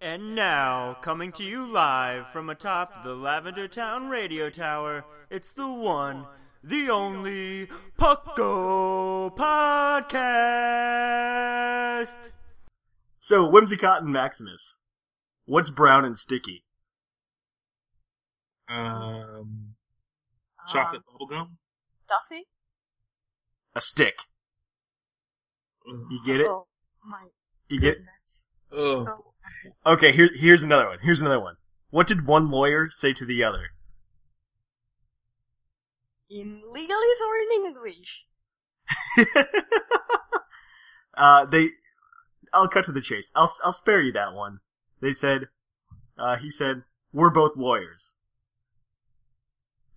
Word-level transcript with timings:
And 0.00 0.36
now, 0.36 0.96
coming 1.02 1.32
to 1.32 1.42
you 1.42 1.66
live 1.66 2.28
from 2.28 2.48
atop 2.48 3.02
the 3.02 3.14
Lavender 3.16 3.66
Town 3.66 4.08
Radio 4.08 4.48
Tower, 4.48 5.04
it's 5.28 5.50
the 5.50 5.66
one, 5.66 6.26
the 6.62 6.88
only 6.88 7.66
Pucko 7.98 9.36
Podcast. 9.36 10.70
So, 13.18 13.44
Whimsicott 13.50 14.02
and 14.02 14.12
Maximus, 14.12 14.76
what's 15.46 15.70
brown 15.70 16.04
and 16.04 16.16
sticky? 16.16 16.64
Um, 18.68 19.74
chocolate 20.68 21.02
bubblegum. 21.04 21.56
Duffy? 22.06 22.46
A 23.78 23.80
stick. 23.80 24.22
You 25.86 26.20
get 26.26 26.40
it? 26.40 26.48
Oh 26.48 26.66
my 27.04 27.28
You 27.68 27.78
get 27.78 27.98
goodness. 27.98 28.44
Oh, 28.72 29.06
Okay, 29.86 30.10
here, 30.10 30.28
here's 30.34 30.64
another 30.64 30.88
one. 30.88 30.98
Here's 31.00 31.20
another 31.20 31.38
one. 31.38 31.54
What 31.90 32.08
did 32.08 32.26
one 32.26 32.50
lawyer 32.50 32.90
say 32.90 33.12
to 33.12 33.24
the 33.24 33.44
other? 33.44 33.68
In 36.28 36.60
legalese 36.68 37.22
or 37.24 37.36
in 37.36 37.66
English? 37.66 38.26
uh, 41.16 41.44
they, 41.44 41.68
I'll 42.52 42.66
cut 42.66 42.84
to 42.86 42.92
the 42.92 43.00
chase. 43.00 43.30
I'll, 43.36 43.52
I'll 43.62 43.72
spare 43.72 44.00
you 44.00 44.10
that 44.10 44.34
one. 44.34 44.58
They 45.00 45.12
said, 45.12 45.46
uh, 46.18 46.36
he 46.38 46.50
said, 46.50 46.82
we're 47.12 47.30
both 47.30 47.56
lawyers. 47.56 48.16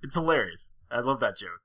It's 0.03 0.13
hilarious. 0.13 0.69
I 0.91 1.00
love 1.00 1.19
that 1.22 1.36
joke. 1.36 1.61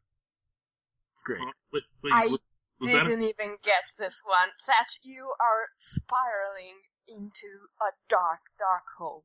It's 1.27 1.38
great. 1.38 1.55
wait, 1.72 1.82
wait, 2.02 2.12
I 2.12 2.27
was, 2.27 2.38
was 2.80 2.91
Didn't 2.91 3.22
even 3.22 3.56
get 3.62 3.84
this 3.98 4.22
one. 4.24 4.50
That 4.66 4.88
you 5.02 5.32
are 5.41 5.69
spiraling 5.77 6.82
into 7.08 7.69
a 7.80 7.92
dark, 8.08 8.41
dark 8.58 8.84
hole. 8.98 9.24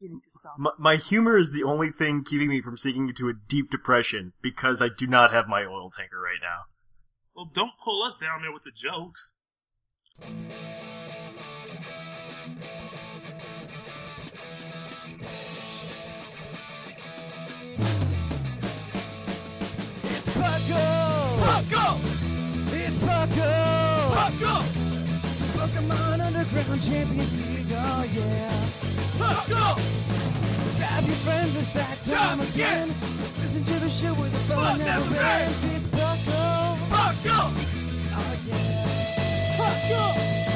You 0.00 0.10
need 0.10 0.22
to 0.22 0.30
stop. 0.30 0.58
My, 0.58 0.70
my 0.78 0.96
humor 0.96 1.36
is 1.36 1.52
the 1.52 1.64
only 1.64 1.90
thing 1.90 2.22
keeping 2.24 2.48
me 2.48 2.60
from 2.60 2.76
sinking 2.76 3.08
into 3.08 3.28
a 3.28 3.34
deep 3.34 3.70
depression 3.70 4.32
because 4.42 4.80
I 4.80 4.88
do 4.88 5.06
not 5.06 5.32
have 5.32 5.48
my 5.48 5.64
oil 5.64 5.90
tanker 5.90 6.20
right 6.20 6.40
now. 6.40 6.66
well, 7.34 7.50
don't 7.52 7.72
pull 7.82 8.02
us 8.02 8.16
down 8.16 8.42
there 8.42 8.52
with 8.52 8.64
the 8.64 8.70
jokes. 8.70 9.34
Pucko! 23.18 23.50
Pucko! 24.14 24.54
Pokemon 25.58 26.20
Underground 26.20 26.80
Champions 26.80 27.34
League, 27.36 27.72
oh 27.72 28.04
yeah. 28.14 28.52
Pucko! 29.18 29.74
Grab 30.78 31.04
your 31.04 31.16
friends, 31.26 31.56
it's 31.56 31.72
that 31.72 31.98
time 32.06 32.40
again. 32.40 32.88
Listen 33.42 33.64
to 33.64 33.74
the 33.80 33.90
show 33.90 34.14
with 34.14 34.30
the 34.30 34.54
fun 34.54 34.78
never 34.78 35.16
ends. 35.16 35.64
It's 35.64 35.86
Pucko! 35.86 36.76
Pucko! 36.94 37.50
Oh 38.14 38.34
yeah. 38.46 38.86
Pucko! 39.58 40.47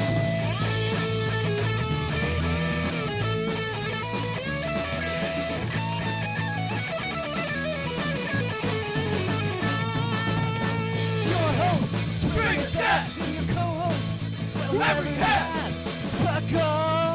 Drink 12.33 12.65
That! 12.71 13.15
Your 13.15 13.55
co-host, 13.55 14.23
whoever 14.71 15.03
you 15.03 15.15
have. 15.17 15.69
It's 15.69 16.15
Pucko! 16.15 16.65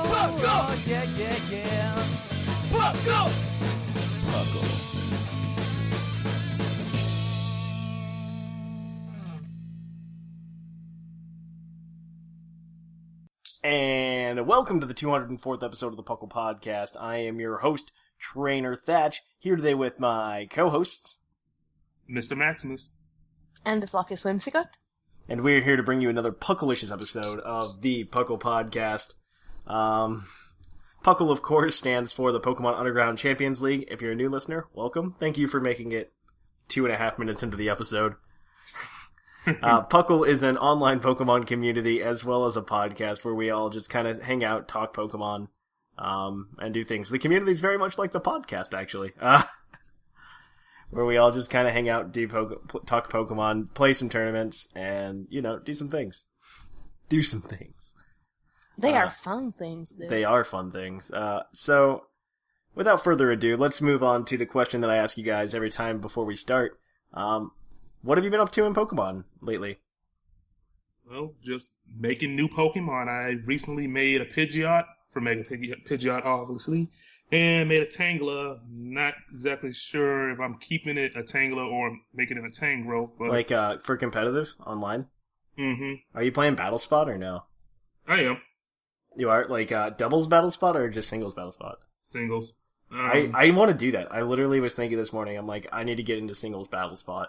Pucko! 0.07 0.47
Oh, 0.47 0.83
yeah, 0.87 1.05
yeah, 1.17 1.37
yeah. 1.51 1.95
Pucko! 2.71 3.27
Pucko. 4.29 4.63
And 13.65 14.47
welcome 14.47 14.79
to 14.79 14.87
the 14.87 14.95
204th 14.95 15.65
episode 15.65 15.89
of 15.89 15.97
the 15.97 16.05
Puckle 16.05 16.31
Podcast. 16.31 16.97
I 16.97 17.17
am 17.19 17.41
your 17.41 17.59
host, 17.59 17.91
Trainer 18.21 18.77
Thatch, 18.77 19.23
here 19.41 19.57
today 19.57 19.75
with 19.75 19.99
my 19.99 20.47
co-hosts, 20.49 21.19
Mr. 22.09 22.37
Maximus. 22.37 22.95
And 23.67 23.83
the 23.83 23.89
fluffiest 23.89 24.25
whimsicott? 24.25 24.77
And 25.29 25.43
we're 25.43 25.61
here 25.61 25.77
to 25.77 25.83
bring 25.83 26.01
you 26.01 26.09
another 26.09 26.33
Puckalicious 26.33 26.91
episode 26.91 27.41
of 27.41 27.83
the 27.83 28.05
Puckle 28.05 28.41
Podcast. 28.41 29.15
Um, 29.67 30.27
Puckle, 31.05 31.31
of 31.31 31.43
course, 31.43 31.77
stands 31.77 32.15
for 32.15 32.33
the 32.33 32.41
Pokemon 32.41 32.79
Underground 32.79 33.19
Champions 33.19 33.61
League. 33.61 33.87
If 33.91 34.01
you're 34.01 34.13
a 34.13 34.17
new 34.17 34.31
listener, 34.31 34.67
welcome. 34.73 35.15
Thank 35.21 35.37
you 35.37 35.47
for 35.47 35.61
making 35.61 35.93
it 35.93 36.13
two 36.69 36.87
and 36.87 36.95
a 36.95 36.97
half 36.97 37.19
minutes 37.19 37.43
into 37.43 37.59
the 37.59 37.69
episode. 37.69 38.15
uh, 39.47 39.85
Puckle 39.85 40.27
is 40.27 40.43
an 40.43 40.57
online 40.57 41.01
Pokemon 41.01 41.47
community 41.47 42.03
as 42.03 42.25
well 42.25 42.47
as 42.47 42.57
a 42.57 42.63
podcast 42.63 43.23
where 43.23 43.35
we 43.35 43.51
all 43.51 43.69
just 43.69 43.91
kind 43.91 44.09
of 44.09 44.23
hang 44.23 44.43
out, 44.43 44.67
talk 44.67 44.97
Pokemon, 44.97 45.49
um, 45.99 46.49
and 46.59 46.73
do 46.73 46.85
things. 46.85 47.11
The 47.11 47.19
community 47.19 47.53
is 47.53 47.61
very 47.61 47.77
much 47.77 47.99
like 47.99 48.13
the 48.13 48.21
podcast, 48.21 48.73
actually. 48.73 49.13
Uh, 49.21 49.43
where 50.91 51.05
we 51.05 51.17
all 51.17 51.31
just 51.33 51.51
kind 51.51 51.67
of 51.69 51.75
hang 51.75 51.89
out, 51.89 52.13
do 52.13 52.27
po- 52.29 52.61
talk 52.87 53.11
Pokemon, 53.13 53.73
play 53.75 53.93
some 53.93 54.09
tournaments, 54.09 54.69
and 54.75 55.27
you 55.31 55.43
know, 55.43 55.59
do 55.59 55.75
some 55.75 55.89
things. 55.89 56.25
Do 57.09 57.23
some 57.23 57.43
things. 57.43 57.95
They 58.77 58.93
Uh, 58.93 59.05
are 59.07 59.11
fun 59.11 59.53
things, 59.53 59.97
though. 59.97 60.09
They 60.09 60.25
are 60.25 60.45
fun 60.45 60.71
things. 60.71 61.11
Uh, 61.11 61.43
so, 61.53 62.07
without 62.75 63.03
further 63.03 63.31
ado, 63.31 63.57
let's 63.57 63.81
move 63.83 64.03
on 64.03 64.25
to 64.27 64.37
the 64.37 64.47
question 64.47 64.81
that 64.83 64.91
I 64.91 64.97
ask 64.97 65.17
you 65.19 65.25
guys 65.25 65.55
every 65.55 65.71
time 65.71 66.01
before 66.01 66.25
we 66.25 66.37
start. 66.37 66.79
Um, 67.13 67.53
what 68.03 68.19
have 68.19 68.25
you 68.25 68.31
been 68.31 68.41
up 68.41 68.53
to 68.53 68.65
in 68.65 68.75
Pokemon 68.75 69.25
lately? 69.41 69.79
Well, 71.11 71.35
just 71.43 71.73
making 71.99 72.37
new 72.37 72.49
Pokemon. 72.49 73.09
I 73.09 73.43
recently 73.45 73.87
made 73.87 74.21
a 74.21 74.27
Pidgeot 74.27 74.85
for 75.11 75.21
Mega 75.21 75.43
Pidgeot, 75.43 75.87
Pidgeot 75.89 76.25
obviously, 76.25 76.91
and 77.33 77.69
made 77.69 77.83
a 77.83 77.87
Tangela. 77.87 78.59
Not 78.71 79.15
exactly 79.33 79.73
sure 79.73 80.31
if 80.31 80.41
I'm 80.41 80.59
keeping 80.59 80.97
it 80.97 81.15
a 81.17 81.23
Tangela 81.23 81.67
or 81.71 81.97
making 82.15 82.37
it 82.39 82.45
a 82.45 82.49
Tangrowth, 82.49 83.13
but 83.19 83.29
Like, 83.31 83.53
uh, 83.53 83.79
for 83.79 83.97
competitive 83.97 84.55
online? 84.65 85.07
Mm-hmm. 85.59 85.95
Are 86.17 86.23
you 86.23 86.33
playing 86.33 86.55
Battle 86.55 86.79
Spot 86.79 87.09
or 87.09 87.19
no? 87.19 87.45
I 88.07 88.21
am 88.23 88.39
You 89.17 89.29
are 89.31 89.47
like 89.49 89.73
uh, 89.73 89.91
doubles 89.91 90.27
Battle 90.27 90.51
Spot 90.51 90.77
or 90.77 90.89
just 90.89 91.09
singles 91.09 91.35
Battle 91.35 91.53
Spot? 91.53 91.79
singles. 92.01 92.53
Um, 92.91 93.01
I 93.01 93.31
I 93.35 93.51
want 93.51 93.71
to 93.71 93.77
do 93.77 93.91
that. 93.93 94.11
I 94.15 94.23
literally 94.23 94.61
was 94.61 94.73
thinking 94.73 94.97
this 94.97 95.13
morning. 95.13 95.37
I'm 95.37 95.47
like, 95.47 95.69
I 95.73 95.85
need 95.85 95.97
to 95.97 96.03
get 96.03 96.17
into 96.19 96.35
singles 96.35 96.69
Battle 96.69 96.97
Spot, 96.97 97.29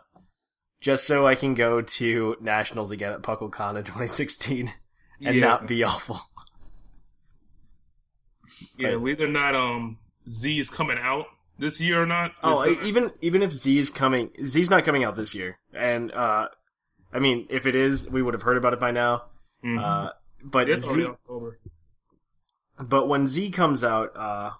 just 0.79 1.05
so 1.05 1.27
I 1.27 1.35
can 1.35 1.53
go 1.53 1.81
to 1.81 2.37
nationals 2.39 2.91
again 2.91 3.11
at 3.11 3.23
PuckleCon 3.23 3.75
in 3.75 3.83
2016 3.83 4.71
and 5.21 5.35
Yeah. 5.35 5.41
not 5.41 5.67
be 5.67 5.83
awful. 5.83 6.17
Yeah, 8.77 8.95
whether 8.95 9.25
or 9.25 9.29
not 9.29 9.55
um 9.55 9.97
Z 10.27 10.59
is 10.59 10.69
coming 10.69 10.97
out 10.99 11.25
this 11.57 11.79
year 11.81 12.01
or 12.01 12.05
not. 12.05 12.31
Oh, 12.43 12.63
is- 12.63 12.77
I, 12.79 12.85
even 12.87 13.09
even 13.21 13.41
if 13.41 13.51
Z 13.51 13.77
is 13.79 13.89
coming, 13.89 14.31
Z's 14.43 14.69
not 14.69 14.83
coming 14.85 15.03
out 15.03 15.15
this 15.15 15.33
year, 15.35 15.57
and 15.73 16.11
uh, 16.11 16.49
I 17.13 17.19
mean, 17.19 17.47
if 17.49 17.65
it 17.67 17.75
is, 17.75 18.07
we 18.09 18.21
would 18.21 18.33
have 18.33 18.43
heard 18.43 18.57
about 18.57 18.73
it 18.73 18.79
by 18.79 18.91
now. 18.91 19.23
Mhm. 19.63 19.81
Uh, 19.81 20.11
but 20.43 20.69
it's 20.69 20.83
Z, 20.89 21.05
October. 21.05 21.59
but 22.79 23.07
when 23.07 23.27
Z 23.27 23.49
comes 23.51 23.83
out, 23.83 24.15
uh, 24.15 24.51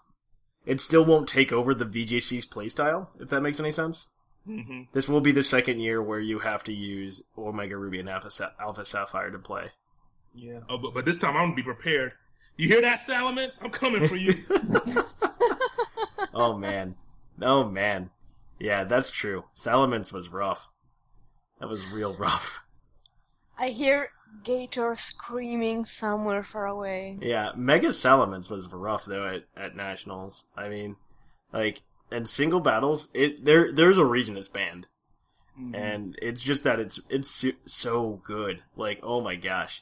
it 0.65 0.81
still 0.81 1.05
won't 1.05 1.27
take 1.29 1.51
over 1.53 1.73
the 1.73 1.85
VGC's 1.85 2.45
playstyle. 2.45 3.07
If 3.19 3.29
that 3.29 3.41
makes 3.41 3.59
any 3.59 3.71
sense. 3.71 4.07
hmm 4.45 4.83
This 4.93 5.07
will 5.07 5.21
be 5.21 5.31
the 5.31 5.43
second 5.43 5.79
year 5.79 6.01
where 6.01 6.19
you 6.19 6.39
have 6.39 6.63
to 6.65 6.73
use 6.73 7.21
Omega 7.37 7.77
Ruby 7.77 7.99
and 7.99 8.09
Alpha, 8.09 8.29
Sa- 8.31 8.51
Alpha 8.59 8.83
Sapphire 8.85 9.31
to 9.31 9.39
play. 9.39 9.71
Yeah. 10.35 10.59
Oh, 10.69 10.77
but, 10.77 10.93
but 10.93 11.05
this 11.05 11.17
time 11.17 11.35
I'm 11.37 11.45
gonna 11.49 11.55
be 11.55 11.63
prepared. 11.63 12.13
You 12.59 12.67
hear 12.67 12.81
that, 12.81 12.99
Salamence? 12.99 13.57
I'm 13.63 13.69
coming 13.69 14.05
for 14.05 14.17
you. 14.17 14.35
oh 16.33 16.57
man, 16.57 16.95
oh 17.41 17.63
man, 17.69 18.09
Yeah, 18.59 18.83
that's 18.83 19.11
true. 19.11 19.45
Salamence 19.57 20.11
was 20.11 20.27
rough. 20.27 20.67
That 21.61 21.69
was 21.69 21.89
real 21.91 22.17
rough. 22.17 22.61
I 23.57 23.69
hear 23.69 24.09
Gator 24.43 24.95
screaming 24.97 25.85
somewhere 25.85 26.43
far 26.43 26.65
away. 26.65 27.17
Yeah, 27.21 27.51
Mega 27.55 27.87
Salamence 27.89 28.49
was 28.49 28.67
rough 28.73 29.05
though 29.05 29.25
at, 29.25 29.43
at 29.55 29.77
nationals. 29.77 30.43
I 30.57 30.67
mean, 30.67 30.97
like 31.53 31.83
in 32.11 32.25
single 32.25 32.59
battles, 32.59 33.07
it 33.13 33.45
there 33.45 33.71
there's 33.71 33.97
a 33.97 34.03
reason 34.05 34.35
it's 34.35 34.49
banned, 34.49 34.87
Mhm. 35.57 35.75
and 35.77 36.19
it's 36.21 36.41
just 36.41 36.65
that 36.65 36.79
it's 36.81 36.99
it's 37.09 37.29
so- 37.29 37.51
so 37.65 38.21
good. 38.25 38.63
Like 38.75 38.99
oh 39.01 39.21
my 39.21 39.35
gosh, 39.35 39.81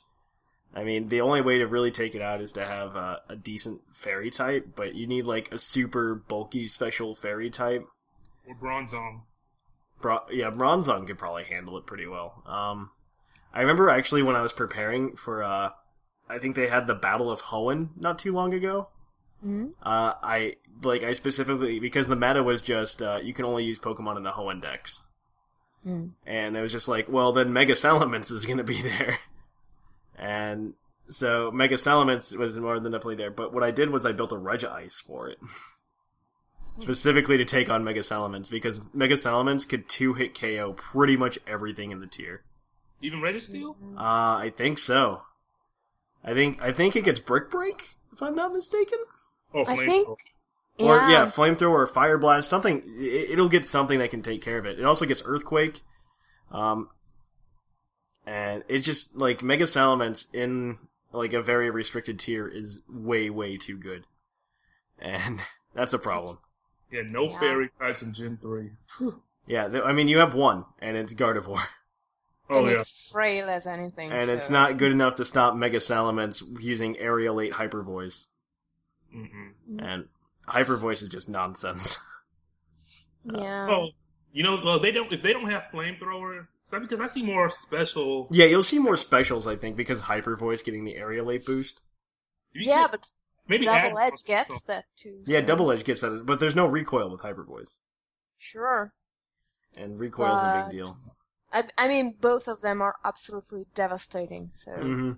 I 0.76 0.84
mean 0.84 1.10
the 1.10 1.22
only 1.22 1.42
way 1.42 1.58
to 1.60 1.68
really 1.68 1.92
take 1.92 2.14
it 2.16 2.22
out 2.22 2.42
is 2.42 2.52
to 2.54 2.66
have 2.66 2.96
a, 2.96 3.22
a 3.30 3.36
decent 3.36 3.82
fairy 3.92 4.30
type, 4.30 4.70
but 4.76 4.94
you 4.96 5.08
need 5.08 5.26
like 5.26 5.52
a 5.52 5.60
super 5.60 6.16
bulky 6.16 6.68
special 6.68 7.16
fairy 7.16 7.50
type. 7.50 7.86
or 8.48 8.56
Bronzong. 8.56 9.22
Bro- 10.02 10.28
yeah, 10.32 10.52
Bronzong 10.52 11.08
could 11.08 11.18
probably 11.18 11.46
handle 11.46 11.78
it 11.78 11.88
pretty 11.88 12.06
well. 12.06 12.44
Um, 12.46 12.92
I 13.54 13.62
remember 13.62 13.90
actually 13.90 14.22
when 14.22 14.36
I 14.36 14.42
was 14.44 14.54
preparing 14.54 15.16
for, 15.16 15.42
uh, 15.42 15.70
I 16.30 16.38
think 16.38 16.56
they 16.56 16.68
had 16.68 16.86
the 16.86 16.94
Battle 16.94 17.32
of 17.32 17.42
Hoenn 17.42 17.90
not 18.00 18.20
too 18.20 18.32
long 18.34 18.54
ago. 18.54 18.90
Hmm? 19.42 19.68
Uh, 19.82 20.14
I 20.22 20.56
like 20.84 21.02
I 21.04 21.14
specifically 21.14 21.80
because 21.80 22.08
the 22.08 22.16
meta 22.16 22.44
was 22.44 22.62
just 22.62 23.02
uh, 23.02 23.20
you 23.24 23.34
can 23.34 23.46
only 23.46 23.64
use 23.64 23.80
Pokemon 23.80 24.18
in 24.18 24.24
the 24.24 24.32
Hoenn 24.32 24.62
Dex, 24.62 25.04
Hmm. 25.84 26.08
and 26.26 26.56
it 26.58 26.62
was 26.62 26.72
just 26.72 26.88
like, 26.88 27.08
well, 27.10 27.32
then 27.34 27.54
Mega 27.54 27.74
Salamence 27.74 28.32
is 28.32 28.46
going 28.46 28.58
to 28.58 28.64
be 28.64 28.82
there, 28.84 29.20
and 30.18 30.74
so 31.10 31.52
Mega 31.52 31.76
Salamence 31.76 32.36
was 32.38 32.60
more 32.60 32.80
than 32.80 32.92
definitely 32.92 33.16
there. 33.16 33.32
But 33.32 33.54
what 33.54 33.64
I 33.64 33.72
did 33.72 33.90
was 33.90 34.06
I 34.06 34.12
built 34.12 34.32
a 34.32 34.36
Regice 34.36 35.02
for 35.02 35.30
it. 35.30 35.38
Specifically 36.80 37.38
to 37.38 37.46
take 37.46 37.70
on 37.70 37.84
Mega 37.84 38.02
Salamence 38.02 38.52
because 38.52 38.80
Mega 38.94 39.16
Salamence 39.16 39.68
could 39.68 39.90
two 39.90 40.14
hit 40.14 40.40
KO 40.40 40.74
pretty 40.74 41.18
much 41.18 41.40
everything 41.48 41.90
in 41.92 42.02
the 42.02 42.08
tier. 42.08 42.44
Even 43.02 43.20
Registeel? 43.20 43.76
Uh, 43.96 44.38
I 44.38 44.54
think 44.56 44.78
so. 44.78 45.22
I 46.24 46.34
think 46.34 46.62
I 46.62 46.72
think 46.72 46.96
it 46.96 47.04
gets 47.06 47.20
Brick 47.20 47.50
Break 47.50 47.96
if 48.14 48.22
I'm 48.22 48.36
not 48.36 48.54
mistaken. 48.54 49.00
Oh, 49.56 49.66
I 49.68 49.76
think. 49.76 50.06
Thrower. 50.06 50.18
Or 50.80 50.98
Yeah. 50.98 51.10
yeah, 51.10 51.26
flamethrower 51.26 51.72
or 51.72 51.88
fire 51.88 52.20
blast, 52.20 52.48
something. 52.50 52.84
It, 52.86 53.32
it'll 53.32 53.50
get 53.50 53.66
something 53.66 53.98
that 54.00 54.12
can 54.12 54.22
take 54.22 54.44
care 54.44 54.60
of 54.60 54.66
it. 54.68 54.78
It 54.78 54.86
also 54.86 55.06
gets 55.06 55.24
earthquake, 55.26 55.82
um, 56.52 56.90
and 58.28 58.64
it's 58.68 58.86
just 58.86 59.16
like 59.16 59.42
Mega 59.42 59.64
Salamence 59.64 60.26
in 60.34 60.78
like 61.14 61.34
a 61.34 61.42
very 61.42 61.70
restricted 61.72 62.20
tier 62.20 62.48
is 62.48 62.82
way 62.88 63.30
way 63.32 63.58
too 63.58 63.78
good, 63.78 64.04
and 65.00 65.40
that's 65.74 65.94
a 65.94 65.98
problem. 66.00 66.38
Yeah, 66.92 67.02
no 67.06 67.24
Yeah. 67.30 67.40
fairy 67.40 67.70
types 67.80 68.02
in 68.02 68.14
Gen 68.14 68.38
3. 68.42 68.70
Whew. 69.00 69.22
Yeah, 69.48 69.68
th- 69.68 69.84
I 69.84 69.94
mean 69.94 70.08
you 70.08 70.20
have 70.20 70.34
one, 70.34 70.66
and 70.80 70.96
it's 70.96 71.14
Gardevoir, 71.14 71.64
Oh, 72.50 72.60
and 72.60 72.68
yeah. 72.68 72.74
it's 72.76 73.12
frail 73.12 73.50
as 73.50 73.66
anything. 73.66 74.12
and 74.12 74.28
so- 74.28 74.34
it's 74.34 74.50
not 74.50 74.78
good 74.78 74.92
enough 74.92 75.16
to 75.16 75.26
stop 75.26 75.56
Mega 75.56 75.78
Salamence 75.80 76.44
using 76.62 76.98
Aerilate 76.98 77.54
Hyper 77.54 77.82
Voice, 77.84 78.28
Mm-mm. 79.16 79.52
Mm. 79.72 79.82
and 79.84 80.06
Hyper 80.46 80.76
Voice 80.78 81.02
is 81.02 81.10
just 81.10 81.30
nonsense. 81.30 81.98
Yeah. 83.30 83.68
Oh, 83.70 83.90
you 84.32 84.42
know, 84.44 84.58
well, 84.64 84.80
they 84.80 84.92
don't. 84.92 85.12
If 85.12 85.22
they 85.22 85.34
don't 85.34 85.50
have 85.50 85.64
flamethrower, 85.74 86.48
so 86.68 86.80
because 86.80 87.00
I 87.02 87.08
see 87.08 87.24
more 87.24 87.50
special. 87.50 88.28
yeah, 88.32 88.46
you'll 88.46 88.62
see 88.64 88.78
more 88.80 88.98
specials, 88.98 89.48
I 89.48 89.56
think, 89.56 89.76
because 89.78 90.02
Hyper 90.02 90.36
Voice 90.36 90.62
getting 90.62 90.84
the 90.84 90.96
Aerilate 90.96 91.46
boost. 91.46 91.82
yeah, 92.54 92.82
get- 92.84 92.92
but 92.92 93.08
maybe 93.48 93.66
Double 93.66 93.98
Edge 93.98 94.24
gets 94.26 94.64
that 94.66 94.86
too. 94.96 95.24
Yeah, 95.26 95.40
so- 95.40 95.46
Double 95.46 95.72
Edge 95.72 95.84
gets 95.84 96.02
that, 96.02 96.26
but 96.26 96.40
there's 96.40 96.56
no 96.56 96.66
recoil 96.68 97.10
with 97.10 97.22
Hyper 97.22 97.44
Voice, 97.44 97.80
Sure. 98.38 98.94
and 99.76 99.98
recoil's 100.00 100.42
a 100.42 100.64
big 100.70 100.78
deal. 100.78 100.98
I, 101.54 101.64
I 101.78 101.88
mean, 101.88 102.16
both 102.20 102.48
of 102.50 102.62
them 102.62 102.82
are 102.82 102.96
absolutely 103.06 103.66
devastating. 103.74 104.52
So. 104.54 104.74
hmm 104.76 105.12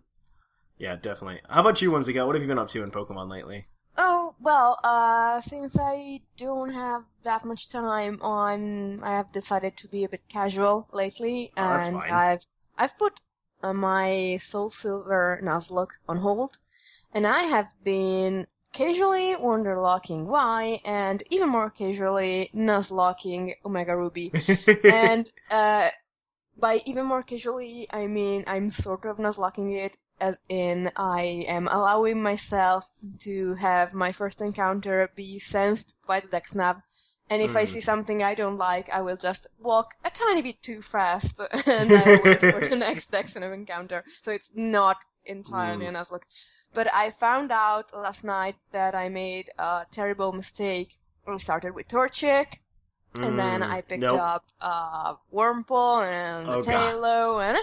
Yeah, 0.78 0.96
definitely. 0.96 1.42
How 1.50 1.62
about 1.62 1.82
you, 1.82 1.92
Whimsicott? 1.92 2.26
What 2.28 2.36
have 2.36 2.44
you 2.44 2.48
been 2.48 2.60
up 2.60 2.70
to 2.70 2.84
in 2.84 2.90
Pokemon 2.92 3.30
lately? 3.32 3.66
Oh 4.02 4.34
well, 4.40 4.80
uh, 4.82 5.42
since 5.42 5.78
I 5.78 6.22
don't 6.38 6.74
have 6.74 7.04
that 7.24 7.44
much 7.44 7.68
time 7.68 8.18
on, 8.22 9.04
I 9.04 9.18
have 9.18 9.32
decided 9.34 9.76
to 9.76 9.90
be 9.90 10.06
a 10.06 10.10
bit 10.10 10.24
casual 10.30 10.88
lately, 10.94 11.52
Oh, 11.58 11.62
and. 11.64 11.98
I've 11.98 12.46
I've 12.78 12.98
put 12.98 13.20
uh, 13.62 13.74
my 13.74 14.40
Soul 14.42 14.70
Silver 14.70 15.42
Nuzlocke 15.44 15.96
on 16.08 16.18
hold, 16.18 16.58
and 17.14 17.28
I 17.28 17.44
have 17.44 17.74
been 17.84 18.48
casually 18.72 19.36
Wonderlocking 19.36 20.28
Y, 20.28 20.80
and 20.86 21.22
even 21.30 21.50
more 21.50 21.70
casually 21.70 22.50
Nuzlocking 22.56 23.56
Omega 23.66 23.98
Ruby, 23.98 24.32
and 24.86 25.30
uh, 25.52 25.90
by 26.58 26.80
even 26.86 27.06
more 27.06 27.24
casually, 27.24 27.86
I 27.92 28.08
mean 28.08 28.46
I'm 28.48 28.70
sort 28.70 29.06
of 29.06 29.18
nuzlocking 29.18 29.76
it, 29.76 29.98
as 30.20 30.40
in 30.50 30.92
I 30.96 31.46
am 31.48 31.68
allowing 31.68 32.22
myself 32.22 32.94
to 33.20 33.56
have 33.56 33.94
my 33.94 34.12
first 34.12 34.42
encounter 34.42 35.10
be 35.16 35.40
sensed 35.40 35.98
by 36.08 36.20
the 36.20 36.28
Dexnav. 36.28 36.84
And 37.30 37.42
if 37.44 37.56
I 37.56 37.64
Mm. 37.64 37.68
see 37.68 37.82
something 37.82 38.24
I 38.24 38.34
don't 38.34 38.58
like, 38.58 38.90
I 38.90 39.02
will 39.02 39.16
just 39.18 39.48
walk 39.60 39.94
a 40.04 40.10
tiny 40.10 40.42
bit 40.42 40.62
too 40.64 40.82
fast, 40.82 41.40
and 41.68 41.94
I 41.94 42.16
wait 42.16 42.42
for 42.42 42.60
the 42.60 42.76
next 42.88 43.12
Dexnav 43.12 43.54
encounter. 43.54 44.04
So 44.22 44.32
it's 44.32 44.52
not 44.56 44.98
entirely 45.26 45.86
Mm. 45.86 45.90
a 45.90 45.92
Nuzlocke. 45.94 46.24
But 46.74 46.92
I 46.94 47.12
found 47.12 47.52
out 47.52 47.94
last 47.96 48.24
night 48.24 48.56
that 48.72 48.96
I 48.96 49.10
made 49.10 49.50
a 49.60 49.86
terrible 49.92 50.32
mistake. 50.32 50.98
I 51.28 51.38
started 51.38 51.76
with 51.76 51.88
Torchic, 51.88 52.60
and 53.16 53.38
then 53.38 53.62
Mm, 53.62 53.72
I 53.72 53.82
picked 53.82 54.04
nope. 54.04 54.20
up 54.20 54.46
uh, 54.62 55.16
and 56.04 56.48
Oh. 56.50 56.62
Taillow, 56.62 57.44
and 57.44 57.58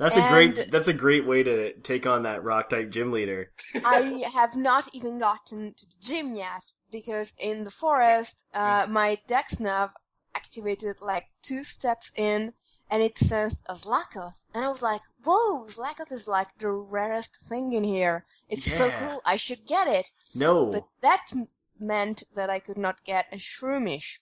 That's 0.00 0.16
a 0.16 0.26
great. 0.30 0.70
That's 0.70 0.88
a 0.88 0.94
great 0.94 1.26
way 1.26 1.42
to 1.42 1.74
take 1.74 2.06
on 2.06 2.22
that 2.22 2.42
Rock 2.42 2.70
type 2.70 2.88
gym 2.88 3.12
leader. 3.12 3.50
I 3.84 4.24
have 4.32 4.56
not 4.56 4.88
even 4.94 5.18
gotten 5.18 5.74
to 5.74 5.86
the 5.86 5.96
gym 6.00 6.32
yet 6.32 6.72
because 6.90 7.34
in 7.38 7.64
the 7.64 7.70
forest, 7.70 8.46
uh, 8.54 8.86
my 8.88 9.18
Dexnav 9.28 9.90
activated 10.34 10.96
like 11.02 11.26
two 11.42 11.64
steps 11.64 12.12
in, 12.16 12.54
and 12.90 13.02
it 13.02 13.18
sensed 13.18 13.62
a 13.66 13.74
Slakoth, 13.74 14.44
and 14.54 14.64
I 14.64 14.68
was 14.68 14.82
like, 14.82 15.02
"Whoa, 15.22 15.66
Slakoth 15.66 16.10
is 16.10 16.26
like 16.26 16.56
the 16.56 16.70
rarest 16.70 17.36
thing 17.36 17.74
in 17.74 17.84
here. 17.84 18.24
It's 18.48 18.72
so 18.72 18.90
cool. 18.92 19.20
I 19.26 19.36
should 19.36 19.66
get 19.66 19.86
it." 19.86 20.12
No. 20.34 20.70
But 20.70 20.86
that 21.02 21.26
m- 21.30 21.46
meant 21.78 22.22
that 22.34 22.48
I 22.48 22.58
could 22.58 22.78
not 22.78 23.04
get 23.04 23.26
a 23.32 23.36
Shroomish. 23.36 24.20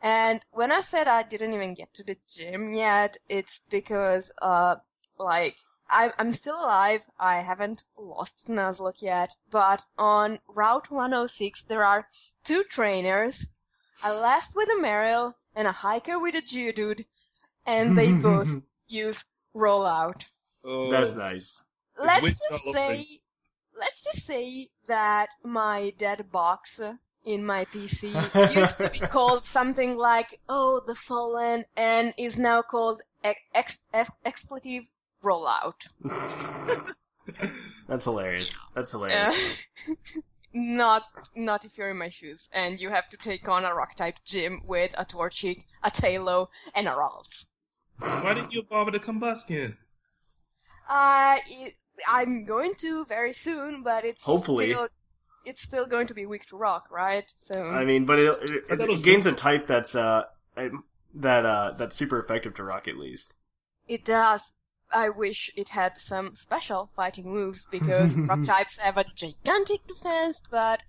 And 0.00 0.44
when 0.52 0.70
I 0.70 0.80
said 0.80 1.08
I 1.08 1.24
didn't 1.24 1.54
even 1.54 1.74
get 1.74 1.92
to 1.94 2.04
the 2.04 2.18
gym 2.28 2.72
yet, 2.72 3.16
it's 3.28 3.58
because, 3.58 4.32
uh, 4.42 4.76
like, 5.18 5.56
I'm, 5.90 6.10
I'm 6.18 6.32
still 6.32 6.56
alive. 6.56 7.06
I 7.18 7.36
haven't 7.40 7.84
lost 7.98 8.48
Nuzlocke 8.48 9.02
yet. 9.02 9.34
But 9.50 9.84
on 9.98 10.38
Route 10.48 10.90
106, 10.90 11.64
there 11.64 11.84
are 11.84 12.08
two 12.44 12.62
trainers, 12.64 13.48
a 14.04 14.12
last 14.14 14.54
with 14.56 14.68
a 14.70 14.80
Marill, 14.82 15.34
and 15.54 15.68
a 15.68 15.72
hiker 15.72 16.18
with 16.18 16.34
a 16.34 16.40
Geodude. 16.42 17.04
And 17.66 17.96
they 17.96 18.12
both 18.28 18.62
use 18.88 19.24
rollout 19.54 20.28
Oh, 20.64 20.90
That's 20.90 21.14
nice. 21.16 21.60
let's 22.02 22.22
witch 22.22 22.34
just 22.50 22.64
say 22.72 22.92
over. 22.94 23.80
let's 23.80 24.04
just 24.04 24.24
say 24.24 24.68
that 24.86 25.28
my 25.44 25.92
dead 25.98 26.30
box 26.32 26.80
in 27.24 27.44
my 27.44 27.64
PC 27.66 28.12
used 28.56 28.78
to 28.78 28.88
be 28.90 29.00
called 29.00 29.44
something 29.44 29.96
like 29.96 30.40
"Oh, 30.48 30.80
the 30.86 30.94
Fallen" 30.94 31.64
and 31.76 32.14
is 32.16 32.38
now 32.38 32.62
called 32.62 33.02
ex- 33.24 33.40
ex- 33.54 33.78
ex- 33.92 34.10
expletive 34.24 34.88
rollout. 35.22 35.88
That's 37.88 38.04
hilarious. 38.04 38.54
That's 38.74 38.90
hilarious. 38.90 39.66
Uh, 39.88 39.94
not 40.54 41.04
not 41.34 41.64
if 41.64 41.78
you're 41.78 41.90
in 41.90 41.98
my 41.98 42.08
shoes 42.08 42.50
and 42.52 42.80
you 42.80 42.90
have 42.90 43.08
to 43.08 43.16
take 43.16 43.48
on 43.48 43.64
a 43.64 43.74
rock 43.74 43.94
type 43.94 44.18
gym 44.24 44.62
with 44.66 44.94
a 44.98 45.04
Torchic, 45.04 45.64
a 45.82 45.90
Taillow, 45.90 46.48
and 46.74 46.86
a 46.88 46.90
Ralts. 46.90 47.46
Why 47.98 48.34
didn't 48.34 48.52
you 48.52 48.62
bother 48.62 48.90
to 48.90 48.98
Combusken? 48.98 49.76
Uh, 50.88 51.36
it, 51.48 51.74
I'm 52.10 52.44
going 52.44 52.74
to 52.78 53.04
very 53.04 53.32
soon, 53.32 53.82
but 53.82 54.04
it's 54.04 54.24
Hopefully. 54.24 54.70
still, 54.70 54.88
it's 55.44 55.62
still 55.62 55.86
going 55.86 56.06
to 56.08 56.14
be 56.14 56.26
weak 56.26 56.46
to 56.46 56.56
rock, 56.56 56.88
right? 56.90 57.32
So 57.36 57.62
I 57.64 57.84
mean, 57.84 58.04
but 58.04 58.18
it, 58.18 58.36
it, 58.42 58.62
I 58.70 58.76
thought 58.76 58.84
it 58.84 58.88
it, 58.88 58.90
was 58.90 59.00
gains 59.02 59.26
a 59.26 59.32
type 59.32 59.66
that's 59.66 59.94
uh 59.94 60.24
that 61.14 61.46
uh 61.46 61.72
that's 61.76 61.96
super 61.96 62.18
effective 62.18 62.54
to 62.54 62.64
rock 62.64 62.88
at 62.88 62.96
least. 62.96 63.34
it 63.88 64.04
does. 64.04 64.52
I 64.94 65.08
wish 65.10 65.50
it 65.56 65.70
had 65.70 65.98
some 65.98 66.34
special 66.34 66.86
fighting 66.94 67.30
moves 67.32 67.66
because 67.70 68.16
rock 68.28 68.44
types 68.44 68.78
have 68.78 68.96
a 68.98 69.04
gigantic 69.16 69.86
defense, 69.86 70.42
but 70.50 70.82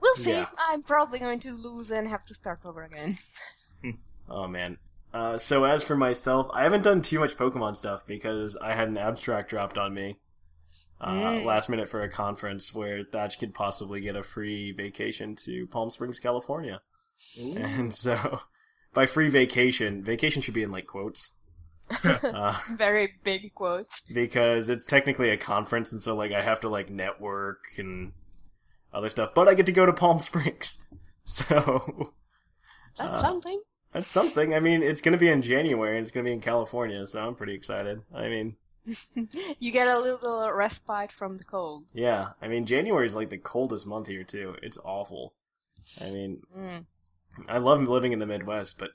we'll 0.00 0.16
see. 0.16 0.32
Yeah. 0.32 0.46
I'm 0.58 0.82
probably 0.82 1.18
going 1.18 1.40
to 1.40 1.52
lose 1.52 1.90
and 1.90 2.08
have 2.08 2.24
to 2.26 2.34
start 2.34 2.60
over 2.64 2.82
again. 2.82 3.18
Oh 4.30 4.46
man. 4.46 4.78
Uh, 5.12 5.36
so 5.36 5.64
as 5.64 5.84
for 5.84 5.96
myself, 5.96 6.46
I 6.54 6.62
haven't 6.62 6.82
done 6.84 7.02
too 7.02 7.18
much 7.18 7.36
Pokemon 7.36 7.76
stuff 7.76 8.06
because 8.06 8.56
I 8.56 8.74
had 8.74 8.88
an 8.88 8.96
abstract 8.96 9.50
dropped 9.50 9.76
on 9.76 9.92
me 9.92 10.16
uh, 11.00 11.10
Mm. 11.12 11.44
last 11.44 11.68
minute 11.68 11.88
for 11.88 12.00
a 12.02 12.08
conference 12.08 12.72
where 12.72 13.04
Thatch 13.04 13.38
could 13.38 13.52
possibly 13.52 14.00
get 14.00 14.16
a 14.16 14.22
free 14.22 14.72
vacation 14.72 15.36
to 15.44 15.66
Palm 15.66 15.90
Springs, 15.90 16.18
California, 16.20 16.80
and 17.56 17.92
so 17.92 18.40
by 18.94 19.04
free 19.06 19.28
vacation, 19.28 20.02
vacation 20.02 20.40
should 20.40 20.54
be 20.54 20.62
in 20.62 20.70
like 20.70 20.86
quotes. 20.86 21.32
uh, 22.04 22.58
Very 22.76 23.14
big 23.24 23.52
quotes. 23.54 24.02
because 24.12 24.68
it's 24.68 24.84
technically 24.86 25.30
a 25.30 25.36
conference, 25.36 25.92
and 25.92 26.00
so 26.02 26.14
like 26.16 26.32
I 26.32 26.40
have 26.42 26.60
to 26.60 26.68
like 26.68 26.90
network 26.90 27.64
and 27.78 28.12
other 28.94 29.08
stuff. 29.08 29.30
But 29.34 29.48
I 29.48 29.54
get 29.54 29.66
to 29.66 29.72
go 29.72 29.86
to 29.86 29.92
Palm 29.92 30.18
Springs, 30.28 30.84
so 31.24 32.12
That's 32.96 33.14
Uh, 33.16 33.20
something. 33.20 33.60
that's 33.92 34.08
something. 34.08 34.54
I 34.54 34.60
mean, 34.60 34.82
it's 34.82 35.00
gonna 35.00 35.18
be 35.18 35.28
in 35.28 35.42
January, 35.42 35.96
and 35.98 36.04
it's 36.06 36.10
gonna 36.12 36.24
be 36.24 36.32
in 36.32 36.40
California, 36.40 37.06
so 37.06 37.20
I'm 37.20 37.34
pretty 37.34 37.54
excited. 37.54 38.02
I 38.14 38.28
mean, 38.28 38.56
You 39.60 39.70
get 39.72 39.86
a 39.88 39.98
little 39.98 40.50
respite 40.52 41.12
from 41.12 41.36
the 41.38 41.44
cold. 41.44 41.84
yeah, 41.94 42.30
I 42.42 42.48
mean 42.48 42.66
January 42.66 43.06
is 43.06 43.14
like 43.14 43.30
the 43.30 43.38
coldest 43.38 43.86
month 43.86 44.08
here 44.08 44.24
too. 44.24 44.56
It's 44.62 44.78
awful. 44.84 45.34
I 46.00 46.10
mean, 46.10 46.42
Mm. 46.56 46.86
I 47.48 47.58
love 47.58 47.80
living 47.88 48.12
in 48.12 48.18
the 48.18 48.26
Midwest, 48.26 48.78
but 48.78 48.90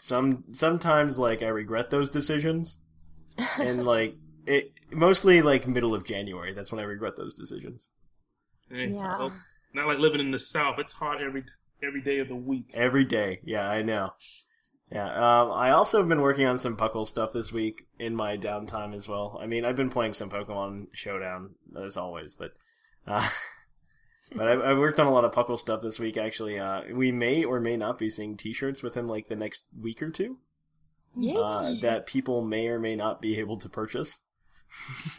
some 0.00 0.44
sometimes 0.52 1.18
like 1.18 1.42
I 1.42 1.48
regret 1.48 1.90
those 1.90 2.10
decisions, 2.10 2.78
and 3.60 3.84
like 3.84 4.16
it 4.46 4.72
mostly 4.90 5.42
like 5.42 5.66
middle 5.66 5.94
of 5.94 6.04
January. 6.04 6.52
That's 6.54 6.72
when 6.72 6.80
I 6.80 6.84
regret 6.84 7.16
those 7.16 7.34
decisions. 7.34 7.88
Hey, 8.70 8.88
Yeah. 8.90 9.18
well, 9.18 9.32
not 9.74 9.86
like 9.86 9.98
living 9.98 10.20
in 10.20 10.30
the 10.30 10.38
South. 10.38 10.78
It's 10.78 10.92
hot 10.92 11.20
every 11.22 11.44
every 11.82 12.02
day 12.02 12.18
of 12.18 12.28
the 12.28 12.36
week. 12.36 12.70
Every 12.74 13.04
day. 13.04 13.40
Yeah, 13.44 13.68
I 13.68 13.82
know. 13.82 14.10
Yeah. 14.92 15.06
Um, 15.06 15.52
I 15.52 15.70
also 15.70 15.98
have 15.98 16.08
been 16.08 16.20
working 16.20 16.46
on 16.46 16.58
some 16.58 16.76
Puckle 16.76 17.06
stuff 17.06 17.32
this 17.32 17.52
week 17.52 17.86
in 17.98 18.14
my 18.16 18.36
downtime 18.36 18.94
as 18.94 19.08
well. 19.08 19.38
I 19.40 19.46
mean, 19.46 19.64
I've 19.64 19.76
been 19.76 19.90
playing 19.90 20.14
some 20.14 20.30
Pokemon 20.30 20.88
Showdown 20.92 21.54
as 21.84 21.96
always, 21.96 22.34
but 22.36 22.50
uh, 23.06 23.28
but 24.34 24.48
I, 24.48 24.52
I 24.52 24.74
worked 24.74 25.00
on 25.00 25.06
a 25.06 25.12
lot 25.12 25.24
of 25.24 25.32
Puckle 25.32 25.58
stuff 25.58 25.82
this 25.82 25.98
week. 25.98 26.16
Actually, 26.16 26.58
uh, 26.58 26.82
we 26.92 27.12
may 27.12 27.44
or 27.44 27.60
may 27.60 27.76
not 27.76 27.98
be 27.98 28.10
seeing 28.10 28.36
T-shirts 28.36 28.82
within 28.82 29.06
like 29.06 29.28
the 29.28 29.36
next 29.36 29.64
week 29.78 30.02
or 30.02 30.10
two 30.10 30.38
Yay! 31.16 31.36
uh, 31.36 31.74
that 31.82 32.06
people 32.06 32.42
may 32.42 32.68
or 32.68 32.78
may 32.78 32.96
not 32.96 33.20
be 33.20 33.38
able 33.38 33.56
to 33.58 33.68
purchase. 33.68 34.20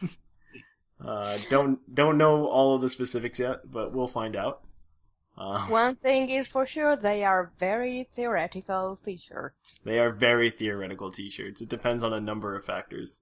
uh, 1.05 1.37
don't 1.49 1.93
don't 1.93 2.17
know 2.17 2.47
all 2.47 2.75
of 2.75 2.81
the 2.81 2.89
specifics 2.89 3.39
yet, 3.39 3.71
but 3.71 3.93
we'll 3.93 4.07
find 4.07 4.35
out. 4.35 4.61
Uh, 5.37 5.65
One 5.67 5.95
thing 5.95 6.29
is 6.29 6.47
for 6.47 6.65
sure, 6.65 6.95
they 6.95 7.23
are 7.23 7.51
very 7.57 8.07
theoretical 8.11 8.95
t-shirts. 8.95 9.79
They 9.83 9.99
are 9.99 10.11
very 10.11 10.49
theoretical 10.49 11.09
T-shirts. 11.09 11.61
It 11.61 11.69
depends 11.69 12.03
on 12.03 12.13
a 12.13 12.19
number 12.19 12.55
of 12.55 12.65
factors. 12.65 13.21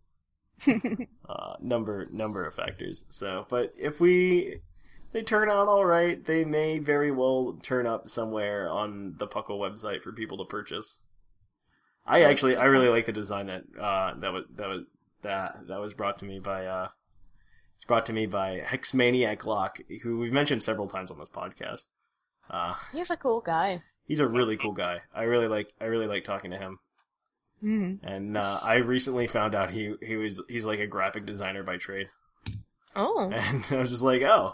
uh, 0.68 1.54
number 1.62 2.08
number 2.12 2.46
of 2.46 2.54
factors. 2.54 3.06
So, 3.10 3.46
but 3.48 3.74
if 3.78 4.02
we 4.02 4.60
they 5.12 5.24
turn 5.24 5.50
out 5.50 5.68
all 5.68 5.86
right, 5.86 6.24
they 6.24 6.46
may 6.46 6.80
very 6.80 7.12
well 7.12 7.58
turn 7.62 7.88
up 7.88 8.10
somewhere 8.10 8.70
on 8.70 9.16
the 9.18 9.28
Puckle 9.28 9.60
website 9.60 10.02
for 10.02 10.12
people 10.12 10.38
to 10.38 10.46
purchase. 10.46 11.00
I 12.06 12.24
actually 12.24 12.56
I 12.56 12.66
really 12.66 12.90
like 12.90 13.06
the 13.06 13.12
design 13.12 13.48
that 13.48 13.64
uh, 13.80 14.14
that 14.20 14.34
was 14.34 14.46
that 14.56 14.68
was 14.68 14.84
that 15.22 15.68
that 15.68 15.80
was 15.80 15.94
brought 15.94 16.20
to 16.20 16.26
me 16.26 16.40
by 16.40 16.66
uh, 16.66 16.88
it's 17.76 17.86
brought 17.86 18.06
to 18.08 18.14
me 18.14 18.26
by 18.26 18.62
Hexmaniac 18.66 19.46
Lock, 19.46 19.80
who 20.02 20.18
we've 20.20 20.34
mentioned 20.34 20.64
several 20.64 20.88
times 20.88 21.12
on 21.12 21.20
this 21.20 21.30
podcast. 21.30 21.86
Uh, 22.50 22.74
He's 22.94 23.12
a 23.12 23.18
cool 23.18 23.42
guy. 23.42 23.84
he's 24.06 24.20
a 24.20 24.28
really 24.28 24.58
cool 24.58 24.72
guy. 24.72 25.02
I 25.14 25.24
really 25.24 25.48
like 25.48 25.72
I 25.80 25.86
really 25.86 26.08
like 26.08 26.24
talking 26.24 26.50
to 26.52 26.58
him. 26.58 26.80
Mm. 27.64 28.00
And 28.04 28.38
uh, 28.38 28.60
I 28.64 28.76
recently 28.76 29.28
found 29.28 29.54
out 29.54 29.70
he 29.70 29.94
he 30.02 30.16
was 30.16 30.42
he's 30.50 30.66
like 30.66 30.80
a 30.80 30.88
graphic 30.88 31.26
designer 31.28 31.62
by 31.62 31.78
trade, 31.78 32.08
Oh. 32.96 33.30
and 33.36 33.64
I 33.70 33.76
was 33.78 33.92
just 33.92 34.02
like, 34.02 34.24
oh, 34.24 34.54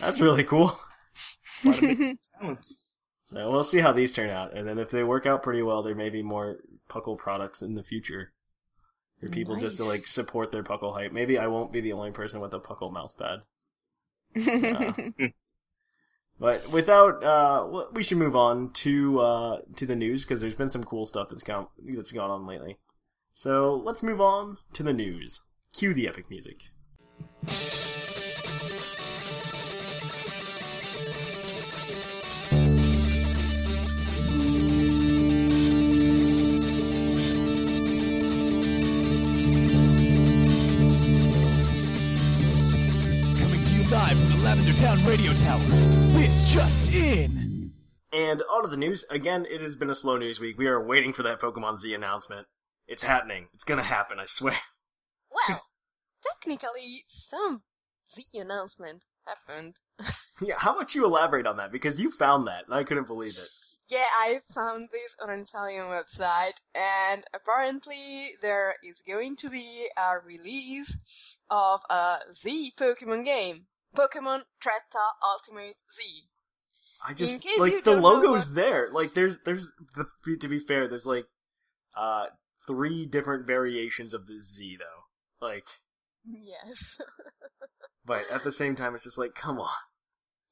that's 0.00 0.20
really 0.20 0.44
cool. 0.44 0.78
Quite 1.62 1.78
a 1.78 1.86
bit 1.94 2.00
of 2.00 2.40
talents. 2.40 2.86
So 3.30 3.50
we'll 3.50 3.64
see 3.64 3.78
how 3.78 3.92
these 3.92 4.12
turn 4.12 4.30
out, 4.30 4.56
and 4.56 4.66
then 4.66 4.78
if 4.78 4.90
they 4.90 5.04
work 5.04 5.26
out 5.26 5.42
pretty 5.42 5.62
well, 5.62 5.82
there 5.82 5.94
may 5.94 6.08
be 6.08 6.22
more 6.22 6.58
Puckle 6.88 7.18
products 7.18 7.60
in 7.60 7.74
the 7.74 7.82
future 7.82 8.32
for 9.20 9.28
people 9.28 9.56
just 9.56 9.76
to 9.76 9.84
like 9.84 10.00
support 10.00 10.50
their 10.50 10.62
Puckle 10.62 10.94
hype. 10.94 11.12
Maybe 11.12 11.38
I 11.38 11.46
won't 11.46 11.72
be 11.72 11.80
the 11.80 11.92
only 11.92 12.10
person 12.10 12.40
with 12.40 12.54
a 12.54 12.60
Puckle 12.60 12.92
mouse 12.92 13.14
pad. 13.14 13.42
But 16.40 16.70
without, 16.70 17.24
uh, 17.24 17.86
we 17.92 18.02
should 18.02 18.18
move 18.18 18.36
on 18.36 18.70
to 18.74 19.18
uh, 19.18 19.60
to 19.76 19.86
the 19.86 19.96
news 19.96 20.24
because 20.24 20.40
there's 20.40 20.54
been 20.54 20.70
some 20.70 20.84
cool 20.84 21.04
stuff 21.04 21.28
that's 21.30 21.42
gone 21.42 21.66
that's 21.84 22.12
gone 22.12 22.30
on 22.30 22.46
lately. 22.46 22.78
So 23.32 23.82
let's 23.84 24.02
move 24.02 24.20
on 24.20 24.58
to 24.74 24.82
the 24.82 24.92
news. 24.92 25.42
Cue 25.72 25.94
the 25.94 26.06
epic 26.06 26.30
music. 26.30 26.70
Town 44.78 45.04
Radio 45.04 45.32
Tower. 45.32 45.58
This 45.58 46.52
just 46.52 46.94
in. 46.94 47.72
And 48.12 48.42
on 48.42 48.62
to 48.62 48.68
the 48.68 48.76
news. 48.76 49.04
Again, 49.10 49.44
it 49.50 49.60
has 49.60 49.74
been 49.74 49.90
a 49.90 49.94
slow 49.94 50.16
news 50.16 50.38
week. 50.38 50.56
We 50.56 50.68
are 50.68 50.80
waiting 50.80 51.12
for 51.12 51.24
that 51.24 51.40
Pokemon 51.40 51.80
Z 51.80 51.92
announcement. 51.92 52.46
It's 52.86 53.02
happening. 53.02 53.48
It's 53.54 53.64
gonna 53.64 53.82
happen, 53.82 54.20
I 54.20 54.26
swear. 54.26 54.56
well, 55.48 55.64
technically, 56.40 57.02
some 57.08 57.62
Z 58.08 58.22
announcement 58.34 59.02
happened. 59.26 59.74
yeah, 60.40 60.54
how 60.58 60.76
about 60.76 60.94
you 60.94 61.04
elaborate 61.04 61.48
on 61.48 61.56
that? 61.56 61.72
Because 61.72 62.00
you 62.00 62.12
found 62.12 62.46
that, 62.46 62.66
and 62.66 62.74
I 62.74 62.84
couldn't 62.84 63.08
believe 63.08 63.30
it. 63.30 63.48
Yeah, 63.88 64.06
I 64.16 64.38
found 64.54 64.90
this 64.92 65.16
on 65.20 65.34
an 65.34 65.40
Italian 65.40 65.86
website, 65.86 66.60
and 66.76 67.24
apparently 67.34 68.28
there 68.42 68.76
is 68.84 69.02
going 69.02 69.34
to 69.38 69.48
be 69.48 69.88
a 69.96 70.24
release 70.24 71.36
of 71.50 71.80
a 71.90 72.18
Z 72.32 72.74
Pokemon 72.78 73.24
game. 73.24 73.66
Pokemon 73.98 74.42
Tretta 74.62 75.04
Ultimate 75.22 75.76
Z. 75.92 76.02
I 77.06 77.10
In 77.12 77.16
just 77.16 77.42
case 77.42 77.58
like 77.58 77.84
the 77.84 77.96
logo's 78.00 78.46
what- 78.46 78.54
there. 78.54 78.88
Like 78.92 79.14
there's 79.14 79.38
there's 79.44 79.70
the, 79.96 80.06
to 80.40 80.48
be 80.48 80.58
fair, 80.58 80.88
there's 80.88 81.06
like 81.06 81.26
uh 81.96 82.26
three 82.66 83.06
different 83.06 83.46
variations 83.46 84.14
of 84.14 84.26
the 84.26 84.40
Z 84.42 84.78
though. 84.78 85.46
Like, 85.46 85.66
Yes. 86.24 86.98
but 88.04 88.22
at 88.32 88.44
the 88.44 88.52
same 88.52 88.76
time, 88.76 88.94
it's 88.94 89.04
just 89.04 89.18
like, 89.18 89.34
come 89.34 89.58
on. 89.58 89.68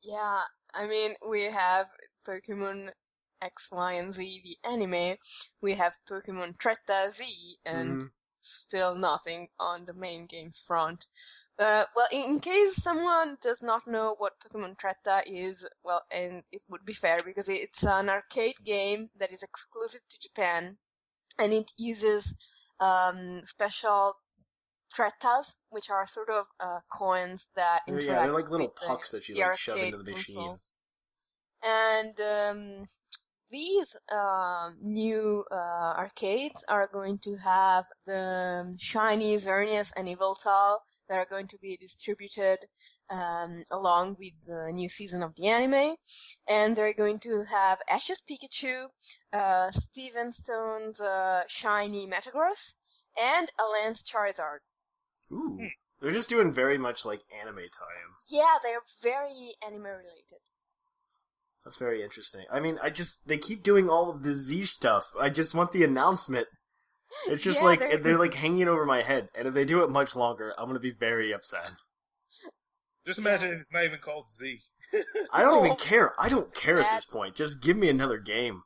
yeah, 0.03 0.43
I 0.75 0.87
mean, 0.87 1.15
we 1.29 1.43
have 1.43 1.87
Pokemon 2.27 2.91
X, 3.43 3.69
Y, 3.73 3.93
and 3.93 4.15
Z, 4.15 4.41
the 4.45 4.69
anime. 4.69 5.17
We 5.61 5.75
have 5.75 5.97
Pokemon 6.11 6.57
Tretta 6.57 7.11
Z, 7.11 7.25
and 7.67 8.01
Mhm. 8.03 8.11
still 8.41 8.95
nothing 8.95 9.49
on 9.59 9.85
the 9.85 9.93
main 9.95 10.27
game's 10.27 10.59
front. 10.61 11.07
Uh, 11.59 11.85
well, 11.97 12.07
in 12.13 12.39
case 12.39 12.75
someone 12.77 13.39
does 13.41 13.63
not 13.63 13.87
know 13.87 14.15
what 14.19 14.35
Pokemon 14.41 14.77
Tretta 14.77 15.23
is, 15.27 15.67
well, 15.83 16.03
and 16.13 16.43
it 16.53 16.63
would 16.69 16.85
be 16.85 16.93
fair 16.93 17.23
because 17.23 17.49
it's 17.49 17.83
an 17.85 18.11
arcade 18.11 18.57
game 18.65 19.09
that 19.19 19.33
is 19.33 19.43
exclusive 19.43 20.03
to 20.11 20.19
Japan, 20.21 20.77
and 21.39 21.53
it 21.55 21.73
uses 21.79 22.35
um, 22.79 23.41
special 23.45 24.17
Trettas, 24.95 25.57
which 25.71 25.89
are 25.89 26.07
sort 26.07 26.29
of 26.31 26.47
uh, 26.61 26.81
coins 26.93 27.49
that 27.57 27.81
Yeah, 27.87 27.95
interact 27.95 28.25
they're 28.25 28.33
like 28.35 28.51
little 28.51 28.67
with 28.67 28.77
the- 28.77 28.87
pucks 28.87 29.11
that 29.13 29.27
you 29.29 29.37
like 29.37 29.57
shove 29.59 29.79
into 29.79 29.97
the 29.97 30.05
machine. 30.05 30.35
console. 30.35 30.61
And 31.63 32.21
um, 32.21 32.87
these 33.51 33.97
um, 34.13 34.77
new 34.83 35.45
uh, 35.51 35.95
arcades 35.97 36.65
are 36.69 36.87
going 36.93 37.19
to 37.21 37.37
have 37.37 37.87
the 38.07 38.75
shiny 38.79 39.37
Xerneas 39.37 39.93
and 39.97 40.07
Yveltal 40.07 40.79
that 41.09 41.19
are 41.19 41.27
going 41.29 41.47
to 41.49 41.59
be 41.59 41.77
distributed 41.77 42.59
um, 43.11 43.63
along 43.71 44.17
with 44.19 44.47
the 44.47 44.71
new 44.73 44.89
season 44.89 45.23
of 45.23 45.35
the 45.37 45.47
anime. 45.47 45.97
And 46.49 46.77
they're 46.77 46.95
going 46.95 47.19
to 47.21 47.45
have 47.51 47.79
Ash's 47.89 48.23
Pikachu, 48.23 48.87
uh, 49.33 49.71
Steven 49.71 50.33
Stone's 50.33 51.01
uh, 51.01 51.43
shiny 51.49 52.07
Metagross, 52.07 52.75
and 53.21 53.51
a 53.59 53.65
Lance 53.71 54.03
Charizard. 54.03 54.59
Ooh, 55.33 55.59
they're 56.01 56.13
just 56.13 56.29
doing 56.29 56.53
very 56.53 56.79
much 56.79 57.05
like 57.05 57.21
anime 57.41 57.57
tie-ins. 57.57 58.31
Yeah, 58.31 58.57
they're 58.63 58.83
very 59.03 59.55
anime 59.67 59.83
related. 59.83 60.41
That's 61.65 61.79
very 61.79 62.05
interesting. 62.05 62.45
I 62.53 62.61
mean, 62.61 62.79
I 62.81 62.91
just 62.91 63.19
they 63.27 63.39
keep 63.39 63.65
doing 63.65 63.89
all 63.89 64.09
of 64.09 64.23
the 64.23 64.37
Z 64.37 64.67
stuff. 64.67 65.05
I 65.19 65.31
just 65.31 65.53
want 65.53 65.73
the 65.73 65.83
announcement. 65.83 66.47
It's 67.29 67.43
just 67.43 67.61
Yeah, 67.61 67.65
like 67.65 67.81
they're- 67.81 67.99
they're... 67.99 68.19
like 68.19 68.35
hanging 68.35 68.69
over 68.69 68.85
my 68.85 69.03
head, 69.03 69.29
and 69.35 69.47
if 69.49 69.55
they 69.55 69.65
do 69.65 69.83
it 69.85 69.91
much 69.91 70.17
longer, 70.17 70.53
I'm 70.59 70.67
gonna 70.67 70.81
be 70.81 70.91
very 70.91 71.33
upset. 71.33 71.71
Just 73.07 73.19
imagine 73.21 73.51
it's 73.53 73.73
not 73.73 73.85
even 73.85 74.01
called 74.01 74.27
Z. 74.27 74.63
I 75.33 75.43
don't 75.43 75.65
even 75.65 75.77
care. 75.77 76.13
I 76.21 76.29
don't 76.29 76.53
care 76.55 76.79
at 76.81 76.97
this 76.97 77.07
point. 77.07 77.37
Just 77.37 77.61
give 77.61 77.77
me 77.77 77.89
another 77.89 78.19
game. 78.19 78.63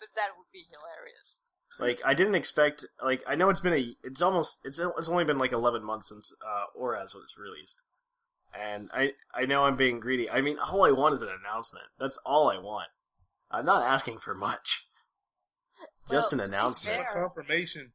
But 0.00 0.08
that 0.16 0.30
would 0.36 0.46
be 0.52 0.64
hilarious. 0.68 1.42
Like 1.78 2.00
I 2.04 2.14
didn't 2.14 2.34
expect. 2.34 2.84
Like 3.02 3.22
I 3.28 3.36
know 3.36 3.48
it's 3.50 3.60
been 3.60 3.72
a. 3.74 3.94
It's 4.02 4.22
almost. 4.22 4.58
It's 4.64 4.78
it's 4.80 5.08
only 5.08 5.24
been 5.24 5.38
like 5.38 5.52
11 5.52 5.84
months 5.84 6.08
since 6.08 6.32
uh, 6.44 6.64
ORAS 6.76 7.14
was 7.14 7.36
released, 7.38 7.80
and 8.54 8.88
I 8.92 9.12
I 9.34 9.44
know 9.46 9.64
I'm 9.64 9.76
being 9.76 10.00
greedy. 10.00 10.28
I 10.30 10.40
mean, 10.40 10.58
all 10.58 10.84
I 10.84 10.90
want 10.90 11.14
is 11.14 11.22
an 11.22 11.28
announcement. 11.28 11.86
That's 11.98 12.18
all 12.26 12.50
I 12.50 12.58
want. 12.58 12.88
I'm 13.50 13.66
not 13.66 13.86
asking 13.86 14.18
for 14.18 14.34
much. 14.34 14.85
Just 16.08 16.32
Well, 16.32 16.40
an 16.40 16.46
announcement. 16.46 16.98
fair- 16.98 17.12
Confirmation. 17.12 17.92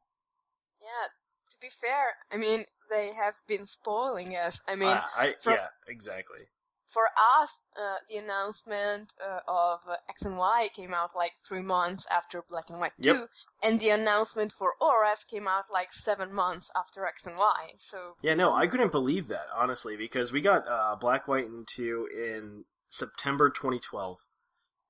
Yeah, 0.80 1.08
to 1.50 1.58
be 1.62 1.70
fair, 1.70 2.18
I 2.32 2.38
mean, 2.38 2.66
they 2.90 3.14
have 3.14 3.36
been 3.48 3.66
spoiling 3.66 4.36
us. 4.36 4.62
I 4.68 4.76
mean, 4.76 4.90
Uh, 4.90 5.08
I 5.16 5.34
from- 5.34 5.54
yeah, 5.54 5.70
exactly. 5.88 6.50
for 6.88 7.08
us, 7.18 7.62
uh, 7.78 8.00
the 8.10 8.18
announcement 8.18 9.14
uh, 9.22 9.40
of 9.48 9.88
uh, 9.88 9.96
X 10.10 10.24
and 10.24 10.38
Y 10.38 10.70
came 10.74 10.94
out 10.94 11.16
like 11.16 11.38
three 11.48 11.62
months 11.62 12.06
after 12.08 12.42
Black 12.42 12.70
and 12.70 12.82
White 12.82 12.92
Yep. 12.98 13.16
2, 13.16 13.30
and 13.64 13.80
the 13.80 13.92
announcement 13.92 14.52
for 14.52 14.76
ORAS 14.82 15.24
came 15.24 15.48
out 15.48 15.72
like 15.72 15.94
seven 15.94 16.34
months 16.34 16.70
after 16.76 17.06
X 17.06 17.26
and 17.26 17.38
Y. 17.38 17.76
So, 17.78 18.18
Yeah, 18.22 18.34
no, 18.34 18.54
I 18.54 18.68
couldn't 18.68 18.92
believe 18.92 19.28
that 19.30 19.48
honestly 19.54 19.96
because 19.96 20.34
we 20.34 20.42
got 20.42 20.68
uh, 20.68 20.98
Black, 20.98 21.30
White, 21.30 21.48
and 21.48 21.66
Two 21.66 22.08
in 22.14 22.66
September 22.90 23.50
2012, 23.50 24.18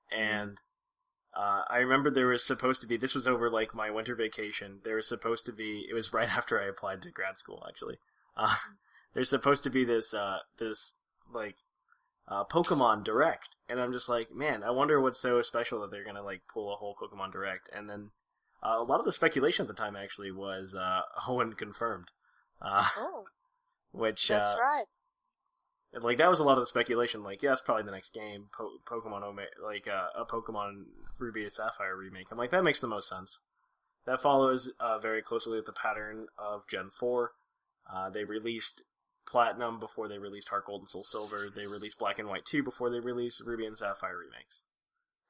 and 0.10 0.58
uh, 1.34 1.64
I 1.70 1.78
remember 1.78 2.10
there 2.10 2.28
was 2.28 2.44
supposed 2.44 2.82
to 2.82 2.88
be. 2.88 2.98
This 2.98 3.16
was 3.16 3.28
over 3.28 3.50
like 3.50 3.74
my 3.74 3.90
winter 3.90 4.16
vacation. 4.16 4.80
There 4.84 4.98
was 4.98 5.08
supposed 5.08 5.46
to 5.46 5.54
be. 5.54 5.86
It 5.90 5.94
was 5.94 6.14
right 6.14 6.30
after 6.38 6.62
I 6.62 6.68
applied 6.68 7.02
to 7.04 7.12
grad 7.12 7.38
school. 7.38 7.64
Actually, 7.68 7.98
uh, 8.36 8.56
there's 9.14 9.30
supposed 9.30 9.64
to 9.64 9.70
be 9.70 9.86
this 9.86 10.14
uh, 10.14 10.40
this 10.58 10.94
like 11.34 11.56
uh, 12.28 12.44
Pokemon 12.44 13.04
Direct, 13.04 13.56
and 13.70 13.80
I'm 13.80 13.94
just 13.94 14.10
like, 14.10 14.32
man, 14.34 14.64
I 14.64 14.72
wonder 14.72 15.00
what's 15.00 15.20
so 15.20 15.42
special 15.42 15.82
that 15.82 15.92
they're 15.92 16.06
gonna 16.06 16.24
like 16.24 16.42
pull 16.54 16.74
a 16.74 16.76
whole 16.76 16.96
Pokemon 17.02 17.32
Direct, 17.32 17.70
and 17.74 17.90
then. 17.90 18.12
Uh, 18.64 18.76
a 18.78 18.84
lot 18.84 19.00
of 19.00 19.08
the 19.08 19.12
speculation 19.12 19.64
at 19.64 19.68
the 19.68 19.74
time 19.74 19.96
actually 19.96 20.32
was 20.32 20.76
uh, 20.76 21.02
Hoenn 21.24 21.58
confirmed. 21.58 22.10
Uh, 22.62 22.88
oh, 22.96 23.26
which 23.92 24.28
that's 24.28 24.54
uh, 24.54 24.84
right. 25.94 26.04
like 26.04 26.18
that 26.18 26.30
was 26.30 26.40
a 26.40 26.44
lot 26.44 26.58
of 26.58 26.62
the 26.62 26.66
speculation. 26.68 27.24
Like, 27.24 27.42
yeah, 27.42 27.50
that's 27.50 27.62
probably 27.62 27.84
the 27.84 27.92
next 27.92 28.14
game, 28.14 28.46
po- 28.52 28.78
Pokemon 28.86 29.24
Ome- 29.24 29.40
like 29.64 29.88
uh, 29.88 30.08
a 30.16 30.26
Pokemon 30.26 30.86
Ruby 31.18 31.44
and 31.44 31.52
Sapphire 31.52 31.96
remake. 31.96 32.28
I'm 32.32 32.38
like, 32.38 32.52
that 32.52 32.64
makes 32.64 32.80
the 32.80 32.88
most 32.88 33.10
sense. 33.10 33.40
That 34.06 34.22
follows 34.22 34.72
uh, 34.80 34.98
very 35.00 35.22
closely 35.22 35.58
with 35.58 35.66
the 35.68 35.74
pattern 35.74 36.28
of 36.38 36.68
Gen 36.68 36.90
Four. 36.92 37.32
Uh, 37.92 38.10
they 38.10 38.24
released 38.24 38.82
Platinum 39.28 39.80
before 39.80 40.08
they 40.08 40.18
released 40.18 40.50
Heart 40.50 40.66
Gold 40.66 40.82
and 40.82 40.88
Soul 40.90 41.04
Silver. 41.04 41.48
They 41.54 41.68
released 41.68 42.00
Black 42.00 42.18
and 42.20 42.28
White 42.28 42.46
Two 42.46 42.64
before 42.64 42.90
they 42.90 43.00
released 43.00 43.42
Ruby 43.46 43.66
and 43.66 43.78
Sapphire 43.78 44.18
remakes. 44.18 44.64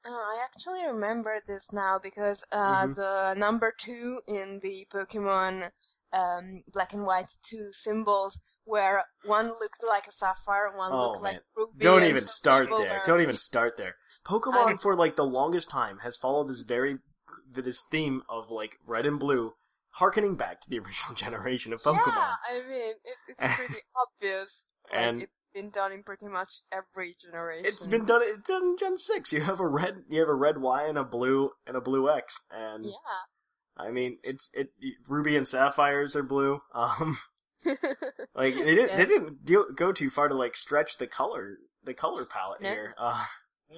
Oh, 0.04 0.10
I 0.10 0.42
actually 0.44 0.84
remember 0.84 1.38
this 1.46 1.72
now 1.72 1.98
because 2.02 2.44
uh, 2.50 2.86
Mhm. 2.86 2.94
the 2.96 3.34
number 3.34 3.72
two 3.76 4.20
in 4.26 4.58
the 4.60 4.86
Pokemon 4.90 5.70
um, 6.12 6.64
Black 6.72 6.92
and 6.92 7.04
White 7.06 7.30
2 7.42 7.72
symbols, 7.72 8.40
where 8.64 9.04
one 9.24 9.48
looked 9.48 9.82
like 9.86 10.06
a 10.06 10.12
sapphire, 10.12 10.66
and 10.68 10.76
one 10.76 10.92
Oh, 10.92 11.10
looked 11.12 11.22
like 11.22 11.40
ruby. 11.56 11.72
Don't 11.78 12.04
even 12.04 12.22
start 12.22 12.68
there. 12.70 12.78
were- 12.92 13.00
Don't 13.06 13.20
even 13.20 13.34
start 13.34 13.76
there. 13.76 13.96
Pokemon 14.24 14.80
for 14.80 14.94
like 14.96 15.16
the 15.16 15.24
longest 15.26 15.68
time 15.70 15.98
has 15.98 16.16
followed 16.16 16.48
this 16.48 16.62
very 16.62 16.98
this 17.50 17.82
theme 17.90 18.22
of 18.28 18.50
like 18.50 18.76
red 18.86 19.06
and 19.06 19.18
blue, 19.18 19.54
harkening 19.92 20.36
back 20.36 20.60
to 20.60 20.70
the 20.70 20.78
original 20.84 21.14
generation 21.14 21.72
of 21.72 21.80
Pokemon. 21.80 22.06
Yeah, 22.06 22.32
I 22.50 22.62
mean, 22.68 22.92
it, 23.04 23.16
it's 23.28 23.44
pretty 23.56 23.80
obvious. 23.96 24.66
Like, 24.92 25.00
And- 25.00 25.22
it's 25.22 25.32
been 25.54 25.70
done 25.70 25.92
in 25.92 26.02
pretty 26.02 26.28
much 26.28 26.60
every 26.72 27.14
generation. 27.20 27.66
It's 27.66 27.86
been 27.86 28.04
done. 28.06 28.22
It's 28.24 28.48
done 28.48 28.62
in 28.64 28.76
Gen 28.78 28.96
Six. 28.96 29.32
You 29.32 29.40
have 29.42 29.60
a 29.60 29.66
red. 29.66 30.04
You 30.08 30.20
have 30.20 30.28
a 30.28 30.34
red 30.34 30.58
Y 30.58 30.84
and 30.84 30.96
a 30.98 31.04
blue 31.04 31.50
and 31.66 31.76
a 31.76 31.80
blue 31.80 32.08
X. 32.10 32.40
And 32.50 32.84
Yeah. 32.86 32.92
I 33.76 33.90
mean, 33.90 34.18
it's 34.22 34.50
it. 34.54 34.70
Ruby 35.08 35.36
and 35.36 35.46
Sapphires 35.48 36.14
are 36.16 36.22
blue. 36.22 36.60
Um, 36.74 37.18
like 38.34 38.54
they 38.54 38.74
didn't. 38.74 38.90
Yeah. 38.90 38.96
They 38.96 39.06
didn't 39.06 39.44
do, 39.44 39.66
go 39.74 39.92
too 39.92 40.10
far 40.10 40.28
to 40.28 40.34
like 40.34 40.56
stretch 40.56 40.98
the 40.98 41.06
color. 41.06 41.58
The 41.84 41.94
color 41.94 42.24
palette 42.24 42.60
No. 42.62 42.68
here. 42.68 42.94
Uh, 42.98 43.24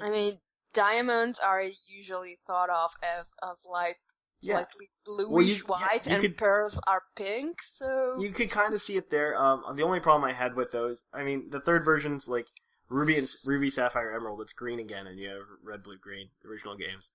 I 0.03 0.11
mean, 0.11 0.35
diamonds 0.75 1.39
are 1.39 1.63
usually 1.87 2.39
thought 2.47 2.69
of 2.71 2.91
as, 3.03 3.33
as 3.43 3.65
like 3.71 3.97
yeah. 4.43 4.57
slightly 4.57 4.91
bluish 5.07 5.29
Well, 5.31 5.43
you- 5.43 5.57
white, 5.87 6.07
you 6.07 6.13
and 6.13 6.21
could- 6.21 6.37
pearls 6.37 6.79
are 6.87 7.03
pink. 7.17 7.63
So 7.63 8.17
You 8.19 8.31
could 8.31 8.51
kind 8.51 8.75
of 8.75 8.83
see 8.83 8.97
it 8.97 9.09
there. 9.11 9.41
Um, 9.41 9.63
the 9.77 9.83
only 9.85 10.01
problem 10.01 10.29
I 10.29 10.33
had 10.35 10.55
with 10.55 10.73
those, 10.73 11.03
I 11.15 11.23
mean, 11.25 11.49
the 11.51 11.61
third 11.61 11.85
version's 11.85 12.29
like 12.29 12.49
Ruby 12.91 13.17
and 13.17 13.29
Ruby 13.47 13.71
Sapphire 13.71 14.13
Emerald. 14.15 14.43
It's 14.43 14.53
green 14.53 14.79
again, 14.79 15.07
and 15.07 15.19
you 15.19 15.29
have 15.31 15.39
red, 15.63 15.83
blue, 15.83 15.97
green 15.97 16.29
original 16.47 16.77
games. 16.77 17.11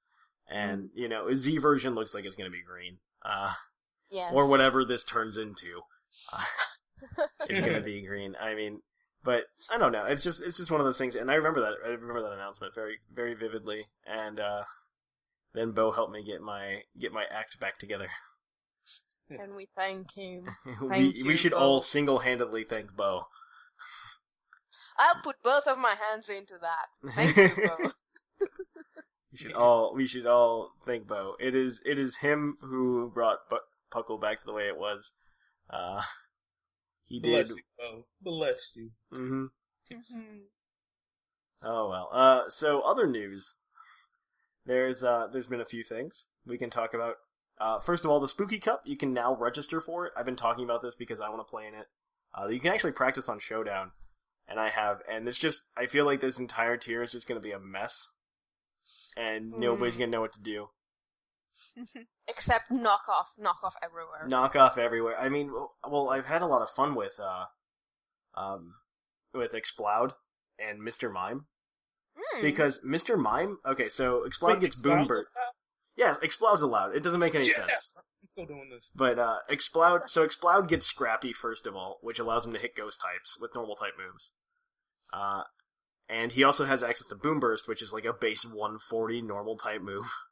And 0.49 0.85
Mm. 0.85 0.89
you 0.95 1.07
know, 1.07 1.31
Z 1.35 1.59
version 1.59 1.93
looks 1.93 2.15
like 2.15 2.25
it's 2.25 2.35
going 2.35 2.49
to 2.49 2.55
be 2.57 2.63
green. 2.63 2.97
Uh, 3.23 3.53
yes. 4.09 4.31
or 4.33 4.47
whatever 4.49 4.83
this 4.83 5.03
turns 5.03 5.37
into. 5.37 5.81
It's 7.49 7.65
gonna 7.65 7.81
be 7.81 8.05
green. 8.05 8.35
I 8.39 8.53
mean, 8.55 8.81
but 9.23 9.45
I 9.73 9.77
don't 9.77 9.91
know. 9.93 10.05
It's 10.05 10.23
just 10.23 10.41
it's 10.41 10.57
just 10.57 10.69
one 10.71 10.81
of 10.81 10.85
those 10.85 10.97
things, 10.97 11.15
and 11.15 11.31
I 11.31 11.35
remember 11.35 11.61
that 11.61 11.73
I 11.85 11.89
remember 11.89 12.21
that 12.23 12.33
announcement 12.33 12.75
very 12.75 12.99
very 13.13 13.33
vividly. 13.35 13.85
And 14.05 14.39
uh, 14.39 14.63
then 15.53 15.71
Bo 15.71 15.91
helped 15.91 16.11
me 16.11 16.23
get 16.25 16.41
my 16.41 16.81
get 16.99 17.11
my 17.13 17.23
act 17.31 17.59
back 17.59 17.79
together. 17.79 18.09
and 19.29 19.55
we 19.55 19.67
thank 19.77 20.13
him. 20.13 20.45
we 20.81 20.89
Thank 20.89 21.15
we 21.15 21.31
you, 21.31 21.37
should 21.37 21.51
Bo. 21.53 21.57
all 21.57 21.81
single 21.81 22.19
handedly 22.19 22.63
thank 22.65 22.93
Bo. 22.95 23.27
I'll 24.97 25.21
put 25.23 25.37
both 25.43 25.67
of 25.67 25.77
my 25.77 25.95
hands 25.95 26.27
into 26.29 26.55
that. 26.61 26.87
Thank 27.15 27.37
you, 27.37 27.67
Bo. 27.67 27.91
We 29.31 29.37
should 29.37 29.53
all 29.53 29.93
we 29.93 30.07
should 30.07 30.25
all 30.25 30.71
thank 30.85 31.07
Bo. 31.07 31.35
It 31.39 31.53
is 31.55 31.81
it 31.85 31.99
is 31.99 32.17
him 32.17 32.57
who 32.61 33.11
brought 33.13 33.47
Bu- 33.49 33.57
Puckle 33.91 34.19
back 34.19 34.39
to 34.39 34.45
the 34.45 34.53
way 34.53 34.67
it 34.67 34.77
was. 34.77 35.11
Uh, 35.69 36.01
he 37.05 37.19
did. 37.19 37.47
Bless 37.47 37.49
you, 37.55 37.63
Bo. 37.77 38.05
Bless 38.21 38.75
you. 38.75 38.91
hmm 39.11 39.45
Mhm. 39.91 40.41
Oh 41.61 41.89
well. 41.89 42.09
Uh, 42.11 42.49
so 42.49 42.81
other 42.81 43.07
news. 43.07 43.55
There's 44.65 45.03
uh, 45.03 45.27
there's 45.31 45.47
been 45.47 45.61
a 45.61 45.65
few 45.65 45.83
things 45.83 46.27
we 46.45 46.57
can 46.57 46.69
talk 46.69 46.93
about. 46.93 47.15
Uh, 47.59 47.79
first 47.79 48.05
of 48.05 48.11
all, 48.11 48.19
the 48.19 48.27
Spooky 48.27 48.59
Cup 48.59 48.81
you 48.85 48.95
can 48.97 49.13
now 49.13 49.35
register 49.35 49.79
for 49.79 50.05
it. 50.05 50.13
I've 50.15 50.25
been 50.25 50.35
talking 50.35 50.63
about 50.63 50.81
this 50.81 50.95
because 50.95 51.19
I 51.19 51.29
want 51.29 51.39
to 51.45 51.49
play 51.49 51.67
in 51.67 51.73
it. 51.73 51.87
Uh, 52.33 52.47
you 52.47 52.59
can 52.59 52.71
actually 52.71 52.91
practice 52.91 53.27
on 53.27 53.39
Showdown, 53.39 53.91
and 54.47 54.59
I 54.59 54.69
have. 54.69 55.01
And 55.11 55.27
it's 55.27 55.37
just 55.39 55.63
I 55.75 55.87
feel 55.87 56.05
like 56.05 56.21
this 56.21 56.39
entire 56.39 56.77
tier 56.77 57.01
is 57.01 57.11
just 57.11 57.27
going 57.27 57.41
to 57.41 57.45
be 57.45 57.51
a 57.53 57.59
mess, 57.59 58.07
and 59.17 59.51
nobody's 59.57 59.95
Mm. 59.95 59.99
going 59.99 60.11
to 60.11 60.15
know 60.17 60.21
what 60.21 60.33
to 60.33 60.41
do. 60.41 60.69
Except 62.27 62.69
knockoff, 62.69 63.37
knockoff 63.39 63.73
everywhere. 63.83 64.27
Knockoff 64.27 64.77
everywhere. 64.77 65.19
I 65.19 65.29
mean, 65.29 65.51
well, 65.87 66.09
I've 66.09 66.25
had 66.25 66.41
a 66.41 66.47
lot 66.47 66.61
of 66.61 66.69
fun 66.69 66.95
with 66.95 67.19
uh, 67.21 67.45
um, 68.35 68.75
with 69.33 69.53
Exploud 69.53 70.13
and 70.59 70.81
Mr. 70.81 71.11
Mime. 71.11 71.45
Hmm. 72.17 72.41
Because 72.41 72.81
Mr. 72.85 73.17
Mime, 73.17 73.57
okay, 73.65 73.89
so 73.89 74.23
Exploud 74.25 74.53
Wait, 74.55 74.61
gets 74.61 74.79
Exploud's 74.79 75.07
Boomber. 75.07 75.23
Yeah, 75.95 76.15
Exploud's 76.21 76.61
allowed. 76.61 76.95
It 76.95 77.03
doesn't 77.03 77.19
make 77.19 77.35
any 77.35 77.47
Yes! 77.47 77.55
sense. 77.55 78.05
I'm 78.21 78.27
still 78.27 78.45
doing 78.45 78.69
this. 78.73 78.91
But 78.95 79.19
uh 79.19 79.39
Exploud 79.49 80.09
so 80.09 80.23
Exploud 80.23 80.67
gets 80.67 80.85
Scrappy 80.85 81.33
first 81.33 81.65
of 81.65 81.75
all, 81.75 81.99
which 82.01 82.19
allows 82.19 82.45
him 82.45 82.53
to 82.53 82.59
hit 82.59 82.75
ghost 82.75 83.01
types 83.01 83.37
with 83.39 83.55
normal 83.55 83.75
type 83.75 83.93
moves. 83.97 84.31
Uh 85.11 85.43
and 86.07 86.31
he 86.31 86.43
also 86.43 86.65
has 86.65 86.81
access 86.83 87.07
to 87.07 87.15
Boom 87.15 87.39
Burst, 87.39 87.67
which 87.67 87.81
is 87.81 87.93
like 87.93 88.05
a 88.05 88.13
base 88.13 88.43
140 88.45 89.21
normal 89.21 89.57
type 89.57 89.81
move. 89.81 90.11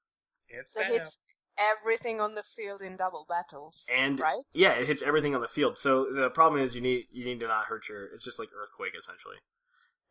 And 0.52 0.66
that 0.76 0.88
spam. 0.88 0.92
hits 0.92 1.18
everything 1.60 2.22
on 2.22 2.36
the 2.36 2.44
field 2.44 2.82
in 2.82 2.96
double 2.96 3.26
battles. 3.28 3.86
And 3.94 4.20
right? 4.20 4.44
yeah, 4.54 4.74
it 4.74 4.88
hits 4.88 5.02
everything 5.02 5.36
on 5.36 5.42
the 5.42 5.48
field. 5.48 5.78
So 5.78 6.08
the 6.12 6.30
problem 6.30 6.62
is 6.62 6.76
you 6.76 6.82
need 6.82 7.06
you 7.12 7.26
need 7.26 7.40
to 7.40 7.48
not 7.48 7.66
hurt 7.66 7.90
your 7.90 8.06
it's 8.14 8.24
just 8.24 8.40
like 8.40 8.50
earthquake 8.56 8.94
essentially. 8.98 9.38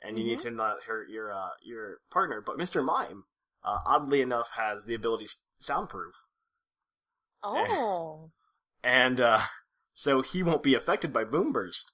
And 0.02 0.18
you 0.18 0.24
need 0.24 0.38
Mm-hmm. 0.38 0.48
to 0.48 0.54
not 0.54 0.82
hurt 0.86 1.08
your 1.08 1.32
uh 1.32 1.50
your 1.62 1.98
partner. 2.10 2.42
But 2.44 2.58
Mr. 2.58 2.84
Mime, 2.84 3.24
uh, 3.64 3.78
oddly 3.86 4.20
enough, 4.20 4.50
has 4.56 4.84
the 4.84 4.94
ability 4.94 5.26
soundproof. 5.58 6.14
Oh. 7.42 8.30
and 8.84 9.20
uh, 9.20 9.40
so 9.94 10.22
he 10.22 10.42
won't 10.42 10.62
be 10.62 10.74
affected 10.74 11.12
by 11.12 11.24
boom 11.24 11.52
burst. 11.52 11.92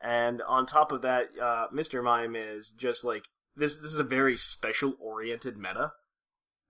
And 0.00 0.40
on 0.42 0.64
top 0.66 0.92
of 0.92 1.02
that, 1.02 1.28
uh, 1.40 1.66
Mr. 1.74 2.02
Mime 2.02 2.34
is 2.34 2.72
just 2.72 3.04
like 3.04 3.26
this. 3.54 3.76
This 3.76 3.92
is 3.92 4.00
a 4.00 4.04
very 4.04 4.36
special 4.36 4.94
oriented 4.98 5.56
meta. 5.58 5.92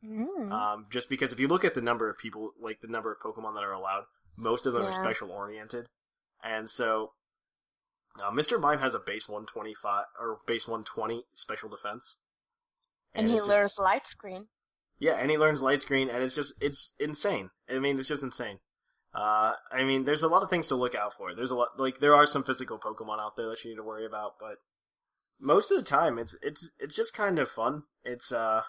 Mm. 0.04 0.50
Um, 0.50 0.86
just 0.90 1.08
because 1.10 1.32
if 1.32 1.38
you 1.40 1.48
look 1.48 1.64
at 1.64 1.74
the 1.74 1.82
number 1.82 2.08
of 2.08 2.16
people, 2.18 2.52
like 2.60 2.80
the 2.80 2.88
number 2.88 3.12
of 3.12 3.18
Pokemon 3.20 3.54
that 3.54 3.64
are 3.64 3.72
allowed, 3.72 4.04
most 4.36 4.64
of 4.66 4.72
them 4.72 4.84
are 4.84 4.92
special 4.92 5.30
oriented, 5.30 5.86
and 6.42 6.70
so 6.70 7.12
uh, 8.22 8.30
Mr. 8.30 8.58
Mime 8.60 8.78
has 8.78 8.94
a 8.94 8.98
base 8.98 9.28
125 9.28 10.04
or 10.18 10.38
base 10.46 10.66
120 10.66 11.24
special 11.34 11.68
defense, 11.68 12.16
and 13.14 13.26
he 13.26 13.34
it's 13.34 13.40
just- 13.42 13.48
learns 13.48 13.78
light 13.78 14.06
screen. 14.06 14.46
yeah, 14.98 15.12
and 15.12 15.30
he 15.30 15.36
learns 15.36 15.60
light 15.60 15.80
screen, 15.82 16.08
and 16.08 16.22
it's 16.22 16.34
just 16.34 16.54
it's 16.62 16.94
insane. 16.98 17.50
I 17.68 17.78
mean, 17.78 17.98
it's 17.98 18.08
just 18.08 18.22
insane. 18.22 18.58
Uh, 19.12 19.54
I 19.72 19.82
mean, 19.84 20.04
there's 20.04 20.22
a 20.22 20.28
lot 20.28 20.42
of 20.42 20.48
things 20.50 20.68
to 20.68 20.76
look 20.76 20.94
out 20.94 21.12
for. 21.14 21.34
There's 21.34 21.50
a 21.50 21.56
lot 21.56 21.70
like 21.78 21.98
there 21.98 22.14
are 22.14 22.26
some 22.26 22.44
physical 22.44 22.78
Pokemon 22.78 23.18
out 23.20 23.36
there 23.36 23.48
that 23.48 23.62
you 23.64 23.70
need 23.70 23.76
to 23.76 23.82
worry 23.82 24.06
about, 24.06 24.34
but 24.40 24.56
most 25.38 25.70
of 25.70 25.76
the 25.76 25.82
time, 25.84 26.18
it's 26.18 26.34
it's 26.42 26.70
it's 26.78 26.94
just 26.94 27.12
kind 27.12 27.38
of 27.38 27.48
fun. 27.50 27.82
It's 28.04 28.30
uh, 28.32 28.62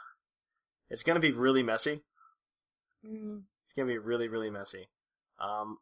it's 0.91 1.03
gonna 1.03 1.19
be 1.19 1.31
really 1.31 1.63
messy. 1.63 2.01
Mm. 3.05 3.43
It's 3.65 3.73
gonna 3.73 3.87
be 3.87 3.97
really 3.97 4.27
really 4.27 4.49
messy. 4.49 4.89
Um, 5.39 5.77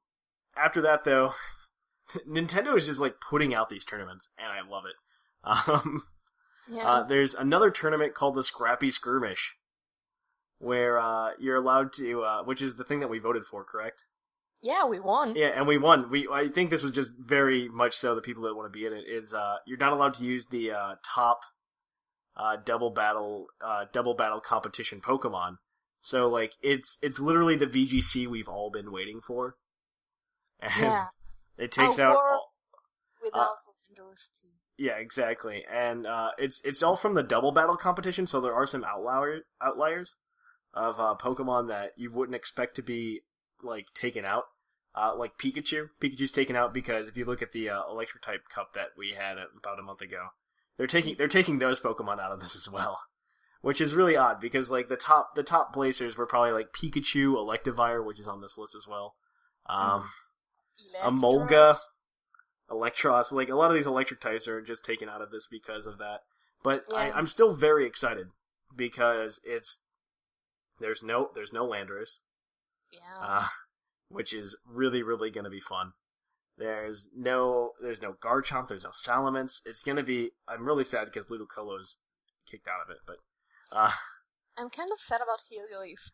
after 0.56 0.82
that 0.82 1.04
though, 1.04 1.34
Nintendo 2.28 2.78
is 2.78 2.88
just 2.88 3.00
like 3.00 3.16
putting 3.20 3.54
out 3.54 3.70
these 3.70 3.86
tournaments, 3.86 4.30
and 4.38 4.48
I 4.52 4.68
love 4.68 4.86
it. 4.86 4.96
Um, 5.70 6.04
Yeah. 6.70 6.88
uh, 6.88 7.04
there's 7.04 7.34
another 7.34 7.72
tournament 7.72 8.14
called 8.14 8.36
the 8.36 8.44
Scrappy 8.44 8.92
Skirmish, 8.92 9.56
where 10.60 11.00
uh, 11.00 11.32
you're 11.40 11.56
allowed 11.56 11.94
to, 11.94 12.22
uh, 12.24 12.44
which 12.44 12.62
is 12.62 12.76
the 12.76 12.84
thing 12.84 13.00
that 13.00 13.08
we 13.10 13.20
voted 13.20 13.46
for, 13.46 13.64
correct? 13.64 14.06
Yeah, 14.62 14.86
we 14.86 15.00
won. 15.00 15.36
Yeah, 15.36 15.48
and 15.56 15.66
we 15.66 15.78
won. 15.78 16.10
We 16.12 16.28
I 16.28 16.50
think 16.50 16.70
this 16.70 16.84
was 16.84 16.92
just 16.92 17.16
very 17.18 17.70
much 17.70 17.96
so 17.96 18.14
the 18.14 18.22
people 18.22 18.44
that 18.44 18.56
want 18.56 18.72
to 18.72 18.78
be 18.78 18.86
in 18.86 18.92
it 18.94 19.06
is 19.08 19.34
uh, 19.34 19.56
you're 19.66 19.78
not 19.78 19.94
allowed 19.94 20.14
to 20.16 20.24
use 20.24 20.48
the 20.48 20.72
uh, 20.72 20.96
top 21.04 21.40
uh, 22.40 22.56
double 22.64 22.90
battle 22.90 23.48
uh, 23.62 23.86
double 23.92 24.14
battle 24.16 24.40
competition 24.40 25.02
Pokemon. 25.02 25.58
So 26.00 26.28
like 26.28 26.54
it's 26.62 26.98
it's 27.02 27.20
literally 27.20 27.56
the 27.58 27.68
VGC 27.68 28.26
we've 28.28 28.48
all 28.48 28.72
been 28.72 28.92
waiting 28.92 29.22
for. 29.22 29.56
And 30.62 30.74
Yeah. 30.84 31.06
it 31.58 31.72
takes 31.72 32.00
A 32.00 32.04
out 32.04 32.16
all, 32.16 32.50
Without 33.22 33.58
Windows 33.88 34.32
team. 34.42 34.52
yeah, 34.78 34.98
exactly. 34.98 35.66
And 35.70 36.06
uh, 36.08 36.32
it's 36.38 36.62
it's 36.64 36.82
all 36.84 36.96
from 36.96 37.14
the 37.14 37.24
double 37.24 37.52
battle 37.52 37.76
competition, 37.78 38.28
so 38.28 38.40
there 38.42 38.54
are 38.54 38.66
some 38.66 38.84
outlier 38.84 39.42
outliers 39.62 40.16
of 40.74 41.00
uh, 41.00 41.16
Pokemon 41.20 41.68
that 41.70 41.92
you 41.98 42.12
wouldn't 42.12 42.36
expect 42.36 42.76
to 42.76 42.82
be 42.84 43.22
like 43.62 43.88
taken 43.94 44.26
out. 44.26 44.46
Uh, 44.96 45.14
like 45.16 45.38
Pikachu. 45.38 45.90
Pikachu's 46.02 46.32
taken 46.32 46.56
out 46.56 46.74
because 46.74 47.08
if 47.08 47.16
you 47.16 47.24
look 47.26 47.42
at 47.42 47.52
the 47.52 47.70
uh, 47.70 47.84
Electric 47.90 48.24
type 48.24 48.42
cup 48.54 48.74
that 48.74 48.90
we 48.98 49.12
had 49.12 49.38
about 49.38 49.80
a 49.80 49.84
month 49.84 50.02
ago, 50.02 50.28
they're 50.80 50.88
taking 50.88 51.16
they're 51.18 51.28
taking 51.28 51.60
those 51.60 51.80
Pokemon 51.82 52.20
out 52.20 52.32
of 52.32 52.40
this 52.40 52.56
as 52.56 52.68
well, 52.72 53.02
which 53.62 53.82
is 53.82 53.94
really 53.94 54.16
odd 54.16 54.40
because 54.40 54.72
like 54.72 54.88
the 54.88 54.96
top 54.96 55.36
the 55.36 55.44
top 55.44 55.74
Blazers 55.74 56.18
were 56.18 56.26
probably 56.26 56.54
like 56.54 56.72
Pikachu, 56.72 57.34
Electivire, 57.36 58.04
which 58.04 58.20
is 58.20 58.28
on 58.28 58.40
this 58.42 58.58
list 58.58 58.76
as 58.76 58.88
well. 58.88 59.16
Um, 59.68 60.10
Emolga, 61.04 61.76
Eelektross, 62.72 63.32
like 63.34 63.50
a 63.50 63.56
lot 63.56 63.70
of 63.72 63.76
these 63.76 63.86
electric 63.88 64.22
types 64.22 64.48
are 64.48 64.62
just 64.62 64.86
taken 64.86 65.10
out 65.10 65.22
of 65.22 65.32
this 65.32 65.48
because 65.48 65.86
of 65.86 65.98
that. 65.98 66.22
But 66.64 66.86
I, 66.96 67.12
I'm 67.12 67.28
still 67.28 67.54
very 67.54 67.86
excited 67.86 68.28
because 68.74 69.42
it's 69.44 69.80
there's 70.80 71.04
no 71.04 71.30
there's 71.36 71.52
no 71.52 71.68
Landorus, 71.68 72.22
Yeah. 72.92 73.00
uh, 73.22 73.48
which 74.08 74.34
is 74.34 74.56
really 74.66 75.04
really 75.04 75.30
going 75.30 75.44
to 75.44 75.50
be 75.50 75.60
fun. 75.60 75.92
There's 76.60 77.08
no 77.16 77.72
there's 77.82 78.02
no 78.02 78.14
Garchomp, 78.14 78.68
there's 78.68 78.84
no 78.84 78.92
Salamence. 78.92 79.62
It's 79.66 79.84
going 79.84 79.98
to 79.98 80.04
be. 80.04 80.32
I'm 80.48 80.66
really 80.66 80.84
sad 80.84 81.06
because 81.06 81.30
Ludicolo's 81.30 81.98
kicked 82.50 82.68
out 82.68 82.82
of 82.86 82.90
it, 82.92 82.98
but 83.08 83.18
uh, 83.72 83.92
I'm 84.58 84.70
kind 84.70 84.92
of 84.92 85.00
sad 85.00 85.22
about 85.22 85.42
Heliolisk, 85.52 86.12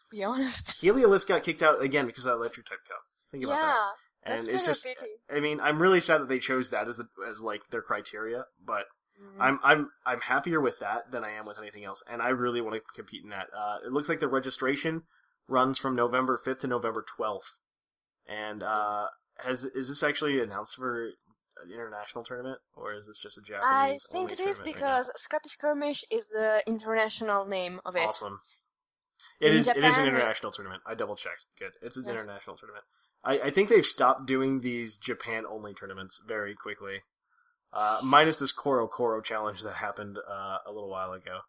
to 0.00 0.06
be 0.10 0.22
honest. 0.22 0.80
Heliolisk 0.82 1.26
got 1.26 1.42
kicked 1.42 1.62
out 1.62 1.82
again 1.82 2.06
because 2.06 2.24
of 2.24 2.30
that 2.32 2.36
electric 2.38 2.66
type 2.66 2.78
cup. 2.88 3.00
Think 3.32 3.44
about 3.44 3.56
that. 3.56 3.60
yeah, 3.66 4.32
And 4.32 4.38
that's 4.38 4.48
it's 4.48 4.62
kind 4.62 4.66
just, 4.74 4.86
of 4.86 4.96
pity. 4.96 5.10
I 5.30 5.40
mean, 5.40 5.60
I'm 5.60 5.82
really 5.82 6.00
sad 6.00 6.20
that 6.20 6.28
they 6.28 6.38
chose 6.38 6.70
that 6.70 6.88
as 6.88 7.00
a, 7.00 7.08
as 7.28 7.40
like 7.40 7.62
their 7.70 7.82
criteria, 7.82 8.44
but 8.64 8.84
Mm. 9.20 9.40
I'm 9.40 9.58
I'm 9.64 9.90
I'm 10.06 10.20
happier 10.20 10.60
with 10.60 10.78
that 10.78 11.10
than 11.10 11.24
I 11.24 11.32
am 11.32 11.44
with 11.46 11.58
anything 11.58 11.84
else, 11.84 12.02
and 12.08 12.22
I 12.22 12.28
really 12.28 12.60
want 12.60 12.76
to 12.76 12.82
compete 12.94 13.24
in 13.24 13.30
that. 13.30 13.48
Uh, 13.56 13.78
it 13.84 13.92
looks 13.92 14.08
like 14.08 14.20
the 14.20 14.28
registration 14.28 15.02
runs 15.48 15.78
from 15.78 15.96
November 15.96 16.38
5th 16.38 16.60
to 16.60 16.66
November 16.68 17.04
12th, 17.18 17.56
and 18.28 18.62
uh, 18.62 19.06
has 19.38 19.64
is 19.64 19.88
this 19.88 20.02
actually 20.02 20.40
announced 20.40 20.76
for 20.76 21.06
an 21.06 21.72
international 21.72 22.24
tournament, 22.24 22.58
or 22.74 22.94
is 22.94 23.06
this 23.06 23.18
just 23.18 23.38
a 23.38 23.40
Japanese? 23.42 23.64
I 23.66 23.98
think 24.12 24.30
it 24.32 24.40
is 24.40 24.58
tournament 24.58 24.66
right 24.66 24.74
because 24.74 25.12
Scrappy 25.16 25.48
Skirmish 25.48 26.04
is 26.10 26.28
the 26.28 26.62
international 26.66 27.44
name 27.46 27.80
of 27.84 27.96
it. 27.96 28.06
awesome. 28.06 28.40
It 29.40 29.52
In 29.52 29.56
is. 29.58 29.68
it 29.68 29.76
is 29.78 29.84
an 29.84 30.04
Japan, 30.04 30.06
international 30.08 30.52
tournament. 30.52 30.82
I 30.86 30.94
double 30.94 31.16
checked. 31.16 31.46
Good. 31.58 31.72
It's 31.82 31.96
an 31.96 32.04
Yes. 32.06 32.22
international 32.22 32.56
tournament. 32.56 32.84
I, 33.24 33.38
I 33.40 33.50
think 33.50 33.68
they've 33.68 33.84
stopped 33.86 34.26
doing 34.26 34.60
these 34.60 34.96
Japan 34.98 35.44
only 35.48 35.74
tournaments 35.74 36.20
very 36.24 36.54
quickly. 36.54 37.02
Uh, 37.72 38.00
minus 38.02 38.38
this 38.38 38.52
CoroCoro 38.52 39.22
challenge 39.22 39.62
that 39.62 39.74
happened 39.74 40.18
uh, 40.26 40.58
a 40.66 40.72
little 40.72 40.88
while 40.88 41.12
ago. 41.12 41.40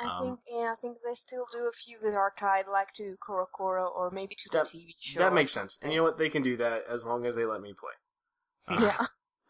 I 0.00 0.04
Um, 0.18 0.24
think 0.24 0.40
yeah, 0.50 0.72
I 0.72 0.74
think 0.80 0.98
they 1.04 1.14
still 1.14 1.46
do 1.52 1.66
a 1.68 1.72
few 1.72 1.98
that 2.00 2.16
are 2.16 2.32
tied 2.36 2.66
like 2.68 2.92
to 2.94 3.16
CoroCoro 3.26 3.90
or 3.94 4.10
maybe 4.10 4.34
to 4.36 4.48
the 4.50 4.58
That- 4.58 4.66
TV 4.66 4.94
show. 4.98 5.18
that 5.20 5.32
makes 5.32 5.50
sense. 5.52 5.78
And 5.82 5.92
you 5.92 5.98
know 5.98 6.04
what? 6.04 6.18
They 6.18 6.30
can 6.30 6.42
do 6.42 6.56
that 6.56 6.84
as 6.88 7.04
long 7.04 7.26
as 7.26 7.34
they 7.36 7.44
let 7.44 7.60
me 7.60 7.72
play. 7.74 7.92
Uh, 8.68 8.92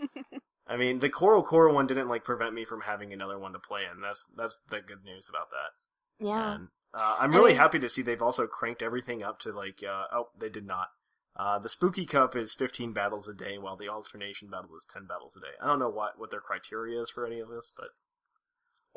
Yeah. 0.01 0.07
I 0.67 0.77
mean, 0.77 0.99
the 0.99 1.09
CoroCoro 1.11 1.73
one 1.73 1.87
didn't 1.87 2.09
like 2.09 2.25
prevent 2.25 2.55
me 2.55 2.65
from 2.65 2.83
having 2.83 3.13
another 3.13 3.39
one 3.39 3.53
to 3.55 3.59
play 3.59 3.83
in. 3.91 4.01
That's 4.01 4.25
that's 4.37 4.61
the 4.69 4.81
good 4.81 5.03
news 5.05 5.29
about 5.29 5.49
that. 5.51 6.25
Yeah. 6.27 6.55
And 6.55 6.69
uh, 6.95 7.17
I'm 7.19 7.33
I 7.33 7.37
really 7.37 7.51
mean- 7.53 7.59
happy 7.59 7.79
to 7.81 7.89
see 7.89 8.03
they've 8.03 8.23
also 8.23 8.47
cranked 8.47 8.83
everything 8.83 9.23
up 9.23 9.39
to 9.41 9.53
like 9.53 9.83
uh, 9.83 10.05
oh 10.13 10.29
they 10.39 10.49
did 10.51 10.67
not. 10.67 10.89
Uh, 11.37 11.59
the 11.59 11.69
Spooky 11.69 12.05
Cup 12.05 12.35
is 12.35 12.53
15 12.55 12.93
battles 12.93 13.29
a 13.29 13.33
day, 13.35 13.59
while 13.59 13.77
the 13.77 13.89
Alternation 13.89 14.49
Battle 14.51 14.75
is 14.77 14.85
10 14.93 15.07
battles 15.07 15.37
a 15.37 15.41
day. 15.41 15.55
I 15.63 15.67
don't 15.69 15.79
know 15.79 15.89
what 15.89 16.19
what 16.19 16.31
their 16.31 16.41
criteria 16.41 17.01
is 17.01 17.11
for 17.11 17.25
any 17.27 17.39
of 17.41 17.49
this, 17.49 17.71
but 17.77 17.91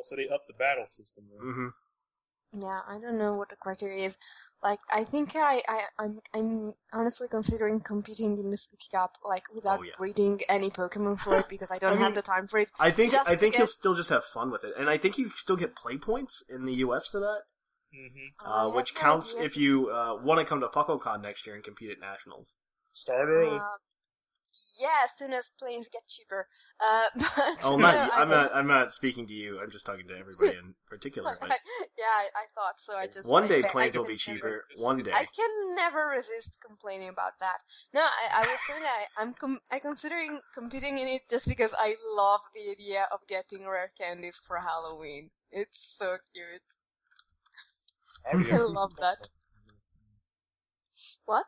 Also, 0.01 0.15
they 0.15 0.27
upped 0.33 0.47
the 0.47 0.53
battle 0.53 0.85
system. 0.87 1.25
Right? 1.31 1.53
hmm 1.53 1.67
Yeah, 2.53 2.81
I 2.87 2.99
don't 2.99 3.17
know 3.19 3.35
what 3.35 3.49
the 3.49 3.55
criteria 3.55 4.05
is. 4.05 4.17
Like, 4.63 4.79
I 4.91 5.03
think 5.03 5.35
I, 5.35 5.61
I, 5.67 5.83
I'm, 5.99 6.19
I'm 6.35 6.73
honestly 6.91 7.27
considering 7.29 7.79
competing 7.81 8.37
in 8.37 8.49
the 8.49 8.57
Spooky 8.57 8.87
Cup, 8.91 9.17
like, 9.23 9.43
without 9.53 9.79
Oh, 9.79 9.83
yeah. 9.83 9.91
breeding 9.97 10.39
any 10.49 10.69
Pokemon 10.69 11.19
for 11.19 11.37
it 11.39 11.47
because 11.49 11.71
I 11.71 11.77
don't 11.77 11.97
I 11.97 12.01
have 12.01 12.15
the 12.15 12.21
time 12.21 12.47
for 12.47 12.57
it. 12.59 12.71
I 12.79 12.89
think 12.91 13.13
I 13.13 13.35
think 13.35 13.53
get- 13.53 13.59
you'll 13.59 13.67
still 13.67 13.95
just 13.95 14.09
have 14.09 14.23
fun 14.25 14.49
with 14.51 14.63
it, 14.63 14.73
and 14.77 14.89
I 14.89 14.97
think 14.97 15.17
you 15.17 15.31
still 15.35 15.55
get 15.55 15.75
play 15.75 15.97
points 15.97 16.43
in 16.49 16.65
the 16.65 16.73
U.S. 16.85 17.07
for 17.07 17.19
that, 17.19 17.41
Mm-hmm. 17.93 18.47
Uh, 18.47 18.67
have 18.67 18.75
which 18.75 18.95
counts 18.95 19.35
if 19.37 19.57
you 19.57 19.89
uh, 19.91 20.15
want 20.23 20.39
to 20.39 20.45
come 20.45 20.61
to 20.61 20.67
PuckleCon 20.67 21.21
next 21.21 21.45
year 21.45 21.55
and 21.55 21.63
compete 21.63 21.91
at 21.91 21.99
nationals. 21.99 22.55
Start 22.93 23.27
early. 23.27 23.57
Uh, 23.57 23.59
yeah, 24.79 25.03
as 25.05 25.11
soon 25.17 25.31
as 25.33 25.49
planes 25.59 25.87
get 25.87 26.01
cheaper. 26.07 26.47
Uh, 26.79 27.05
but 27.15 27.31
Oh, 27.63 27.77
no, 27.77 27.87
not 27.87 27.93
you. 27.93 28.11
I 28.13 28.21
I'm 28.21 28.29
don't- 28.29 28.51
I'm 28.53 28.67
not 28.67 28.93
speaking 28.93 29.25
to 29.27 29.33
you. 29.33 29.59
I'm 29.61 29.71
just 29.71 29.85
talking 29.85 30.07
to 30.07 30.17
everybody 30.17 30.57
in 30.57 30.75
particular. 30.89 31.37
But 31.39 31.49
yeah, 31.97 32.03
I, 32.05 32.27
I 32.35 32.45
thought 32.55 32.79
so. 32.79 32.95
I 32.97 33.07
just 33.07 33.27
one 33.27 33.47
day 33.47 33.61
planes 33.63 33.95
will 33.97 34.03
be 34.05 34.11
never- 34.11 34.17
cheaper. 34.17 34.65
One 34.77 35.01
day. 35.01 35.11
I 35.13 35.25
can 35.25 35.75
never 35.75 36.07
resist 36.07 36.59
complaining 36.65 37.09
about 37.09 37.39
that. 37.39 37.57
No, 37.93 38.01
I, 38.01 38.37
I 38.37 38.41
was 38.41 38.59
saying 38.67 38.81
that 38.81 39.05
I, 39.17 39.21
I'm 39.21 39.33
com- 39.33 39.59
I 39.71 39.79
considering 39.79 40.39
competing 40.53 40.97
in 40.97 41.07
it 41.07 41.21
just 41.29 41.47
because 41.47 41.73
I 41.79 41.95
love 42.17 42.41
the 42.53 42.71
idea 42.71 43.05
of 43.11 43.19
getting 43.27 43.67
rare 43.67 43.91
candies 43.99 44.37
for 44.37 44.57
Halloween. 44.57 45.29
It's 45.51 45.79
so 45.97 46.17
cute. 46.33 46.77
I 48.53 48.57
love 48.57 48.91
that. 48.99 49.27
What? 51.25 51.45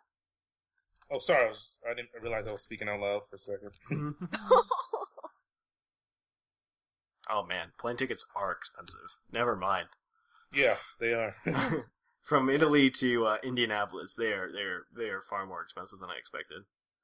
Oh, 1.11 1.19
sorry. 1.19 1.45
I, 1.45 1.47
was, 1.49 1.79
I 1.89 1.93
didn't 1.93 2.09
realize 2.21 2.47
I 2.47 2.51
was 2.51 2.63
speaking 2.63 2.89
out 2.89 2.99
loud 2.99 3.21
for 3.29 3.35
a 3.35 3.39
second. 3.39 3.71
oh 7.29 7.45
man, 7.45 7.67
plane 7.79 7.97
tickets 7.97 8.25
are 8.35 8.51
expensive. 8.51 9.15
Never 9.31 9.55
mind. 9.55 9.87
yeah, 10.53 10.75
they 10.99 11.13
are. 11.13 11.33
From 12.23 12.49
Italy 12.49 12.89
to 12.91 13.25
uh, 13.25 13.37
Indianapolis, 13.43 14.15
they 14.17 14.31
are 14.31 14.49
they're 14.51 14.83
they 14.95 15.09
are 15.09 15.21
far 15.21 15.45
more 15.45 15.61
expensive 15.61 15.99
than 15.99 16.09
I 16.09 16.17
expected. 16.17 16.63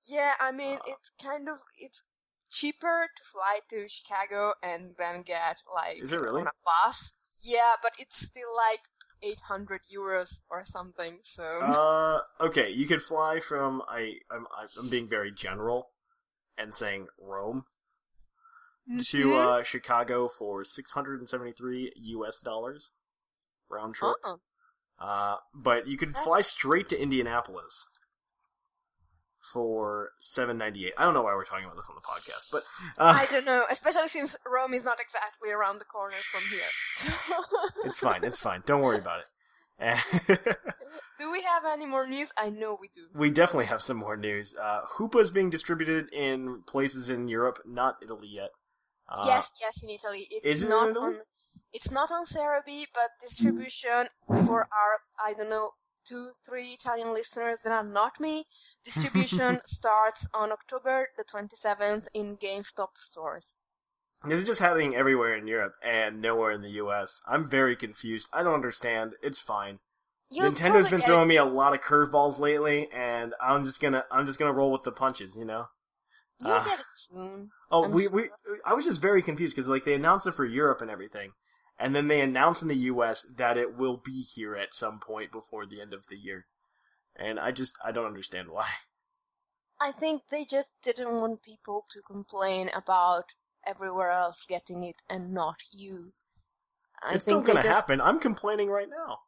yeah, 0.09 0.33
I 0.39 0.51
mean 0.51 0.77
Uh. 0.77 0.81
it's 0.87 1.11
kind 1.21 1.49
of 1.49 1.57
it's 1.81 2.05
cheaper 2.49 3.07
to 3.15 3.23
fly 3.23 3.59
to 3.69 3.87
Chicago 3.89 4.53
and 4.63 4.95
then 4.97 5.21
get 5.23 5.61
like 5.73 6.01
Is 6.01 6.13
it 6.13 6.21
really? 6.21 6.41
on 6.41 6.47
a 6.47 6.51
bus. 6.65 7.13
Yeah, 7.43 7.75
but 7.81 7.91
it's 7.99 8.17
still 8.25 8.49
like 8.55 8.79
800 9.21 9.81
euros 9.93 10.41
or 10.49 10.63
something. 10.63 11.19
So 11.23 11.43
Uh, 11.61 12.21
okay, 12.41 12.69
you 12.69 12.87
could 12.87 13.01
fly 13.01 13.39
from 13.39 13.81
I 13.87 14.19
I'm 14.31 14.47
I'm 14.77 14.89
being 14.89 15.07
very 15.07 15.31
general 15.31 15.91
and 16.57 16.73
saying 16.75 17.07
Rome 17.19 17.65
to 18.87 19.17
Mhm. 19.17 19.39
uh, 19.39 19.63
Chicago 19.63 20.27
for 20.27 20.63
673 20.63 21.93
US 21.95 22.41
dollars 22.41 22.91
round 23.69 23.95
trip. 23.95 24.15
Oh. 24.23 24.39
Uh, 24.97 25.37
but 25.53 25.87
you 25.87 25.97
could 25.97 26.17
fly 26.17 26.41
straight 26.41 26.89
to 26.89 26.99
Indianapolis 27.01 27.87
for 29.53 30.11
798. 30.19 30.93
I 30.97 31.03
don't 31.03 31.13
know 31.13 31.23
why 31.23 31.33
we're 31.33 31.45
talking 31.45 31.65
about 31.65 31.75
this 31.77 31.87
on 31.89 31.95
the 31.95 32.01
podcast, 32.01 32.51
but 32.51 32.63
uh, 32.97 33.13
I 33.17 33.25
don't 33.31 33.45
know, 33.45 33.65
especially 33.69 34.07
since 34.07 34.35
Rome 34.45 34.73
is 34.73 34.85
not 34.85 34.99
exactly 34.99 35.51
around 35.51 35.79
the 35.79 35.85
corner 35.85 36.15
from 36.31 36.41
here. 36.49 36.69
So- 36.95 37.43
it's 37.85 37.99
fine. 37.99 38.23
It's 38.23 38.39
fine. 38.39 38.63
Don't 38.65 38.81
worry 38.81 38.97
about 38.99 39.19
it. 39.19 39.25
do 41.19 41.31
we 41.31 41.41
have 41.41 41.63
any 41.65 41.85
more 41.85 42.05
news? 42.07 42.33
I 42.37 42.49
know 42.49 42.77
we 42.79 42.89
do. 42.89 43.07
we 43.15 43.29
definitely 43.31 43.67
have 43.67 43.81
some 43.81 43.97
more 43.97 44.17
news. 44.17 44.55
Uh, 44.61 44.81
Hoopa 44.97 45.21
is 45.21 45.31
being 45.31 45.49
distributed 45.49 46.13
in 46.13 46.63
places 46.67 47.09
in 47.09 47.29
Europe, 47.29 47.59
not 47.65 47.95
Italy 48.03 48.27
yet. 48.29 48.49
Uh, 49.07 49.23
yes, 49.25 49.53
yes, 49.61 49.81
in 49.81 49.89
Italy. 49.89 50.27
It's 50.29 50.45
is 50.45 50.63
it 50.63 50.65
in 50.65 50.69
not 50.71 50.89
Italy? 50.91 51.05
on. 51.15 51.21
It's 51.71 51.91
not 51.91 52.11
on 52.11 52.25
Serebii, 52.25 52.85
but 52.93 53.11
distribution 53.21 54.07
for 54.45 54.61
our 54.63 54.99
I 55.23 55.33
don't 55.33 55.49
know 55.49 55.71
two, 56.05 56.31
three 56.45 56.69
Italian 56.69 57.13
listeners 57.13 57.61
that 57.61 57.71
are 57.71 57.83
not 57.83 58.19
me. 58.19 58.45
Distribution 58.83 59.59
starts 59.65 60.27
on 60.33 60.51
October 60.51 61.09
the 61.17 61.23
twenty 61.23 61.55
seventh 61.55 62.07
in 62.13 62.37
GameStop 62.37 62.95
stores. 62.95 63.55
This 64.25 64.39
is 64.39 64.47
just 64.47 64.59
happening 64.59 64.95
everywhere 64.95 65.37
in 65.37 65.47
Europe 65.47 65.75
and 65.83 66.21
nowhere 66.21 66.51
in 66.51 66.61
the 66.61 66.71
U.S. 66.71 67.21
I'm 67.25 67.49
very 67.49 67.75
confused. 67.77 68.27
I 68.33 68.43
don't 68.43 68.53
understand. 68.53 69.13
It's 69.23 69.39
fine. 69.39 69.79
You'll 70.29 70.51
Nintendo's 70.51 70.59
probably 70.61 70.89
been 70.89 70.99
get 70.99 71.05
throwing 71.07 71.27
me 71.27 71.37
a 71.37 71.45
lot 71.45 71.73
of 71.73 71.81
curveballs 71.81 72.37
lately, 72.37 72.89
and 72.93 73.33
I'm 73.41 73.65
just 73.65 73.81
gonna 73.81 74.03
I'm 74.11 74.25
just 74.25 74.37
gonna 74.37 74.53
roll 74.53 74.71
with 74.71 74.83
the 74.83 74.91
punches, 74.91 75.35
you 75.35 75.45
know. 75.45 75.67
You'll 76.43 76.53
uh, 76.53 76.65
get 76.65 76.79
it 76.79 76.85
soon. 76.93 77.49
Oh, 77.71 77.85
I'm 77.85 77.91
we, 77.91 78.03
sure. 78.03 78.11
we 78.11 78.29
I 78.65 78.73
was 78.73 78.85
just 78.85 79.01
very 79.01 79.21
confused 79.21 79.55
because 79.55 79.67
like 79.67 79.85
they 79.85 79.95
announced 79.95 80.27
it 80.27 80.33
for 80.33 80.45
Europe 80.45 80.81
and 80.81 80.91
everything, 80.91 81.31
and 81.79 81.95
then 81.95 82.07
they 82.07 82.21
announce 82.21 82.61
in 82.61 82.67
the 82.67 82.75
U.S. 82.75 83.25
that 83.37 83.57
it 83.57 83.77
will 83.77 83.97
be 83.97 84.21
here 84.21 84.55
at 84.55 84.73
some 84.73 84.99
point 84.99 85.31
before 85.31 85.65
the 85.65 85.81
end 85.81 85.93
of 85.93 86.07
the 86.07 86.17
year, 86.17 86.45
and 87.15 87.39
I 87.39 87.51
just 87.51 87.77
I 87.83 87.91
don't 87.91 88.05
understand 88.05 88.49
why. 88.49 88.67
I 89.81 89.91
think 89.91 90.27
they 90.27 90.43
just 90.45 90.75
didn't 90.81 91.13
want 91.21 91.41
people 91.41 91.83
to 91.93 92.01
complain 92.01 92.69
about 92.75 93.33
everywhere 93.65 94.11
else 94.11 94.45
getting 94.45 94.83
it 94.83 94.97
and 95.09 95.33
not 95.33 95.61
you. 95.71 96.07
I 97.01 97.15
it's 97.15 97.23
still 97.23 97.41
think 97.41 97.45
they 97.47 97.53
gonna 97.53 97.63
just 97.63 97.87
happen. 97.87 98.01
I'm 98.01 98.19
complaining 98.19 98.69
right 98.69 98.89
now. 98.89 99.19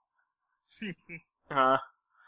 uh, 1.51 1.77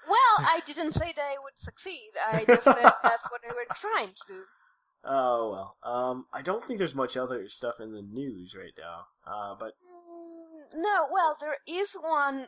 Well, 0.07 0.38
I 0.39 0.62
didn't 0.65 0.93
say 0.93 1.12
they 1.13 1.36
would 1.43 1.57
succeed. 1.57 2.12
I 2.31 2.45
just 2.45 2.63
said 2.63 2.75
that's 3.03 3.29
what 3.29 3.41
they 3.41 3.53
were 3.53 3.67
trying 3.75 4.13
to 4.13 4.23
do. 4.27 4.43
oh 5.03 5.51
well. 5.51 5.77
Um, 5.83 6.25
I 6.33 6.41
don't 6.41 6.65
think 6.65 6.79
there's 6.79 6.95
much 6.95 7.17
other 7.17 7.47
stuff 7.49 7.79
in 7.79 7.93
the 7.93 8.01
news 8.01 8.55
right 8.55 8.73
now. 8.77 9.07
Uh, 9.25 9.55
but 9.59 9.73
No, 10.73 11.08
well, 11.12 11.36
there 11.39 11.58
is 11.67 11.93
one 11.95 12.47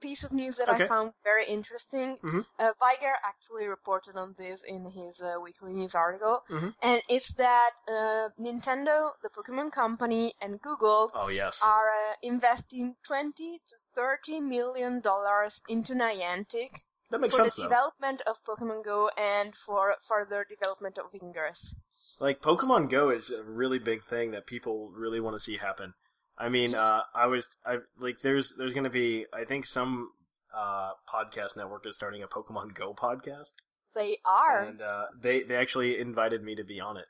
piece 0.00 0.24
of 0.24 0.32
news 0.32 0.56
that 0.56 0.68
Okay. 0.70 0.84
I 0.84 0.88
found 0.88 1.12
very 1.22 1.44
interesting. 1.44 2.16
Mhm. 2.22 2.46
Uh, 2.58 2.72
Viger 2.80 3.14
actually 3.22 3.66
reported 3.66 4.16
on 4.16 4.32
this 4.38 4.62
in 4.62 4.86
his 4.86 5.20
uh, 5.20 5.36
weekly 5.42 5.74
news 5.74 5.94
article, 5.94 6.42
Mhm. 6.48 6.74
and 6.80 7.02
it's 7.08 7.34
that 7.34 7.72
uh, 7.86 8.30
Nintendo, 8.38 9.12
the 9.22 9.28
Pokemon 9.28 9.72
Company, 9.72 10.32
and 10.40 10.58
Google 10.62 11.10
oh 11.14 11.28
yes, 11.28 11.60
are 11.62 11.90
uh, 11.90 12.14
investing 12.22 12.96
20 13.02 13.58
to 13.58 13.76
30 13.94 14.40
million 14.40 15.00
dollars 15.00 15.60
into 15.68 15.92
Niantic 15.94 16.84
for 17.10 17.28
sense 17.28 17.56
the 17.56 17.62
though. 17.62 17.68
development 17.68 18.22
of 18.22 18.42
Pokemon 18.44 18.82
Go 18.84 19.10
and 19.18 19.54
for 19.54 19.96
further 20.00 20.44
development 20.48 20.96
of 20.96 21.14
Ingress. 21.14 21.74
like 22.18 22.40
Pokemon 22.40 22.88
Go 22.88 23.10
is 23.10 23.30
a 23.30 23.42
really 23.42 23.78
big 23.78 24.02
thing 24.02 24.30
that 24.30 24.46
people 24.46 24.88
really 24.90 25.20
want 25.20 25.34
to 25.36 25.40
see 25.40 25.58
happen. 25.58 25.92
I 26.40 26.48
mean, 26.48 26.74
uh, 26.74 27.02
I 27.14 27.26
was, 27.26 27.46
I 27.66 27.78
like, 27.98 28.20
there's, 28.20 28.54
there's 28.56 28.72
going 28.72 28.84
to 28.84 28.90
be, 28.90 29.26
I 29.32 29.44
think 29.44 29.66
some 29.66 30.10
uh, 30.56 30.92
podcast 31.06 31.56
network 31.56 31.86
is 31.86 31.94
starting 31.96 32.22
a 32.22 32.26
Pokemon 32.28 32.74
Go 32.74 32.94
podcast, 32.94 33.52
They 33.94 34.16
are. 34.24 34.64
and 34.64 34.80
uh, 34.80 35.06
they 35.20 35.42
they 35.42 35.54
actually 35.56 35.98
invited 35.98 36.42
me 36.42 36.54
to 36.56 36.64
be 36.64 36.80
on 36.80 36.96
it. 36.96 37.06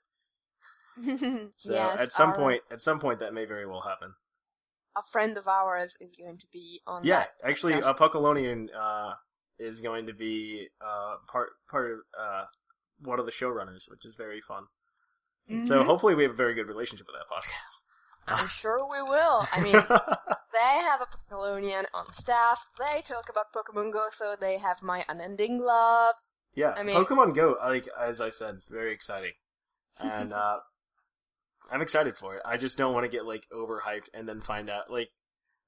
So 1.59 1.73
yes, 1.73 1.99
at 1.99 2.13
some 2.13 2.31
our- 2.31 2.37
point, 2.37 2.63
at 2.71 2.81
some 2.83 2.99
point, 3.01 3.21
that 3.21 3.33
may 3.33 3.45
very 3.45 3.67
well 3.67 3.83
happen. 3.83 4.15
a 4.97 5.03
friend 5.13 5.39
of 5.39 5.47
ours 5.49 5.97
is 6.01 6.17
going 6.17 6.39
to 6.39 6.47
be 6.53 6.81
on 6.87 7.05
Yeah, 7.05 7.25
actually, 7.45 7.75
podcast. 7.75 7.91
a 7.91 7.95
Puckalonian 7.95 8.69
uh, 8.77 9.15
is 9.59 9.81
going 9.81 10.07
to 10.09 10.13
be 10.13 10.69
uh, 10.85 11.15
part 11.31 11.51
part 11.71 11.93
of 11.93 11.97
uh, 12.21 12.45
one 12.99 13.21
of 13.21 13.27
the 13.27 13.33
showrunners, 13.33 13.89
which 13.89 14.05
is 14.05 14.17
very 14.17 14.41
fun. 14.41 14.65
So 15.65 15.83
Mhm. 15.83 15.87
hopefully, 15.87 16.15
we 16.17 16.25
have 16.25 16.33
a 16.33 16.37
very 16.45 16.55
good 16.55 16.69
relationship 16.69 17.07
with 17.07 17.17
that 17.17 17.29
podcast. 17.35 17.81
I'm 18.31 18.49
sure 18.63 18.79
we 18.91 19.03
will. 19.03 19.47
I 19.53 19.61
mean, 19.61 19.73
they 20.53 20.79
have 20.83 21.01
a 21.01 21.07
Pokemonian 21.07 21.85
on 21.95 22.13
staff. 22.13 22.67
They 22.79 23.01
talk 23.03 23.29
about 23.29 23.53
Pokemon 23.53 23.93
Go, 23.93 24.07
so 24.11 24.35
they 24.41 24.59
have 24.59 24.83
my 24.83 25.05
unending 25.09 25.61
love. 25.61 26.15
Yeah, 26.55 26.75
I 26.77 26.83
mean- 26.83 26.97
Pokemon 26.97 27.35
Go, 27.35 27.57
like 27.63 27.89
as 27.99 28.21
I 28.21 28.31
said, 28.31 28.61
very 28.69 28.93
exciting, 28.93 29.33
and 30.01 30.33
uh, 30.33 30.59
I'm 31.71 31.83
excited 31.83 32.17
for 32.17 32.37
it. 32.37 32.43
I 32.45 32.57
just 32.57 32.77
don't 32.77 32.95
want 32.95 33.05
to 33.05 33.11
get 33.11 33.27
like 33.27 33.47
overhyped 33.53 34.09
and 34.15 34.29
then 34.29 34.41
find 34.41 34.69
out 34.69 34.91
like 34.91 35.11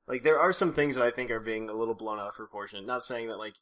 like 0.08 0.22
there 0.24 0.40
are 0.40 0.52
some 0.52 0.72
things 0.72 0.96
that 0.96 1.04
I 1.04 1.10
think 1.10 1.30
are 1.30 1.40
being 1.40 1.68
a 1.68 1.74
little 1.74 1.94
blown 1.94 2.18
out 2.18 2.28
of 2.28 2.34
proportion. 2.34 2.84
Not 2.86 3.04
saying 3.04 3.28
that 3.28 3.38
like 3.38 3.54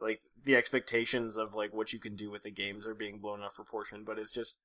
like 0.00 0.20
the 0.44 0.56
expectations 0.56 1.36
of 1.36 1.54
like 1.54 1.72
what 1.72 1.92
you 1.92 2.00
can 2.00 2.16
do 2.16 2.30
with 2.30 2.42
the 2.42 2.50
games 2.50 2.86
are 2.86 2.94
being 2.94 3.18
blown 3.18 3.40
out 3.40 3.46
of 3.50 3.54
proportion, 3.54 4.02
but 4.04 4.18
it's 4.18 4.32
just 4.32 4.58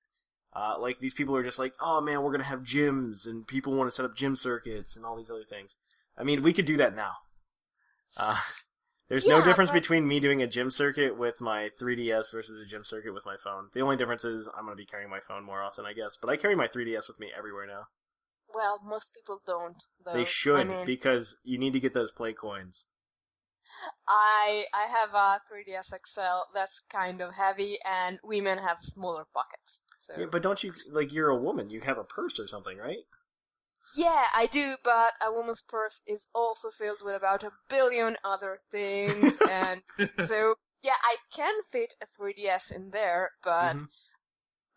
uh, 0.54 0.76
like 0.80 1.00
these 1.00 1.14
people 1.14 1.36
are 1.36 1.44
just 1.44 1.60
like, 1.60 1.74
oh 1.80 2.02
man, 2.02 2.22
we're 2.22 2.32
gonna 2.32 2.44
have 2.44 2.62
gyms 2.62 3.26
and 3.26 3.48
people 3.48 3.74
want 3.74 3.90
to 3.90 3.96
set 3.96 4.06
up 4.06 4.16
gym 4.16 4.36
circuits 4.36 4.96
and 4.96 5.06
all 5.06 5.16
these 5.16 5.30
other 5.30 5.46
things. 5.48 5.78
I 6.18 6.24
mean, 6.24 6.44
we 6.44 6.54
could 6.54 6.66
do 6.66 6.78
that 6.78 6.96
now. 6.96 7.14
Uh, 8.18 8.38
there's 9.10 9.26
no 9.26 9.44
difference 9.44 9.72
but- 9.72 9.82
between 9.82 10.08
me 10.08 10.20
doing 10.20 10.42
a 10.42 10.48
gym 10.48 10.70
circuit 10.70 11.18
with 11.18 11.40
my 11.42 11.70
3DS 11.80 12.32
versus 12.32 12.62
a 12.62 12.70
gym 12.70 12.84
circuit 12.84 13.14
with 13.14 13.26
my 13.26 13.38
phone. 13.42 13.70
The 13.74 13.82
only 13.82 13.98
difference 13.98 14.26
is 14.26 14.50
I'm 14.58 14.68
to 14.68 14.76
be 14.76 14.86
carrying 14.86 15.10
my 15.10 15.22
phone 15.22 15.46
more 15.46 15.62
often, 15.62 15.86
I 15.86 15.94
guess. 15.94 16.18
But 16.20 16.30
I 16.30 16.38
carry 16.38 16.56
my 16.56 16.68
3DS 16.68 17.08
with 17.08 17.20
me 17.20 17.32
everywhere 17.36 17.68
now. 17.68 17.84
Well, 18.54 18.82
most 18.86 19.16
people 19.16 19.40
don't. 19.46 19.82
Though. 20.06 20.14
they 20.14 20.26
should 20.26 20.60
I 20.60 20.64
mean, 20.66 20.86
because 20.86 21.38
you 21.44 21.58
need 21.58 21.72
to 21.74 21.80
get 21.80 21.94
those 21.94 22.12
play 22.12 22.34
coins. 22.34 22.86
I 24.08 24.66
I 24.74 24.84
have 24.84 25.14
a 25.14 25.40
3DS 25.50 25.94
XL 25.94 26.50
that's 26.54 26.82
kind 26.90 27.22
of 27.22 27.34
heavy, 27.36 27.78
and 27.86 28.20
women 28.24 28.58
have 28.60 28.80
smaller 28.80 29.26
pockets. 29.34 29.82
So 30.00 30.14
Yeah, 30.20 30.26
but 30.32 30.42
don't 30.44 30.64
you 30.64 30.74
like 30.92 31.14
you're 31.14 31.30
a 31.30 31.36
woman? 31.38 31.70
You 31.70 31.82
have 31.82 31.98
a 31.98 32.04
purse 32.04 32.40
or 32.40 32.48
something, 32.48 32.78
right? 32.78 33.00
Yeah, 33.96 34.26
I 34.34 34.46
do, 34.46 34.76
but 34.84 35.14
a 35.26 35.32
woman's 35.32 35.62
purse 35.62 36.02
is 36.08 36.28
also 36.34 36.70
filled 36.70 37.02
with 37.04 37.16
about 37.16 37.44
a 37.44 37.52
billion 37.70 38.18
other 38.24 38.60
things, 38.72 39.38
and 39.50 39.82
so 40.20 40.56
yeah, 40.84 40.98
I 41.04 41.18
can 41.36 41.56
fit 41.70 41.94
a 42.02 42.06
3DS 42.06 42.72
in 42.72 42.92
there, 42.92 43.32
but 43.44 43.76
Mhm. 43.76 43.88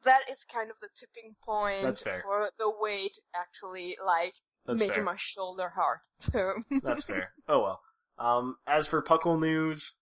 that 0.04 0.28
is 0.30 0.44
kind 0.44 0.70
of 0.70 0.78
the 0.80 0.88
tipping 0.94 1.34
point 1.44 2.02
for 2.22 2.50
the 2.58 2.70
weight 2.70 3.18
actually 3.34 3.96
like 4.04 4.34
That's 4.66 4.80
making 4.80 4.96
fair. 4.96 5.04
my 5.04 5.16
shoulder 5.16 5.70
hard. 5.74 6.00
So 6.18 6.54
That's 6.82 7.04
fair. 7.04 7.32
Oh 7.48 7.60
well. 7.60 7.80
Um, 8.18 8.56
as 8.66 8.86
for 8.86 9.02
Puckle 9.02 9.40
news, 9.40 9.94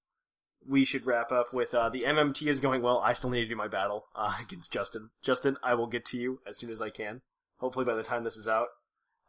we 0.66 0.84
should 0.84 1.06
wrap 1.06 1.32
up 1.32 1.52
with 1.52 1.74
uh, 1.74 1.88
the 1.88 2.02
MMT 2.02 2.46
is 2.46 2.60
going 2.60 2.82
well. 2.82 2.98
I 2.98 3.12
still 3.12 3.30
need 3.30 3.42
to 3.42 3.48
do 3.48 3.56
my 3.56 3.68
battle 3.68 4.06
uh, 4.14 4.36
against 4.42 4.70
Justin. 4.70 5.10
Justin, 5.22 5.56
I 5.62 5.74
will 5.74 5.86
get 5.86 6.04
to 6.06 6.18
you 6.18 6.40
as 6.46 6.58
soon 6.58 6.70
as 6.70 6.80
I 6.80 6.90
can. 6.90 7.22
Hopefully 7.58 7.84
by 7.84 7.94
the 7.94 8.02
time 8.02 8.24
this 8.24 8.36
is 8.36 8.48
out. 8.48 8.68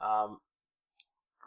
Um, 0.02 0.39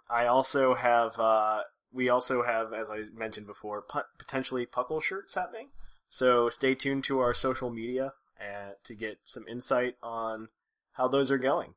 I 0.09 0.27
also 0.27 0.75
have. 0.75 1.19
Uh, 1.19 1.63
we 1.93 2.09
also 2.09 2.43
have, 2.43 2.73
as 2.73 2.91
I 2.91 3.05
mentioned 3.15 3.47
before, 3.47 3.83
potentially 4.19 4.67
Puckle 4.67 5.03
shirts 5.03 5.35
happening. 5.35 5.69
So 6.09 6.51
stay 6.51 6.75
tuned 6.75 7.05
to 7.05 7.21
our 7.21 7.33
social 7.33 7.71
media 7.71 8.13
uh, 8.41 8.73
to 8.85 8.95
get 8.95 9.19
some 9.25 9.47
insight 9.49 9.97
on 10.03 10.49
how 10.93 11.09
those 11.09 11.31
are 11.31 11.39
going. 11.39 11.75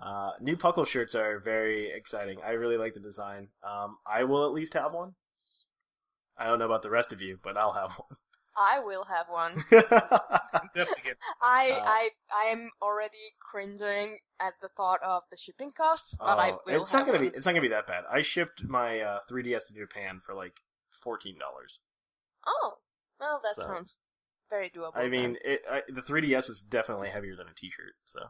Uh, 0.00 0.30
new 0.40 0.56
Puckle 0.56 0.86
shirts 0.86 1.14
are 1.14 1.40
very 1.40 1.90
exciting. 1.90 2.38
I 2.44 2.50
really 2.50 2.76
like 2.76 2.94
the 2.94 3.00
design. 3.00 3.48
Um, 3.62 3.96
I 4.06 4.24
will 4.24 4.44
at 4.46 4.52
least 4.52 4.74
have 4.74 4.92
one. 4.92 5.14
I 6.36 6.46
don't 6.46 6.58
know 6.60 6.66
about 6.66 6.82
the 6.82 6.90
rest 6.90 7.12
of 7.12 7.20
you, 7.20 7.38
but 7.42 7.56
I'll 7.56 7.72
have 7.72 7.90
one. 7.98 8.16
I 8.56 8.80
will 8.80 9.04
have 9.04 9.26
one. 9.28 9.52
one. 9.70 10.68
Definitely 10.74 11.12
I 11.40 11.70
Uh, 11.76 11.82
I 11.84 12.08
I 12.32 12.44
am 12.50 12.70
already 12.82 13.16
cringing 13.40 14.18
at 14.40 14.54
the 14.60 14.68
thought 14.68 15.00
of 15.02 15.22
the 15.30 15.36
shipping 15.36 15.70
costs, 15.72 16.16
but 16.18 16.38
I 16.38 16.50
Oh, 16.52 16.60
will. 16.66 16.82
it's 16.82 16.92
not 16.92 17.06
gonna 17.06 17.18
one. 17.18 17.28
be. 17.30 17.36
It's 17.36 17.46
not 17.46 17.52
gonna 17.52 17.62
be 17.62 17.68
that 17.68 17.86
bad. 17.86 18.04
I 18.10 18.22
shipped 18.22 18.64
my 18.64 19.00
uh, 19.00 19.20
3DS 19.30 19.68
to 19.68 19.74
Japan 19.74 20.20
for 20.24 20.34
like 20.34 20.60
fourteen 20.90 21.38
dollars. 21.38 21.80
Oh, 22.46 22.74
well, 23.20 23.40
that 23.44 23.54
So- 23.54 23.62
sounds 23.68 23.96
very 24.50 24.70
doable. 24.70 24.92
I 24.96 25.08
mean, 25.08 25.36
it, 25.44 25.60
I, 25.70 25.82
the 25.88 26.00
3DS 26.02 26.48
is 26.50 26.62
definitely 26.62 27.10
heavier 27.10 27.36
than 27.36 27.48
a 27.48 27.54
T-shirt. 27.54 27.92
So 28.06 28.20
then. 28.20 28.28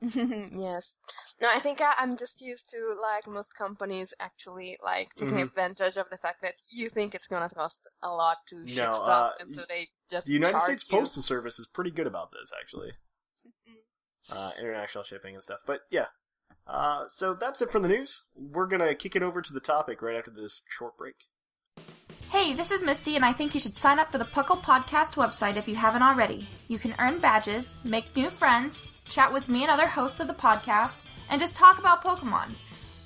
yes. 0.56 0.94
No, 1.40 1.48
I 1.52 1.58
think 1.58 1.80
I, 1.80 1.92
I'm 1.98 2.16
just 2.16 2.40
used 2.40 2.70
to 2.70 2.94
like 3.02 3.26
most 3.26 3.54
companies 3.56 4.14
actually 4.20 4.78
like 4.82 5.14
taking 5.16 5.38
Mhm. 5.38 5.42
advantage 5.42 5.96
of 5.96 6.08
the 6.10 6.16
fact 6.16 6.40
that 6.42 6.54
you 6.70 6.88
think 6.88 7.14
it's 7.14 7.26
gonna 7.26 7.48
cost 7.48 7.88
a 8.02 8.08
lot 8.10 8.38
to 8.48 8.66
ship 8.66 8.84
No, 8.86 8.92
stuff, 8.92 9.32
uh, 9.32 9.36
and 9.40 9.52
so 9.52 9.62
they 9.68 9.88
just 10.10 10.26
the 10.26 10.32
United 10.34 10.60
States 10.60 10.90
you. 10.90 10.98
Postal 10.98 11.22
Service 11.22 11.58
is 11.58 11.66
pretty 11.66 11.90
good 11.90 12.06
about 12.06 12.30
this, 12.30 12.52
actually. 12.60 12.92
uh, 14.30 14.52
international 14.58 15.02
shipping 15.04 15.34
and 15.34 15.42
stuff. 15.42 15.60
But 15.66 15.80
yeah, 15.90 16.06
uh, 16.66 17.06
so 17.08 17.34
that's 17.34 17.62
it 17.62 17.72
for 17.72 17.80
the 17.80 17.88
news. 17.88 18.22
We're 18.36 18.66
gonna 18.66 18.94
kick 18.94 19.16
it 19.16 19.22
over 19.22 19.40
to 19.42 19.52
the 19.52 19.60
topic 19.60 20.02
right 20.02 20.16
after 20.16 20.30
this 20.30 20.62
short 20.68 20.96
break. 20.96 21.16
Hey, 22.30 22.52
this 22.52 22.70
is 22.70 22.82
Misty, 22.82 23.16
and 23.16 23.24
I 23.24 23.32
think 23.32 23.54
you 23.54 23.60
should 23.60 23.76
sign 23.78 23.98
up 23.98 24.12
for 24.12 24.18
the 24.18 24.24
Puckle 24.26 24.62
Podcast 24.62 25.14
website 25.14 25.56
if 25.56 25.66
you 25.66 25.74
haven't 25.76 26.02
already. 26.02 26.46
You 26.68 26.78
can 26.78 26.94
earn 26.98 27.20
badges, 27.20 27.78
make 27.84 28.14
new 28.14 28.28
friends, 28.28 28.86
chat 29.08 29.32
with 29.32 29.48
me 29.48 29.62
and 29.62 29.70
other 29.70 29.86
hosts 29.86 30.20
of 30.20 30.28
the 30.28 30.34
podcast, 30.34 31.02
and 31.30 31.40
just 31.40 31.56
talk 31.56 31.78
about 31.78 32.02
Pokemon. 32.02 32.54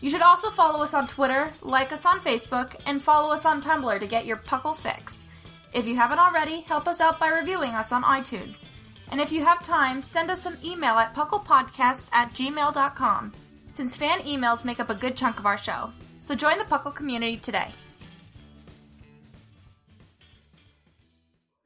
You 0.01 0.11
should 0.11 0.23
also 0.23 0.51
follow 0.51 0.83
us 0.83 0.95
on 0.95 1.07
Twitter, 1.07 1.53
like 1.62 1.93
us 1.93 2.05
on 2.05 2.19
Facebook, 2.19 2.75
and 2.87 3.01
follow 3.01 3.33
us 3.33 3.45
on 3.45 3.62
Tumblr 3.62 4.01
to 4.01 4.07
get 4.07 4.27
your 4.27 4.37
Puckle 4.37 4.77
fix. 4.77 5.27
If 5.73 5.87
you 5.87 5.95
haven't 5.95 6.19
already, 6.19 6.61
help 6.62 6.88
us 6.88 7.01
out 7.01 7.19
by 7.19 7.29
reviewing 7.29 7.71
us 7.71 7.93
on 7.93 8.03
iTunes. 8.03 8.67
And 9.11 9.21
if 9.21 9.31
you 9.31 9.45
have 9.45 9.62
time, 9.62 10.03
send 10.03 10.31
us 10.31 10.47
an 10.47 10.59
email 10.65 10.95
at 10.95 11.15
pucklepodcast 11.15 12.09
at 12.12 12.33
gmail.com, 12.35 13.33
since 13.71 13.97
fan 13.97 14.21
emails 14.21 14.65
make 14.65 14.81
up 14.81 14.91
a 14.91 14.95
good 14.95 15.17
chunk 15.17 15.38
of 15.38 15.47
our 15.47 15.59
show. 15.59 15.93
So 16.21 16.35
join 16.35 16.59
the 16.59 16.65
Puckle 16.65 16.95
community 16.95 17.37
today. 17.37 17.73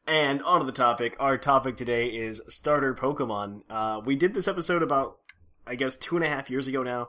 And 0.07 0.43
on 0.43 0.61
to 0.61 0.67
the 0.67 0.73
topic. 0.73 1.17
Our 1.19 1.37
topic 1.37 1.77
today 1.77 2.09
is 2.09 2.41
starter 2.49 2.95
Pokemon. 2.95 3.63
Uh, 3.69 4.01
we 4.05 4.15
did 4.15 4.35
this 4.35 4.47
episode 4.47 4.83
about, 4.83 5.19
I 5.67 5.75
guess, 5.75 5.97
two 5.97 6.17
and 6.17 6.25
a 6.25 6.29
half 6.29 6.49
years 6.49 6.69
ago 6.69 6.85
now, 6.85 7.09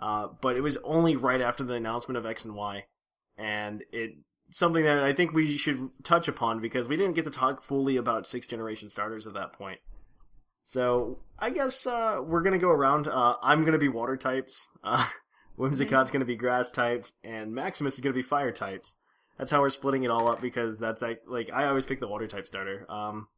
uh, 0.00 0.28
but 0.40 0.56
it 0.56 0.62
was 0.62 0.78
only 0.82 1.16
right 1.16 1.42
after 1.42 1.62
the 1.62 1.74
announcement 1.74 2.16
of 2.16 2.24
X 2.24 2.46
and 2.46 2.54
Y, 2.54 2.84
and 3.36 3.84
it 3.92 4.12
something 4.50 4.84
that 4.84 5.04
I 5.04 5.12
think 5.12 5.34
we 5.34 5.58
should 5.58 5.90
touch 6.02 6.26
upon 6.26 6.62
because 6.62 6.88
we 6.88 6.96
didn't 6.96 7.16
get 7.16 7.24
to 7.24 7.30
talk 7.30 7.62
fully 7.62 7.98
about 7.98 8.26
six 8.26 8.46
generation 8.46 8.88
starters 8.88 9.26
at 9.26 9.34
that 9.34 9.52
point. 9.52 9.80
So 10.64 11.18
I 11.38 11.50
guess 11.50 11.86
uh, 11.86 12.20
we're 12.24 12.42
gonna 12.42 12.56
go 12.56 12.70
around. 12.70 13.08
Uh, 13.08 13.36
I'm 13.42 13.66
gonna 13.66 13.78
be 13.78 13.88
water 13.88 14.16
types. 14.16 14.68
Uh, 14.82 15.06
Whimsicott's 15.58 16.10
going 16.10 16.20
to 16.20 16.26
be 16.26 16.36
grass 16.36 16.70
types, 16.70 17.12
and 17.24 17.52
Maximus 17.52 17.94
is 17.94 18.00
going 18.00 18.14
to 18.14 18.18
be 18.18 18.22
fire 18.22 18.52
types. 18.52 18.96
That's 19.38 19.50
how 19.50 19.60
we're 19.60 19.70
splitting 19.70 20.02
it 20.04 20.10
all 20.10 20.28
up 20.28 20.40
because 20.40 20.78
that's 20.78 21.00
like, 21.00 21.22
like 21.26 21.50
I 21.52 21.66
always 21.66 21.86
pick 21.86 22.00
the 22.00 22.08
water 22.08 22.26
type 22.26 22.46
starter. 22.46 22.84
Um, 22.90 23.28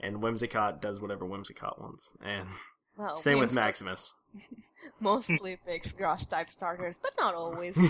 and 0.00 0.18
Whimsicott 0.18 0.80
does 0.80 1.00
whatever 1.00 1.24
Whimsicott 1.24 1.80
wants, 1.80 2.12
and 2.24 2.48
Well, 2.96 3.16
same 3.16 3.38
with 3.40 3.54
Maximus. 3.54 4.12
Mostly 5.00 5.58
picks 5.66 5.92
grass 5.92 6.26
type 6.26 6.48
starters, 6.48 6.98
but 7.00 7.12
not 7.18 7.34
always. 7.34 7.78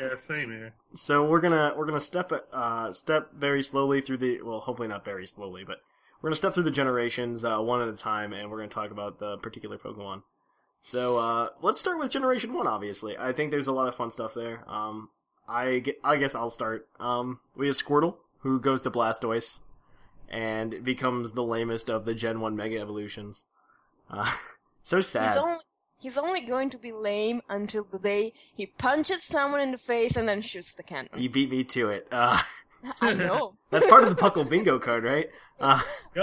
Yeah, 0.00 0.16
same 0.16 0.50
here. 0.50 0.74
so 0.94 1.24
we're 1.24 1.40
gonna 1.40 1.72
we're 1.76 1.86
gonna 1.86 2.00
step 2.00 2.32
uh 2.52 2.92
step 2.92 3.32
very 3.34 3.62
slowly 3.62 4.00
through 4.00 4.16
the 4.16 4.42
well 4.42 4.58
hopefully 4.58 4.88
not 4.88 5.04
very 5.04 5.24
slowly 5.24 5.62
but 5.64 5.76
we're 6.20 6.30
gonna 6.30 6.36
step 6.36 6.52
through 6.52 6.64
the 6.64 6.70
generations 6.72 7.44
uh, 7.44 7.58
one 7.60 7.80
at 7.80 7.88
a 7.88 7.96
time 7.96 8.32
and 8.32 8.50
we're 8.50 8.56
gonna 8.58 8.68
talk 8.68 8.90
about 8.90 9.20
the 9.20 9.36
particular 9.38 9.78
Pokemon. 9.78 10.22
So 10.82 11.16
uh, 11.16 11.48
let's 11.62 11.78
start 11.78 11.98
with 11.98 12.10
Generation 12.10 12.52
One. 12.52 12.66
Obviously, 12.66 13.16
I 13.16 13.32
think 13.32 13.50
there's 13.52 13.68
a 13.68 13.72
lot 13.72 13.86
of 13.88 13.94
fun 13.94 14.10
stuff 14.10 14.34
there. 14.34 14.68
Um, 14.68 15.08
I 15.48 15.84
I 16.02 16.16
guess 16.16 16.34
I'll 16.34 16.50
start. 16.50 16.88
Um, 16.98 17.40
we 17.56 17.66
have 17.66 17.76
Squirtle 17.76 18.16
who 18.38 18.60
goes 18.60 18.82
to 18.82 18.90
Blastoise 18.90 19.58
and 20.28 20.84
becomes 20.84 21.32
the 21.32 21.42
lamest 21.42 21.88
of 21.90 22.04
the 22.04 22.14
Gen 22.14 22.40
One 22.40 22.56
Mega 22.56 22.78
Evolutions. 22.78 23.44
Uh, 24.10 24.30
so 24.82 25.00
sad. 25.00 25.28
He's 25.28 25.36
only 25.36 25.58
he's 25.98 26.18
only 26.18 26.40
going 26.42 26.70
to 26.70 26.78
be 26.78 26.92
lame 26.92 27.40
until 27.48 27.84
the 27.84 27.98
day 27.98 28.32
he 28.54 28.66
punches 28.66 29.24
someone 29.24 29.60
in 29.60 29.72
the 29.72 29.78
face 29.78 30.16
and 30.16 30.28
then 30.28 30.42
shoots 30.42 30.72
the 30.72 30.82
cannon. 30.82 31.08
You 31.16 31.30
beat 31.30 31.50
me 31.50 31.64
to 31.64 31.90
it. 31.90 32.06
Uh, 32.10 32.40
I 33.00 33.14
know. 33.14 33.54
that's 33.70 33.86
part 33.88 34.02
of 34.04 34.10
the 34.10 34.16
Puckle 34.16 34.48
Bingo 34.48 34.78
card, 34.78 35.04
right? 35.04 35.28
Uh, 35.60 35.80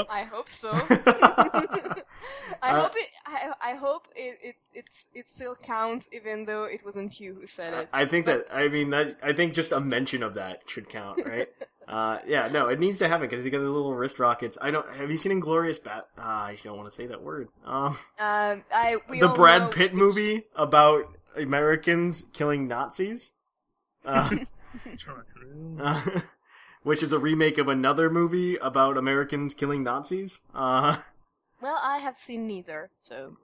I 0.09 0.23
hope 0.23 0.49
so. 0.49 0.71
Uh, 2.63 2.67
I 2.67 2.79
hope 2.81 2.91
it. 2.95 3.09
I, 3.25 3.71
I 3.71 3.73
hope 3.75 4.07
it, 4.15 4.37
it. 4.43 4.55
It's 4.75 5.07
it 5.15 5.25
still 5.25 5.55
counts, 5.55 6.07
even 6.13 6.45
though 6.45 6.65
it 6.65 6.81
wasn't 6.85 7.19
you 7.19 7.33
who 7.33 7.47
said 7.47 7.73
it. 7.73 7.89
I 7.91 8.05
think 8.05 8.27
that 8.27 8.45
I 8.53 8.67
mean 8.67 8.91
that 8.91 9.17
I 9.23 9.33
think 9.33 9.53
just 9.53 9.71
a 9.71 9.79
mention 9.79 10.21
of 10.21 10.35
that 10.35 10.59
should 10.67 10.87
count, 10.87 11.21
right? 11.25 11.47
uh, 11.87 12.19
yeah, 12.27 12.47
no, 12.51 12.67
it 12.67 12.79
needs 12.79 12.99
to 12.99 13.07
happen 13.07 13.27
because 13.27 13.43
he 13.43 13.49
got 13.49 13.59
the 13.59 13.63
little 13.69 13.95
wrist 13.95 14.19
rockets. 14.19 14.57
I 14.61 14.69
don't. 14.69 14.85
Have 14.95 15.09
you 15.09 15.17
seen 15.17 15.31
Inglorious 15.31 15.79
Bat? 15.79 16.05
Uh, 16.15 16.21
I 16.21 16.57
don't 16.63 16.77
want 16.77 16.91
to 16.91 16.95
say 16.95 17.07
that 17.07 17.23
word. 17.23 17.47
Um, 17.65 17.97
Um, 18.19 18.63
I 18.71 18.97
we 19.09 19.19
the 19.19 19.29
Brad 19.29 19.71
Pitt 19.71 19.91
which- 19.93 19.99
movie 19.99 20.43
about 20.55 21.05
Americans 21.35 22.23
killing 22.33 22.67
Nazis, 22.67 23.33
uh, 24.05 24.29
uh, 25.79 26.01
which 26.83 27.03
is 27.03 27.11
a 27.11 27.19
remake 27.19 27.57
of 27.57 27.67
another 27.67 28.09
movie 28.09 28.55
about 28.57 28.97
Americans 28.97 29.53
killing 29.53 29.83
Nazis. 29.83 30.41
Uh, 30.53 30.97
Well, 31.61 31.79
I 31.83 31.99
have 31.99 32.17
seen 32.17 32.47
neither, 32.47 32.89
so 32.99 33.37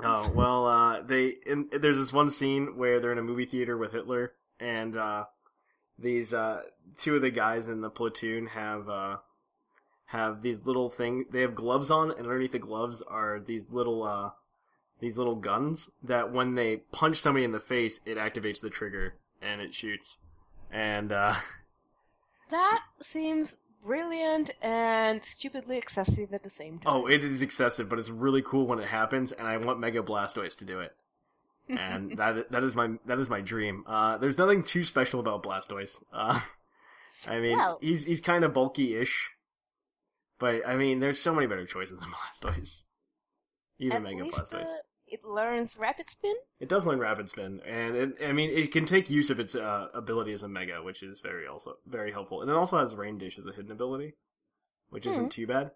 Oh 0.00 0.30
well, 0.32 0.66
uh, 0.66 1.02
they 1.02 1.34
in, 1.44 1.68
there's 1.72 1.96
this 1.96 2.12
one 2.12 2.30
scene 2.30 2.76
where 2.76 3.00
they're 3.00 3.12
in 3.12 3.18
a 3.18 3.22
movie 3.22 3.46
theater 3.46 3.76
with 3.76 3.92
Hitler, 3.92 4.32
and 4.60 4.96
uh, 4.96 5.24
these 5.98 6.32
uh, 6.32 6.62
two 6.96 7.16
of 7.16 7.22
the 7.22 7.30
guys 7.32 7.66
in 7.66 7.80
the 7.80 7.90
platoon 7.90 8.46
have 8.46 8.88
uh, 8.88 9.16
have 10.06 10.42
these 10.42 10.66
little 10.66 10.88
thing. 10.88 11.24
They 11.32 11.40
have 11.40 11.56
gloves 11.56 11.90
on, 11.90 12.10
and 12.12 12.20
underneath 12.20 12.52
the 12.52 12.60
gloves 12.60 13.02
are 13.02 13.40
these 13.44 13.70
little 13.70 14.04
uh, 14.04 14.30
these 15.00 15.18
little 15.18 15.34
guns 15.34 15.90
that 16.04 16.32
when 16.32 16.54
they 16.54 16.76
punch 16.92 17.16
somebody 17.16 17.44
in 17.44 17.52
the 17.52 17.58
face, 17.58 18.00
it 18.06 18.18
activates 18.18 18.60
the 18.60 18.70
trigger 18.70 19.14
and 19.42 19.60
it 19.60 19.74
shoots. 19.74 20.16
And 20.70 21.10
uh, 21.10 21.34
that 22.50 22.82
seems 23.00 23.56
brilliant 23.84 24.50
and 24.60 25.22
stupidly 25.24 25.78
excessive 25.78 26.32
at 26.34 26.42
the 26.42 26.50
same 26.50 26.78
time. 26.78 26.92
oh, 26.94 27.06
it 27.06 27.22
is 27.24 27.42
excessive, 27.42 27.88
but 27.88 27.98
it's 27.98 28.10
really 28.10 28.42
cool 28.42 28.66
when 28.66 28.78
it 28.78 28.88
happens, 28.88 29.32
and 29.32 29.46
I 29.46 29.56
want 29.56 29.80
Mega 29.80 30.02
Blastoise 30.02 30.56
to 30.58 30.64
do 30.64 30.80
it. 30.80 30.94
and 31.68 32.12
that 32.18 32.50
that 32.50 32.64
is 32.64 32.74
my 32.74 32.90
that 33.06 33.18
is 33.18 33.28
my 33.28 33.40
dream. 33.40 33.84
Uh, 33.86 34.18
there's 34.18 34.38
nothing 34.38 34.62
too 34.62 34.84
special 34.84 35.20
about 35.20 35.42
Blastoise. 35.42 35.96
Uh, 36.12 36.40
I 37.26 37.38
mean, 37.40 37.56
Well- 37.56 37.78
he's 37.80 38.04
he's 38.04 38.20
kind 38.20 38.44
of 38.44 38.52
bulky-ish, 38.54 39.30
but 40.38 40.66
I 40.66 40.76
mean, 40.76 41.00
there's 41.00 41.18
so 41.20 41.34
many 41.34 41.46
better 41.46 41.66
choices 41.66 41.98
than 41.98 42.08
Blastoise. 42.54 42.82
Even 43.78 43.98
at 43.98 44.02
Mega 44.02 44.24
Blastoise. 44.24 44.64
uh, 44.64 44.78
it 45.10 45.24
learns 45.24 45.76
rapid 45.76 46.08
spin. 46.08 46.34
It 46.60 46.68
does 46.68 46.86
learn 46.86 46.98
Rapid 46.98 47.28
Spin, 47.28 47.60
and 47.60 47.96
it, 47.96 48.16
I 48.24 48.32
mean, 48.32 48.50
it 48.50 48.72
can 48.72 48.84
take 48.84 49.08
use 49.08 49.30
of 49.30 49.38
its 49.38 49.54
uh, 49.54 49.88
ability 49.94 50.32
as 50.32 50.42
a 50.42 50.48
Mega, 50.48 50.82
which 50.82 51.02
is 51.04 51.20
very 51.20 51.46
also 51.46 51.76
very 51.86 52.10
helpful. 52.10 52.42
And 52.42 52.50
it 52.50 52.56
also 52.56 52.78
has 52.78 52.94
Rain 52.96 53.16
Dish 53.16 53.38
as 53.38 53.46
a 53.46 53.52
hidden 53.52 53.70
ability, 53.70 54.14
which 54.90 55.04
Hmm. 55.04 55.10
isn't 55.12 55.30
too 55.30 55.46
bad. 55.46 55.70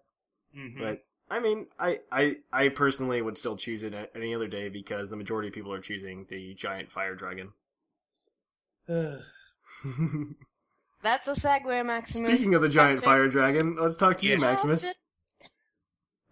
hmm 0.53 0.79
But 0.79 1.05
I 1.29 1.39
mean, 1.39 1.67
I, 1.79 2.01
I 2.11 2.37
I 2.51 2.69
personally 2.69 3.21
would 3.21 3.37
still 3.37 3.57
choose 3.57 3.83
it 3.83 3.93
any 4.15 4.35
other 4.35 4.47
day 4.47 4.69
because 4.69 5.09
the 5.09 5.15
majority 5.15 5.47
of 5.49 5.53
people 5.53 5.73
are 5.73 5.81
choosing 5.81 6.25
the 6.29 6.53
giant 6.53 6.91
fire 6.91 7.15
dragon. 7.15 7.53
That's 11.01 11.27
a 11.27 11.31
segue, 11.33 11.85
Maximus. 11.85 12.39
Speaking 12.39 12.55
of 12.55 12.61
the 12.61 12.69
giant 12.69 12.95
That's 12.97 13.01
it. 13.01 13.05
fire 13.05 13.27
dragon, 13.27 13.75
let's 13.79 13.95
talk 13.95 14.17
to 14.19 14.25
you, 14.25 14.37
Maximus. 14.37 14.93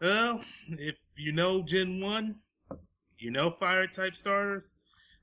Well, 0.02 0.44
if 0.70 0.98
you 1.16 1.32
know 1.32 1.62
Gen 1.62 2.00
1, 2.02 2.36
you 3.22 3.32
know 3.32 3.52
fire 3.52 3.88
type 3.88 4.16
starters, 4.16 4.74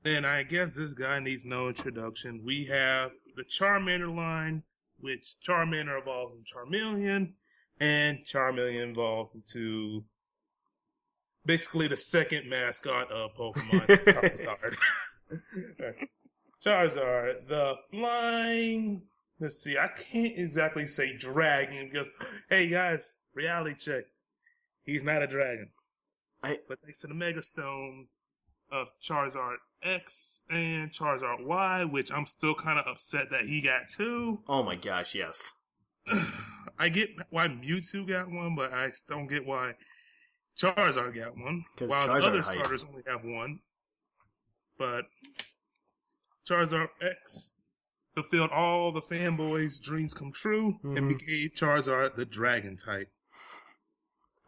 then 0.02 0.24
I 0.24 0.42
guess 0.42 0.74
this 0.74 0.94
guy 0.94 1.18
needs 1.18 1.44
no 1.44 1.68
introduction. 1.68 2.42
We 2.44 2.66
have 2.66 3.10
the 3.36 3.44
Charmander 3.44 4.14
line, 4.14 4.62
which 5.00 5.36
Charmander 5.46 6.00
evolves 6.00 6.32
into 6.32 6.44
Charmeleon, 6.54 7.32
and 7.80 8.18
Charmeleon 8.20 8.92
evolves 8.92 9.34
into 9.34 10.04
basically 11.44 11.88
the 11.88 11.96
second 11.96 12.48
mascot 12.48 13.10
of 13.10 13.34
Pokemon, 13.34 13.86
Charizard. 14.04 14.76
Charizard, 16.64 17.48
the 17.48 17.76
flying. 17.90 19.02
Let's 19.40 19.62
see, 19.62 19.78
I 19.78 19.88
can't 19.88 20.36
exactly 20.36 20.84
say 20.86 21.16
dragon 21.16 21.88
because, 21.90 22.10
hey 22.50 22.68
guys, 22.68 23.14
reality 23.34 23.74
check. 23.74 24.04
He's 24.84 25.04
not 25.04 25.22
a 25.22 25.26
dragon. 25.26 25.68
I- 26.42 26.60
But 26.68 26.80
thanks 26.82 27.00
to 27.00 27.06
the 27.08 27.14
Mega 27.14 27.42
Stones 27.42 28.20
of 28.70 28.88
Charizard 29.02 29.56
X 29.82 30.42
and 30.50 30.92
Charizard 30.92 31.44
Y, 31.44 31.84
which 31.84 32.12
I'm 32.12 32.26
still 32.26 32.54
kind 32.54 32.78
of 32.78 32.86
upset 32.86 33.30
that 33.30 33.46
he 33.46 33.60
got 33.60 33.88
two. 33.88 34.42
Oh 34.48 34.62
my 34.62 34.76
gosh, 34.76 35.14
yes. 35.14 35.52
I 36.78 36.88
get 36.90 37.10
why 37.30 37.48
Mewtwo 37.48 38.06
got 38.06 38.30
one, 38.30 38.54
but 38.54 38.72
I 38.72 38.92
don't 39.08 39.26
get 39.26 39.44
why 39.46 39.74
Charizard 40.56 41.14
got 41.14 41.36
one. 41.36 41.64
While 41.78 42.08
Charizard 42.08 42.20
the 42.20 42.26
other 42.26 42.42
hype. 42.42 42.52
starters 42.52 42.84
only 42.84 43.02
have 43.06 43.24
one. 43.24 43.60
But 44.78 45.06
Charizard 46.48 46.88
X 47.00 47.52
fulfilled 48.14 48.50
all 48.50 48.92
the 48.92 49.02
fanboys' 49.02 49.80
dreams 49.82 50.14
come 50.14 50.32
true 50.32 50.78
and 50.82 50.98
Mhm. 51.12 51.18
gave 51.26 51.50
Charizard 51.52 52.16
the 52.16 52.24
dragon 52.24 52.76
type. 52.76 53.10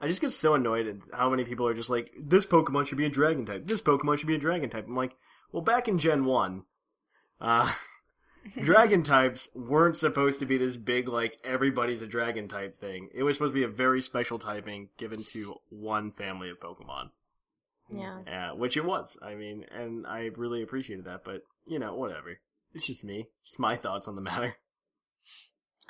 I 0.00 0.08
just 0.08 0.20
get 0.20 0.32
so 0.32 0.54
annoyed 0.54 0.86
at 0.86 0.96
how 1.12 1.28
many 1.28 1.44
people 1.44 1.66
are 1.66 1.74
just 1.74 1.90
like, 1.90 2.10
this 2.18 2.46
Pokemon 2.46 2.86
should 2.86 2.98
be 2.98 3.04
a 3.04 3.10
dragon 3.10 3.44
type. 3.44 3.66
This 3.66 3.82
Pokemon 3.82 4.18
should 4.18 4.28
be 4.28 4.34
a 4.34 4.38
dragon 4.38 4.70
type. 4.70 4.86
I'm 4.86 4.96
like, 4.96 5.14
well, 5.52 5.62
back 5.62 5.88
in 5.88 5.98
Gen 5.98 6.24
1, 6.24 6.62
uh, 7.40 7.72
dragon 8.62 9.02
types 9.02 9.50
weren't 9.54 9.96
supposed 9.96 10.40
to 10.40 10.46
be 10.46 10.56
this 10.56 10.78
big, 10.78 11.06
like, 11.06 11.38
everybody's 11.44 12.00
a 12.00 12.06
dragon 12.06 12.48
type 12.48 12.78
thing. 12.78 13.10
It 13.12 13.22
was 13.24 13.36
supposed 13.36 13.52
to 13.52 13.60
be 13.60 13.64
a 13.64 13.68
very 13.68 14.00
special 14.00 14.38
typing 14.38 14.88
given 14.96 15.22
to 15.32 15.56
one 15.68 16.12
family 16.12 16.48
of 16.48 16.60
Pokemon. 16.60 17.10
Yeah. 17.92 18.20
Uh, 18.52 18.56
which 18.56 18.78
it 18.78 18.84
was. 18.84 19.18
I 19.20 19.34
mean, 19.34 19.66
and 19.70 20.06
I 20.06 20.30
really 20.36 20.62
appreciated 20.62 21.04
that, 21.04 21.24
but, 21.24 21.42
you 21.66 21.78
know, 21.78 21.94
whatever. 21.94 22.38
It's 22.72 22.86
just 22.86 23.04
me. 23.04 23.28
Just 23.44 23.58
my 23.58 23.76
thoughts 23.76 24.08
on 24.08 24.14
the 24.14 24.22
matter. 24.22 24.56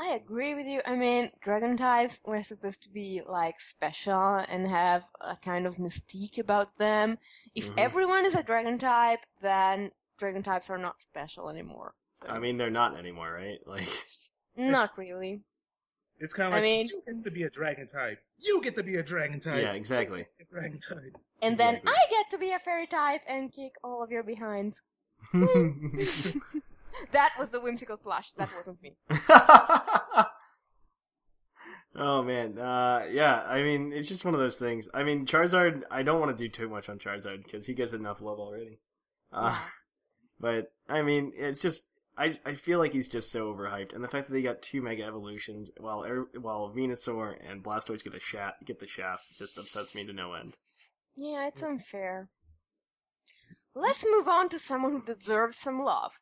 I 0.01 0.15
agree 0.15 0.55
with 0.55 0.67
you. 0.67 0.81
I 0.87 0.97
mean, 0.97 1.31
dragon 1.43 1.77
types 1.77 2.23
were 2.25 2.43
supposed 2.43 2.83
to 2.85 2.89
be 2.89 3.21
like 3.27 3.61
special 3.61 4.37
and 4.49 4.67
have 4.67 5.05
a 5.21 5.37
kind 5.37 5.67
of 5.67 5.77
mystique 5.77 6.39
about 6.39 6.79
them. 6.79 7.19
If 7.55 7.69
Mhm. 7.69 7.75
everyone 7.79 8.25
is 8.25 8.35
a 8.35 8.43
dragon 8.43 8.79
type, 8.79 9.21
then 9.43 9.93
dragon 10.17 10.43
types 10.43 10.71
are 10.71 10.79
not 10.79 11.03
special 11.03 11.51
anymore. 11.51 11.93
So, 12.13 12.29
I 12.29 12.39
mean, 12.39 12.57
they're 12.57 12.71
not 12.71 12.97
anymore, 12.99 13.31
right? 13.33 13.59
Like, 13.67 13.89
not 14.57 14.97
really. 14.97 15.43
It's 16.19 16.33
kind 16.33 16.49
of 16.49 16.55
I 16.55 16.57
like 16.57 16.65
mean- 16.65 16.87
you 16.87 17.03
get 17.07 17.25
to 17.25 17.31
be 17.31 17.43
a 17.43 17.51
dragon 17.51 17.87
type. 17.87 18.21
You 18.39 18.63
get 18.63 18.77
to 18.77 18.83
be 18.83 18.97
a 18.97 19.03
dragon 19.03 19.39
type. 19.39 19.63
Yeah, 19.63 19.73
exactly. 19.75 20.21
You 20.21 20.25
get 20.25 20.39
to 20.39 20.45
be 20.45 20.59
a 20.59 20.61
dragon 20.61 20.79
type. 20.79 21.17
And 21.43 21.53
Exactly. 21.55 21.81
then 21.83 21.95
I 21.95 22.07
get 22.11 22.31
to 22.31 22.39
be 22.39 22.53
a 22.53 22.59
fairy 22.59 22.87
type 22.87 23.21
and 23.29 23.53
kick 23.53 23.75
all 23.85 24.03
of 24.03 24.11
your 24.11 24.23
behinds. 24.23 24.83
That 27.13 27.31
was 27.39 27.51
the 27.51 27.61
whimsical 27.61 27.97
flash. 27.97 28.33
That 28.33 28.51
wasn't 28.55 28.83
me. 28.83 28.97
oh 31.97 32.23
man, 32.23 32.59
uh, 32.59 33.07
yeah. 33.11 33.43
I 33.43 33.63
mean, 33.63 33.93
it's 33.93 34.09
just 34.09 34.25
one 34.25 34.35
of 34.35 34.41
those 34.41 34.57
things. 34.57 34.89
I 34.93 35.03
mean, 35.03 35.27
Charizard. 35.27 35.83
I 35.91 36.03
don't 36.03 36.21
want 36.21 36.37
to 36.37 36.43
do 36.43 36.49
too 36.49 36.69
much 36.69 36.89
on 36.89 36.99
Charizard 36.99 37.45
because 37.45 37.67
he 37.67 37.75
gets 37.75 37.93
enough 37.93 38.21
love 38.21 38.39
already. 38.39 38.81
Uh, 39.33 39.59
but 40.41 40.73
I 40.89 41.03
mean, 41.03 41.33
it's 41.37 41.61
just 41.61 41.85
I 42.17 42.39
I 42.45 42.55
feel 42.55 42.79
like 42.79 42.93
he's 42.93 43.09
just 43.09 43.33
so 43.33 43.53
overhyped, 43.53 43.95
and 43.95 44.05
the 44.05 44.09
fact 44.09 44.29
that 44.29 44.35
they 44.35 44.43
got 44.43 44.63
two 44.63 44.83
Mega 44.83 45.05
Evolutions 45.05 45.71
while 45.79 46.05
er, 46.05 46.29
while 46.39 46.73
Venusaur 46.75 47.35
and 47.49 47.63
Blastoise 47.63 48.05
get 48.05 48.15
a 48.15 48.21
shaft 48.21 48.65
get 48.65 48.79
the 48.79 48.87
shaft 48.87 49.25
just 49.39 49.59
upsets 49.59 49.95
me 49.95 50.05
to 50.07 50.13
no 50.13 50.35
end. 50.35 50.57
Yeah, 51.17 51.49
it's 51.49 51.63
unfair. 51.63 52.29
let's 53.75 54.05
move 54.05 54.29
on 54.29 54.49
to 54.51 54.59
someone 54.59 54.93
who 54.93 55.03
deserves 55.03 55.57
some 55.57 55.83
love. 55.83 56.13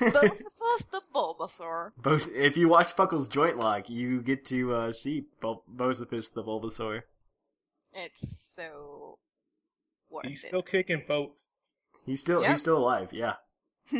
Both 0.00 0.14
of 0.14 0.62
us, 0.74 0.84
the 0.90 1.00
Bulbasaur. 1.14 1.92
Bos- 1.96 2.28
if 2.28 2.56
you 2.56 2.68
watch 2.68 2.96
Puckle's 2.96 3.28
Joint 3.28 3.56
Lock, 3.58 3.88
you 3.88 4.20
get 4.22 4.44
to 4.46 4.74
uh, 4.74 4.92
see 4.92 5.24
Bul- 5.40 5.62
Bozephus 5.68 6.28
the 6.28 6.42
Bulbasaur. 6.42 7.02
It's 7.94 8.52
so 8.54 9.18
worth 10.10 10.26
He's 10.26 10.44
it. 10.44 10.48
still 10.48 10.62
kicking, 10.62 11.02
folks. 11.06 11.48
He's 12.04 12.20
still 12.20 12.42
Yep. 12.42 12.50
he's 12.50 12.60
still 12.60 12.78
alive. 12.78 13.08
Yeah. 13.12 13.34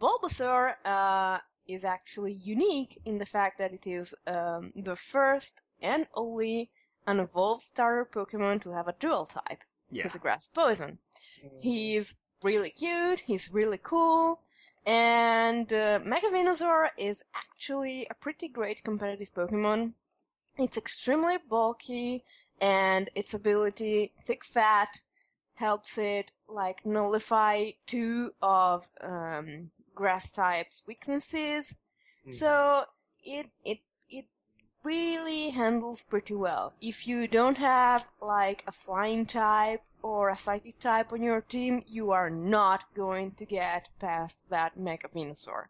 Bulbasaur 0.00 0.74
uh, 0.84 1.38
is 1.66 1.84
actually 1.84 2.32
unique 2.32 3.00
in 3.04 3.18
the 3.18 3.26
fact 3.26 3.58
that 3.58 3.72
it 3.72 3.86
is 3.86 4.14
um, 4.26 4.72
the 4.76 4.96
first 4.96 5.60
and 5.82 6.06
only 6.14 6.70
an 7.06 7.20
evolved 7.20 7.62
starter 7.62 8.08
Pokemon 8.12 8.62
to 8.62 8.70
have 8.72 8.88
a 8.88 8.94
dual 8.98 9.26
type. 9.26 9.60
Yeah. 9.90 10.04
He's 10.04 10.14
a 10.14 10.18
grass 10.18 10.46
poison. 10.46 10.98
He's 11.60 12.14
really 12.42 12.70
cute, 12.70 13.20
he's 13.20 13.52
really 13.52 13.78
cool, 13.82 14.40
and 14.86 15.72
uh, 15.72 16.00
Mega 16.04 16.28
Venusaur 16.28 16.88
is 16.96 17.22
actually 17.34 18.06
a 18.10 18.14
pretty 18.14 18.48
great 18.48 18.82
competitive 18.82 19.32
Pokemon. 19.34 19.92
It's 20.58 20.76
extremely 20.76 21.38
bulky, 21.48 22.22
and 22.60 23.10
its 23.14 23.34
ability, 23.34 24.12
Thick 24.24 24.44
Fat, 24.44 25.00
helps 25.56 25.98
it 25.98 26.32
like 26.48 26.84
nullify 26.86 27.70
two 27.86 28.32
of 28.42 28.86
um, 29.02 29.70
grass 29.94 30.32
type's 30.32 30.82
weaknesses. 30.86 31.76
Mhm. 32.26 32.34
So 32.34 32.84
it 33.22 33.46
it 33.64 33.80
really 34.84 35.50
handles 35.50 36.04
pretty 36.04 36.34
well. 36.34 36.72
If 36.80 37.06
you 37.06 37.26
don't 37.26 37.58
have 37.58 38.08
like 38.20 38.64
a 38.66 38.72
flying 38.72 39.26
type 39.26 39.82
or 40.02 40.28
a 40.28 40.36
psychic 40.36 40.78
type 40.78 41.12
on 41.12 41.22
your 41.22 41.40
team, 41.40 41.82
you 41.86 42.10
are 42.12 42.30
not 42.30 42.84
going 42.94 43.32
to 43.32 43.44
get 43.44 43.88
past 43.98 44.48
that 44.50 44.78
Mega 44.78 45.08
Venusaur. 45.08 45.64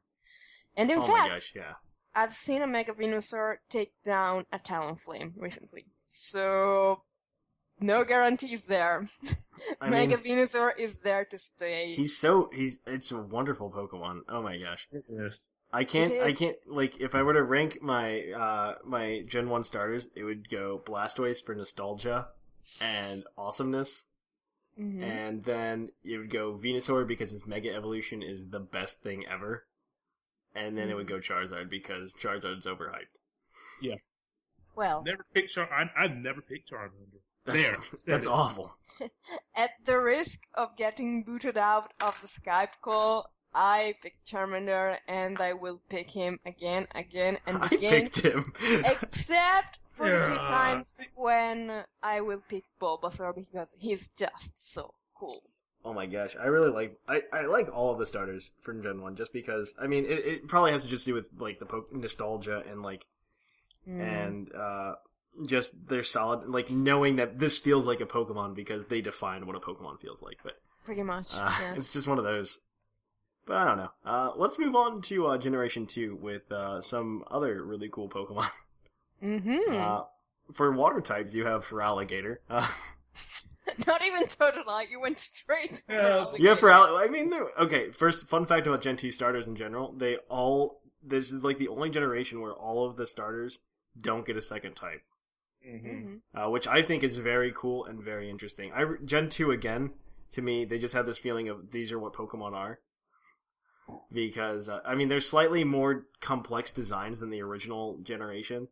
And 0.76 0.90
in 0.90 0.98
oh 0.98 1.00
my 1.00 1.06
fact, 1.06 1.30
gosh, 1.30 1.52
yeah. 1.54 1.72
I've 2.14 2.32
seen 2.32 2.62
a 2.62 2.66
Mega 2.66 2.92
Venusaur 2.92 3.56
take 3.68 3.92
down 4.04 4.46
a 4.52 4.58
Talonflame 4.58 5.32
recently. 5.36 5.86
So, 6.04 7.02
no 7.80 8.04
guarantees 8.04 8.62
there. 8.64 9.08
I 9.80 9.90
Mega 9.90 10.16
mean, 10.18 10.38
Venusaur 10.38 10.78
is 10.78 11.00
there 11.00 11.24
to 11.26 11.38
stay. 11.38 11.94
he's 11.94 12.16
so 12.16 12.50
he's 12.52 12.78
it's 12.86 13.10
a 13.10 13.18
wonderful 13.18 13.70
Pokemon. 13.70 14.20
Oh 14.28 14.42
my 14.42 14.58
gosh. 14.58 14.88
Yes. 15.08 15.48
I 15.72 15.84
can't. 15.84 16.12
I 16.12 16.32
can't. 16.32 16.56
Like, 16.66 17.00
if 17.00 17.14
I 17.14 17.22
were 17.22 17.34
to 17.34 17.42
rank 17.42 17.80
my 17.80 18.22
uh 18.32 18.74
my 18.84 19.22
Gen 19.26 19.48
One 19.48 19.62
starters, 19.62 20.08
it 20.16 20.24
would 20.24 20.48
go 20.50 20.82
Blastoise 20.84 21.44
for 21.44 21.54
nostalgia 21.54 22.28
and 22.80 23.24
awesomeness, 23.38 24.04
Mhm. 24.78 25.02
and 25.02 25.44
then 25.44 25.90
it 26.04 26.18
would 26.18 26.30
go 26.30 26.58
Venusaur 26.58 27.06
because 27.06 27.30
his 27.30 27.46
Mega 27.46 27.72
Evolution 27.74 28.22
is 28.22 28.48
the 28.48 28.60
best 28.60 29.00
thing 29.02 29.24
ever, 29.26 29.66
and 30.54 30.76
then 30.76 30.90
it 30.90 30.94
would 30.94 31.08
go 31.08 31.20
Charizard 31.20 31.70
because 31.70 32.14
Charizard's 32.14 32.66
overhyped. 32.66 33.18
Yeah. 33.80 33.96
Well, 34.76 35.02
Never 35.04 35.24
picked 35.34 35.50
Char. 35.52 35.68
I, 35.72 35.90
I've 35.96 36.16
never 36.16 36.40
picked 36.40 36.70
Charmander. 36.70 37.20
That's, 37.44 37.62
There, 37.62 37.78
that's 38.06 38.26
awful. 38.26 38.76
at 39.54 39.70
the 39.84 39.98
risk 39.98 40.40
of 40.54 40.76
getting 40.76 41.22
booted 41.24 41.56
out 41.56 41.92
of 42.00 42.20
the 42.20 42.28
Skype 42.28 42.80
call, 42.82 43.30
I 43.54 43.94
picked 44.02 44.26
Charmander 44.30 44.98
and 45.08 45.40
I 45.40 45.52
will 45.54 45.80
pick 45.88 46.10
him 46.10 46.38
again, 46.46 46.86
again, 46.94 47.38
and 47.46 47.58
I 47.62 47.66
again. 47.66 48.02
picked 48.04 48.20
him. 48.20 48.52
Except 48.62 49.78
for 49.92 50.08
the 50.08 50.20
three 50.20 50.36
times 50.36 51.00
when 51.16 51.84
I 52.02 52.20
will 52.20 52.42
pick 52.48 52.64
Bulbasaur 52.80 53.34
because 53.34 53.74
he's 53.78 54.08
just 54.08 54.52
so 54.72 54.94
cool. 55.14 55.42
Oh 55.84 55.92
my 55.94 56.06
gosh, 56.06 56.36
I 56.38 56.46
really 56.46 56.70
like 56.70 56.98
I, 57.08 57.22
I 57.32 57.42
like 57.46 57.68
all 57.74 57.92
of 57.92 57.98
the 57.98 58.04
starters 58.06 58.50
from 58.62 58.82
Gen 58.82 59.00
One 59.00 59.16
just 59.16 59.32
because 59.32 59.74
I 59.80 59.86
mean 59.86 60.04
it, 60.04 60.18
it 60.26 60.48
probably 60.48 60.72
has 60.72 60.82
to 60.82 60.88
just 60.88 61.06
do 61.06 61.14
with 61.14 61.28
like 61.38 61.58
the 61.58 61.66
po- 61.66 61.86
nostalgia 61.92 62.62
and 62.70 62.82
like 62.82 63.04
Mm. 63.88 64.00
and 64.26 64.54
uh 64.54 64.94
just 65.46 65.72
they're 65.88 66.02
solid 66.02 66.46
like 66.50 66.70
knowing 66.70 67.16
that 67.16 67.38
this 67.38 67.56
feels 67.56 67.86
like 67.86 68.00
a 68.00 68.04
Pokemon 68.04 68.54
because 68.54 68.84
they 68.88 69.00
define 69.00 69.46
what 69.46 69.56
a 69.56 69.60
Pokemon 69.60 70.00
feels 70.02 70.20
like. 70.20 70.36
But 70.44 70.52
Pretty 70.84 71.02
much, 71.02 71.28
uh, 71.34 71.50
yes. 71.60 71.78
it's 71.78 71.88
just 71.88 72.06
one 72.06 72.18
of 72.18 72.24
those. 72.24 72.58
But 73.50 73.56
I 73.58 73.64
don't 73.64 73.78
know. 73.78 73.90
Uh, 74.06 74.30
let's 74.36 74.60
move 74.60 74.76
on 74.76 75.02
to 75.02 75.26
uh, 75.26 75.36
Generation 75.36 75.84
Two 75.84 76.14
with 76.22 76.50
uh, 76.52 76.80
some 76.80 77.24
other 77.28 77.64
really 77.64 77.88
cool 77.90 78.08
Pokemon. 78.08 78.48
Mm-hmm. 79.20 79.76
Uh, 79.76 80.02
for 80.52 80.70
water 80.70 81.00
types, 81.00 81.34
you 81.34 81.44
have 81.46 81.66
Feraligatr. 81.66 82.36
Uh, 82.48 82.66
Not 83.88 84.04
even 84.04 84.22
Totodile, 84.22 84.88
you 84.88 85.00
went 85.00 85.18
straight. 85.18 85.82
for 85.86 85.92
Yeah. 85.94 86.18
Alligator. 86.18 86.42
Yeah, 86.44 86.54
for 86.54 86.70
Al- 86.70 86.96
I 86.96 87.08
mean, 87.08 87.32
okay. 87.58 87.90
First, 87.90 88.28
fun 88.28 88.46
fact 88.46 88.66
about 88.68 88.82
Gen 88.82 88.96
T 88.96 89.10
starters 89.10 89.48
in 89.48 89.56
general: 89.56 89.92
they 89.98 90.16
all. 90.28 90.80
This 91.02 91.32
is 91.32 91.42
like 91.42 91.58
the 91.58 91.68
only 91.68 91.90
generation 91.90 92.40
where 92.40 92.52
all 92.52 92.88
of 92.88 92.96
the 92.96 93.06
starters 93.06 93.58
don't 94.00 94.24
get 94.24 94.36
a 94.36 94.42
second 94.42 94.74
type, 94.76 95.02
Mm-hmm. 95.68 95.88
Mhm. 95.88 96.20
uh, 96.34 96.50
which 96.50 96.68
I 96.68 96.82
think 96.82 97.02
is 97.02 97.18
very 97.18 97.52
cool 97.56 97.84
and 97.84 98.00
very 98.02 98.30
interesting. 98.30 98.72
I 98.72 98.84
Gen 99.04 99.28
two 99.28 99.50
again. 99.50 99.90
To 100.34 100.40
me, 100.42 100.64
they 100.64 100.78
just 100.78 100.94
have 100.94 101.04
this 101.06 101.18
feeling 101.18 101.48
of 101.48 101.72
these 101.72 101.90
are 101.90 101.98
what 101.98 102.12
Pokemon 102.12 102.52
are. 102.52 102.78
Because 104.12 104.68
uh, 104.68 104.80
I 104.84 104.94
mean, 104.94 105.08
they're 105.08 105.20
slightly 105.20 105.64
more 105.64 106.06
complex 106.20 106.70
designs 106.70 107.20
than 107.20 107.30
the 107.30 107.42
original 107.42 107.98
generation, 108.02 108.68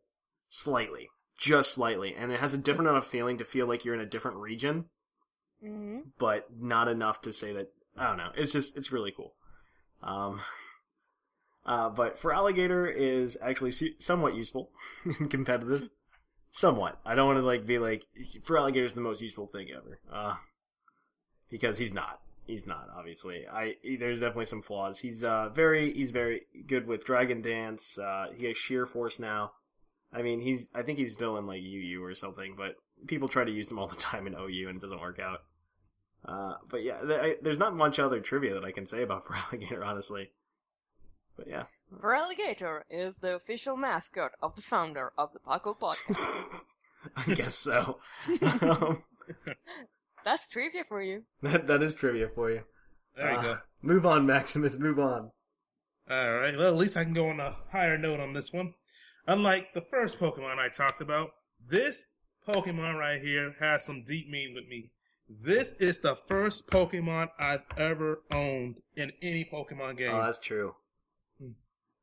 slightly, 0.51 1.09
just 1.37 1.73
slightly, 1.73 2.15
and 2.15 2.33
it 2.33 2.41
has 2.41 2.55
a 2.55 2.59
different 2.59 2.91
enough 2.91 3.07
feeling 3.07 3.39
to 3.39 3.45
feel 3.45 3.67
like 3.67 3.85
you're 3.85 3.95
in 3.95 4.01
a 4.01 4.07
different 4.07 4.39
region 4.39 4.87
Mhm. 5.65 6.13
but 6.19 6.47
not 6.57 6.87
enough 6.87 7.21
to 7.23 7.33
say 7.33 7.53
that 7.53 7.73
I 7.97 8.07
don't 8.07 8.17
know. 8.17 8.31
It's 8.37 8.53
just 8.53 8.77
it's 8.77 8.93
really 8.93 9.11
cool. 9.11 9.35
Um, 10.03 10.41
uh, 11.67 11.89
but 11.91 12.21
Feraligatr 12.21 12.95
is 12.97 13.37
actually 13.43 13.73
somewhat 13.99 14.35
useful 14.35 14.71
and 15.05 15.29
competitive. 15.31 15.89
Somewhat. 16.53 16.99
I 17.05 17.15
don't 17.15 17.27
want 17.27 17.39
to 17.39 17.45
like 17.45 17.67
be 17.67 17.79
like 17.79 18.05
Feraligatr 18.47 18.85
is 18.85 18.95
the 18.95 19.01
most 19.01 19.21
useful 19.21 19.49
thing 19.49 19.69
ever. 19.77 19.99
Uh, 20.13 20.37
because 21.51 21.79
he's 21.79 21.93
not. 21.93 22.21
He's 22.49 22.67
not 22.67 22.89
obviously. 22.97 23.47
I 23.47 23.75
there's 24.01 24.21
definitely 24.21 24.47
some 24.47 24.63
flaws. 24.63 24.99
He's 24.99 25.23
uh 25.23 25.51
very 25.51 25.93
he's 25.93 26.11
very 26.13 26.47
good 26.67 26.87
with 26.87 27.05
Dragon 27.05 27.43
Dance. 27.43 27.99
Uh, 27.99 28.29
he 28.35 28.47
has 28.47 28.57
Sheer 28.57 28.87
Force 28.87 29.19
now. 29.19 29.53
I 30.15 30.23
mean 30.23 30.41
he's 30.41 30.67
I 30.75 30.83
think 30.83 30.99
he's 30.99 31.13
still 31.13 31.37
in 31.37 31.47
like 31.47 31.61
UU 31.61 32.03
or 32.03 32.15
something, 32.15 32.55
but 32.57 32.77
people 33.07 33.29
try 33.29 33.45
to 33.45 33.51
use 33.51 33.71
him 33.71 33.79
all 33.79 33.87
the 33.95 33.97
time 33.97 34.27
in 34.27 34.35
OU 34.35 34.69
and 34.69 34.79
it 34.79 34.81
doesn't 34.81 35.01
work 35.01 35.19
out. 35.19 35.43
Uh, 36.25 36.55
but 36.71 36.83
yeah, 36.83 37.01
th- 37.01 37.21
I, 37.21 37.37
there's 37.43 37.59
not 37.59 37.77
much 37.77 37.99
other 37.99 38.21
trivia 38.21 38.55
that 38.55 38.65
I 38.65 38.73
can 38.73 38.87
say 38.87 39.03
about 39.03 39.25
Feraligatr, 39.27 39.85
honestly. 39.85 40.31
But 41.37 41.49
yeah. 41.49 41.65
Alligator 42.03 42.85
is 42.91 43.19
the 43.19 43.37
official 43.37 43.77
mascot 43.77 44.33
of 44.43 44.57
the 44.57 44.63
founder 44.63 45.13
of 45.17 45.33
the 45.35 45.39
Paco 45.39 45.75
Podcast. 45.75 46.61
I 47.17 47.35
guess 47.35 47.55
so. 47.55 47.99
um, 48.43 49.03
That's 50.25 50.47
trivia 50.49 50.85
for 50.89 51.03
you. 51.03 51.25
that, 51.43 51.67
that 51.67 51.83
is 51.83 51.95
trivia 51.95 52.29
for 52.35 52.51
you. 52.51 52.63
There 53.17 53.31
you 53.31 53.37
Uh, 53.39 53.43
go. 53.43 53.59
Move 53.83 54.07
on, 54.07 54.27
Maximus, 54.27 54.77
move 54.77 54.99
on. 54.99 55.31
All 56.11 56.35
right. 56.39 56.57
Well, 56.57 56.69
at 56.69 56.77
least 56.77 56.97
I 56.97 57.05
can 57.05 57.13
go 57.13 57.27
on 57.29 57.39
a 57.41 57.57
higher 57.71 57.99
note 57.99 58.21
on 58.21 58.33
this 58.33 58.53
one. 58.53 58.75
Unlike 59.27 59.75
the 59.75 59.83
first 59.83 60.19
Pokemon 60.19 60.59
I 60.59 60.69
talked 60.69 61.01
about, 61.01 61.31
this 61.65 62.07
Pokemon 62.47 62.99
right 62.99 63.21
here 63.21 63.55
has 63.61 63.85
some 63.85 64.03
deep 64.05 64.29
meaning 64.29 64.55
with 64.55 64.67
me. 64.69 64.91
This 65.29 65.73
is 65.79 65.99
the 66.01 66.17
first 66.17 66.67
Pokemon 66.69 67.29
I've 67.39 67.65
ever 67.77 68.23
owned 68.31 68.81
in 68.97 69.13
any 69.21 69.45
Pokemon 69.45 69.99
game. 69.99 70.15
Oh, 70.15 70.23
that's 70.23 70.41
true. 70.41 70.75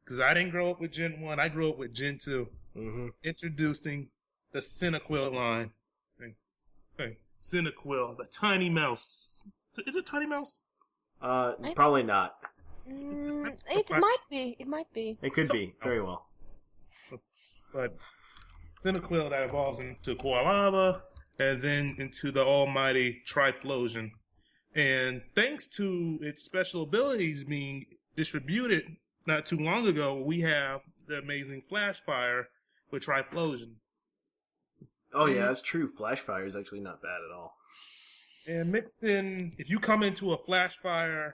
Because 0.04 0.20
I 0.20 0.36
didn't 0.36 0.52
grow 0.52 0.70
up 0.70 0.80
with 0.80 0.92
Gen 0.92 1.20
1, 1.20 1.40
I 1.40 1.50
grew 1.50 1.70
up 1.70 1.80
with 1.80 1.92
Gen 1.94 2.20
2. 2.24 2.48
hmm 2.76 3.08
Introducing 3.24 4.10
the 4.52 4.60
Cyndaquil 4.60 5.34
line. 5.34 5.72
Hey, 6.20 6.36
hey, 7.00 7.18
Cyndaquil, 7.46 8.18
the 8.18 8.26
tiny 8.26 8.70
mouse. 8.70 9.46
Is 9.86 9.96
it 9.96 10.06
tiny 10.06 10.26
mouse? 10.26 10.62
Uh, 11.22 11.54
I- 11.64 11.74
probably 11.76 12.02
not. 12.04 12.38
Mm, 12.90 13.56
it 13.70 13.90
might 13.92 14.18
be. 14.30 14.56
It 14.60 14.68
might 14.68 14.92
be. 14.94 15.18
It 15.22 15.34
could 15.34 15.44
So- 15.46 15.54
be, 15.54 15.76
very 15.84 15.98
well. 15.98 16.28
but 17.74 17.96
Cyndaquil 18.84 19.30
that 19.30 19.44
evolves 19.44 19.80
into 19.80 20.16
Quilava 20.16 21.04
and 21.38 21.62
then 21.62 21.96
into 22.00 22.32
the 22.32 22.44
almighty 22.44 23.22
Typhlosion. 23.28 24.12
And 24.74 25.22
thanks 25.36 25.68
to 25.78 26.18
its 26.22 26.44
special 26.44 26.84
abilities 26.84 27.44
being 27.44 27.86
distributed 28.16 28.98
not 29.28 29.46
too 29.46 29.58
long 29.58 29.88
ago, 29.88 30.16
we 30.22 30.42
have 30.42 30.82
the 31.08 31.18
amazing 31.18 31.62
Flashfire 31.72 32.46
with 32.92 33.06
Typhlosion. 33.06 33.76
Oh 35.16 35.26
yeah, 35.28 35.48
that's 35.48 35.62
true. 35.62 35.92
Flashfire 35.94 36.46
is 36.46 36.56
actually 36.56 36.82
not 36.82 37.02
bad 37.02 37.20
at 37.28 37.34
all. 37.36 37.56
And 38.48 38.72
mixed 38.72 39.04
in, 39.04 39.54
if 39.58 39.70
you 39.70 39.80
come 39.80 40.04
into 40.04 40.32
a 40.34 40.38
Flashfire, 40.38 41.34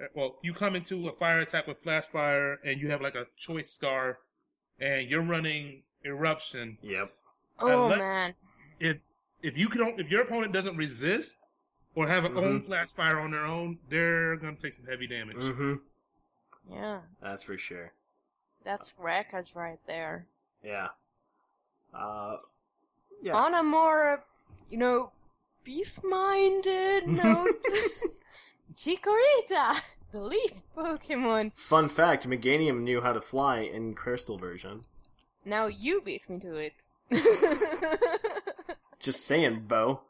uh, 0.00 0.04
well, 0.14 0.38
you 0.42 0.52
come 0.52 0.76
into 0.76 1.08
a 1.08 1.12
fire 1.12 1.40
attack 1.40 1.66
with 1.66 1.82
Flashfire 1.82 2.56
and 2.64 2.80
you 2.80 2.90
have 2.90 3.00
like 3.00 3.14
a 3.14 3.26
choice 3.36 3.70
scar 3.70 4.18
and 4.78 5.08
you're 5.10 5.22
running 5.22 5.82
Eruption, 6.04 6.76
Yep. 6.82 7.14
Oh 7.60 7.86
let- 7.88 7.98
man. 7.98 8.34
if 8.78 8.98
if 9.42 9.56
you 9.56 9.68
can 9.68 9.98
if 9.98 10.10
your 10.10 10.20
opponent 10.22 10.52
doesn't 10.52 10.76
resist 10.76 11.38
or 11.94 12.06
have 12.08 12.24
an 12.26 12.36
own 12.36 12.60
Mhm. 12.60 12.66
flash 12.66 12.90
fire 12.92 13.18
on 13.18 13.30
their 13.30 13.46
own, 13.46 13.78
they're 13.88 14.36
gonna 14.36 14.56
take 14.56 14.74
some 14.74 14.84
heavy 14.86 15.06
damage. 15.06 15.36
Mm-hmm. 15.38 15.74
Yeah, 16.74 17.00
That's 17.22 17.42
for 17.42 17.56
sure. 17.56 17.92
that's 18.64 18.94
wreckage 18.98 19.54
right 19.54 19.78
there. 19.86 20.26
Yeah. 20.62 20.88
Uh, 21.94 22.36
yeah. 23.24 23.34
On 23.34 23.54
a 23.54 23.62
more, 23.62 24.22
you 24.70 24.76
know, 24.76 25.10
peace-minded 25.64 27.08
note, 27.08 27.56
Chikorita, 28.74 29.80
the 30.12 30.20
leaf 30.20 30.62
Pokemon. 30.76 31.52
Fun 31.56 31.88
fact: 31.88 32.28
Meganium 32.28 32.82
knew 32.82 33.00
how 33.00 33.14
to 33.14 33.22
fly 33.22 33.60
in 33.60 33.94
Crystal 33.94 34.36
version. 34.36 34.82
Now 35.46 35.66
you 35.66 36.02
beat 36.02 36.28
me 36.28 36.38
to 36.40 36.54
it. 36.54 36.74
Just 39.00 39.24
saying, 39.24 39.64
Bo. 39.68 40.02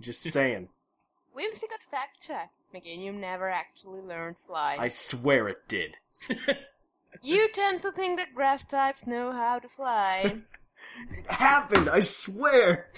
Just 0.00 0.22
saying. 0.22 0.68
Whimsicott 1.36 1.82
fact 1.90 2.26
check. 2.26 2.50
Meganium 2.74 3.20
never 3.20 3.48
actually 3.48 4.00
learned 4.00 4.36
fly. 4.46 4.76
I 4.78 4.88
swear 4.88 5.48
it 5.48 5.68
did. 5.68 5.96
You 7.22 7.48
tend 7.52 7.82
to 7.82 7.92
think 7.92 8.18
that 8.18 8.34
grass 8.34 8.64
types 8.64 9.06
know 9.06 9.32
how 9.32 9.58
to 9.58 9.68
fly. 9.68 10.36
It 11.10 11.26
happened. 11.28 11.88
I 11.88 12.00
swear. 12.00 12.90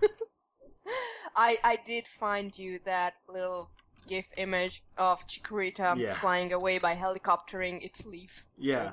I 1.36 1.58
I 1.62 1.76
did 1.76 2.06
find 2.06 2.56
you 2.58 2.80
that 2.84 3.14
little 3.28 3.70
GIF 4.08 4.26
image 4.36 4.82
of 4.96 5.26
Chikorita 5.26 5.96
Yeah. 5.98 6.14
flying 6.14 6.52
away 6.52 6.78
by 6.78 6.94
helicoptering 6.94 7.82
its 7.84 8.04
leaf. 8.04 8.46
So, 8.56 8.62
Yeah. 8.62 8.92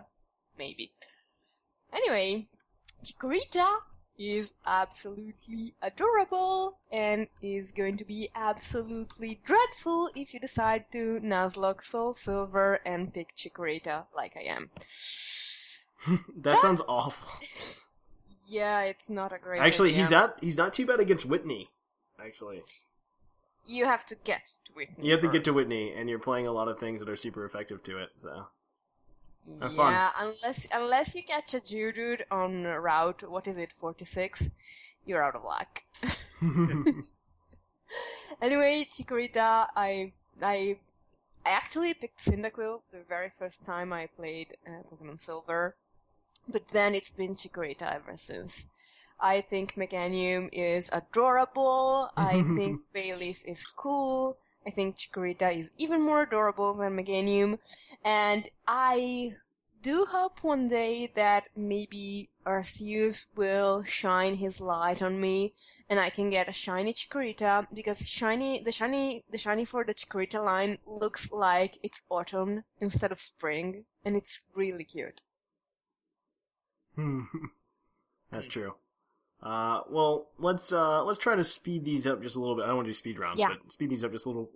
maybe. 0.57 0.91
Anyway, 1.91 2.47
Chikorita 3.03 3.79
is 4.19 4.53
absolutely 4.65 5.73
adorable 5.81 6.79
and 6.91 7.27
is 7.41 7.71
going 7.71 7.97
to 7.97 8.05
be 8.05 8.29
absolutely 8.35 9.39
dreadful 9.43 10.09
if 10.15 10.33
you 10.33 10.39
decide 10.39 10.91
to 10.91 11.19
Nuzlocke 11.21 11.83
Soul 11.83 12.13
Silver 12.15 12.79
and 12.85 13.13
pick 13.13 13.35
Chikorita 13.35 14.05
like 14.15 14.35
I 14.35 14.41
am. 14.41 14.69
that 16.37 16.59
sounds 16.59 16.81
awful. 16.87 17.29
Yeah, 18.47 18.81
it's 18.81 19.09
not 19.09 19.33
a 19.33 19.37
great 19.37 19.61
Actually, 19.61 19.89
idea. 19.89 20.01
he's 20.01 20.11
not. 20.11 20.37
He's 20.41 20.57
not 20.57 20.73
too 20.73 20.85
bad 20.85 20.99
against 20.99 21.25
Whitney. 21.25 21.67
Actually, 22.19 22.63
You 23.65 23.85
have 23.85 24.05
to 24.05 24.15
get 24.15 24.53
to 24.65 24.73
Whitney. 24.73 25.05
you 25.05 25.11
have 25.11 25.21
to 25.21 25.27
get 25.29 25.43
to. 25.45 25.53
Whitney, 25.53 25.93
and 25.93 26.09
you're 26.09 26.19
playing 26.19 26.47
a 26.47 26.51
lot 26.51 26.67
of 26.67 26.79
things 26.79 26.99
that 26.99 27.09
are 27.09 27.15
super 27.15 27.45
effective 27.45 27.83
to 27.83 27.97
it. 27.99 28.09
So 28.21 28.47
Have 29.61 29.73
yeah, 29.73 30.11
fun. 30.11 30.27
unless 30.27 30.67
unless 30.73 31.15
you 31.15 31.23
catch 31.23 31.53
a 31.53 31.59
Geodude 31.59 32.21
on 32.31 32.63
route, 32.63 33.23
what 33.29 33.47
is 33.47 33.57
it, 33.57 33.71
forty 33.73 34.05
six, 34.05 34.49
you're 35.05 35.23
out 35.23 35.35
of 35.35 35.43
luck. 35.43 35.83
anyway, 38.41 38.85
Chikorita, 38.89 39.67
I 39.75 40.11
I 40.41 40.77
I 41.45 41.49
actually 41.51 41.93
picked 41.93 42.23
Cyndaquil 42.25 42.81
the 42.91 43.03
very 43.07 43.31
first 43.37 43.63
time 43.65 43.93
I 43.93 44.07
played 44.07 44.57
uh, 44.67 44.81
Pokemon 44.91 45.19
Silver, 45.21 45.75
but 46.47 46.67
then 46.69 46.95
it's 46.95 47.11
been 47.11 47.33
Chikorita 47.33 47.95
ever 47.95 48.15
since. 48.15 48.65
I 49.19 49.41
think 49.41 49.75
Meganium 49.75 50.49
is 50.51 50.89
adorable. 50.93 52.09
I 52.15 52.43
think 52.55 52.81
Bayleaf 52.95 53.43
is 53.45 53.65
cool. 53.65 54.37
I 54.65 54.69
think 54.69 54.97
Chikorita 54.97 55.55
is 55.55 55.71
even 55.77 56.01
more 56.01 56.23
adorable 56.23 56.73
than 56.73 56.95
Meganium. 56.95 57.59
And 58.03 58.49
I 58.67 59.35
do 59.81 60.05
hope 60.05 60.43
one 60.43 60.67
day 60.67 61.11
that 61.15 61.49
maybe 61.55 62.29
Arceus 62.45 63.27
will 63.35 63.83
shine 63.83 64.35
his 64.35 64.59
light 64.59 65.01
on 65.01 65.19
me 65.19 65.53
and 65.89 65.99
I 65.99 66.09
can 66.09 66.29
get 66.29 66.49
a 66.49 66.51
shiny 66.51 66.93
Chikorita 66.93 67.67
because 67.73 68.09
shiny 68.09 68.61
the 68.61 68.71
shiny 68.71 69.23
the 69.29 69.37
shiny 69.37 69.63
for 69.65 69.83
the 69.83 69.93
Chikorita 69.93 70.43
line 70.43 70.77
looks 70.85 71.31
like 71.31 71.77
it's 71.81 72.01
autumn 72.09 72.63
instead 72.81 73.11
of 73.11 73.19
spring 73.19 73.85
and 74.03 74.15
it's 74.15 74.41
really 74.53 74.83
cute. 74.83 75.21
That's 78.31 78.47
true. 78.47 78.73
Uh, 79.41 79.81
well, 79.89 80.29
let's 80.39 80.71
uh, 80.71 81.03
let's 81.03 81.19
try 81.19 81.35
to 81.35 81.43
speed 81.43 81.85
these 81.85 82.07
up 82.07 82.21
just 82.23 82.35
a 82.35 82.39
little 82.39 82.55
bit. 82.55 82.63
I 82.63 82.67
don't 82.67 82.77
want 82.77 82.85
to 82.87 82.89
do 82.89 82.95
speed 82.95 83.19
rounds, 83.19 83.39
Yeah. 83.39 83.49
but 83.49 83.71
speed 83.71 83.89
these 83.91 84.03
up 84.03 84.11
just 84.11 84.25
a 84.25 84.29
little, 84.29 84.49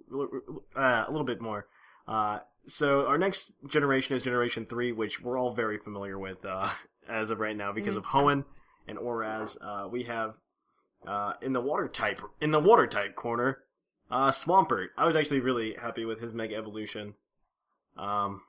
uh, 0.75 1.05
a 1.07 1.11
little 1.11 1.25
bit 1.25 1.39
more. 1.39 1.67
Uh, 2.07 2.39
so 2.67 3.05
our 3.05 3.17
next 3.17 3.53
generation 3.67 4.15
is 4.15 4.23
Generation 4.23 4.65
Three, 4.65 4.91
which 4.91 5.21
we're 5.21 5.37
all 5.37 5.53
very 5.53 5.77
familiar 5.77 6.17
with 6.17 6.43
uh, 6.45 6.69
as 7.09 7.29
of 7.29 7.39
right 7.39 7.55
now 7.55 7.71
because 7.71 7.95
of 7.95 8.03
Hoenn 8.05 8.43
and 8.87 8.97
ORAS. 8.97 9.55
Uh, 9.61 9.87
we 9.87 10.03
have 10.03 10.35
uh, 11.07 11.33
in 11.41 11.53
the 11.53 11.61
water 11.61 11.87
type 11.87 12.19
in 12.41 12.49
the 12.51 12.59
water 12.59 12.87
type 12.87 13.15
corner, 13.15 13.59
uh, 14.09 14.31
Swampert. 14.31 14.87
I 14.97 15.05
was 15.05 15.15
actually 15.15 15.41
really 15.41 15.75
happy 15.79 16.05
with 16.05 16.19
his 16.19 16.33
Mega 16.33 16.55
Evolution. 16.55 17.13
Um, 17.97 18.41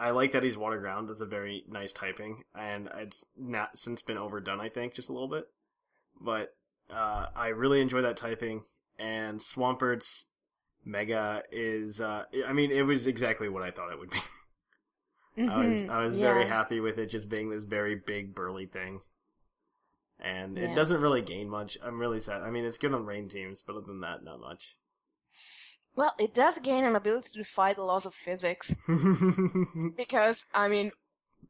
I 0.00 0.10
like 0.12 0.32
that 0.32 0.42
he's 0.42 0.56
water 0.56 0.80
ground. 0.80 1.08
That's 1.08 1.20
a 1.20 1.26
very 1.26 1.62
nice 1.68 1.92
typing, 1.92 2.42
and 2.54 2.88
it's 2.96 3.22
not 3.36 3.78
since 3.78 4.00
been 4.00 4.16
overdone. 4.16 4.58
I 4.58 4.70
think 4.70 4.94
just 4.94 5.10
a 5.10 5.12
little 5.12 5.28
bit, 5.28 5.44
but 6.18 6.54
uh, 6.90 7.26
I 7.36 7.48
really 7.48 7.82
enjoy 7.82 8.02
that 8.02 8.16
typing. 8.16 8.62
And 8.98 9.38
Swampert's 9.38 10.24
Mega 10.84 11.42
is, 11.52 12.00
uh, 12.00 12.24
I 12.46 12.52
mean, 12.54 12.70
it 12.70 12.82
was 12.82 13.06
exactly 13.06 13.50
what 13.50 13.62
I 13.62 13.70
thought 13.70 13.92
it 13.92 13.98
would 13.98 14.10
be. 14.10 14.20
I 15.48 15.66
was 15.66 15.84
I 15.88 16.04
was 16.04 16.18
very 16.18 16.46
happy 16.46 16.80
with 16.80 16.98
it 16.98 17.06
just 17.06 17.28
being 17.28 17.50
this 17.50 17.64
very 17.64 17.94
big 17.94 18.34
burly 18.34 18.66
thing. 18.66 19.00
And 20.18 20.58
it 20.58 20.74
doesn't 20.74 21.00
really 21.00 21.22
gain 21.22 21.48
much. 21.48 21.78
I'm 21.82 21.98
really 21.98 22.20
sad. 22.20 22.42
I 22.42 22.50
mean, 22.50 22.64
it's 22.64 22.76
good 22.76 22.92
on 22.92 23.06
rain 23.06 23.28
teams, 23.28 23.62
but 23.66 23.76
other 23.76 23.86
than 23.86 24.00
that, 24.00 24.22
not 24.22 24.40
much. 24.40 24.76
Well, 25.96 26.14
it 26.18 26.32
does 26.34 26.58
gain 26.58 26.84
an 26.84 26.96
ability 26.96 27.28
to 27.32 27.38
defy 27.38 27.74
the 27.74 27.82
laws 27.82 28.06
of 28.06 28.14
physics 28.14 28.74
because 29.96 30.46
I 30.54 30.68
mean, 30.68 30.92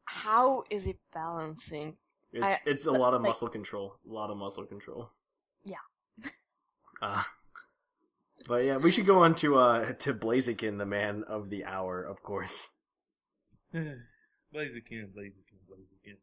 how 0.05 0.64
is 0.70 0.86
it 0.86 0.99
balancing? 1.12 1.97
I- 2.43 2.59
it's 2.66 2.86
a 2.86 2.91
li- 2.91 2.99
lot 2.99 3.14
of 3.14 3.22
like- 3.22 3.30
muscle 3.30 3.49
control. 3.49 3.97
A 4.09 4.12
lot 4.12 4.30
of 4.30 4.36
muscle 4.36 4.64
control. 4.64 5.11
Yeah. 5.64 5.76
uh, 7.03 7.22
but 8.49 8.64
yeah, 8.64 8.76
we 8.78 8.91
should 8.91 9.07
go 9.07 9.22
on 9.22 9.34
to 9.36 9.59
uh 9.59 9.93
to 10.01 10.14
Blaziken, 10.14 10.78
the 10.78 10.86
man 10.86 11.24
of 11.28 11.51
the 11.51 11.64
hour, 11.64 12.03
of 12.03 12.22
course. 12.22 12.68
Blaziken, 13.74 15.12
Blaziken, 15.14 15.59
Blaziken. 15.68 16.16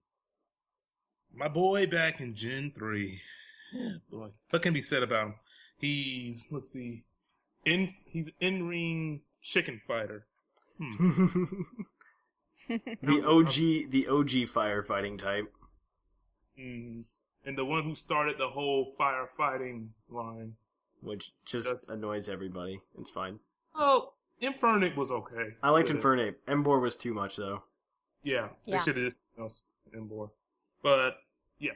My 1.34 1.48
boy 1.48 1.88
back 1.88 2.20
in 2.20 2.34
Gen 2.36 2.72
3. 2.78 3.22
Boy, 4.10 4.30
what 4.50 4.62
can 4.62 4.74
be 4.74 4.82
said 4.82 5.04
about 5.04 5.28
him? 5.28 5.36
He's, 5.78 6.48
let's 6.50 6.72
see, 6.72 7.04
in 7.68 7.94
he's 8.06 8.30
in 8.40 8.68
ring 8.68 9.22
chicken 9.42 9.82
fighter. 9.88 10.26
Hmm. 10.80 11.26
the 12.68 13.24
OG, 13.26 13.92
the 13.92 14.08
OG 14.10 14.48
firefighting 14.54 15.18
type. 15.20 15.52
Mm. 16.60 17.04
And 17.46 17.58
the 17.58 17.66
one 17.66 17.84
who 17.84 17.96
started 17.96 18.38
the 18.38 18.50
whole 18.50 18.94
firefighting 19.00 19.90
line. 20.10 20.54
which 21.02 21.32
just 21.46 21.66
That's- 21.66 21.88
annoys 21.88 22.28
everybody. 22.30 22.80
It's 23.00 23.12
fine. 23.12 23.40
Oh, 23.76 24.14
Infernic 24.42 24.96
was 24.96 25.12
okay. 25.12 25.50
I 25.64 25.70
liked 25.70 25.90
with 25.90 25.98
it. 25.98 26.04
Infernape. 26.04 26.36
Emboar 26.48 26.82
was 26.82 26.98
too 26.98 27.14
much 27.14 27.36
though. 27.38 27.64
Yeah, 28.24 28.50
they 28.66 28.74
Yeah. 28.74 28.80
should 28.82 28.98
have 28.98 29.06
just 29.06 29.22
else 29.40 29.64
Emboar. 29.96 30.32
But 30.84 31.18
yeah, 31.60 31.72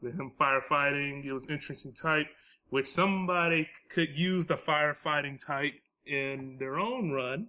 with 0.00 0.14
him 0.18 0.32
firefighting, 0.40 1.24
it 1.24 1.32
was 1.32 1.46
interesting 1.46 1.92
type, 1.92 2.26
which 2.72 2.86
somebody 2.86 3.68
could 3.90 4.16
use 4.18 4.46
the 4.46 4.54
firefighting 4.56 5.38
type 5.38 5.74
in 6.06 6.56
their 6.58 6.78
own 6.78 7.10
run. 7.10 7.48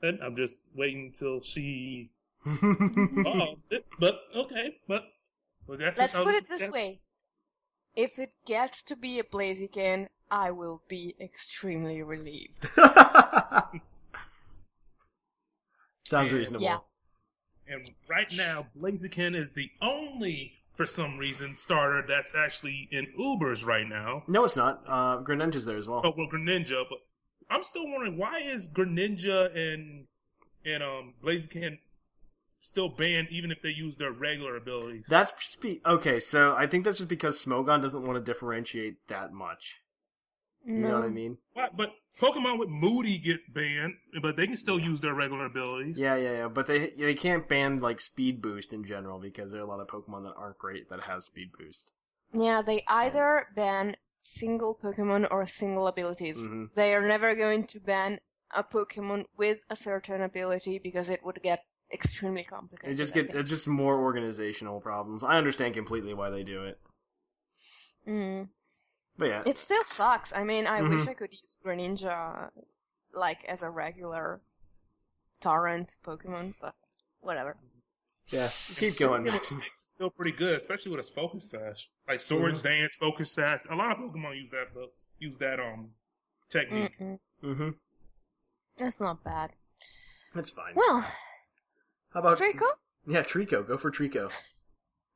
And 0.00 0.18
I'm 0.22 0.34
just 0.34 0.62
waiting 0.74 1.12
till 1.12 1.42
she 1.42 2.10
evolves 2.46 3.68
it. 3.70 3.84
But 4.00 4.22
okay, 4.34 4.76
but 4.88 5.04
well, 5.66 5.76
that's 5.76 5.98
Let's 5.98 6.16
put 6.16 6.34
it 6.34 6.48
this 6.48 6.70
way: 6.70 7.00
if 7.94 8.18
it 8.18 8.32
gets 8.46 8.82
to 8.84 8.96
be 8.96 9.18
a 9.18 9.24
Blaziken, 9.24 10.08
I 10.30 10.50
will 10.52 10.82
be 10.88 11.14
extremely 11.20 12.02
relieved. 12.02 12.66
Sounds 16.08 16.32
Yeah. 16.32 16.32
reasonable. 16.32 16.64
Yeah. 16.64 16.78
And 17.68 17.84
right 18.08 18.32
now, 18.38 18.68
Blaziken 18.76 19.34
is 19.34 19.52
the 19.52 19.70
only, 19.82 20.61
for 20.72 20.86
some 20.86 21.18
reason, 21.18 21.56
starter 21.56 22.04
that's 22.06 22.34
actually 22.34 22.88
in 22.90 23.08
Ubers 23.18 23.64
right 23.64 23.86
now. 23.86 24.22
No, 24.26 24.44
it's 24.44 24.56
not. 24.56 24.82
Uh, 24.86 25.18
Greninja's 25.22 25.64
there 25.64 25.76
as 25.76 25.88
well. 25.88 26.02
Oh 26.04 26.12
well, 26.16 26.28
Greninja, 26.28 26.84
but 26.88 26.98
I'm 27.50 27.62
still 27.62 27.84
wondering 27.84 28.16
why 28.16 28.38
is 28.38 28.68
Greninja 28.68 29.54
and 29.54 30.06
and 30.64 30.82
um 30.82 31.14
Blaziken 31.22 31.78
still 32.60 32.88
banned 32.88 33.28
even 33.30 33.50
if 33.50 33.60
they 33.60 33.70
use 33.70 33.96
their 33.96 34.12
regular 34.12 34.56
abilities? 34.56 35.06
That's 35.08 35.56
be- 35.56 35.82
okay. 35.84 36.20
So 36.20 36.54
I 36.56 36.66
think 36.66 36.84
that's 36.84 36.98
just 36.98 37.08
because 37.08 37.44
Smogon 37.44 37.82
doesn't 37.82 38.06
want 38.06 38.24
to 38.24 38.32
differentiate 38.32 39.08
that 39.08 39.32
much. 39.32 39.81
You 40.64 40.74
know 40.74 40.94
what 41.00 41.04
I 41.04 41.08
mean? 41.08 41.38
Why- 41.54 41.70
But 41.74 41.94
Pokemon 42.20 42.58
with 42.58 42.68
Moody 42.68 43.18
get 43.18 43.52
banned, 43.52 43.94
but 44.20 44.36
they 44.36 44.46
can 44.46 44.56
still 44.56 44.78
use 44.78 45.00
their 45.00 45.14
regular 45.14 45.46
abilities. 45.46 45.98
Yeah, 45.98 46.14
yeah, 46.16 46.32
yeah. 46.32 46.48
But 46.48 46.66
they 46.66 46.90
they 46.90 47.14
can't 47.14 47.48
ban 47.48 47.80
like 47.80 48.00
speed 48.00 48.40
boost 48.40 48.72
in 48.72 48.84
general 48.84 49.18
because 49.18 49.50
there 49.50 49.60
are 49.60 49.64
a 49.64 49.68
lot 49.68 49.80
of 49.80 49.88
Pokemon 49.88 50.22
that 50.24 50.34
aren't 50.36 50.58
great 50.58 50.88
that 50.90 51.00
have 51.00 51.24
speed 51.24 51.50
boost. 51.58 51.90
Yeah, 52.32 52.62
they 52.62 52.84
either 52.86 53.48
ban 53.56 53.96
single 54.20 54.78
Pokemon 54.80 55.26
or 55.30 55.44
single 55.46 55.86
abilities. 55.88 56.38
Mhm. 56.38 56.70
They 56.74 56.94
are 56.94 57.06
never 57.06 57.34
going 57.34 57.66
to 57.68 57.80
ban 57.80 58.20
a 58.52 58.62
Pokemon 58.62 59.24
with 59.36 59.62
a 59.68 59.74
certain 59.76 60.22
ability 60.22 60.78
because 60.78 61.08
it 61.10 61.24
would 61.24 61.42
get 61.42 61.64
extremely 61.92 62.44
complicated. 62.44 62.94
It 62.94 62.96
just 63.02 63.14
get 63.14 63.34
it's 63.34 63.50
just 63.50 63.66
more 63.66 64.00
organizational 64.00 64.80
problems. 64.80 65.24
I 65.24 65.38
understand 65.38 65.74
completely 65.74 66.14
why 66.14 66.30
they 66.30 66.44
do 66.44 66.64
it, 66.64 66.78
Mm. 68.06 68.48
But 69.18 69.28
yeah, 69.28 69.42
It 69.46 69.56
still 69.56 69.84
sucks. 69.84 70.32
I 70.34 70.42
mean, 70.44 70.66
I 70.66 70.82
wish 70.82 71.02
Mhm. 71.02 71.08
I 71.08 71.14
could 71.14 71.32
use 71.32 71.58
Greninja 71.64 72.50
like 73.12 73.44
as 73.44 73.62
a 73.62 73.68
regular 73.70 74.40
torrent 75.40 75.96
Pokemon, 76.04 76.54
but 76.60 76.74
whatever. 77.20 77.56
yeah. 78.28 78.48
Keep 78.76 78.96
going. 78.98 79.24
Pokemon 79.24 79.58
Mix 79.58 79.82
is 79.82 79.88
still 79.88 80.10
pretty 80.10 80.32
good, 80.32 80.56
especially 80.56 80.90
with 80.92 81.00
its 81.00 81.10
focus 81.10 81.50
sash. 81.50 81.90
Like 82.08 82.20
Swords 82.20 82.62
Dance, 82.62 82.96
focus 82.96 83.30
sash. 83.32 83.60
A 83.68 83.74
lot 83.74 83.92
of 83.92 83.98
Pokemon 83.98 84.36
use 84.40 84.50
that 84.50 84.68
but 84.74 84.92
use 85.18 85.36
that 85.38 85.60
um 85.60 85.90
technique. 86.48 86.98
Mm-mm. 86.98 87.18
mm-hmm. 87.42 87.70
That's 88.78 89.00
not 89.00 89.22
bad. 89.22 89.52
That's 90.34 90.50
fine. 90.50 90.72
Well, 90.74 91.02
How 92.14 92.20
about 92.20 92.38
Treecko? 92.38 92.66
Yeah, 93.06 93.22
Treecko. 93.22 93.66
Go 93.68 93.76
for 93.76 93.90
Treecko. 93.90 94.32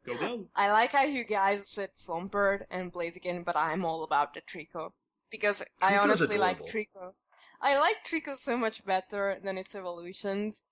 Go. 0.07 0.47
I 0.55 0.71
like 0.71 0.93
how 0.93 1.05
you 1.05 1.25
guys 1.25 1.69
said 1.69 1.91
Swampert 1.97 2.65
and 2.71 2.93
Blaziken, 2.93 3.45
but 3.45 3.57
I'm 3.57 3.85
all 3.85 4.05
about 4.05 4.35
the 4.35 4.41
Treecko. 4.41 4.93
Because 5.31 5.63
I 5.83 5.93
Treecko's 5.93 6.03
honestly 6.03 6.39
like 6.39 6.61
adorable. 6.61 6.73
Treecko. 6.73 7.13
I 7.61 7.79
like 7.79 7.97
Treecko 8.05 8.37
so 8.37 8.57
much 8.57 8.85
better 8.85 9.39
than 9.43 9.59
its 9.59 9.75
evolutions. 9.75 10.65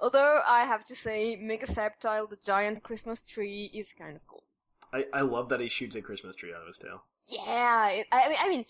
Although 0.00 0.40
I 0.46 0.64
have 0.64 0.84
to 0.86 0.96
say, 0.96 1.36
Mega 1.36 1.66
Sceptile, 1.66 2.28
the 2.28 2.38
giant 2.44 2.82
Christmas 2.82 3.22
tree, 3.22 3.70
is 3.72 3.92
kind 3.92 4.16
of 4.16 4.26
cool. 4.26 4.44
I, 4.92 5.06
I 5.12 5.20
love 5.22 5.48
that 5.50 5.60
he 5.60 5.68
shoots 5.68 5.96
a 5.96 6.02
Christmas 6.02 6.36
tree 6.36 6.52
out 6.54 6.62
of 6.62 6.66
his 6.66 6.78
tail. 6.78 7.04
Yeah, 7.28 7.90
it, 7.90 8.06
I 8.12 8.28
mean, 8.28 8.38
I 8.40 8.48
mean, 8.48 8.64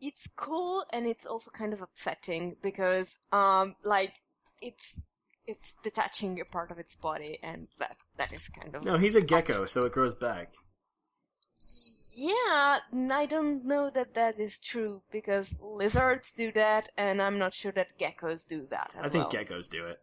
it's 0.00 0.28
cool 0.36 0.84
and 0.92 1.06
it's 1.06 1.26
also 1.26 1.50
kind 1.50 1.72
of 1.72 1.82
upsetting 1.82 2.56
because, 2.62 3.18
um, 3.32 3.76
like, 3.84 4.12
it's 4.60 5.00
it's 5.46 5.76
detaching 5.82 6.40
a 6.40 6.44
part 6.44 6.70
of 6.70 6.78
its 6.78 6.96
body, 6.96 7.38
and 7.42 7.68
that 7.78 7.96
that 8.16 8.32
is 8.32 8.48
kind 8.48 8.74
of 8.74 8.84
No, 8.84 8.98
he's 8.98 9.14
a 9.14 9.22
gecko, 9.22 9.66
so 9.66 9.84
it 9.84 9.92
grows 9.92 10.14
back. 10.14 10.52
Yeah, 12.18 12.78
I 13.10 13.26
don't 13.26 13.64
know 13.66 13.90
that 13.90 14.14
that 14.14 14.40
is 14.40 14.58
true 14.58 15.02
because 15.12 15.54
lizards 15.60 16.32
do 16.32 16.50
that, 16.52 16.88
and 16.96 17.20
I'm 17.20 17.38
not 17.38 17.52
sure 17.52 17.72
that 17.72 17.98
geckos 17.98 18.48
do 18.48 18.66
that 18.70 18.92
as 18.96 19.02
I 19.02 19.08
think 19.08 19.32
well. 19.32 19.44
geckos 19.44 19.68
do 19.68 19.84
it. 19.86 20.00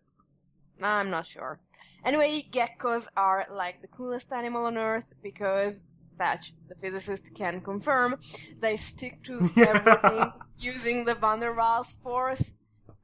I'm 0.82 1.10
not 1.10 1.26
sure. 1.26 1.60
Anyway, 2.06 2.44
geckos 2.52 3.08
are 3.18 3.48
like 3.52 3.82
the 3.82 3.88
coolest 3.88 4.32
animal 4.32 4.66
on 4.66 4.78
Earth 4.78 5.14
because 5.24 5.84
Thatch, 6.18 6.54
the 6.70 6.76
physicist, 6.76 7.34
can 7.34 7.62
confirm 7.62 8.20
they 8.60 8.78
stick 8.78 9.24
to 9.24 9.40
everything 9.58 10.32
using 10.60 11.06
the 11.06 11.16
Van 11.16 11.40
der 11.40 11.56
Waals 11.56 11.96
force. 12.02 12.52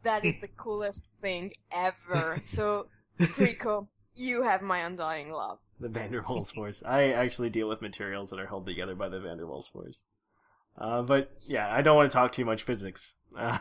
That 0.04 0.24
is 0.26 0.36
the 0.42 0.48
coolest 0.48 1.04
thing 1.22 1.54
ever. 1.72 2.42
So, 2.46 2.88
Treecko, 3.20 3.88
you 4.16 4.44
have 4.44 4.62
my 4.62 4.80
undying 4.80 5.32
love. 5.32 5.60
The 5.80 5.90
Van 5.90 6.12
der 6.12 6.22
Waals 6.24 6.54
force. 6.54 6.82
I 6.86 7.12
actually 7.14 7.50
deal 7.50 7.70
with 7.70 7.82
materials 7.82 8.30
that 8.32 8.40
are 8.40 8.48
held 8.48 8.66
together 8.66 8.96
by 8.96 9.10
the 9.10 9.20
Van 9.20 9.38
der 9.38 9.46
Waals 9.46 9.70
force. 9.72 9.98
Uh, 10.78 11.02
but 11.02 11.32
yeah, 11.48 11.74
I 11.74 11.82
don't 11.82 11.96
want 11.96 12.12
to 12.12 12.14
talk 12.16 12.32
too 12.32 12.46
much 12.46 12.64
physics. 12.64 13.14
Uh, 13.38 13.58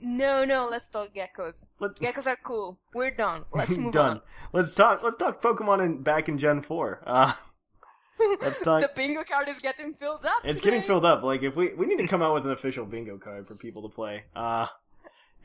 No, 0.00 0.44
no, 0.44 0.68
let's 0.70 0.88
talk 0.88 1.08
geckos. 1.14 1.64
let's 1.80 1.98
Geckos 2.00 2.26
are 2.26 2.38
cool. 2.44 2.78
We're 2.94 3.10
done. 3.10 3.44
Let's 3.52 3.76
move 3.78 3.92
done. 3.92 4.10
on. 4.18 4.20
Let's 4.52 4.74
talk. 4.74 5.02
Let's 5.02 5.16
talk 5.16 5.42
Pokemon 5.42 5.84
in, 5.84 6.02
back 6.02 6.28
in 6.28 6.38
Gen 6.38 6.62
Four. 6.62 7.02
Uh, 7.06 7.32
let's 8.40 8.60
talk. 8.60 8.80
the 8.82 8.90
bingo 8.94 9.24
card 9.24 9.48
is 9.48 9.58
getting 9.58 9.94
filled 9.94 10.24
up. 10.24 10.42
It's 10.44 10.58
today. 10.60 10.70
getting 10.70 10.86
filled 10.86 11.04
up. 11.04 11.22
Like 11.24 11.42
if 11.42 11.56
we 11.56 11.72
we 11.74 11.86
need 11.86 11.98
to 11.98 12.06
come 12.06 12.22
out 12.22 12.34
with 12.34 12.44
an 12.46 12.52
official 12.52 12.84
bingo 12.86 13.18
card 13.18 13.48
for 13.48 13.56
people 13.56 13.88
to 13.88 13.94
play. 13.94 14.24
Uh 14.36 14.66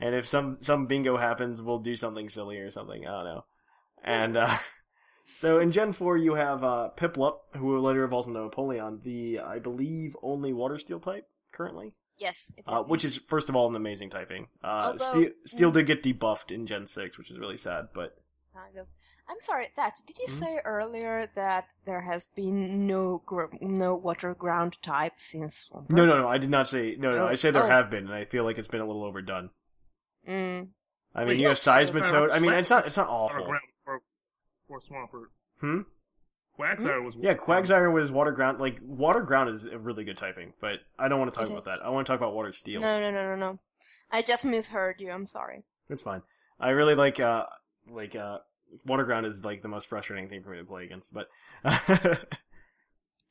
and 0.00 0.14
if 0.14 0.26
some 0.26 0.58
some 0.60 0.86
bingo 0.86 1.16
happens, 1.16 1.60
we'll 1.62 1.78
do 1.78 1.96
something 1.96 2.28
silly 2.28 2.58
or 2.58 2.70
something. 2.70 3.06
I 3.06 3.10
don't 3.10 3.24
know. 3.24 3.44
And 4.02 4.36
uh 4.36 4.56
so 5.32 5.58
in 5.58 5.72
Gen 5.72 5.92
4 5.92 6.16
you 6.18 6.34
have 6.34 6.62
uh 6.64 6.90
Piplup, 6.96 7.38
who 7.56 7.78
later 7.78 8.04
evolves 8.04 8.26
into 8.28 8.40
Empoleon, 8.40 9.02
the 9.02 9.40
I 9.40 9.58
believe 9.58 10.16
only 10.22 10.52
water 10.52 10.78
steel 10.78 11.00
type 11.00 11.26
currently. 11.52 11.94
Yes. 12.18 12.52
Uh, 12.66 12.82
which 12.84 13.04
is 13.04 13.18
first 13.26 13.48
of 13.48 13.56
all 13.56 13.68
an 13.68 13.74
amazing 13.76 14.10
typing. 14.10 14.46
Uh 14.62 14.92
Although- 14.92 15.10
Steel, 15.10 15.30
Steel 15.46 15.70
did 15.72 15.86
get 15.86 16.02
debuffed 16.02 16.52
in 16.52 16.66
Gen 16.66 16.86
6, 16.86 17.18
which 17.18 17.30
is 17.30 17.38
really 17.38 17.56
sad, 17.56 17.88
but 17.94 18.16
kind 18.54 18.76
of. 18.78 18.86
I'm 19.26 19.40
sorry, 19.40 19.68
Thatch. 19.74 19.94
Did 20.06 20.18
you 20.18 20.26
Hmm? 20.28 20.38
say 20.38 20.60
earlier 20.66 21.26
that 21.34 21.64
there 21.86 22.02
has 22.02 22.28
been 22.36 22.86
no 22.86 23.22
gr- 23.24 23.46
no 23.60 23.94
water 23.94 24.34
ground 24.34 24.76
type 24.82 25.14
since 25.16 25.66
no 25.88 26.04
no 26.04 26.18
no, 26.20 26.28
I 26.28 26.36
did 26.38 26.50
not 26.50 26.68
say 26.68 26.94
no 26.98 27.10
no, 27.16 27.26
I 27.26 27.34
say 27.36 27.50
there 27.50 27.62
Oh. 27.64 27.68
have 27.68 27.90
been 27.90 28.04
and 28.04 28.12
I 28.14 28.26
feel 28.26 28.44
like 28.44 28.58
it's 28.58 28.68
been 28.68 28.82
a 28.82 28.86
little 28.86 29.02
overdone. 29.04 29.48
Mm. 30.28 30.68
I 31.14 31.20
mean, 31.20 31.28
Wait, 31.28 31.38
you 31.38 31.48
have 31.48 31.58
yes, 31.64 31.66
it's 31.66 31.90
Seismitoad. 31.96 32.32
I 32.32 32.40
mean, 32.40 32.52
it's 32.52 32.70
not 32.70 32.86
it's 32.86 32.96
not 32.96 33.08
awful. 33.08 33.44
ground 33.44 33.60
or, 33.86 34.00
or 34.68 34.80
Swampert. 34.80 35.26
Hmm? 35.60 35.80
Quagsire 36.58 37.04
was 37.04 37.16
Yeah, 37.20 37.34
Quagsire 37.34 37.92
was 37.92 38.10
water 38.12 38.32
ground. 38.32 38.58
Like 38.60 38.78
water 38.82 39.20
ground 39.22 39.50
is 39.50 39.64
a 39.64 39.78
really 39.78 40.04
good 40.04 40.16
typing, 40.16 40.52
but 40.60 40.80
I 40.98 41.08
don't 41.08 41.18
want 41.18 41.32
to 41.32 41.38
talk 41.38 41.48
It 41.48 41.52
about 41.52 41.66
is. 41.66 41.78
that. 41.78 41.84
I 41.84 41.90
want 41.90 42.06
to 42.06 42.12
talk 42.12 42.18
about 42.20 42.34
water 42.34 42.52
steel. 42.52 42.80
No, 42.80 43.00
no, 43.00 43.10
no, 43.10 43.30
no, 43.30 43.36
no. 43.36 43.58
I 44.10 44.22
just 44.22 44.44
misheard 44.44 44.96
you. 45.00 45.10
I'm 45.10 45.26
sorry. 45.26 45.64
It's 45.90 46.02
fine. 46.02 46.22
I 46.60 46.70
really 46.70 46.94
like 46.94 47.18
uh 47.20 47.46
like 47.90 48.14
uh 48.14 48.38
water 48.86 49.04
ground 49.04 49.26
is 49.26 49.44
like 49.44 49.62
the 49.62 49.68
most 49.68 49.88
frustrating 49.88 50.28
thing 50.28 50.42
for 50.42 50.50
me 50.50 50.58
to 50.58 50.64
play 50.64 50.84
against, 50.84 51.12
but 51.12 51.28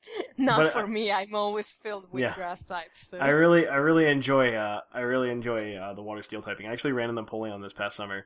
Not 0.38 0.58
But 0.64 0.74
for 0.74 0.80
I- 0.80 0.86
me. 0.88 1.12
I'm 1.12 1.34
always 1.36 1.72
filled 1.72 2.12
with 2.12 2.22
Yeah. 2.24 2.36
grass 2.36 2.68
types. 2.68 3.08
So. 3.10 3.18
I 3.20 3.30
really 3.30 3.68
I 3.68 3.76
really 3.78 4.06
enjoy 4.08 4.54
uh 4.56 4.82
I 4.94 5.02
really 5.02 5.30
enjoy 5.30 5.76
uh, 5.76 5.94
the 5.94 6.02
water 6.02 6.22
steel 6.24 6.42
typing. 6.42 6.68
I 6.68 6.74
actually 6.74 6.92
ran 6.94 7.10
in 7.10 7.16
the 7.16 7.24
Empoleon 7.24 7.62
this 7.62 7.74
past 7.74 7.96
summer 7.96 8.26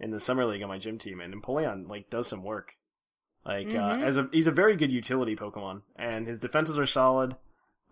in 0.00 0.10
the 0.10 0.20
summer 0.20 0.44
league 0.44 0.62
on 0.62 0.68
my 0.68 0.78
gym 0.78 0.98
team, 0.98 1.20
and 1.20 1.32
Empoleon 1.34 1.88
like 1.88 2.10
does 2.10 2.28
some 2.28 2.42
work. 2.42 2.74
Like 3.44 3.68
uh, 3.68 3.70
Mhm. 3.70 4.02
as 4.02 4.16
a 4.16 4.28
he's 4.32 4.46
a 4.48 4.50
very 4.52 4.74
good 4.76 4.90
utility 4.90 5.36
Pokemon, 5.36 5.82
and 5.96 6.26
his 6.26 6.40
defenses 6.40 6.78
are 6.78 6.86
solid. 6.86 7.36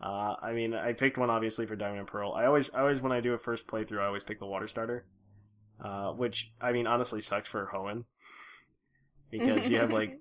Uh, 0.03 0.35
I 0.43 0.53
mean, 0.53 0.75
I 0.75 0.93
picked 0.93 1.17
one 1.17 1.31
obviously 1.31 1.67
for 1.67 1.77
Diamond 1.77 2.01
and 2.01 2.09
Pearl. 2.09 2.33
I 2.33 2.47
always, 2.47 2.69
I 2.75 2.81
always 2.81 3.01
when 3.01 3.13
I 3.13 3.21
do 3.21 3.33
a 3.33 3.39
first 3.39 3.69
playthrough, 3.69 4.01
I 4.03 4.07
always 4.07 4.25
pick 4.25 4.41
the 4.41 4.45
water 4.47 4.67
starter, 4.67 5.07
uh, 5.83 6.11
which 6.13 6.51
I 6.61 6.73
mean 6.73 6.87
honestly 6.89 7.21
sucks 7.21 7.49
for 7.49 7.71
Hoenn 7.73 8.05
because 9.31 9.69
you 9.69 9.79
have 9.79 9.91
like 9.91 10.19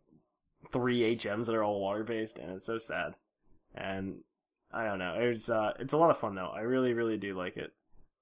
three 0.72 1.16
HMs 1.16 1.46
that 1.48 1.56
are 1.56 1.64
all 1.64 1.82
water 1.82 2.04
based, 2.04 2.38
and 2.38 2.52
it's 2.52 2.66
so 2.66 2.78
sad. 2.78 3.16
And 3.76 4.20
I 4.72 4.86
don't 4.86 5.00
know, 5.00 5.16
it's 5.20 5.50
uh, 5.50 5.74
it's 5.80 5.94
a 5.94 5.98
lot 5.98 6.10
of 6.12 6.18
fun 6.18 6.36
though. 6.36 6.52
I 6.54 6.62
really, 6.62 6.94
really 6.94 7.18
do 7.18 7.36
like 7.38 7.58
it. 7.58 7.72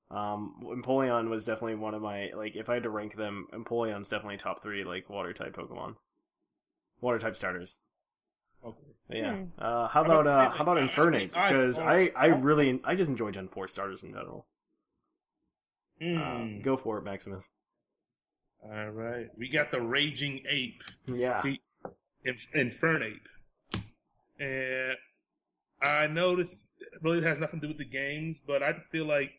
Um, 0.09 0.55
Empoleon 0.65 1.29
was 1.29 1.45
definitely 1.45 1.75
one 1.75 1.93
of 1.93 2.01
my 2.01 2.31
like 2.35 2.55
if 2.55 2.69
I 2.69 2.73
had 2.75 2.83
to 2.83 2.89
rank 2.89 3.15
them, 3.15 3.47
Empoleon's 3.53 4.07
definitely 4.09 4.37
top 4.37 4.61
three 4.61 4.83
like 4.83 5.09
water 5.09 5.33
type 5.33 5.55
Pokemon, 5.55 5.95
water 6.99 7.19
type 7.19 7.35
starters. 7.35 7.77
Okay. 8.65 8.77
Yeah. 9.09 9.35
Hmm. 9.35 9.43
Uh, 9.57 9.87
how 9.87 10.01
about 10.01 10.21
about 10.21 10.23
to 10.23 10.29
say, 10.29 10.41
uh, 10.45 10.49
how 10.49 10.63
about 10.63 10.77
Infernape? 10.77 11.29
Because 11.33 11.77
I- 11.79 11.93
I, 11.93 11.97
I 12.15 12.25
I- 12.25 12.39
really 12.39 12.79
I 12.83 12.95
just 12.95 13.09
enjoy 13.09 13.31
Gen 13.31 13.47
four 13.47 13.67
starters 13.67 14.03
in 14.03 14.09
general. 14.11 14.45
Uh, 16.01 16.05
Mm. 16.05 16.63
go 16.63 16.77
for 16.77 16.97
it, 16.97 17.03
Maximus. 17.03 17.47
All 18.63 18.89
right. 18.91 19.27
We 19.37 19.49
got 19.49 19.71
the 19.71 19.81
Raging 19.81 20.41
Ape, 20.49 20.83
Yeah. 21.07 21.41
the 21.43 21.59
Inf- 22.25 22.47
Infernape. 22.55 23.19
And 24.39 24.97
I 25.81 26.07
noticed 26.07 26.65
it 26.79 26.99
really 27.01 27.23
has 27.23 27.39
nothing 27.39 27.59
to 27.61 27.67
do 27.67 27.73
with 27.73 27.77
the 27.77 27.85
games, 27.85 28.39
but 28.45 28.63
I 28.63 28.73
feel 28.91 29.05
like 29.05 29.31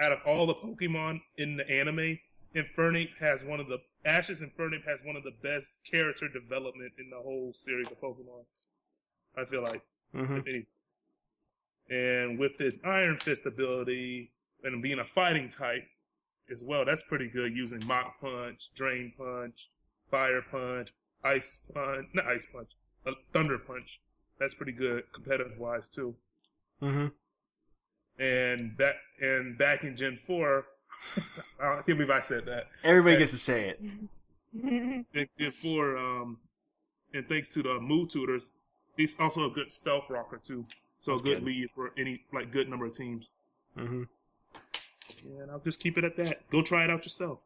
out 0.00 0.12
of 0.12 0.18
all 0.26 0.46
the 0.46 0.54
Pokemon 0.54 1.20
in 1.36 1.56
the 1.56 1.68
anime, 1.70 2.18
Infernape 2.54 3.16
has 3.20 3.44
one 3.44 3.60
of 3.60 3.68
the 3.68 3.78
Ashes 4.04 4.42
Infernape 4.42 4.84
has 4.84 5.00
one 5.04 5.16
of 5.16 5.22
the 5.22 5.32
best 5.42 5.78
character 5.88 6.28
development 6.28 6.92
in 6.98 7.08
the 7.08 7.16
whole 7.16 7.52
series 7.52 7.90
of 7.90 8.00
Pokemon. 8.00 8.44
I 9.36 9.44
feel 9.44 9.62
like. 9.62 9.82
hmm 10.14 10.40
if. 10.44 10.66
And 11.88 12.38
with 12.38 12.58
his 12.58 12.78
Iron 12.84 13.18
Fist 13.18 13.46
ability 13.46 14.30
and 14.64 14.82
being 14.82 14.98
a 14.98 15.04
fighting 15.04 15.48
type 15.48 15.84
as 16.50 16.64
well, 16.64 16.84
that's 16.84 17.02
pretty 17.02 17.28
good 17.28 17.54
using 17.56 17.86
Mach 17.86 18.20
Punch, 18.20 18.70
Drain 18.74 19.12
Punch, 19.16 19.68
Fire 20.10 20.42
Punch, 20.50 20.88
Ice 21.24 21.60
Punch, 21.72 22.08
not 22.14 22.26
Ice 22.26 22.46
Punch, 22.52 22.70
uh, 23.06 23.12
Thunder 23.32 23.58
Punch. 23.58 24.00
That's 24.38 24.54
pretty 24.54 24.72
good 24.72 25.04
competitive 25.12 25.58
wise 25.58 25.88
too. 25.88 26.14
hmm 26.80 27.06
And 28.18 28.76
back 28.76 28.96
and 29.20 29.56
back 29.58 29.84
in 29.84 29.96
Gen 29.96 30.18
Four, 30.26 30.66
I 31.60 31.74
can't 31.76 31.86
believe 31.86 32.10
I 32.10 32.20
said 32.20 32.46
that. 32.46 32.68
Everybody 32.84 33.18
gets 33.18 33.30
to 33.32 33.38
say 33.38 33.68
it. 33.70 33.80
In 35.14 35.28
Gen 35.38 35.50
Four, 35.62 35.96
um, 35.96 36.38
and 37.14 37.26
thanks 37.28 37.48
to 37.54 37.62
the 37.62 37.80
Move 37.80 38.08
Tutors, 38.08 38.52
he's 38.96 39.16
also 39.18 39.46
a 39.46 39.50
good 39.50 39.72
stealth 39.72 40.04
rocker 40.10 40.38
too. 40.42 40.66
So 40.98 41.12
That's 41.12 41.22
a 41.22 41.24
good, 41.24 41.34
good. 41.38 41.44
lead 41.44 41.68
for 41.74 41.92
any 41.96 42.24
like 42.32 42.52
good 42.52 42.68
number 42.68 42.86
of 42.86 42.92
teams. 42.96 43.32
hmm 43.76 44.02
And 45.24 45.50
I'll 45.50 45.58
just 45.60 45.80
keep 45.80 45.96
it 45.98 46.04
at 46.04 46.16
that. 46.16 46.48
Go 46.50 46.62
try 46.62 46.84
it 46.84 46.90
out 46.90 47.04
yourself. 47.04 47.38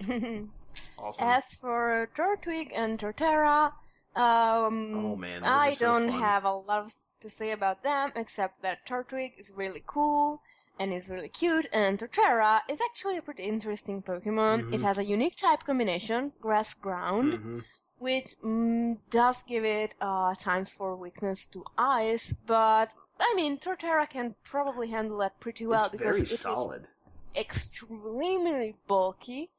Awesome. 0.98 1.28
As 1.28 1.54
for 1.54 2.08
Turtwig 2.14 2.72
and 2.74 2.98
Torterra, 2.98 3.72
Um, 4.14 5.12
Oh, 5.12 5.16
man, 5.16 5.42
I 5.44 5.74
don't 5.74 6.08
have 6.08 6.44
a 6.44 6.52
lot 6.52 6.78
of 6.78 6.94
to 7.20 7.28
say 7.28 7.50
about 7.50 7.82
them 7.82 8.12
except 8.16 8.62
that 8.62 8.86
Turtwig 8.86 9.38
is 9.38 9.50
really 9.52 9.82
cool 9.86 10.40
and 10.78 10.90
is 10.92 11.10
really 11.10 11.28
cute, 11.28 11.66
and 11.70 11.98
Torterra 11.98 12.62
is 12.68 12.80
actually 12.80 13.18
a 13.18 13.22
pretty 13.22 13.42
interesting 13.42 14.02
Pokemon. 14.02 14.72
It 14.72 14.80
Mhm. 14.80 14.84
has 14.84 14.96
a 14.98 15.04
unique 15.04 15.36
type 15.36 15.64
combination, 15.64 16.32
Grass 16.40 16.72
Ground, 16.72 17.32
Mhm. 17.34 17.64
which 17.98 18.36
mm, 18.42 18.98
does 19.10 19.42
give 19.42 19.64
it 19.66 19.94
uh, 20.00 20.34
times 20.34 20.72
for 20.72 20.96
weakness 20.96 21.46
to 21.48 21.62
ice, 21.76 22.32
but 22.46 22.90
I 23.20 23.32
mean, 23.34 23.58
Torterra 23.58 24.08
can 24.08 24.34
probably 24.44 24.88
handle 24.88 25.18
that 25.18 25.40
pretty 25.40 25.66
well 25.66 25.84
it's 25.86 25.92
because 25.92 26.18
it 26.18 26.30
is 26.30 26.40
solid. 26.40 26.88
extremely 27.34 28.74
bulky. 28.86 29.50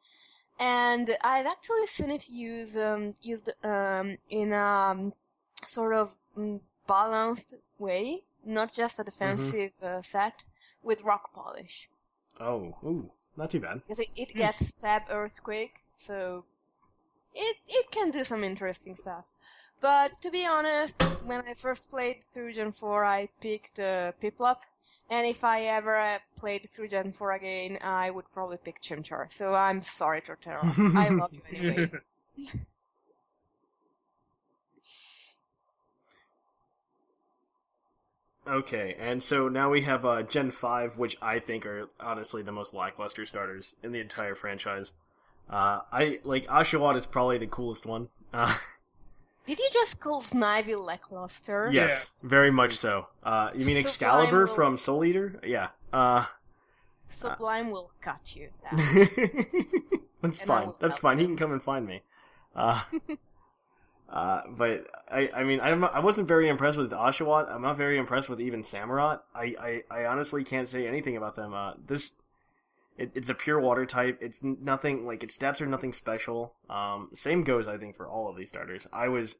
And 0.59 1.09
I've 1.23 1.45
actually 1.45 1.85
seen 1.87 2.11
it 2.11 2.29
use 2.29 2.75
um, 2.77 3.13
used 3.21 3.49
um, 3.63 4.17
in 4.29 4.53
a 4.53 4.91
um, 4.91 5.13
sort 5.65 5.93
of 5.93 6.15
mm, 6.37 6.59
balanced 6.87 7.55
way, 7.77 8.23
not 8.45 8.73
just 8.73 8.99
a 8.99 9.03
defensive 9.03 9.71
uh, 9.83 10.01
set, 10.01 10.43
with 10.81 11.03
rock 11.03 11.33
polish. 11.33 11.89
Oh, 12.39 12.75
ooh, 12.83 13.11
not 13.35 13.51
too 13.51 13.59
bad. 13.59 13.81
Because 13.83 13.99
it, 13.99 14.09
it 14.15 14.35
gets 14.35 14.67
stab 14.67 15.03
earthquake, 15.09 15.75
so 15.95 16.45
it 17.35 17.57
it 17.67 17.91
can 17.91 18.09
do 18.09 18.23
some 18.23 18.43
interesting 18.43 18.95
stuff. 18.95 19.25
But 19.79 20.21
to 20.21 20.31
be 20.31 20.45
honest, 20.45 21.01
when 21.23 21.43
I 21.47 21.53
first 21.53 21.89
played 21.89 22.23
through 22.33 22.53
Gen 22.53 22.71
4, 22.71 23.05
I 23.05 23.29
picked 23.41 23.79
uh, 23.79 24.13
Piplup. 24.21 24.57
And 25.09 25.25
if 25.25 25.43
I 25.43 25.61
ever 25.63 25.95
uh, 25.95 26.17
played 26.37 26.69
through 26.69 26.89
Gen 26.89 27.13
4 27.13 27.31
again, 27.31 27.77
I 27.81 28.11
would 28.11 28.25
probably 28.33 28.57
pick 28.57 28.81
Chimchar. 28.81 29.31
So 29.31 29.53
I'm 29.53 29.81
sorry, 29.81 30.21
Torterra. 30.21 30.95
I 30.95 31.09
love 31.09 31.31
you 31.33 31.41
anyway. 31.51 31.91
Okay, 38.47 38.95
and 38.97 39.21
so 39.21 39.49
now 39.49 39.69
we 39.69 39.81
have 39.81 40.05
uh, 40.05 40.23
Gen 40.23 40.51
5, 40.51 40.97
which 40.97 41.17
I 41.21 41.39
think 41.39 41.65
are 41.65 41.89
honestly 41.99 42.43
the 42.43 42.51
most 42.53 42.73
lackluster 42.73 43.25
starters 43.25 43.75
in 43.83 43.91
the 43.91 43.99
entire 43.99 44.35
franchise. 44.35 44.93
Uh, 45.49 45.81
I 45.91 46.19
like 46.23 46.47
Oshawott 46.47 46.97
is 46.97 47.05
probably 47.05 47.37
the 47.39 47.47
coolest 47.47 47.85
one. 47.85 48.07
Uh, 49.47 49.49
Did 49.55 49.59
you 49.59 49.69
just 49.71 49.99
call 49.99 50.21
Snivy 50.21 50.79
lackluster? 50.79 51.69
yes, 51.71 52.11
very 52.23 52.51
much 52.51 52.73
so. 52.73 53.07
Uh, 53.23 53.51
you 53.55 53.65
mean 53.65 53.77
Sublime 53.77 53.87
Excalibur 53.87 54.45
will- 54.45 54.53
from 54.53 54.77
Soul 54.77 55.05
Eater? 55.05 55.39
Yeah. 55.45 55.69
Uh, 55.93 56.25
Sublime 57.07 57.71
will 57.71 57.91
cut 58.01 58.35
you 58.35 58.49
down. 58.63 58.77
that's 60.21 60.39
And 60.39 60.47
fine. 60.47 60.71
That's 60.79 60.93
help 60.95 60.99
fine. 61.01 61.19
He 61.19 61.25
can 61.25 61.37
come 61.37 61.53
and 61.53 61.63
find 61.63 61.85
me. 61.87 62.01
Uh, 62.55 62.81
uh, 64.09 64.41
but 64.49 64.87
I, 65.09 65.29
I 65.33 65.43
mean, 65.43 65.61
I'm, 65.61 65.83
I 65.85 65.99
wasn't 65.99 66.27
very 66.27 66.49
impressed 66.49 66.77
with 66.77 66.91
Oshawott. 66.91 67.49
I'm 67.53 67.61
not 67.61 67.77
very 67.77 67.97
impressed 67.97 68.27
with 68.29 68.41
even 68.41 68.61
Samurott. 68.63 69.21
I, 69.33 69.55
I, 69.59 69.83
I 70.01 70.05
honestly 70.05 70.43
can't 70.43 70.67
say 70.67 70.85
anything 70.87 71.15
about 71.15 71.35
them. 71.35 71.53
Uh, 71.53 71.73
this, 71.87 72.11
it, 72.97 73.11
it's 73.15 73.29
a 73.29 73.33
pure 73.35 73.59
water 73.59 73.85
type. 73.85 74.19
It's 74.21 74.43
nothing 74.43 75.05
like 75.05 75.23
its 75.23 75.37
stats 75.37 75.61
are 75.61 75.65
nothing 75.67 75.93
special. 75.93 76.55
Um, 76.69 77.09
same 77.13 77.43
goes, 77.43 77.67
I 77.67 77.77
think, 77.77 77.95
for 77.95 78.07
all 78.07 78.29
of 78.29 78.35
these 78.37 78.49
starters. 78.49 78.85
I 78.91 79.07
was 79.07 79.35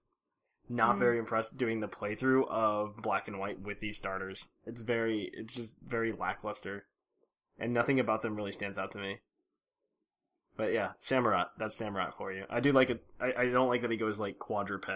not 0.69 0.95
Mhm. 0.95 0.99
very 0.99 1.17
impressed 1.19 1.57
doing 1.57 1.79
the 1.79 1.87
playthrough 1.87 2.47
of 2.49 2.97
Black 2.97 3.27
and 3.27 3.39
White 3.39 3.59
with 3.61 3.79
these 3.79 3.97
starters. 3.97 4.47
It's 4.65 4.81
very, 4.81 5.29
it's 5.33 5.53
just 5.53 5.77
very 5.81 6.11
lackluster, 6.11 6.85
and 7.57 7.73
nothing 7.73 7.99
about 7.99 8.21
them 8.21 8.35
really 8.35 8.51
stands 8.51 8.77
out 8.77 8.91
to 8.91 8.97
me. 8.97 9.21
But 10.57 10.73
yeah, 10.73 10.93
Samurott. 10.99 11.49
That's 11.57 11.77
Samurott 11.79 12.17
for 12.17 12.33
you. 12.33 12.45
I 12.49 12.59
do 12.59 12.71
like 12.73 12.89
it. 12.89 13.05
I, 13.19 13.33
I 13.33 13.45
don't 13.49 13.69
like 13.69 13.81
that 13.83 13.91
he 13.91 13.97
goes 13.97 14.19
like 14.19 14.39
quadruped. 14.39 14.89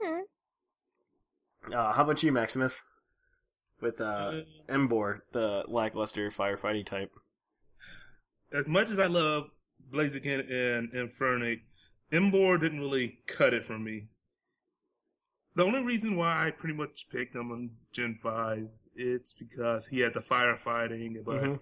Hmm. 0.00 0.20
Uh, 1.72 1.92
how 1.92 2.04
about 2.04 2.22
you, 2.22 2.30
Maximus? 2.32 2.82
With 3.80 4.00
uh, 4.00 4.40
Emboar, 4.68 5.20
the 5.32 5.64
lackluster 5.68 6.30
firefighting 6.30 6.86
type. 6.86 7.12
as 8.52 8.68
much 8.68 8.90
as 8.90 8.98
I 8.98 9.06
love 9.06 9.44
Blaziken 9.92 10.50
and 10.50 10.90
Infernic, 10.92 11.60
Embor 12.12 12.58
didn't 12.60 12.80
really 12.80 13.18
cut 13.26 13.52
it 13.52 13.64
for 13.66 13.78
me. 13.78 14.08
The 15.56 15.64
only 15.64 15.82
reason 15.82 16.16
why 16.16 16.46
I 16.46 16.50
pretty 16.52 16.74
much 16.74 17.06
picked 17.10 17.34
him 17.34 17.50
on 17.52 17.70
Gen 17.92 18.14
5, 18.22 18.68
it's 18.94 19.32
because 19.34 19.86
he 19.88 20.00
had 20.00 20.14
the 20.14 20.20
firefighting, 20.20 21.22
but 21.24 21.42
Mhm. 21.42 21.60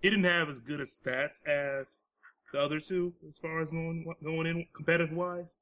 he 0.00 0.10
didn't 0.10 0.24
have 0.24 0.48
as 0.48 0.58
good 0.60 0.80
as 0.80 0.98
stats 0.98 1.44
as 1.46 2.02
the 2.52 2.60
other 2.60 2.80
two 2.80 3.14
as 3.26 3.38
far 3.38 3.60
as 3.60 3.70
going 3.70 4.04
going 4.22 4.46
in 4.46 4.66
competitive 4.74 5.14
wise. 5.14 5.56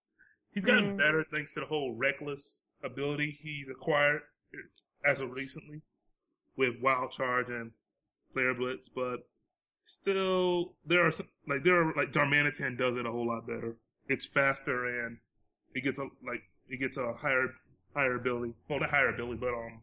He's 0.52 0.64
gotten 0.64 0.94
Mm. 0.94 0.98
better 0.98 1.24
thanks 1.24 1.52
to 1.54 1.60
the 1.60 1.66
whole 1.66 1.94
reckless 1.94 2.64
ability 2.82 3.38
he's 3.42 3.68
acquired 3.68 4.22
as 5.04 5.20
of 5.20 5.30
recently 5.32 5.82
with 6.56 6.74
Wild 6.80 7.12
Charge 7.12 7.48
and 7.48 7.72
Flare 8.32 8.54
Blitz, 8.54 8.88
but 8.88 9.26
still 9.82 10.74
there 10.84 11.06
are 11.06 11.10
some 11.10 11.28
like 11.48 11.64
there 11.64 11.80
are 11.82 11.94
like 11.94 12.12
Darmanitan 12.12 12.76
does 12.76 12.96
it 12.96 13.06
a 13.06 13.10
whole 13.10 13.26
lot 13.26 13.46
better. 13.46 13.76
It's 14.08 14.26
faster 14.26 15.04
and 15.06 15.18
it 15.74 15.82
gets 15.84 15.98
a 15.98 16.04
like 16.26 16.42
it 16.68 16.78
gets 16.78 16.96
a 16.96 17.12
higher 17.14 17.54
higher 17.94 18.16
ability. 18.16 18.54
Well, 18.68 18.80
not 18.80 18.90
higher 18.90 19.08
ability, 19.08 19.38
but 19.40 19.54
um, 19.54 19.80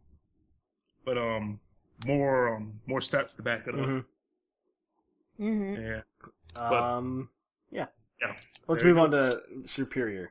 but 1.06 1.18
um, 1.18 1.60
more 2.06 2.56
um 2.56 2.80
more 2.86 3.00
stats 3.00 3.36
to 3.38 3.44
back 3.44 3.68
it 3.68 3.74
up. 3.76 3.80
Mhm. 3.82 4.06
hmm 5.38 5.76
Yeah, 5.76 6.02
Um, 6.56 7.30
yeah. 7.72 7.88
yeah. 8.22 8.36
Let's 8.68 8.84
move 8.84 8.98
on 8.98 9.12
to 9.12 9.42
Serperior. 9.64 10.30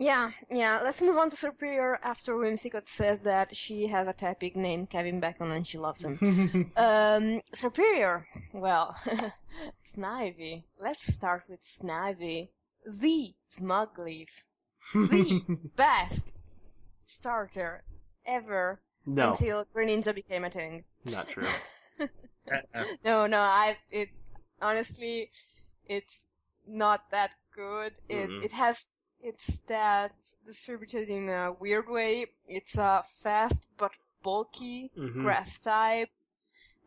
Yeah, 0.00 0.30
yeah. 0.50 0.80
Let's 0.82 1.02
move 1.02 1.18
on 1.18 1.28
to 1.28 1.36
Serperior 1.36 1.98
after 2.02 2.32
Whimsicott 2.34 2.88
says 2.88 3.18
that 3.20 3.54
she 3.54 3.86
has 3.88 4.08
a 4.08 4.14
Tepig 4.14 4.56
named 4.56 4.88
Kevin 4.88 5.20
Bacon 5.20 5.50
and 5.50 5.66
she 5.66 5.76
loves 5.76 6.02
him. 6.02 6.16
um, 6.78 7.42
Serperior. 7.54 8.24
Well, 8.54 8.96
Snivy. 9.86 10.64
Let's 10.80 11.12
start 11.12 11.44
with 11.50 11.60
Snivy. 11.60 12.48
The 12.86 13.34
Smugleaf. 13.46 14.44
The 14.94 15.58
best 15.76 16.24
starter 17.04 17.84
ever 18.24 18.80
no, 19.04 19.30
until 19.32 19.66
Greninja 19.76 20.14
became 20.14 20.44
a 20.44 20.50
thing. 20.50 20.84
not 21.12 21.28
true. 21.28 21.44
Uh-uh. 22.00 22.84
No, 23.04 23.26
no, 23.26 23.40
I 23.40 23.76
it 23.90 24.08
honestly 24.62 25.28
it's 25.86 26.24
not 26.66 27.10
that 27.10 27.34
good. 27.54 27.92
It 28.08 28.30
Mm-mm. 28.30 28.44
it 28.44 28.52
has 28.52 28.86
its 29.22 29.60
that 29.68 30.12
distributed 30.44 31.08
in 31.08 31.28
a 31.28 31.52
weird 31.52 31.88
way. 31.88 32.26
It's 32.48 32.76
a 32.78 33.02
fast 33.22 33.68
but 33.76 33.92
bulky 34.22 34.90
Mhm. 34.96 35.22
grass 35.22 35.58
type. 35.58 36.10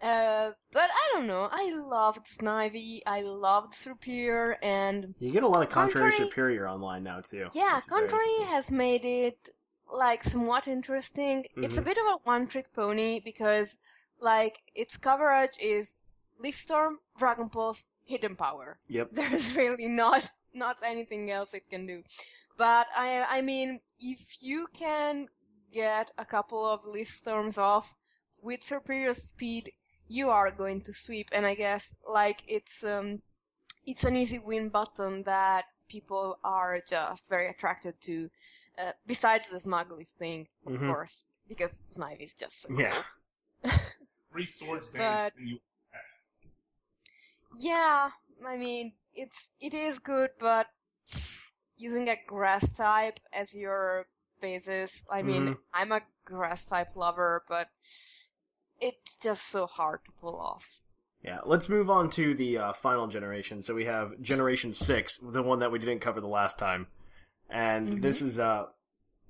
Uh, 0.02 0.52
but 0.74 0.90
I 0.92 1.10
don't 1.14 1.28
know. 1.28 1.48
I 1.52 1.72
loved 1.74 2.26
Snivy. 2.26 3.02
I 3.06 3.22
loved 3.22 3.72
Serperior, 3.74 4.58
and 4.62 5.16
You 5.20 5.32
get 5.32 5.44
a 5.44 5.48
lot 5.48 5.64
of 5.64 5.70
contrary, 5.70 6.12
Contrary- 6.12 6.58
Serperior 6.60 6.70
online 6.70 7.04
now 7.04 7.22
too. 7.22 7.48
yeah, 7.54 7.76
which 7.78 7.86
is 7.86 7.90
very 7.90 8.02
Contrary 8.02 8.28
interesting. 8.32 8.48
has 8.56 8.72
made 8.72 9.06
it 9.06 9.50
like 9.92 10.24
somewhat 10.24 10.68
interesting. 10.68 11.46
It's 11.56 11.78
a 11.78 11.82
Mhm. 11.82 11.86
bit 11.86 11.98
of 12.00 12.06
a 12.08 12.18
one-trick 12.24 12.74
pony 12.74 13.20
because 13.22 13.78
like 14.20 14.62
its 14.76 14.98
coverage 14.98 15.58
is 15.60 15.96
Leaf 16.40 16.56
Storm, 16.56 17.00
Dragon 17.18 17.50
Pulse, 17.50 17.86
Hidden 18.06 18.36
Power. 18.36 18.80
Yep. 18.88 19.10
There's 19.14 19.56
really 19.56 19.88
not 19.88 20.32
not 20.54 20.78
anything 20.84 21.30
else 21.32 21.54
it 21.54 21.70
can 21.70 21.86
do. 21.88 22.04
But 22.58 22.88
I 22.96 23.26
I 23.38 23.42
mean, 23.42 23.80
if 24.00 24.38
you 24.42 24.68
can 24.74 25.28
get 25.72 26.12
a 26.18 26.26
couple 26.26 26.66
of 26.66 26.86
Leaf 26.86 27.10
Storms 27.10 27.58
off 27.58 27.96
with 28.42 28.62
superior 28.62 29.14
speed, 29.14 29.72
you 30.08 30.30
are 30.30 30.52
going 30.52 30.82
to 30.82 30.94
sweep. 30.94 31.30
And 31.32 31.46
I 31.46 31.56
guess 31.56 31.96
like 32.08 32.44
it's 32.48 32.84
um 32.84 33.22
it's 33.86 34.04
an 34.06 34.16
easy 34.16 34.40
win 34.40 34.70
button 34.70 35.24
that 35.24 35.66
people 35.90 36.38
are 36.44 36.80
just 36.88 37.30
very 37.30 37.50
attracted 37.50 38.00
to. 38.02 38.30
Uh, 38.78 38.92
besides 39.06 39.48
the 39.48 39.58
Smuggly 39.58 40.08
thing, 40.18 40.48
of 40.66 40.74
Mhm. 40.74 40.88
course, 40.88 41.26
because 41.48 41.82
Snivy 41.96 42.24
is 42.24 42.34
just 42.34 42.62
so 42.62 42.70
Yeah. 42.76 43.04
cool. 43.62 43.72
Three 44.32 44.46
swords 44.58 44.90
dance. 44.90 45.32
But- 45.34 45.40
and 45.40 45.48
you 45.50 45.60
Yeah, 47.58 48.10
I 48.46 48.58
mean 48.58 48.94
it's 49.16 49.52
it 49.60 49.74
is 49.74 50.00
good, 50.00 50.32
but 50.40 50.68
using 51.78 52.10
a 52.10 52.18
grass 52.28 52.74
type 52.74 53.20
as 53.32 53.56
your 53.56 54.08
basis, 54.42 55.04
I 55.12 55.24
mean 55.24 55.48
Mhm. 55.48 55.58
I'm 55.74 55.92
a 55.92 56.02
grass 56.26 56.66
type 56.66 56.96
lover, 56.96 57.44
but 57.48 57.70
it's 58.80 59.18
just 59.18 59.48
so 59.48 59.66
hard 59.66 60.02
to 60.06 60.12
pull 60.20 60.40
off. 60.40 60.80
Yeah, 61.24 61.40
let's 61.46 61.70
move 61.70 61.90
on 61.90 62.10
to 62.12 62.34
the 62.34 62.58
uh, 62.58 62.74
final 62.74 63.08
generation. 63.08 63.64
So 63.64 63.74
we 63.74 63.86
have 63.86 64.20
Generation 64.22 64.74
Six, 64.74 65.18
the 65.18 65.42
one 65.42 65.60
that 65.60 65.72
we 65.72 65.80
didn't 65.80 66.02
cover 66.02 66.20
the 66.20 66.28
last 66.28 66.58
time, 66.58 66.88
and 67.50 67.88
Mhm. 67.88 68.02
this 68.02 68.22
is 68.22 68.38
uh, 68.38 68.66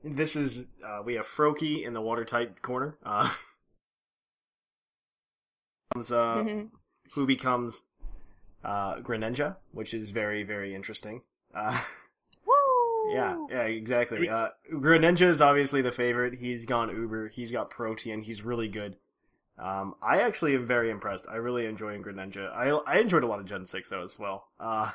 this 0.04 0.36
is 0.36 0.66
uh, 0.84 1.02
we 1.06 1.16
have 1.16 1.28
Froakie 1.28 1.86
in 1.86 1.94
the 1.94 2.02
water 2.02 2.26
type 2.26 2.62
corner. 2.62 2.98
Uh, 3.06 3.34
comes, 5.94 6.12
uh, 6.12 6.44
Mhm. 6.44 6.72
who 7.12 7.28
becomes 7.28 7.84
uh, 8.64 8.96
Greninja, 9.02 9.56
which 9.72 9.94
is 9.94 10.12
very 10.12 10.44
very 10.44 10.74
interesting. 10.76 11.22
Uh, 11.54 11.80
Woo! 12.46 13.14
Yeah, 13.14 13.46
yeah, 13.50 13.64
exactly. 13.64 14.30
Uh, 14.30 14.50
Greninja 14.72 15.30
is 15.30 15.42
obviously 15.42 15.82
the 15.82 15.92
favorite. 15.92 16.36
He's 16.40 16.66
gone 16.66 16.90
Uber. 16.90 17.28
He's 17.30 17.52
got 17.52 17.70
Protean. 17.70 18.22
He's 18.24 18.44
really 18.44 18.68
good. 18.68 18.96
Um, 19.58 19.96
I 20.02 20.22
actually 20.22 20.56
am 20.56 20.66
very 20.66 20.90
impressed. 20.90 21.28
I 21.30 21.36
really 21.36 21.66
enjoy 21.68 21.98
Greninja. 22.00 22.52
I 22.52 22.70
I 22.92 22.98
enjoyed 23.00 23.24
a 23.24 23.28
lot 23.28 23.40
of 23.40 23.46
Gen 23.46 23.66
Six 23.66 23.90
though 23.90 24.04
as 24.04 24.18
well. 24.18 24.48
Uh, 24.60 24.92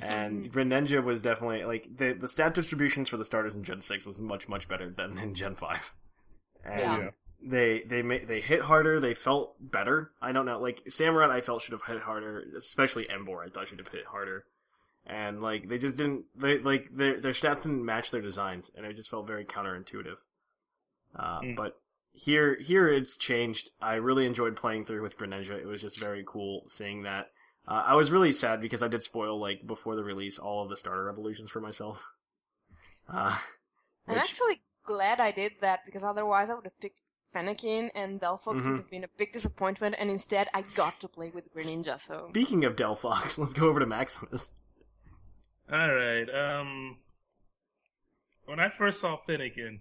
and 0.00 0.44
Greninja 0.44 1.02
was 1.02 1.22
definitely 1.22 1.64
like 1.64 1.96
the 1.96 2.12
the 2.12 2.28
stat 2.28 2.54
distributions 2.54 3.08
for 3.08 3.16
the 3.16 3.24
starters 3.24 3.54
in 3.54 3.64
Gen 3.64 3.80
Six 3.80 4.06
was 4.06 4.18
much 4.18 4.48
much 4.48 4.68
better 4.68 4.90
than 4.90 5.18
in 5.18 5.34
Gen 5.34 5.56
Five. 5.56 5.92
And 6.64 6.80
Yeah. 6.80 7.10
They 7.40 7.82
they 7.88 8.02
they 8.02 8.40
hit 8.40 8.62
harder. 8.62 8.98
They 9.00 9.14
felt 9.14 9.54
better. 9.60 10.10
I 10.20 10.32
don't 10.32 10.46
know. 10.46 10.60
Like 10.60 10.82
Samurott, 10.88 11.30
I 11.30 11.40
felt 11.40 11.62
should 11.62 11.72
have 11.72 11.82
hit 11.86 12.00
harder. 12.02 12.42
Especially 12.56 13.06
Emboar, 13.06 13.46
I 13.46 13.50
thought 13.50 13.68
should 13.68 13.78
have 13.78 13.88
hit 13.88 14.06
harder. 14.06 14.44
And 15.06 15.40
like 15.40 15.68
they 15.68 15.78
just 15.78 15.96
didn't. 15.96 16.24
They 16.36 16.58
like 16.58 16.88
their 16.94 17.20
their 17.20 17.32
stats 17.32 17.62
didn't 17.62 17.84
match 17.84 18.10
their 18.10 18.20
designs, 18.20 18.70
and 18.76 18.84
it 18.84 18.96
just 18.96 19.10
felt 19.10 19.26
very 19.26 19.44
counterintuitive. 19.44 20.16
Uh, 21.16 21.40
Mm. 21.40 21.56
But 21.56 21.80
here 22.12 22.58
here 22.60 22.88
it's 22.88 23.16
changed. 23.16 23.70
I 23.80 23.94
really 23.94 24.26
enjoyed 24.26 24.56
playing 24.56 24.84
through 24.86 25.02
with 25.02 25.16
Greninja. 25.16 25.52
It 25.58 25.66
was 25.66 25.80
just 25.80 25.98
very 25.98 26.24
cool 26.26 26.64
seeing 26.68 27.04
that. 27.04 27.30
Uh, 27.66 27.84
I 27.86 27.94
was 27.94 28.10
really 28.10 28.32
sad 28.32 28.60
because 28.60 28.82
I 28.82 28.88
did 28.88 29.02
spoil 29.02 29.40
like 29.40 29.66
before 29.66 29.94
the 29.94 30.02
release 30.04 30.38
all 30.38 30.62
of 30.64 30.70
the 30.70 30.76
starter 30.76 31.08
evolutions 31.08 31.50
for 31.50 31.60
myself. 31.60 32.02
Uh, 33.10 33.38
I'm 34.06 34.18
actually 34.18 34.60
glad 34.84 35.18
I 35.18 35.32
did 35.32 35.52
that 35.62 35.80
because 35.86 36.04
otherwise 36.04 36.50
I 36.50 36.54
would 36.54 36.64
have 36.64 36.78
picked 36.78 37.00
Fennekin 37.34 37.90
and 37.94 38.20
Delphox 38.20 38.60
Mhm. 38.62 38.66
would 38.66 38.76
have 38.78 38.90
been 38.90 39.04
a 39.04 39.08
big 39.16 39.32
disappointment, 39.32 39.94
and 39.98 40.10
instead 40.10 40.48
I 40.54 40.62
got 40.62 40.98
to 41.00 41.08
play 41.08 41.30
with 41.30 41.52
Greninja. 41.54 42.00
So 42.00 42.28
Speaking 42.30 42.64
of 42.64 42.74
Delphox, 42.76 43.36
let's 43.38 43.52
go 43.52 43.68
over 43.68 43.80
to 43.80 43.86
Maximus. 43.86 44.52
All 45.70 45.94
right. 45.94 46.28
Um, 46.30 46.98
when 48.46 48.58
I 48.60 48.68
first 48.70 49.00
saw 49.00 49.18
Fennekin, 49.28 49.80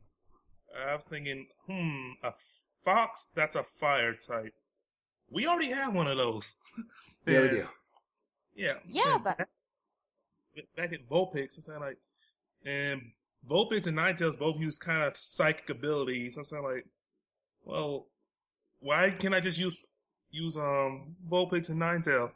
I 0.78 0.95
was 0.95 1.06
thinking, 1.06 1.48
hmm, 1.66 2.12
a 2.24 2.34
fox 2.84 3.30
that's 3.34 3.56
a 3.56 3.64
fire 3.64 4.14
type. 4.14 4.54
We 5.30 5.48
already 5.48 5.72
have 5.72 5.93
one 5.93 6.08
of 6.08 6.18
those. 6.18 6.56
Yeah, 7.26 7.41
we 7.41 7.50
do. 7.50 7.68
Yeah. 8.56 8.74
Yeah, 8.86 9.16
and 9.16 9.24
but- 9.26 9.38
back, 9.38 9.50
back 10.78 10.93
at 10.93 11.10
Vulpix, 11.10 11.58
it's 11.58 11.68
kind 11.68 11.76
of 11.76 11.82
like, 11.89 11.98
and 12.66 13.02
Vulpix 13.45 13.86
and 13.88 13.98
Ninetales 13.98 14.39
both 14.39 14.58
use 14.62 14.78
kind 14.78 15.04
of 15.04 15.18
psychic 15.18 15.70
abilities. 15.70 16.38
I'm 16.38 16.45
saying 16.45 16.64
like, 16.64 16.86
well, 17.68 18.07
why 18.80 19.11
can't 19.11 19.34
I 19.36 19.39
just 19.39 19.57
use 19.59 19.84
use 20.32 20.57
um 20.57 21.15
Vulpix 21.30 21.70
and 21.70 21.80
Ninetales? 21.82 22.34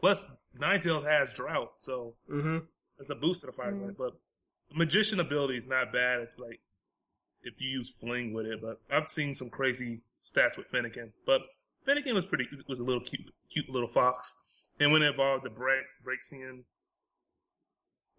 Plus, 0.00 0.24
Ninetales 0.58 1.04
has 1.06 1.32
drought, 1.32 1.72
so 1.78 2.14
Mm-hmm. 2.30 2.58
it's 3.00 3.10
a 3.10 3.14
boost 3.14 3.40
to 3.42 3.46
the 3.46 3.52
fire 3.52 3.72
Mm. 3.72 3.86
type. 3.86 3.96
But 3.98 4.12
magician 4.74 5.20
ability 5.20 5.56
is 5.56 5.66
not 5.66 5.92
bad. 5.92 6.20
If, 6.20 6.28
like 6.38 6.60
if 7.42 7.60
you 7.60 7.68
use 7.70 7.88
fling 7.90 8.32
with 8.32 8.46
it, 8.46 8.60
but 8.60 8.80
I've 8.90 9.08
seen 9.08 9.34
some 9.34 9.50
crazy 9.50 10.00
stats 10.22 10.56
with 10.56 10.70
Fennekin. 10.70 11.12
But 11.26 11.42
Fennekin 11.86 12.14
was 12.14 12.24
pretty 12.26 12.46
was 12.68 12.80
a 12.80 12.84
little 12.84 13.02
cute, 13.02 13.32
cute 13.52 13.68
little 13.70 13.88
fox. 13.88 14.34
And 14.80 14.92
when 14.92 15.02
it 15.02 15.14
evolved 15.14 15.44
the 15.44 15.50
break 15.50 15.82
Braixen, 16.06 16.64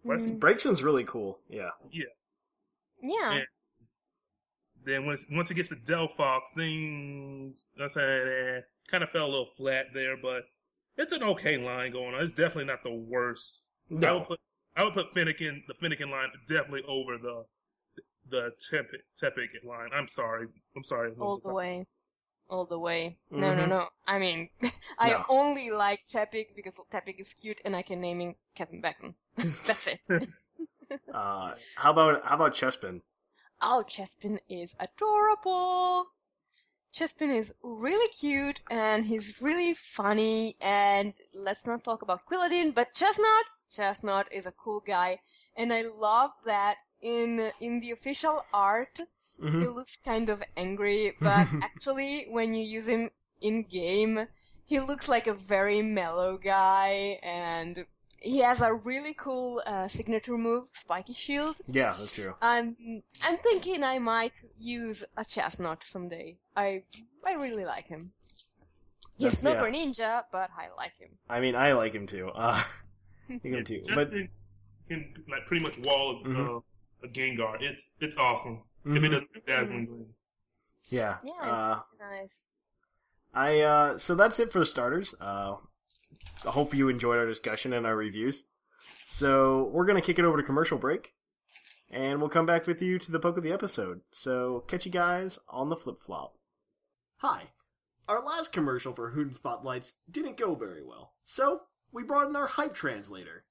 What's 0.02 0.26
Mm, 0.26 0.38
Braixen's 0.38 0.82
really 0.82 1.04
cool. 1.04 1.40
Yeah. 1.48 1.70
yeah, 1.90 2.04
Yeah. 3.02 3.44
Then 4.90 5.06
once 5.06 5.24
once 5.30 5.50
it 5.50 5.54
gets 5.54 5.68
to 5.68 5.76
Delphox, 5.76 6.40
things 6.56 7.70
I 7.80 7.86
said 7.86 8.26
eh, 8.28 8.60
kind 8.90 9.04
of 9.04 9.10
fell 9.10 9.26
a 9.26 9.30
little 9.30 9.50
flat 9.56 9.86
there, 9.94 10.16
but 10.16 10.42
it's 10.96 11.12
an 11.12 11.22
okay 11.22 11.56
line 11.56 11.92
going 11.92 12.14
on. 12.14 12.22
It's 12.22 12.32
definitely 12.32 12.64
not 12.64 12.82
the 12.82 12.92
worst. 12.94 13.64
I 13.90 13.94
would 13.94 14.00
No. 14.02 14.20
put 14.22 14.40
I 14.76 14.84
would 14.84 14.94
put 14.94 15.14
Fennekin 15.14 15.66
the 15.68 15.74
Fennekin 15.74 16.10
line 16.10 16.30
definitely 16.48 16.82
over 16.88 17.18
the 17.18 17.44
the 18.28 18.50
Tepig 18.70 19.02
Tepig 19.20 19.64
line. 19.64 19.90
I'm 19.92 20.08
sorry. 20.08 20.48
I'm 20.76 20.82
sorry. 20.84 21.12
all 21.20 21.38
the 21.38 21.52
way, 21.52 21.86
all 22.48 22.64
the 22.66 22.78
way. 22.78 23.16
No, 23.30 23.54
no, 23.54 23.64
Mhm. 23.64 23.68
no. 23.68 23.88
I 24.06 24.18
mean, 24.18 24.48
I 24.98 25.10
No. 25.10 25.24
only 25.28 25.70
like 25.70 26.00
Tepig 26.08 26.56
because 26.56 26.78
Tepig 26.92 27.20
is 27.20 27.32
cute 27.32 27.60
and 27.64 27.76
I 27.76 27.82
can 27.82 28.00
name 28.00 28.20
him 28.20 28.34
Kevin 28.56 28.80
Bacon. 28.80 29.14
That's 29.66 29.86
it. 29.86 30.00
Uh, 31.14 31.54
how 31.76 31.92
about 31.92 32.24
how 32.24 32.34
about 32.34 32.52
Chespin? 32.52 33.00
Oh, 33.62 33.84
Chespin 33.86 34.38
is 34.50 34.74
adorable. 34.78 36.08
Chespin 36.92 37.30
is 37.30 37.52
really 37.62 38.08
cute 38.08 38.60
and 38.70 39.06
he's 39.06 39.40
really 39.42 39.74
funny. 39.74 40.56
And 40.60 41.14
let's 41.34 41.66
not 41.66 41.84
talk 41.84 42.02
about 42.02 42.26
Quilladin, 42.26 42.74
but 42.74 42.94
Chesnaught, 42.94 43.50
Chesnaught 43.68 44.26
is 44.32 44.46
a 44.46 44.52
cool 44.52 44.80
guy, 44.80 45.20
and 45.56 45.72
I 45.72 45.82
love 45.82 46.32
that 46.44 46.78
in 47.00 47.52
in 47.60 47.80
the 47.80 47.92
official 47.92 48.44
art 48.52 49.00
Mhm. 49.40 49.62
he 49.62 49.68
looks 49.68 49.96
kind 49.96 50.28
of 50.28 50.42
angry, 50.56 51.16
but 51.22 51.48
actually 51.60 52.26
when 52.30 52.54
you 52.54 52.64
use 52.64 52.86
him 52.88 53.10
in 53.40 53.62
game, 53.64 54.28
he 54.66 54.78
looks 54.80 55.08
like 55.08 55.26
a 55.26 55.34
very 55.34 55.82
mellow 55.82 56.38
guy, 56.38 57.18
and 57.22 57.86
he 58.20 58.38
has 58.40 58.60
a 58.60 58.72
really 58.74 59.14
cool 59.14 59.62
uh, 59.66 59.88
signature 59.88 60.36
move, 60.36 60.68
Spiky 60.72 61.12
Shield. 61.14 61.56
Yeah, 61.68 61.94
that's 61.98 62.12
true. 62.12 62.34
I'm 62.42 62.76
I'm 63.22 63.38
thinking 63.38 63.82
I 63.82 63.98
might 63.98 64.34
use 64.58 65.02
a 65.16 65.22
Chesnaught 65.24 65.82
someday. 65.82 66.36
I 66.56 66.82
I 67.24 67.32
really 67.34 67.64
like 67.64 67.86
him. 67.86 68.12
He's 69.16 69.40
That's- 69.40 69.42
not 69.42 69.56
yeah. 69.62 69.68
a 69.68 69.72
ninja, 69.72 70.24
but 70.32 70.50
I 70.56 70.68
like 70.76 70.96
him. 70.98 71.10
I 71.28 71.40
mean, 71.40 71.54
I 71.54 71.72
like 71.72 71.92
him 71.94 72.06
too. 72.06 72.28
Uh, 72.34 72.62
I 73.28 73.32
like 73.32 73.42
him 73.44 73.64
too. 73.64 73.80
Just 73.82 73.94
But 73.94 74.12
in, 74.12 74.28
can 74.88 75.12
like 75.30 75.46
pretty 75.46 75.62
much 75.64 75.78
wall 75.78 76.22
Mhm. 76.24 76.58
uh, 76.58 76.60
a 77.04 77.08
Gengar. 77.08 77.56
It's 77.60 77.86
it's 78.00 78.16
awesome. 78.16 78.64
If 78.84 78.96
it 78.96 79.00
Mhm. 79.02 79.10
doesn't 79.10 79.30
have 79.34 79.44
dazzling 79.46 79.86
gleam. 79.86 80.14
yeah, 80.88 81.18
Yeah, 81.22 81.32
uh, 81.42 81.80
it's 81.92 82.00
nice. 82.00 82.38
I 83.32 83.60
uh, 83.60 83.98
so 83.98 84.14
that's 84.14 84.40
it 84.40 84.50
for 84.52 84.58
the 84.58 84.66
starters. 84.66 85.14
Uh, 85.20 85.56
I 86.46 86.50
hope 86.50 86.74
you 86.74 86.88
enjoyed 86.88 87.18
our 87.18 87.26
discussion 87.26 87.72
and 87.72 87.86
our 87.86 87.96
reviews. 87.96 88.44
So 89.08 89.70
we're 89.72 89.86
gonna 89.86 90.00
kick 90.00 90.18
it 90.18 90.24
over 90.24 90.36
to 90.36 90.42
commercial 90.42 90.78
break, 90.78 91.14
and 91.90 92.20
we'll 92.20 92.30
come 92.30 92.46
back 92.46 92.66
with 92.66 92.80
you 92.80 92.98
to 92.98 93.12
the 93.12 93.18
poke 93.18 93.36
of 93.36 93.42
the 93.44 93.52
episode. 93.52 94.00
So 94.10 94.64
catch 94.68 94.86
you 94.86 94.92
guys 94.92 95.38
on 95.48 95.68
the 95.68 95.76
flip 95.76 96.00
flop. 96.00 96.34
Hi. 97.18 97.50
Our 98.08 98.24
last 98.24 98.52
commercial 98.52 98.92
for 98.92 99.10
Hoot 99.10 99.36
Spotlights 99.36 99.94
didn't 100.10 100.36
go 100.36 100.54
very 100.54 100.82
well, 100.84 101.12
so 101.24 101.62
we 101.92 102.02
brought 102.02 102.28
in 102.28 102.34
our 102.36 102.46
hype 102.48 102.74
translator. 102.74 103.44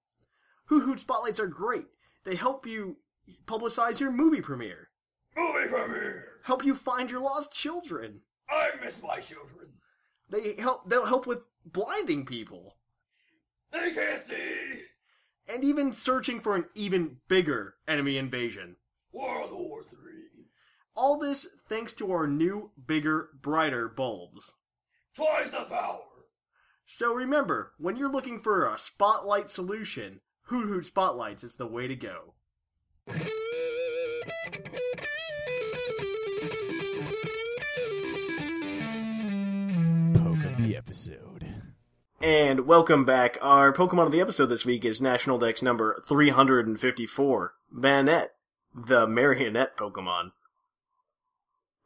Hoot 0.65 0.83
Hoot 0.83 0.99
Spotlights 0.99 1.39
are 1.39 1.47
great. 1.47 1.85
They 2.25 2.35
help 2.35 2.65
you 2.67 2.97
publicize 3.45 3.99
your 3.99 4.11
movie 4.11 4.41
premiere, 4.41 4.89
Movie 5.37 5.67
premiere! 5.69 6.25
help 6.43 6.65
you 6.65 6.75
find 6.75 7.09
your 7.09 7.21
lost 7.21 7.53
children. 7.53 8.21
I 8.49 8.71
miss 8.83 9.01
my 9.01 9.19
children. 9.19 9.67
They 10.29 10.55
help 10.61 10.89
they'll 10.89 11.05
help 11.05 11.25
with 11.25 11.39
blinding 11.71 12.25
people 12.25 12.75
They 13.71 13.91
can't 13.91 14.19
see! 14.19 14.81
and 15.47 15.63
even 15.63 15.91
searching 15.91 16.39
for 16.39 16.55
an 16.55 16.65
even 16.75 17.17
bigger 17.27 17.75
enemy 17.87 18.17
invasion. 18.17 18.75
World 19.11 19.51
War 19.51 19.83
Three. 19.83 20.45
All 20.95 21.17
this 21.17 21.47
thanks 21.67 21.93
to 21.95 22.11
our 22.11 22.27
new, 22.27 22.71
bigger, 22.85 23.29
brighter 23.41 23.87
bulbs. 23.89 24.53
Twice 25.15 25.51
the 25.51 25.63
power! 25.65 26.01
So 26.85 27.13
remember, 27.13 27.73
when 27.77 27.95
you're 27.95 28.11
looking 28.11 28.39
for 28.39 28.65
a 28.67 28.77
spotlight 28.77 29.49
solution, 29.49 30.21
Hoot 30.43 30.67
Hoot 30.67 30.85
Spotlights 30.85 31.43
is 31.43 31.55
the 31.55 31.67
way 31.67 31.87
to 31.87 31.95
go. 31.95 32.33
Poke 40.13 40.43
of 40.45 40.57
the 40.57 40.75
episode. 40.77 41.28
And 42.21 42.67
welcome 42.67 43.05
back. 43.05 43.37
Our 43.41 43.71
Pokemon 43.71 44.07
of 44.07 44.11
the 44.11 44.19
episode 44.19 44.47
this 44.47 44.65
week 44.65 44.83
is 44.83 45.01
National 45.01 45.37
Dex 45.37 45.61
number 45.61 46.03
354, 46.05 47.53
Banette, 47.73 48.31
the 48.75 49.07
marionette 49.07 49.77
Pokemon. 49.77 50.31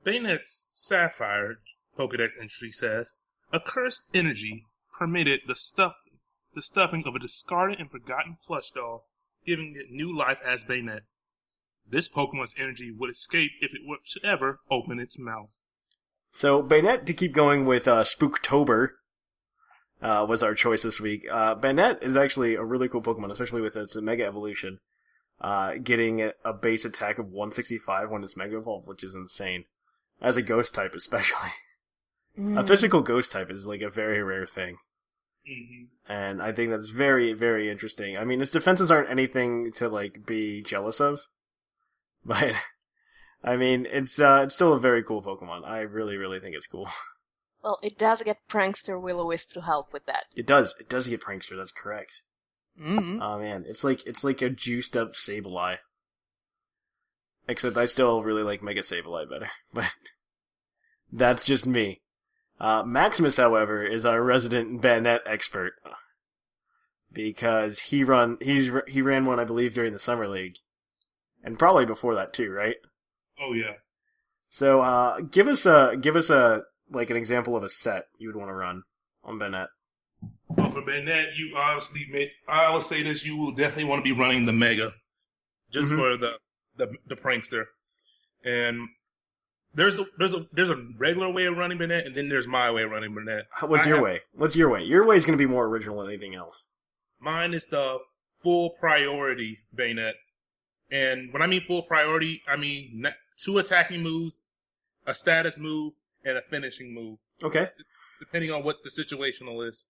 Banette's 0.04 0.70
Sapphire 0.72 1.58
Pokedex 1.96 2.32
entry 2.42 2.72
says, 2.72 3.18
"A 3.52 3.60
cursed 3.60 4.10
energy 4.16 4.66
permitted 4.98 5.42
the 5.46 5.56
stuff, 5.56 5.98
the 6.56 6.64
stuffing 6.64 7.06
of 7.06 7.14
a 7.16 7.20
discarded 7.20 7.80
and 7.80 7.92
forgotten 7.92 8.38
plush 8.44 8.72
doll, 8.72 9.06
giving 9.46 9.76
it 9.76 9.92
new 9.92 10.12
life 10.12 10.42
as 10.44 10.64
Bayonet. 10.64 11.04
This 11.86 12.10
Pokemon's 12.10 12.56
energy 12.58 12.90
would 12.92 13.12
escape 13.12 13.52
if 13.62 13.76
it 13.76 13.86
were 13.86 13.98
to 14.04 14.26
ever 14.26 14.62
open 14.72 14.98
its 14.98 15.20
mouth." 15.20 15.60
So 16.32 16.64
Banette, 16.64 17.06
to 17.06 17.14
keep 17.14 17.34
going 17.34 17.66
with 17.66 17.88
uh, 17.88 18.04
Spooktober, 18.04 18.94
uh, 20.04 20.26
was 20.30 20.44
our 20.44 20.54
choice 20.54 20.84
this 20.84 21.00
week. 21.02 21.26
Uh, 21.32 21.56
Banette 21.56 22.04
is 22.04 22.16
actually 22.16 22.56
a 22.56 22.64
really 22.64 22.90
cool 22.90 23.02
Pokemon, 23.02 23.32
especially 23.32 23.62
with 23.62 23.76
its 23.76 23.96
Mega 23.96 24.26
Evolution. 24.26 24.78
Uh, 25.42 25.74
getting 25.82 26.22
a, 26.22 26.34
a 26.46 26.54
base 26.54 26.86
attack 26.86 27.18
of 27.20 27.28
165 27.32 28.10
when 28.12 28.24
it's 28.24 28.38
Mega 28.38 28.58
Evolved, 28.58 28.88
which 28.88 29.04
is 29.04 29.16
insane. 29.16 29.66
As 30.22 30.38
a 30.38 30.42
Ghost 30.44 30.74
type, 30.76 30.94
especially. 30.96 31.50
A 32.38 32.40
Mm. 32.42 32.68
physical 32.68 33.02
Ghost 33.02 33.32
type 33.32 33.52
is 33.52 33.68
like 33.68 33.82
a 33.82 33.92
very 33.92 34.24
rare 34.24 34.48
thing. 34.48 34.78
hmm 35.46 35.84
and 36.10 36.42
I 36.42 36.52
think 36.52 36.72
that's 36.72 36.90
very, 36.90 37.34
very 37.34 37.70
interesting. 37.70 38.18
I 38.18 38.26
mean, 38.26 38.42
its 38.42 38.52
defenses 38.52 38.90
aren't 38.92 39.10
anything 39.12 39.72
to 39.74 39.88
like 39.88 40.26
be 40.26 40.62
jealous 40.64 41.00
of, 41.00 41.28
but 42.26 42.56
I 43.44 43.58
mean, 43.58 43.86
it's 43.86 44.20
uh, 44.20 44.42
it's 44.46 44.56
still 44.56 44.74
a 44.74 44.80
very 44.80 45.04
cool 45.04 45.22
Pokemon. 45.22 45.64
I 45.66 45.82
really, 45.82 46.18
really 46.18 46.40
think 46.40 46.56
it's 46.56 46.68
cool. 46.68 46.90
Well, 47.64 47.80
it 47.82 47.98
does 47.98 48.22
get 48.22 48.48
Prankster 48.50 49.02
Will-O-Wisp 49.02 49.54
to 49.54 49.62
help 49.62 49.94
with 49.94 50.06
that. 50.06 50.26
It 50.36 50.46
does, 50.46 50.76
it 50.80 50.90
does 50.90 51.08
get 51.08 51.22
Prankster. 51.22 51.56
That's 51.58 51.72
correct. 51.72 52.22
Mm-hmm. 52.80 53.22
Oh 53.22 53.40
man, 53.40 53.66
it's 53.68 53.84
like 53.84 54.06
it's 54.06 54.24
like 54.24 54.42
a 54.42 54.50
juiced 54.50 54.98
up 54.98 55.14
Sableye. 55.14 55.78
Except 57.48 57.78
I 57.78 57.86
still 57.86 58.24
really 58.24 58.44
like 58.44 58.64
Mega 58.64 58.82
Sableye 58.82 59.30
better, 59.30 59.50
but 59.74 59.92
that's 61.12 61.46
just 61.46 61.68
me. 61.68 62.02
Uh, 62.60 62.84
Maximus, 62.84 63.38
however, 63.38 63.84
is 63.84 64.06
our 64.06 64.24
resident 64.24 64.82
Banette 64.82 65.22
expert 65.26 65.74
because 67.12 67.80
he 67.80 68.04
run 68.04 68.38
he's 68.42 68.72
he 68.88 69.02
ran 69.02 69.26
one 69.26 69.40
I 69.40 69.44
believe 69.44 69.74
during 69.74 69.94
the 69.94 70.00
summer 70.00 70.28
league, 70.28 70.56
and 71.44 71.60
probably 71.60 71.86
before 71.86 72.16
that 72.16 72.34
too, 72.34 72.52
right? 72.52 72.78
Oh 73.40 73.54
yeah. 73.54 73.76
So 74.50 74.82
uh, 74.82 75.22
give 75.22 75.48
us 75.48 75.66
a 75.66 75.96
give 76.00 76.16
us 76.16 76.30
a 76.30 76.64
like 76.92 77.10
an 77.10 77.18
example 77.18 77.56
of 77.56 77.64
a 77.64 77.70
set 77.70 78.06
you 78.18 78.28
would 78.28 78.36
want 78.36 78.50
to 78.50 78.54
run 78.54 78.84
on 79.24 79.40
Banette. 79.40 79.68
Well, 80.50 80.72
for 80.72 80.82
Banette, 80.82 81.36
you 81.38 81.54
obviously 81.56 82.06
made. 82.12 82.32
I 82.48 82.72
would 82.74 82.84
say 82.84 83.04
this: 83.04 83.26
you 83.26 83.38
will 83.38 83.54
definitely 83.54 83.90
want 83.90 84.04
to 84.06 84.14
be 84.14 84.20
running 84.20 84.46
the 84.46 84.54
Mega, 84.54 84.92
just 85.72 85.92
Mhm. 85.92 85.96
for 85.98 86.18
the, 86.18 86.38
the 86.78 86.96
the 87.08 87.16
prankster. 87.16 87.66
And 88.46 88.90
there's 89.74 90.00
a 90.00 90.06
there's 90.18 90.34
a 90.36 90.46
there's 90.52 90.70
a 90.70 90.78
regular 90.98 91.32
way 91.32 91.46
of 91.46 91.58
running 91.58 91.78
Banette, 91.78 92.06
and 92.06 92.16
then 92.16 92.30
there's 92.30 92.48
my 92.48 92.70
way 92.72 92.84
of 92.84 92.92
running 92.92 93.14
Banette. 93.14 93.46
What's 93.62 93.86
I 93.86 93.90
your 93.90 93.98
have- 93.98 94.04
way? 94.04 94.22
What's 94.34 94.56
your 94.56 94.70
way? 94.70 94.84
Your 94.84 95.06
way 95.06 95.16
is 95.16 95.26
going 95.26 95.38
to 95.38 95.44
be 95.44 95.50
more 95.50 95.66
original 95.66 95.98
than 96.00 96.08
anything 96.10 96.36
else. 96.36 96.68
Mine 97.20 97.54
is 97.54 97.68
the 97.68 98.00
full 98.42 98.72
priority 98.80 99.60
Banette. 99.76 100.16
And 100.92 101.34
when 101.34 101.42
I 101.42 101.48
mean 101.48 101.62
full 101.62 101.82
priority, 101.84 102.44
I 102.48 102.56
mean 102.58 103.08
two 103.38 103.58
attacking 103.58 104.04
moves, 104.04 104.38
a 105.08 105.16
status 105.16 105.58
move, 105.58 105.94
and 106.24 106.38
a 106.38 106.42
finishing 106.42 106.94
move, 106.94 107.20
Okay. 107.42 107.70
depending 108.20 108.52
on 108.52 108.64
what 108.64 108.84
the 108.84 108.90
situational 108.90 109.68
is. 109.68 109.86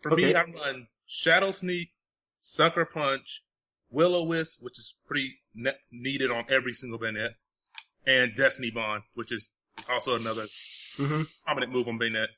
For 0.00 0.10
me, 0.16 0.34
I 0.34 0.42
run 0.42 0.88
Shadow 1.06 1.50
Sneak, 1.50 1.92
Sucker 2.40 2.84
Punch, 2.84 3.42
Willow 3.90 4.24
Wisp, 4.24 4.62
which 4.62 4.78
is 4.78 4.96
pretty 5.06 5.38
ne- 5.54 5.72
needed 5.92 6.30
on 6.30 6.44
every 6.48 6.72
single 6.72 6.98
Banette, 6.98 7.34
and 8.06 8.34
Destiny 8.34 8.70
Bond, 8.70 9.04
which 9.14 9.30
is 9.32 9.50
also 9.88 10.16
another 10.16 10.46
Mm-hmm. 10.98 11.22
prominent 11.46 11.72
move 11.72 11.88
on 11.88 11.98
Banette. 11.98 12.28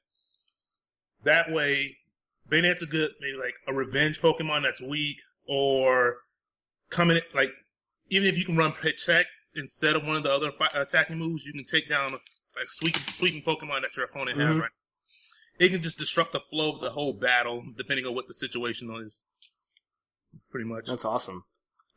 That 1.25 1.51
way, 1.51 1.97
Banette's 2.49 2.83
a 2.83 2.87
good, 2.87 3.11
maybe 3.21 3.37
like 3.37 3.55
a 3.67 3.73
revenge 3.75 4.21
Pokemon 4.21 4.63
that's 4.63 4.81
weak, 4.81 5.17
or 5.49 6.19
coming 6.91 7.21
like 7.35 7.51
even 8.11 8.29
if 8.29 8.39
you 8.39 8.45
can 8.45 8.57
run 8.57 8.71
Protect 8.73 9.29
instead 9.57 9.97
of 9.97 10.05
one 10.07 10.15
of 10.17 10.23
the 10.23 10.31
other 10.31 10.53
fi- 10.53 10.69
attacking 10.75 11.19
moves, 11.19 11.45
you 11.47 11.53
can 11.53 11.65
take 11.65 11.89
down 11.89 12.19
like 12.57 12.67
sweeping, 12.69 13.03
sweeping 13.03 13.43
Pokemon 13.43 13.83
that 13.83 13.97
your 13.97 14.07
opponent 14.07 14.41
has. 14.41 14.57
Mhm. 14.57 14.61
Right, 14.61 14.71
it 15.59 15.69
can 15.71 15.83
just 15.83 15.99
disrupt 15.99 16.33
the 16.33 16.41
flow 16.41 16.73
of 16.73 16.81
the 16.81 16.91
whole 16.91 17.13
battle 17.13 17.65
depending 17.77 18.07
on 18.07 18.15
what 18.15 18.27
the 18.27 18.35
situation 18.35 18.91
is. 18.97 19.25
Pretty 20.51 20.67
much. 20.67 20.87
That's 20.87 21.05
awesome. 21.05 21.45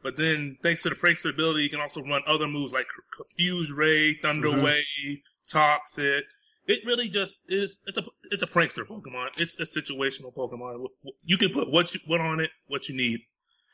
But 0.04 0.18
then, 0.18 0.58
thanks 0.62 0.84
to 0.84 0.90
the 0.90 0.96
prankster 0.96 1.32
ability, 1.32 1.64
you 1.64 1.70
can 1.70 1.82
also 1.82 2.02
run 2.04 2.22
other 2.28 2.48
moves 2.48 2.72
like 2.72 2.88
Confuse 3.16 3.72
Ray, 3.72 4.14
Thunder 4.14 4.50
Mhm. 4.50 4.64
Wave, 4.64 5.20
Toxic. 5.50 6.26
It 6.68 6.86
really 6.86 7.08
just 7.10 7.38
is. 7.48 7.80
It's 7.88 7.98
a 7.98 8.06
it's 8.26 8.44
a 8.44 8.48
prankster 8.48 8.86
Pokemon. 8.86 9.40
It's 9.40 9.60
a 9.60 9.64
situational 9.64 10.36
Pokemon. 10.36 10.88
You 11.24 11.38
can 11.38 11.52
put 11.52 11.70
what 11.72 11.94
you 11.94 12.02
what 12.06 12.22
on 12.22 12.40
it, 12.40 12.52
what 12.68 12.90
you 12.90 12.96
need. 12.96 13.22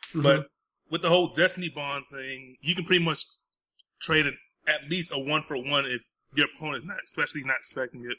Mm-hmm. 0.09 0.21
But 0.21 0.47
with 0.89 1.01
the 1.01 1.09
whole 1.09 1.27
Destiny 1.33 1.69
Bond 1.69 2.05
thing, 2.11 2.57
you 2.61 2.75
can 2.75 2.85
pretty 2.85 3.03
much 3.03 3.25
trade 3.99 4.27
it 4.27 4.35
at 4.67 4.89
least 4.89 5.11
a 5.11 5.17
one 5.19 5.41
for 5.43 5.57
one 5.57 5.85
if 5.85 6.03
your 6.35 6.47
opponent's 6.55 6.85
not, 6.85 6.97
especially 7.03 7.43
not 7.43 7.57
expecting 7.59 8.05
it. 8.05 8.17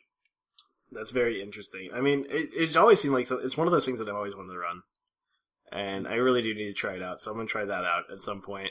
That's 0.93 1.11
very 1.11 1.43
interesting. 1.43 1.89
I 1.93 2.01
mean, 2.01 2.27
it, 2.29 2.51
it's 2.53 2.77
always 2.77 3.01
seemed 3.01 3.15
like 3.15 3.27
so- 3.27 3.39
it's 3.39 3.57
one 3.57 3.67
of 3.67 3.73
those 3.73 3.85
things 3.85 3.99
that 3.99 4.09
I've 4.09 4.15
always 4.15 4.35
wanted 4.35 4.53
to 4.53 4.59
run, 4.59 4.83
and 5.73 6.07
I 6.07 6.15
really 6.15 6.43
do 6.43 6.55
need 6.55 6.67
to 6.67 6.73
try 6.73 6.95
it 6.95 7.03
out. 7.03 7.21
So 7.21 7.31
I'm 7.31 7.37
gonna 7.37 7.49
try 7.49 7.65
that 7.65 7.85
out 7.85 8.05
at 8.13 8.23
some 8.23 8.41
point. 8.41 8.71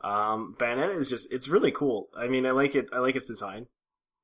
Um, 0.00 0.54
Banette 0.58 0.94
is 0.96 1.08
just 1.08 1.32
it's 1.32 1.48
really 1.48 1.72
cool. 1.72 2.08
I 2.16 2.28
mean, 2.28 2.46
I 2.46 2.52
like 2.52 2.74
it. 2.74 2.86
I 2.92 2.98
like 2.98 3.16
its 3.16 3.26
design, 3.26 3.66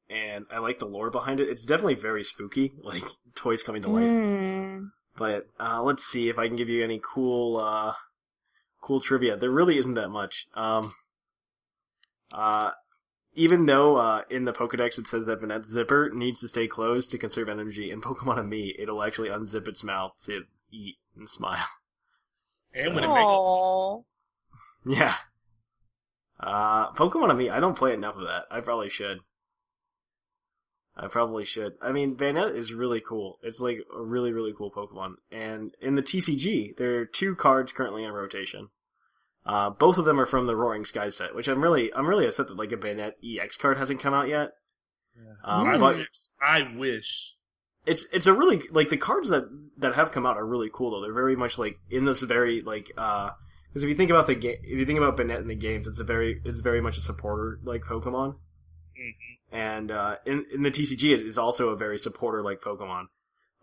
and 0.09 0.47
I 0.53 0.59
like 0.59 0.79
the 0.79 0.87
lore 0.87 1.11
behind 1.11 1.41
it. 1.41 1.49
It's 1.49 1.65
definitely 1.65 1.97
very 1.97 2.25
spooky, 2.25 2.75
like 2.83 3.05
toys 3.35 3.63
coming 3.63 3.83
to 3.83 3.89
life. 3.89 4.11
Mm. 4.11 4.91
But 5.17 5.47
uh, 5.61 5.83
let's 5.83 6.05
see 6.05 6.29
if 6.29 6.39
I 6.39 6.49
can 6.49 6.57
give 6.57 6.69
you 6.69 6.83
any 6.83 7.01
cool, 7.03 7.57
uh, 7.59 7.95
cool 8.81 9.01
trivia. 9.01 9.37
There 9.37 9.51
really 9.51 9.79
isn't 9.79 9.95
that 9.95 10.09
much. 10.09 10.47
Um, 10.55 10.91
uh, 12.33 12.73
even 13.35 13.67
though 13.67 13.97
uh, 13.97 14.23
in 14.31 14.45
the 14.45 14.53
Pokedex 14.53 14.99
it 14.99 15.07
says 15.07 15.27
that 15.27 15.41
Banette's 15.41 15.71
zipper 15.71 16.11
needs 16.13 16.41
to 16.41 16.49
stay 16.49 16.67
closed 16.67 17.11
to 17.11 17.19
conserve 17.19 17.49
energy, 17.49 17.91
in 17.91 18.01
Pokemon-Amie, 18.01 18.77
it'll 18.79 19.03
actually 19.03 19.29
unzip 19.29 19.69
its 19.69 19.85
mouth 19.85 20.13
to 20.25 20.45
eat 20.71 20.97
and 21.17 21.29
smile. 21.29 21.67
And 22.75 22.95
when 22.95 23.05
it 23.05 23.09
makes 23.09 23.21
Aww. 23.21 24.05
Yeah. 24.87 25.15
Uh, 26.41 26.93
Pokemon-Amie, 26.93 27.51
I 27.51 27.61
don't 27.61 27.77
play 27.77 27.95
enough 27.95 28.17
of 28.17 28.25
that. 28.25 28.45
I 28.51 28.61
probably 28.61 28.91
should. 28.91 29.21
I 30.97 31.09
probably 31.09 31.45
should. 31.45 31.75
I 31.83 31.93
mean, 31.93 32.17
Banette 32.17 32.55
is 32.55 32.73
really 32.73 33.01
cool. 33.01 33.39
It's 33.43 33.61
like 33.61 33.79
a 33.95 34.03
really, 34.03 34.33
really 34.33 34.53
cool 34.57 34.71
Pokemon. 34.71 35.15
And 35.33 35.75
in 35.81 35.97
the 35.97 36.03
TCG, 36.03 36.77
there 36.77 36.99
are 36.99 37.07
two 37.07 37.35
cards 37.35 37.73
currently 37.73 38.05
in 38.05 38.13
rotation. 38.13 38.69
Uh, 39.47 39.71
both 39.71 39.99
of 39.99 40.05
them 40.05 40.19
are 40.19 40.27
from 40.27 40.47
the 40.47 40.57
Roaring 40.57 40.85
Skies 40.85 41.17
set, 41.17 41.35
which 41.35 41.49
I'm 41.49 41.63
really, 41.63 41.93
I'm 41.95 42.07
really 42.07 42.27
upset 42.27 42.49
that 42.49 42.57
like 42.57 42.73
a 42.73 42.77
Banette 42.77 43.15
EX 43.23 43.57
card 43.57 43.77
hasn't 43.77 44.01
come 44.01 44.15
out 44.15 44.29
yet. 44.29 44.53
Um, 45.45 45.69
I 45.69 45.79
but 45.79 45.97
wish. 45.97 46.31
I 46.41 46.75
wish. 46.75 47.35
it's 47.87 48.07
it's 48.13 48.27
a 48.27 48.33
really 48.33 48.63
like 48.71 48.89
the 48.89 48.97
cards 48.97 49.29
that 49.29 49.45
that 49.77 49.95
have 49.95 50.13
come 50.13 50.27
out 50.27 50.37
are 50.37 50.47
really 50.47 50.71
cool 50.73 50.91
though. 50.91 51.03
They're 51.03 51.13
very 51.13 51.37
much 51.37 51.59
like 51.59 51.79
in 51.91 52.05
this 52.05 52.23
very 52.23 52.63
like 52.63 52.91
uh 52.97 53.31
because 53.69 53.83
if 53.83 53.89
you 53.89 53.97
think 53.97 54.11
about 54.11 54.29
the 54.29 54.37
game, 54.37 54.57
if 54.63 54.79
you 54.79 54.87
think 54.87 54.99
about 54.99 55.17
Banette 55.17 55.41
in 55.41 55.49
the 55.49 55.55
games, 55.57 55.89
it's 55.89 56.01
a 56.01 56.05
very 56.05 56.41
it's 56.45 56.61
very 56.61 56.81
much 56.81 56.97
a 56.97 57.01
supporter 57.01 57.59
like 57.65 57.83
Pokemon, 57.83 58.37
and 59.51 59.91
uh, 59.91 60.17
in 60.25 60.45
in 60.55 60.63
the 60.63 60.71
TCG 60.71 61.13
it 61.13 61.27
is 61.27 61.39
also 61.39 61.71
a 61.71 61.77
very 61.77 61.99
supporter 61.99 62.41
like 62.41 62.61
Pokemon. 62.61 63.07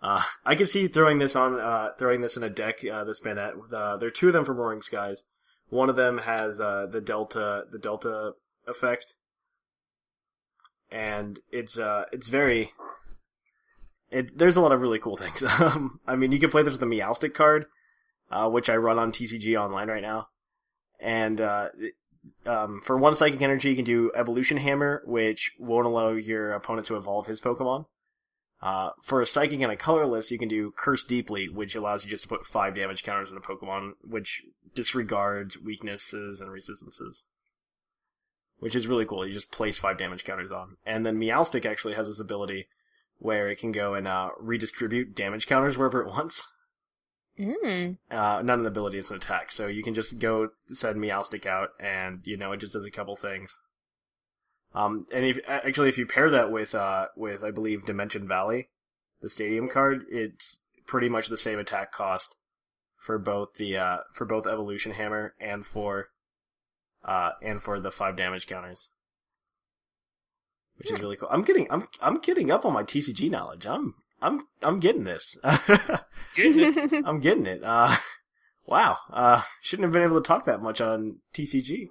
Uh, 0.01 0.21
I 0.45 0.55
can 0.55 0.65
see 0.65 0.87
throwing 0.87 1.19
this 1.19 1.35
on 1.35 1.59
uh, 1.59 1.91
throwing 1.97 2.21
this 2.21 2.35
in 2.35 2.43
a 2.43 2.49
deck. 2.49 2.83
Uh, 2.85 3.05
this 3.05 3.21
Banette, 3.21 3.55
with, 3.57 3.71
uh, 3.71 3.97
there 3.97 4.07
are 4.07 4.11
two 4.11 4.27
of 4.27 4.33
them 4.33 4.43
from 4.43 4.57
Roaring 4.57 4.81
Skies. 4.81 5.23
One 5.71 5.89
of 5.89 5.95
them 5.95 6.19
has 6.19 6.59
uh, 6.59 6.85
the 6.85 7.01
Delta 7.01 7.63
the 7.71 7.79
Delta 7.79 8.33
effect, 8.67 9.15
and 10.91 11.39
it's 11.49 11.79
uh 11.79 12.05
it's 12.11 12.29
very 12.29 12.73
it, 14.11 14.37
there's 14.37 14.57
a 14.57 14.61
lot 14.61 14.73
of 14.73 14.81
really 14.81 14.99
cool 14.99 15.17
things. 15.17 15.43
Um, 15.61 15.99
I 16.05 16.15
mean, 16.15 16.31
you 16.31 16.39
can 16.39 16.49
play 16.49 16.63
this 16.63 16.73
with 16.73 16.81
the 16.81 16.85
Meowstic 16.85 17.33
card, 17.33 17.67
uh, 18.29 18.49
which 18.49 18.69
I 18.69 18.75
run 18.75 18.99
on 18.99 19.11
TCG 19.11 19.59
Online 19.59 19.87
right 19.87 20.01
now. 20.01 20.27
And 20.99 21.39
uh, 21.39 21.69
um, 22.45 22.81
for 22.83 22.97
one 22.97 23.15
Psychic 23.15 23.41
Energy, 23.41 23.69
you 23.69 23.75
can 23.75 23.85
do 23.85 24.11
Evolution 24.13 24.57
Hammer, 24.57 25.03
which 25.05 25.53
won't 25.57 25.87
allow 25.87 26.09
your 26.09 26.51
opponent 26.51 26.87
to 26.87 26.97
evolve 26.97 27.27
his 27.27 27.39
Pokemon. 27.39 27.85
Uh, 28.61 28.91
for 29.01 29.21
a 29.21 29.25
Psychic 29.25 29.59
and 29.61 29.71
a 29.71 29.75
Colorless, 29.75 30.29
you 30.29 30.37
can 30.37 30.47
do 30.47 30.71
Curse 30.71 31.03
Deeply, 31.03 31.49
which 31.49 31.73
allows 31.73 32.03
you 32.03 32.11
just 32.11 32.23
to 32.23 32.29
put 32.29 32.45
five 32.45 32.75
damage 32.75 33.03
counters 33.03 33.31
on 33.31 33.37
a 33.37 33.41
Pokemon, 33.41 33.93
which 34.03 34.43
disregards 34.75 35.59
weaknesses 35.59 36.39
and 36.39 36.51
resistances. 36.51 37.25
Which 38.59 38.75
is 38.75 38.87
really 38.87 39.05
cool. 39.05 39.25
You 39.25 39.33
just 39.33 39.51
place 39.51 39.79
five 39.79 39.97
damage 39.97 40.23
counters 40.23 40.51
on. 40.51 40.77
And 40.85 41.03
then 41.03 41.19
Meowstic 41.19 41.65
actually 41.65 41.95
has 41.95 42.07
this 42.07 42.19
ability 42.19 42.65
where 43.17 43.47
it 43.47 43.57
can 43.57 43.71
go 43.71 43.95
and 43.95 44.07
uh, 44.07 44.29
redistribute 44.39 45.15
damage 45.15 45.47
counters 45.47 45.77
wherever 45.77 46.01
it 46.01 46.09
wants. 46.09 46.47
Mm. 47.39 47.97
Uh, 48.11 48.41
not 48.43 48.59
an 48.59 48.65
ability, 48.67 48.99
it's 48.99 49.09
an 49.09 49.17
attack. 49.17 49.51
So 49.51 49.65
you 49.65 49.81
can 49.81 49.95
just 49.95 50.19
go 50.19 50.49
send 50.67 50.97
Meowstic 50.97 51.47
out, 51.47 51.69
and 51.79 52.21
you 52.23 52.37
know 52.37 52.51
it 52.51 52.59
just 52.59 52.73
does 52.73 52.85
a 52.85 52.91
couple 52.91 53.15
things. 53.15 53.59
Um, 54.73 55.05
and 55.13 55.25
if 55.25 55.39
actually 55.47 55.89
if 55.89 55.97
you 55.97 56.05
pair 56.05 56.29
that 56.29 56.51
with 56.51 56.73
uh 56.73 57.07
with 57.15 57.43
I 57.43 57.51
believe 57.51 57.85
Dimension 57.85 58.27
Valley, 58.27 58.69
the 59.21 59.29
stadium 59.29 59.69
card, 59.69 60.05
it's 60.09 60.61
pretty 60.85 61.09
much 61.09 61.27
the 61.27 61.37
same 61.37 61.59
attack 61.59 61.91
cost 61.91 62.37
for 62.97 63.17
both 63.17 63.55
the 63.55 63.77
uh 63.77 63.97
for 64.13 64.25
both 64.25 64.47
Evolution 64.47 64.93
Hammer 64.93 65.35
and 65.39 65.65
for 65.65 66.09
uh 67.03 67.31
and 67.41 67.61
for 67.61 67.79
the 67.79 67.91
five 67.91 68.15
damage 68.15 68.47
counters. 68.47 68.89
Which 70.77 70.91
is 70.91 70.99
really 70.99 71.17
cool. 71.17 71.29
I'm 71.29 71.43
getting 71.43 71.67
I'm 71.69 71.87
I'm 72.01 72.19
getting 72.19 72.49
up 72.49 72.65
on 72.65 72.73
my 72.73 72.83
TCG 72.83 73.29
knowledge. 73.29 73.67
I'm 73.67 73.95
I'm 74.21 74.47
I'm 74.63 74.79
getting 74.79 75.03
this. 75.03 75.37
Getting 76.35 76.77
it. 76.77 77.03
I'm 77.05 77.19
getting 77.19 77.45
it. 77.45 77.63
Uh, 77.63 77.95
wow. 78.65 78.97
Uh, 79.11 79.41
shouldn't 79.61 79.85
have 79.85 79.93
been 79.93 80.03
able 80.03 80.21
to 80.21 80.27
talk 80.27 80.45
that 80.45 80.61
much 80.61 80.81
on 80.81 81.17
TCG. 81.33 81.87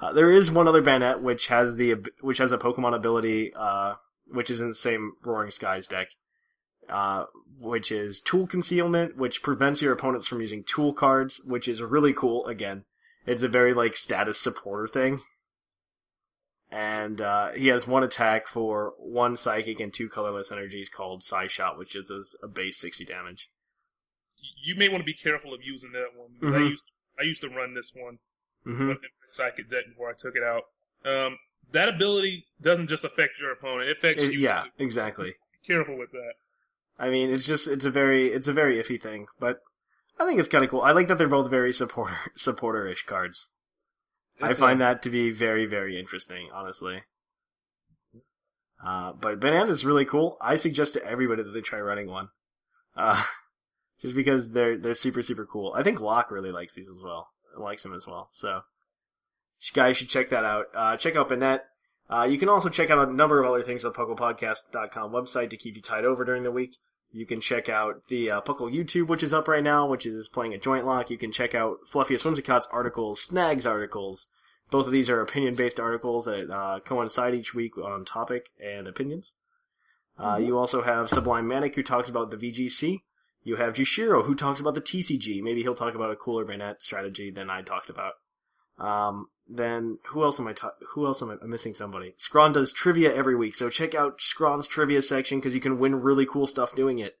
Uh, 0.00 0.12
there 0.12 0.30
is 0.30 0.50
one 0.50 0.66
other 0.66 0.82
Banette 0.82 1.20
which 1.20 1.48
has 1.48 1.76
the 1.76 1.94
which 2.22 2.38
has 2.38 2.52
a 2.52 2.58
Pokemon 2.58 2.94
ability, 2.94 3.52
uh, 3.54 3.94
which 4.26 4.48
is 4.50 4.60
in 4.60 4.68
the 4.68 4.74
same 4.74 5.12
Roaring 5.22 5.50
Skies 5.50 5.86
deck. 5.86 6.08
uh, 6.88 7.26
which 7.58 7.92
is 7.92 8.20
tool 8.20 8.46
concealment, 8.46 9.16
which 9.16 9.42
prevents 9.42 9.80
your 9.82 9.92
opponents 9.92 10.26
from 10.26 10.40
using 10.40 10.64
tool 10.64 10.92
cards, 10.94 11.40
which 11.44 11.68
is 11.68 11.80
really 11.82 12.12
cool. 12.12 12.44
Again, 12.46 12.84
it's 13.26 13.42
a 13.42 13.48
very 13.48 13.74
like 13.74 13.94
status 13.94 14.40
supporter 14.40 14.86
thing. 14.88 15.20
And 16.72 17.20
uh, 17.20 17.50
he 17.52 17.68
has 17.68 17.86
one 17.86 18.02
attack 18.02 18.46
for 18.48 18.94
one 18.98 19.36
psychic 19.36 19.78
and 19.80 19.92
two 19.92 20.08
colorless 20.08 20.50
energies 20.50 20.88
called 20.88 21.22
Psy 21.22 21.46
Shot, 21.48 21.76
which 21.78 21.94
is 21.94 22.10
a, 22.10 22.46
a 22.46 22.48
base 22.48 22.78
sixty 22.78 23.04
damage. 23.04 23.50
You 24.64 24.74
may 24.76 24.88
want 24.88 25.02
to 25.02 25.04
be 25.04 25.14
careful 25.14 25.52
of 25.52 25.60
using 25.62 25.92
that 25.92 26.08
one 26.16 26.30
because 26.38 26.54
I 26.54 26.58
Mhm. 26.58 26.70
used 26.70 26.90
I 27.18 27.22
used 27.24 27.42
to 27.42 27.48
run 27.48 27.74
this 27.74 27.92
one 27.94 28.18
hmm 28.64 28.88
my 28.88 28.96
psychic 29.26 29.68
deck 29.68 29.84
before 29.88 30.10
I 30.10 30.14
took 30.16 30.36
it 30.36 30.42
out. 30.42 30.64
Um, 31.04 31.38
that 31.72 31.88
ability 31.88 32.46
doesn't 32.60 32.88
just 32.88 33.04
affect 33.04 33.40
your 33.40 33.52
opponent; 33.52 33.88
it 33.88 33.96
affects 33.96 34.24
you. 34.24 34.30
yeah, 34.30 34.62
too. 34.62 34.70
exactly. 34.78 35.30
Be 35.30 35.74
careful 35.74 35.96
with 35.96 36.12
that. 36.12 36.34
I 36.98 37.08
mean, 37.10 37.30
it's 37.30 37.46
just 37.46 37.68
it's 37.68 37.86
a 37.86 37.90
very 37.90 38.28
it's 38.28 38.48
a 38.48 38.52
very 38.52 38.76
iffy 38.76 39.00
thing, 39.00 39.26
but 39.38 39.60
I 40.18 40.26
think 40.26 40.38
it's 40.38 40.48
kind 40.48 40.64
of 40.64 40.70
cool. 40.70 40.82
I 40.82 40.92
like 40.92 41.08
that 41.08 41.16
they're 41.16 41.28
both 41.28 41.50
very 41.50 41.72
supporter 41.72 42.16
supporter-ish 42.36 43.04
cards. 43.06 43.48
I 44.42 44.54
find 44.54 44.82
uh, 44.82 44.86
that 44.86 45.02
to 45.02 45.10
be 45.10 45.30
very 45.30 45.66
very 45.66 45.98
interesting, 45.98 46.48
honestly. 46.52 47.02
Uh, 48.82 49.12
but 49.12 49.44
is 49.44 49.84
really 49.84 50.06
cool. 50.06 50.38
I 50.40 50.56
suggest 50.56 50.94
to 50.94 51.04
everybody 51.04 51.42
that 51.42 51.50
they 51.50 51.60
try 51.60 51.80
running 51.80 52.08
one, 52.08 52.28
uh, 52.96 53.22
just 54.00 54.14
because 54.14 54.50
they're 54.50 54.76
they're 54.78 54.94
super 54.94 55.22
super 55.22 55.46
cool. 55.46 55.74
I 55.76 55.82
think 55.82 56.00
Locke 56.00 56.30
really 56.30 56.52
likes 56.52 56.74
these 56.74 56.88
as 56.90 57.02
well. 57.02 57.28
Likes 57.56 57.82
them 57.82 57.94
as 57.94 58.06
well. 58.06 58.28
So, 58.32 58.48
you 59.60 59.72
guys 59.74 59.96
should 59.96 60.08
check 60.08 60.30
that 60.30 60.44
out. 60.44 60.66
Uh, 60.74 60.96
check 60.96 61.16
out 61.16 61.28
Banette. 61.28 61.60
Uh, 62.08 62.24
you 62.30 62.38
can 62.38 62.48
also 62.48 62.68
check 62.68 62.90
out 62.90 63.08
a 63.08 63.12
number 63.12 63.40
of 63.40 63.46
other 63.48 63.62
things 63.62 63.84
on 63.84 63.92
PucklePodcast.com 63.92 65.12
website 65.12 65.50
to 65.50 65.56
keep 65.56 65.76
you 65.76 65.82
tied 65.82 66.04
over 66.04 66.24
during 66.24 66.42
the 66.42 66.50
week. 66.50 66.76
You 67.12 67.26
can 67.26 67.40
check 67.40 67.68
out 67.68 68.02
the 68.08 68.30
uh, 68.30 68.40
Puckle 68.40 68.72
YouTube, 68.72 69.08
which 69.08 69.22
is 69.22 69.34
up 69.34 69.48
right 69.48 69.62
now, 69.62 69.86
which 69.86 70.06
is 70.06 70.28
playing 70.28 70.54
a 70.54 70.58
joint 70.58 70.86
lock. 70.86 71.10
You 71.10 71.18
can 71.18 71.32
check 71.32 71.54
out 71.54 71.78
Fluffiest 71.88 72.24
Whimsicott's 72.24 72.68
articles, 72.72 73.20
Snags 73.22 73.66
articles. 73.66 74.26
Both 74.70 74.86
of 74.86 74.92
these 74.92 75.10
are 75.10 75.20
opinion-based 75.20 75.80
articles 75.80 76.26
that 76.26 76.48
uh, 76.50 76.78
coincide 76.80 77.34
each 77.34 77.54
week 77.54 77.76
on 77.76 78.04
topic 78.04 78.50
and 78.64 78.86
opinions. 78.86 79.34
Uh, 80.16 80.36
You 80.40 80.56
also 80.58 80.82
have 80.82 81.08
Sublime 81.10 81.48
Manic, 81.48 81.74
who 81.74 81.82
talks 81.82 82.08
about 82.08 82.30
the 82.30 82.36
VGC. 82.36 83.00
You 83.42 83.56
have 83.56 83.72
Jushiro, 83.72 84.24
who 84.24 84.34
talks 84.34 84.60
about 84.60 84.74
the 84.74 84.80
TCG. 84.82 85.42
Maybe 85.42 85.62
he'll 85.62 85.74
talk 85.74 85.94
about 85.94 86.10
a 86.10 86.16
cooler 86.16 86.44
Banette 86.44 86.80
strategy 86.82 87.30
than 87.30 87.48
I 87.48 87.62
talked 87.62 87.88
about. 87.88 88.12
Um, 88.78 89.28
then 89.48 89.98
who 90.08 90.22
else 90.22 90.38
am 90.40 90.46
I? 90.46 90.52
Ta- 90.52 90.74
who 90.90 91.06
else 91.06 91.22
am 91.22 91.30
I? 91.30 91.36
I'm 91.42 91.50
missing 91.50 91.74
somebody. 91.74 92.14
Scrawn 92.18 92.52
does 92.52 92.72
trivia 92.72 93.14
every 93.14 93.34
week, 93.36 93.54
so 93.54 93.68
check 93.70 93.94
out 93.94 94.20
Scrawn's 94.20 94.66
trivia 94.68 95.02
section 95.02 95.38
because 95.38 95.54
you 95.54 95.60
can 95.60 95.78
win 95.78 95.96
really 96.02 96.26
cool 96.26 96.46
stuff 96.46 96.74
doing 96.76 96.98
it. 96.98 97.18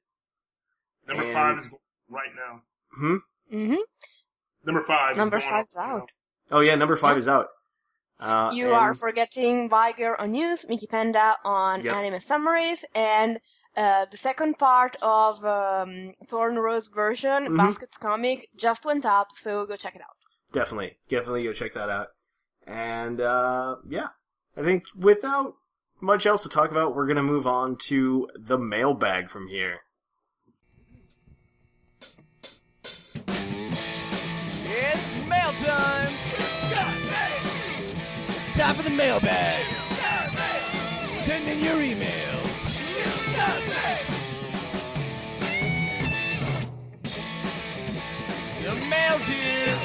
Number 1.08 1.24
and- 1.24 1.32
five 1.32 1.58
is 1.58 1.68
right 2.08 2.30
now. 2.36 2.62
Hmm. 2.94 3.16
hmm 3.50 3.76
Number 4.64 4.82
five. 4.82 5.16
Number 5.16 5.40
five's 5.40 5.74
right 5.76 5.86
now. 5.88 5.96
out. 5.98 6.12
Oh 6.50 6.60
yeah, 6.60 6.74
number 6.74 6.96
five 6.96 7.16
Yes. 7.16 7.22
is 7.24 7.28
out. 7.28 7.48
Uh, 8.18 8.50
you 8.54 8.66
and- 8.66 8.74
are 8.74 8.94
forgetting 8.94 9.68
Viger 9.70 10.20
on 10.20 10.32
news, 10.32 10.68
Mickey 10.68 10.86
Panda 10.86 11.36
on 11.44 11.82
Yes. 11.82 11.96
anime 11.96 12.20
summaries, 12.20 12.84
and 12.94 13.38
uh, 13.76 14.04
the 14.10 14.16
second 14.16 14.58
part 14.58 14.96
of 15.02 15.44
um, 15.44 16.12
Thorn 16.26 16.56
Rose 16.56 16.88
version, 16.88 17.46
Mhm. 17.48 17.56
Baskets 17.56 17.96
comic, 17.96 18.48
just 18.58 18.84
went 18.84 19.06
up, 19.06 19.28
so 19.34 19.64
go 19.66 19.76
check 19.76 19.94
it 19.94 20.02
out. 20.02 20.16
definitely, 20.52 20.96
definitely 21.08 21.44
go 21.44 21.52
check 21.52 21.72
that 21.74 21.88
out. 21.88 22.08
And 22.66 23.20
uh, 23.20 23.76
yeah, 23.88 24.08
I 24.56 24.62
think 24.62 24.84
without 24.96 25.54
much 26.00 26.26
else 26.26 26.42
to 26.42 26.48
talk 26.48 26.70
about, 26.70 26.94
we're 26.96 27.06
gonna 27.06 27.22
move 27.22 27.46
on 27.46 27.76
to 27.88 28.28
the 28.36 28.58
mailbag 28.58 29.28
from 29.28 29.46
here. 29.48 29.80
It's 34.72 35.28
mail 35.28 35.52
time! 35.62 36.12
It's 38.28 38.58
time 38.58 38.74
for 38.74 38.82
the 38.82 38.90
mailbag! 38.90 39.64
Send 41.16 41.48
in 41.48 41.60
your 41.60 41.76
emails! 41.76 42.39
The 48.62 48.74
mail's 48.88 49.22
here! 49.22 49.78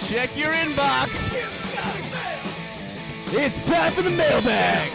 Check 0.00 0.36
your 0.36 0.52
inbox! 0.52 1.32
It's 3.34 3.66
time 3.66 3.92
for 3.92 4.02
the 4.02 4.10
mailbag! 4.10 4.90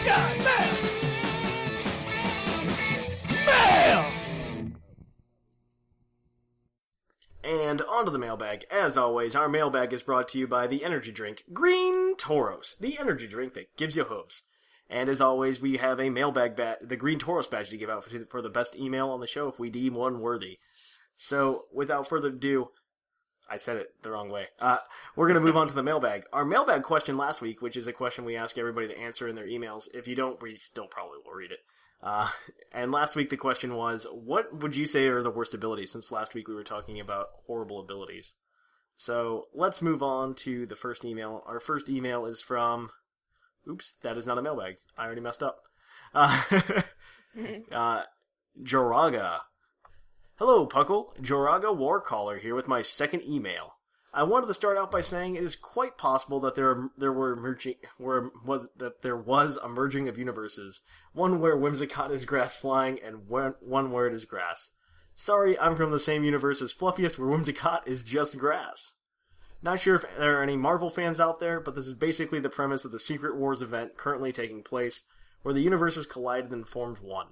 Mail! 3.46 4.12
And 7.42 7.80
onto 7.82 8.12
the 8.12 8.18
mailbag. 8.18 8.64
As 8.70 8.96
always, 8.96 9.34
our 9.34 9.48
mailbag 9.48 9.92
is 9.92 10.02
brought 10.02 10.28
to 10.28 10.38
you 10.38 10.46
by 10.46 10.66
the 10.66 10.84
energy 10.84 11.10
drink 11.10 11.44
Green 11.52 12.14
Toros, 12.16 12.76
the 12.78 12.98
energy 12.98 13.26
drink 13.26 13.54
that 13.54 13.74
gives 13.76 13.96
you 13.96 14.04
hopes. 14.04 14.42
And 14.90 15.08
as 15.08 15.20
always, 15.20 15.60
we 15.60 15.76
have 15.76 16.00
a 16.00 16.10
mailbag 16.10 16.56
bat, 16.56 16.88
the 16.88 16.96
Green 16.96 17.18
Toros 17.18 17.46
badge 17.46 17.70
to 17.70 17.76
give 17.76 17.90
out 17.90 18.04
for, 18.04 18.24
for 18.26 18.42
the 18.42 18.48
best 18.48 18.74
email 18.74 19.10
on 19.10 19.20
the 19.20 19.26
show 19.26 19.48
if 19.48 19.58
we 19.58 19.68
deem 19.68 19.94
one 19.94 20.20
worthy. 20.20 20.58
So, 21.16 21.64
without 21.72 22.08
further 22.08 22.28
ado, 22.28 22.70
I 23.50 23.56
said 23.56 23.76
it 23.76 23.88
the 24.02 24.10
wrong 24.10 24.30
way. 24.30 24.48
Uh, 24.60 24.78
we're 25.16 25.28
going 25.28 25.40
to 25.40 25.44
move 25.44 25.56
on 25.56 25.68
to 25.68 25.74
the 25.74 25.82
mailbag. 25.82 26.24
Our 26.32 26.44
mailbag 26.44 26.82
question 26.82 27.16
last 27.16 27.40
week, 27.40 27.60
which 27.60 27.76
is 27.76 27.86
a 27.86 27.92
question 27.92 28.24
we 28.24 28.36
ask 28.36 28.56
everybody 28.56 28.88
to 28.88 28.98
answer 28.98 29.26
in 29.26 29.36
their 29.36 29.46
emails. 29.46 29.88
If 29.92 30.06
you 30.06 30.14
don't, 30.14 30.40
we 30.42 30.54
still 30.54 30.86
probably 30.86 31.18
will 31.24 31.34
read 31.34 31.52
it. 31.52 31.60
Uh, 32.02 32.30
and 32.72 32.92
last 32.92 33.16
week 33.16 33.30
the 33.30 33.36
question 33.36 33.74
was, 33.74 34.06
what 34.12 34.60
would 34.60 34.76
you 34.76 34.86
say 34.86 35.08
are 35.08 35.22
the 35.22 35.30
worst 35.30 35.54
abilities? 35.54 35.90
Since 35.90 36.12
last 36.12 36.34
week 36.34 36.46
we 36.46 36.54
were 36.54 36.62
talking 36.62 37.00
about 37.00 37.28
horrible 37.46 37.80
abilities. 37.80 38.34
So 38.96 39.46
let's 39.54 39.82
move 39.82 40.02
on 40.02 40.34
to 40.36 40.66
the 40.66 40.76
first 40.76 41.04
email. 41.04 41.42
Our 41.46 41.60
first 41.60 41.88
email 41.88 42.26
is 42.26 42.40
from. 42.40 42.90
Oops, 43.68 43.96
that 44.02 44.16
is 44.16 44.26
not 44.26 44.38
a 44.38 44.42
mailbag. 44.42 44.76
I 44.98 45.04
already 45.04 45.20
messed 45.20 45.42
up. 45.42 45.58
Uh, 46.14 46.42
uh, 47.72 48.02
Joraga. 48.62 49.40
Hello, 50.36 50.66
Puckle. 50.66 51.16
Joraga 51.20 51.76
Warcaller 51.76 52.40
here 52.40 52.54
with 52.54 52.68
my 52.68 52.80
second 52.80 53.22
email. 53.24 53.74
I 54.12 54.22
wanted 54.22 54.46
to 54.46 54.54
start 54.54 54.78
out 54.78 54.90
by 54.90 55.02
saying 55.02 55.36
it 55.36 55.42
is 55.42 55.54
quite 55.54 55.98
possible 55.98 56.40
that 56.40 56.54
there 56.54 56.88
there 56.96 57.12
were 57.12 57.36
merging 57.36 57.74
were 57.98 58.30
was 58.44 58.66
that 58.76 59.02
there 59.02 59.16
was 59.16 59.58
a 59.58 59.68
merging 59.68 60.08
of 60.08 60.16
universes, 60.16 60.80
one 61.12 61.40
where 61.40 61.56
Whimsicott 61.56 62.10
is 62.10 62.24
grass 62.24 62.56
flying 62.56 62.98
and 63.04 63.28
one, 63.28 63.54
one 63.60 63.92
where 63.92 64.06
it 64.06 64.14
is 64.14 64.24
grass. 64.24 64.70
Sorry, 65.14 65.58
I'm 65.58 65.76
from 65.76 65.90
the 65.90 65.98
same 65.98 66.24
universe 66.24 66.62
as 66.62 66.72
Fluffiest, 66.72 67.18
where 67.18 67.28
Whimsicott 67.28 67.86
is 67.86 68.02
just 68.02 68.38
grass. 68.38 68.92
Not 69.60 69.80
sure 69.80 69.96
if 69.96 70.04
there 70.16 70.38
are 70.38 70.42
any 70.42 70.56
Marvel 70.56 70.90
fans 70.90 71.18
out 71.18 71.40
there, 71.40 71.60
but 71.60 71.74
this 71.74 71.86
is 71.86 71.94
basically 71.94 72.38
the 72.38 72.48
premise 72.48 72.84
of 72.84 72.92
the 72.92 72.98
Secret 72.98 73.36
Wars 73.36 73.60
event 73.60 73.96
currently 73.96 74.32
taking 74.32 74.62
place, 74.62 75.02
where 75.42 75.54
the 75.54 75.62
universes 75.62 76.06
collided 76.06 76.52
and 76.52 76.66
formed 76.66 76.98
one. 76.98 77.28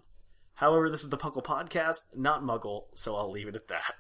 However, 0.55 0.89
this 0.89 1.05
is 1.05 1.11
the 1.11 1.19
Puckle 1.19 1.45
podcast, 1.45 2.03
not 2.15 2.43
Muggle, 2.43 2.85
so 2.95 3.15
I'll 3.15 3.31
leave 3.31 3.47
it 3.47 3.57
at 3.57 3.69
that. 3.69 3.95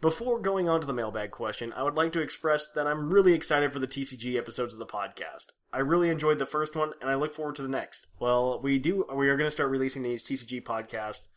Before 0.00 0.38
going 0.38 0.68
on 0.68 0.82
to 0.82 0.86
the 0.86 0.92
mailbag 0.92 1.30
question, 1.30 1.72
I 1.72 1.82
would 1.82 1.94
like 1.94 2.12
to 2.12 2.20
express 2.20 2.70
that 2.72 2.86
I'm 2.86 3.10
really 3.10 3.32
excited 3.32 3.72
for 3.72 3.78
the 3.78 3.86
TCG 3.86 4.36
episodes 4.36 4.74
of 4.74 4.78
the 4.78 4.84
podcast. 4.84 5.46
I 5.72 5.78
really 5.78 6.10
enjoyed 6.10 6.38
the 6.38 6.44
first 6.44 6.76
one, 6.76 6.92
and 7.00 7.08
I 7.08 7.14
look 7.14 7.34
forward 7.34 7.56
to 7.56 7.62
the 7.62 7.68
next. 7.68 8.08
Well, 8.20 8.60
we 8.60 8.78
do. 8.78 9.06
We 9.14 9.30
are 9.30 9.36
going 9.38 9.46
to 9.46 9.52
start 9.52 9.70
releasing 9.70 10.02
these 10.02 10.22
TCG 10.22 10.62
podcasts 10.62 11.28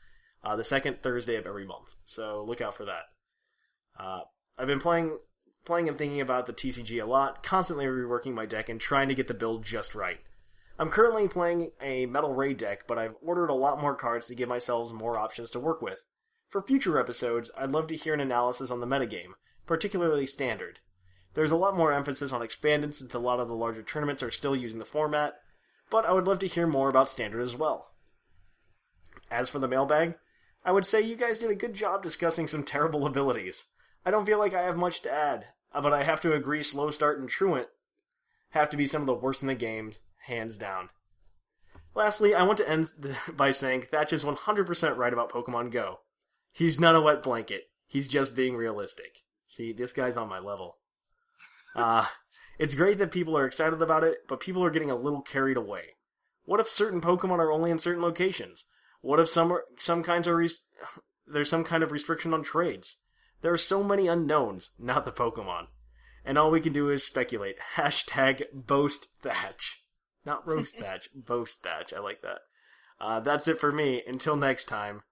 uh, 0.43 0.57
the 0.57 0.65
second 0.65 1.01
Thursday 1.01 1.37
of 1.37 1.45
every 1.45 1.65
month, 1.65 1.95
so 2.03 2.43
look 2.45 2.59
out 2.59 2.75
for 2.75 2.83
that. 2.83 3.03
Uh, 3.97 4.21
I've 4.57 4.67
been 4.67 4.79
playing, 4.79 5.17
playing 5.65 5.87
and 5.87 5.97
thinking 5.97 6.21
about 6.21 6.47
the 6.47 6.53
TCG 6.53 7.01
a 7.01 7.05
lot, 7.05 7.43
constantly 7.43 7.85
reworking 7.85 8.33
my 8.33 8.45
deck 8.45 8.69
and 8.69 8.79
trying 8.79 9.07
to 9.09 9.15
get 9.15 9.27
the 9.27 9.33
build 9.33 9.63
just 9.63 9.93
right. 9.93 10.19
I'm 10.79 10.89
currently 10.89 11.27
playing 11.27 11.71
a 11.81 12.05
Metal 12.05 12.33
Ray 12.33 12.53
deck, 12.53 12.85
but 12.87 12.97
I've 12.97 13.15
ordered 13.21 13.49
a 13.49 13.55
lot 13.55 13.81
more 13.81 13.95
cards 13.95 14.27
to 14.27 14.35
give 14.35 14.49
myself 14.49 14.91
more 14.91 15.17
options 15.17 15.51
to 15.51 15.59
work 15.59 15.81
with. 15.81 16.03
For 16.49 16.61
future 16.61 16.99
episodes, 16.99 17.51
I'd 17.57 17.71
love 17.71 17.87
to 17.87 17.95
hear 17.95 18.13
an 18.13 18.19
analysis 18.19 18.71
on 18.71 18.79
the 18.79 18.87
metagame, 18.87 19.33
particularly 19.65 20.25
standard. 20.25 20.79
There's 21.33 21.51
a 21.51 21.55
lot 21.55 21.75
more 21.75 21.91
emphasis 21.91 22.31
on 22.31 22.41
expanded 22.41 22.95
since 22.95 23.13
a 23.13 23.19
lot 23.19 23.39
of 23.39 23.47
the 23.47 23.55
larger 23.55 23.83
tournaments 23.83 24.23
are 24.23 24.31
still 24.31 24.55
using 24.55 24.79
the 24.79 24.85
format, 24.85 25.35
but 25.89 26.05
I 26.05 26.13
would 26.13 26.27
love 26.27 26.39
to 26.39 26.47
hear 26.47 26.67
more 26.67 26.89
about 26.89 27.09
standard 27.09 27.41
as 27.41 27.55
well. 27.55 27.91
As 29.29 29.49
for 29.49 29.59
the 29.59 29.67
mailbag, 29.67 30.15
I 30.63 30.71
would 30.71 30.85
say 30.85 31.01
you 31.01 31.15
guys 31.15 31.39
did 31.39 31.51
a 31.51 31.55
good 31.55 31.73
job 31.73 32.01
discussing 32.01 32.47
some 32.47 32.63
terrible 32.63 33.05
abilities. 33.07 33.65
I 34.07 34.09
don't 34.09 34.25
feel 34.25 34.39
like 34.39 34.53
I 34.53 34.61
have 34.61 34.77
much 34.77 35.01
to 35.01 35.11
add, 35.11 35.47
uh, 35.73 35.81
but 35.81 35.91
I 35.91 36.03
have 36.03 36.21
to 36.21 36.31
agree 36.31 36.63
Slow 36.63 36.91
Start 36.91 37.19
and 37.19 37.27
Truant 37.27 37.67
have 38.51 38.69
to 38.69 38.77
be 38.77 38.87
some 38.87 39.01
of 39.01 39.05
the 39.05 39.13
worst 39.13 39.41
in 39.41 39.49
the 39.49 39.53
game, 39.53 39.91
hands 40.27 40.55
down. 40.55 40.91
Lastly, 41.93 42.33
I 42.33 42.43
want 42.43 42.57
to 42.59 42.69
end 42.69 42.89
by 43.35 43.51
saying 43.51 43.81
Thatch 43.81 44.13
is 44.13 44.23
100% 44.23 44.95
right 44.95 45.11
about 45.11 45.29
Pokemon 45.29 45.73
Go. 45.73 45.99
He's 46.53 46.79
not 46.79 46.95
a 46.95 47.01
wet 47.01 47.21
blanket. 47.21 47.63
He's 47.85 48.07
just 48.07 48.33
being 48.33 48.55
realistic. 48.55 49.23
See, 49.45 49.73
this 49.73 49.91
guy's 49.91 50.15
on 50.15 50.29
my 50.29 50.39
level. 50.39 50.77
Uh, 51.75 52.05
it's 52.57 52.75
great 52.75 52.99
that 52.99 53.11
people 53.11 53.37
are 53.37 53.45
excited 53.45 53.81
about 53.81 54.05
it, 54.05 54.19
but 54.29 54.39
people 54.39 54.63
are 54.63 54.71
getting 54.71 54.89
a 54.89 54.95
little 54.95 55.21
carried 55.21 55.57
away. 55.57 55.97
What 56.45 56.61
if 56.61 56.69
certain 56.69 57.01
Pokemon 57.01 57.39
are 57.39 57.51
only 57.51 57.71
in 57.71 57.77
certain 57.77 58.03
locations? 58.03 58.67
What 59.01 59.19
if 59.19 59.27
some 59.27 59.51
are, 59.51 59.65
some 59.77 60.01
kinds 60.01 60.29
are 60.29 60.37
res- 60.37 60.63
there's 61.27 61.49
some 61.49 61.65
kind 61.65 61.83
of 61.83 61.91
restriction 61.91 62.33
on 62.33 62.41
trades? 62.41 62.99
There 63.41 63.53
are 63.53 63.57
so 63.57 63.83
many 63.83 64.07
unknowns, 64.07 64.71
not 64.79 65.05
the 65.05 65.11
Pokemon. 65.11 65.67
And 66.25 66.37
all 66.37 66.51
we 66.51 66.59
can 66.59 66.73
do 66.73 66.89
is 66.89 67.05
speculate. 67.05 67.55
Hashtag 67.75 68.43
boast 68.53 69.07
thatch. 69.21 69.83
Not 70.25 70.47
roast 70.47 70.75
thatch, 70.79 71.09
boast 71.15 71.63
thatch. 71.63 71.93
I 71.93 71.99
like 71.99 72.21
that. 72.21 72.39
Uh, 72.99 73.19
that's 73.19 73.47
it 73.47 73.59
for 73.59 73.71
me. 73.71 74.01
Until 74.07 74.35
next 74.35 74.65
time, 74.65 75.03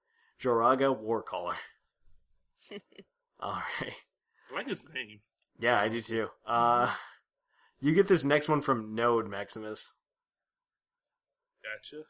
Joraga 0.41 0.95
Warcaller. 0.95 1.55
Alright. 3.41 3.93
I 4.51 4.55
like 4.55 4.67
his 4.67 4.83
name. 4.93 5.19
Yeah, 5.59 5.79
I 5.79 5.87
do 5.87 6.01
too. 6.01 6.27
Uh, 6.45 6.93
you 7.79 7.93
get 7.93 8.07
this 8.07 8.23
next 8.23 8.49
one 8.49 8.61
from 8.61 8.95
Node, 8.95 9.29
Maximus. 9.29 9.93
Gotcha. 11.63 12.03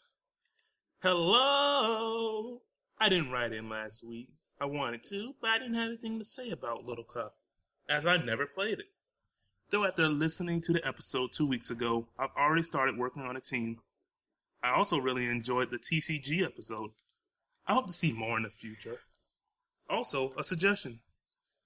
Hello. 1.02 2.62
I 2.98 3.10
didn't 3.10 3.32
write 3.32 3.54
in 3.54 3.70
last 3.70 4.04
week. 4.08 4.30
I 4.60 4.66
wanted 4.66 5.04
to, 5.06 5.34
but 5.42 5.50
I 5.50 5.60
didn't 5.60 5.76
have 5.76 5.88
anything 5.88 6.20
to 6.20 6.26
say 6.26 6.50
about 6.50 6.86
Little 6.86 7.04
Cup, 7.04 7.36
as 7.90 8.06
I 8.06 8.18
never 8.18 8.46
played 8.46 8.80
it. 8.80 8.86
Though 9.70 9.86
after 9.86 10.08
listening 10.08 10.62
to 10.62 10.74
the 10.74 10.88
episode 10.88 11.32
two 11.34 11.48
weeks 11.48 11.70
ago, 11.70 12.08
I've 12.18 12.36
already 12.38 12.64
started 12.64 12.98
working 12.98 13.24
on 13.24 13.36
a 13.36 13.42
team. 13.42 13.80
I 14.64 14.74
also 14.76 14.98
really 14.98 15.26
enjoyed 15.26 15.72
the 15.72 15.78
TCG 15.78 16.46
episode. 16.46 16.92
I 17.68 17.74
hope 17.74 17.88
to 17.88 17.94
see 17.94 18.14
more 18.14 18.38
in 18.38 18.44
the 18.44 18.50
future. 18.50 19.00
Also, 19.90 20.34
a 20.38 20.44
suggestion. 20.44 21.00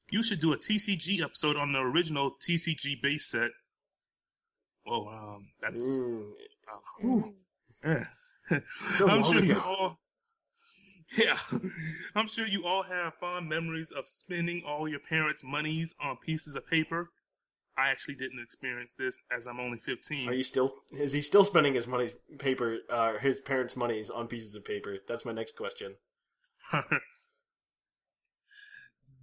You 0.10 0.24
should 0.24 0.40
do 0.40 0.54
a 0.54 0.58
TCG 0.58 1.22
episode 1.22 1.56
on 1.56 1.72
the 1.72 1.80
original 1.80 2.32
TCG 2.32 3.02
base 3.02 3.26
set. 3.26 3.52
Well, 4.86 5.10
um, 5.10 5.50
that's 5.62 6.00
uh, 6.00 6.78
whew. 7.00 7.36
Eh. 7.84 8.04
I'm 9.06 9.24
sure 9.24 9.44
you 9.44 9.62
all. 9.62 10.00
Yeah, 11.18 11.38
I'm 12.16 12.28
sure 12.28 12.46
you 12.46 12.66
all 12.66 12.84
have 12.84 13.16
fond 13.16 13.50
memories 13.50 13.92
of 13.92 14.08
spending 14.08 14.62
all 14.64 14.88
your 14.88 15.00
parents' 15.00 15.44
monies 15.44 15.96
on 16.00 16.18
pieces 16.18 16.56
of 16.56 16.68
paper. 16.68 17.10
I 17.76 17.90
actually 17.90 18.16
didn't 18.16 18.42
experience 18.42 18.94
this 18.94 19.18
as 19.36 19.48
I'm 19.48 19.60
only 19.60 19.80
15. 19.80 20.30
Are 20.30 20.34
you 20.34 20.44
still? 20.44 20.76
Is 20.92 21.12
he 21.14 21.22
still 21.22 21.44
spending 21.44 21.74
his 21.74 21.88
money 21.88 22.12
paper? 22.38 22.80
Uh, 22.90 23.18
his 23.18 23.42
parents' 23.42 23.76
monies 23.76 24.10
on 24.10 24.28
pieces 24.28 24.56
of 24.56 24.64
paper? 24.66 24.98
That's 25.08 25.26
my 25.26 25.32
next 25.32 25.56
question. 25.56 25.96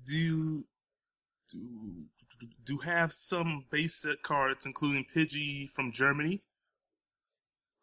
do 0.07 0.65
do 1.51 2.07
do 2.65 2.79
have 2.79 3.13
some 3.13 3.67
base 3.71 4.01
set 4.03 4.23
cards, 4.23 4.65
including 4.67 5.05
Pidgey 5.15 5.69
from 5.69 5.93
Germany. 5.93 6.43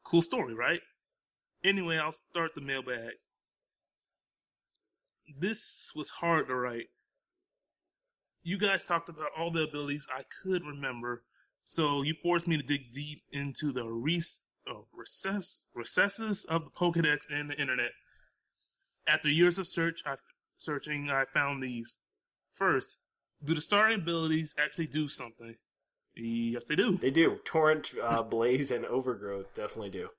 Cool 0.03 0.21
story, 0.21 0.53
right? 0.53 0.81
Anyway, 1.63 1.97
I'll 1.97 2.11
start 2.11 2.55
the 2.55 2.61
mailbag. 2.61 3.13
This 5.27 5.91
was 5.95 6.09
hard 6.09 6.47
to 6.47 6.55
write. 6.55 6.87
You 8.43 8.57
guys 8.57 8.83
talked 8.83 9.09
about 9.09 9.29
all 9.37 9.51
the 9.51 9.63
abilities 9.63 10.07
I 10.13 10.23
could 10.43 10.63
remember, 10.65 11.23
so 11.63 12.01
you 12.01 12.13
forced 12.21 12.47
me 12.47 12.57
to 12.57 12.63
dig 12.63 12.91
deep 12.91 13.23
into 13.31 13.71
the 13.71 13.85
res- 13.87 14.41
oh, 14.67 14.87
recess- 14.93 15.67
recesses 15.73 16.43
of 16.45 16.65
the 16.65 16.71
Pokedex 16.71 17.19
and 17.29 17.49
the 17.49 17.59
internet. 17.59 17.91
After 19.07 19.29
years 19.29 19.57
of 19.59 19.67
search, 19.67 20.01
I 20.05 20.15
searching, 20.57 21.09
I 21.09 21.25
found 21.25 21.63
these. 21.63 21.99
First, 22.51 22.97
do 23.43 23.53
the 23.53 23.61
starting 23.61 23.99
abilities 24.01 24.53
actually 24.57 24.87
do 24.87 25.07
something? 25.07 25.55
Yes, 26.15 26.65
they 26.65 26.75
do. 26.75 26.97
They 26.97 27.11
do. 27.11 27.39
Torrent, 27.45 27.91
uh, 28.01 28.23
Blaze, 28.23 28.71
and 28.71 28.85
Overgrowth 28.85 29.53
definitely 29.55 29.89
do. 29.89 30.09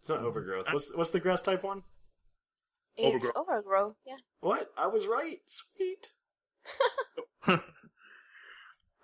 It's 0.00 0.08
not 0.10 0.20
Overgrowth. 0.20 0.64
What's 0.72 0.94
what's 0.94 1.10
the 1.10 1.20
grass 1.20 1.40
type 1.40 1.62
one? 1.62 1.82
It's 2.96 3.26
Overgrow. 3.26 3.42
overgrow. 3.42 3.96
Yeah. 4.06 4.16
What? 4.40 4.70
I 4.76 4.86
was 4.86 5.06
right. 5.06 5.38
Sweet. 5.46 6.10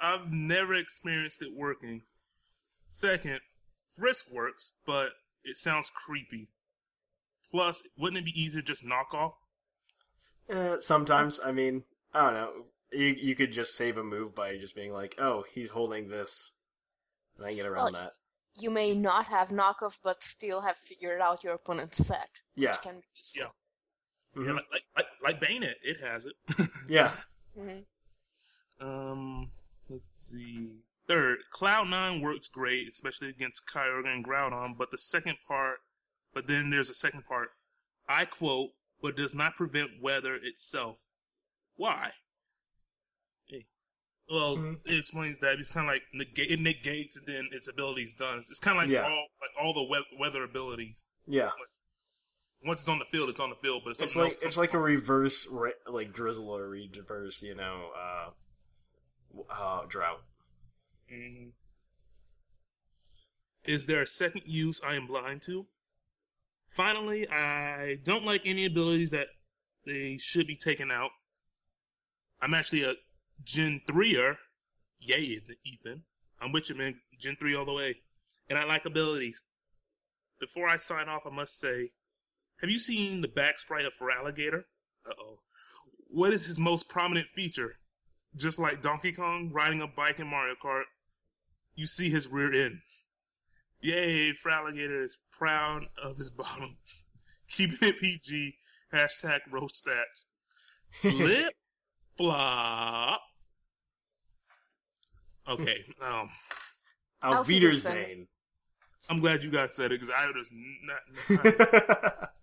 I've 0.00 0.30
never 0.32 0.74
experienced 0.74 1.42
it 1.42 1.54
working. 1.54 2.02
Second, 2.88 3.40
Frisk 3.96 4.30
works, 4.32 4.72
but 4.86 5.10
it 5.44 5.56
sounds 5.56 5.90
creepy. 5.90 6.48
Plus, 7.50 7.82
wouldn't 7.98 8.18
it 8.20 8.24
be 8.24 8.40
easier 8.40 8.62
just 8.62 8.84
knock 8.84 9.12
off? 9.12 9.34
Uh, 10.48 10.76
sometimes, 10.80 11.38
I 11.44 11.52
mean, 11.52 11.82
I 12.14 12.24
don't 12.24 12.34
know. 12.34 12.50
You 12.92 13.06
you 13.18 13.34
could 13.34 13.52
just 13.52 13.76
save 13.76 13.98
a 13.98 14.02
move 14.02 14.34
by 14.34 14.56
just 14.56 14.74
being 14.74 14.92
like, 14.92 15.14
"Oh, 15.18 15.44
he's 15.52 15.70
holding 15.70 16.08
this," 16.08 16.52
and 17.36 17.46
I 17.46 17.54
get 17.54 17.66
around 17.66 17.92
Well, 17.92 18.02
that. 18.04 18.12
You 18.58 18.70
may 18.70 18.94
not 18.94 19.26
have 19.26 19.50
knockoff, 19.50 19.98
but 20.02 20.22
still 20.24 20.60
have 20.62 20.76
figured 20.76 21.20
out 21.20 21.44
your 21.44 21.54
opponent's 21.54 22.04
set. 22.04 22.40
Yeah. 22.56 22.70
Which 22.72 22.82
can 22.82 22.96
be. 22.96 23.20
Yeah. 23.40 23.46
Mhm. 24.36 24.46
Yeah, 24.46 24.52
like, 24.52 24.64
like, 24.72 24.82
like, 24.96 25.06
like 25.22 25.40
Banette, 25.40 25.74
it 25.82 26.00
has 26.00 26.26
it. 26.26 26.34
Yeah. 26.88 27.12
Mhm. 27.56 27.84
Um, 28.80 29.50
let's 29.88 30.16
see. 30.30 30.70
Third, 31.06 31.38
Cloud 31.50 31.88
Nine 31.88 32.20
works 32.20 32.48
great, 32.48 32.88
especially 32.92 33.28
against 33.28 33.66
Kyogre 33.66 34.06
and 34.06 34.24
Groudon. 34.24 34.76
But 34.78 34.90
the 34.90 34.98
second 34.98 35.38
part, 35.46 35.78
but 36.32 36.46
then 36.46 36.70
there's 36.70 36.88
a 36.90 36.94
second 36.94 37.24
part. 37.26 37.50
I 38.08 38.24
quote, 38.24 38.70
"But 39.02 39.16
does 39.16 39.34
not 39.34 39.56
prevent 39.56 40.00
weather 40.00 40.34
itself." 40.36 41.00
Why? 41.74 42.12
Hey. 43.46 43.66
Well, 44.28 44.56
Mhm. 44.56 44.80
it 44.86 44.98
explains 45.00 45.38
that 45.40 45.58
it's 45.58 45.72
kind 45.72 45.88
of 45.88 45.94
like 45.94 46.04
negate, 46.12 46.50
it 46.50 46.60
negates 46.60 47.16
and 47.16 47.26
then 47.26 47.48
its 47.52 47.66
abilities 47.68 48.14
done. 48.14 48.38
It's 48.38 48.60
kind 48.60 48.78
of 48.78 48.84
like 48.84 48.90
Yeah. 48.90 49.02
all 49.08 49.28
like 49.40 49.50
all 49.58 49.74
the 49.74 49.82
we- 49.82 50.16
weather 50.18 50.44
abilities. 50.44 51.06
Yeah. 51.26 51.50
Once 52.64 52.82
it's 52.82 52.88
on 52.88 52.98
the 52.98 53.04
field, 53.06 53.30
it's 53.30 53.40
on 53.40 53.50
the 53.50 53.56
field. 53.56 53.82
But 53.84 53.98
It's 54.00 54.16
like 54.16 54.34
it's 54.42 54.56
like 54.56 54.74
a 54.74 54.78
reverse, 54.78 55.48
like 55.86 56.12
drizzle 56.12 56.50
or 56.50 56.68
reverse, 56.68 57.42
you 57.42 57.54
know, 57.54 57.90
uh, 57.96 58.30
uh, 59.50 59.86
drought. 59.86 60.22
Mhm. 61.10 61.52
Is 63.64 63.86
there 63.86 64.02
a 64.02 64.06
second 64.06 64.42
use 64.46 64.80
I 64.82 64.94
am 64.94 65.06
blind 65.06 65.42
to? 65.42 65.66
Finally, 66.66 67.28
I 67.28 67.96
don't 67.96 68.24
like 68.24 68.42
any 68.44 68.64
abilities 68.64 69.10
that 69.10 69.28
they 69.84 70.18
should 70.18 70.46
be 70.46 70.56
taken 70.56 70.90
out. 70.90 71.10
I'm 72.40 72.54
actually 72.54 72.84
a 72.84 72.94
Gen 73.42 73.80
3er. 73.86 74.36
Yay, 74.98 75.40
Ethan. 75.64 76.04
I'm 76.40 76.52
with 76.52 76.68
you, 76.68 76.74
man. 76.74 77.00
Gen 77.18 77.36
3 77.36 77.54
all 77.54 77.64
the 77.64 77.72
way. 77.72 78.02
And 78.48 78.58
I 78.58 78.64
like 78.64 78.84
abilities. 78.84 79.42
Before 80.38 80.68
I 80.68 80.76
sign 80.76 81.08
off, 81.08 81.26
I 81.26 81.30
must 81.30 81.58
say, 81.58 81.92
have 82.60 82.70
you 82.70 82.78
seen 82.78 83.20
the 83.20 83.28
back 83.28 83.58
sprite 83.58 83.84
of 83.84 83.92
Feraligatr? 83.94 84.64
Uh-oh. 85.06 85.40
What 86.08 86.32
is 86.32 86.46
his 86.46 86.58
most 86.58 86.88
prominent 86.88 87.28
feature? 87.34 87.76
Just 88.36 88.58
like 88.58 88.82
Donkey 88.82 89.12
Kong 89.12 89.50
riding 89.52 89.80
a 89.80 89.86
bike 89.86 90.20
in 90.20 90.26
Mario 90.26 90.54
Kart, 90.62 90.84
you 91.74 91.86
see 91.86 92.10
his 92.10 92.28
rear 92.28 92.52
end. 92.52 92.80
Yay, 93.80 94.32
Feraligatr 94.32 95.04
is 95.04 95.16
proud 95.32 95.84
of 96.02 96.16
his 96.16 96.30
bottom. 96.30 96.76
Keeping 97.48 97.88
it 97.88 97.98
PG. 97.98 98.54
Hashtag 98.92 99.40
roast 99.50 99.84
that. 99.84 100.06
Flip 101.00 101.54
flop. 102.20 103.20
Okay, 105.48 105.84
um, 106.04 106.28
Auf 107.22 107.38
Auf 107.38 107.48
Wiedersehen. 107.48 108.28
I'm 109.08 109.20
glad 109.20 109.42
you 109.42 109.50
guys 109.50 109.74
said 109.74 109.90
it 109.90 110.00
because 110.00 110.10
I 110.10 110.30
was 110.30 110.52
not. 110.84 112.30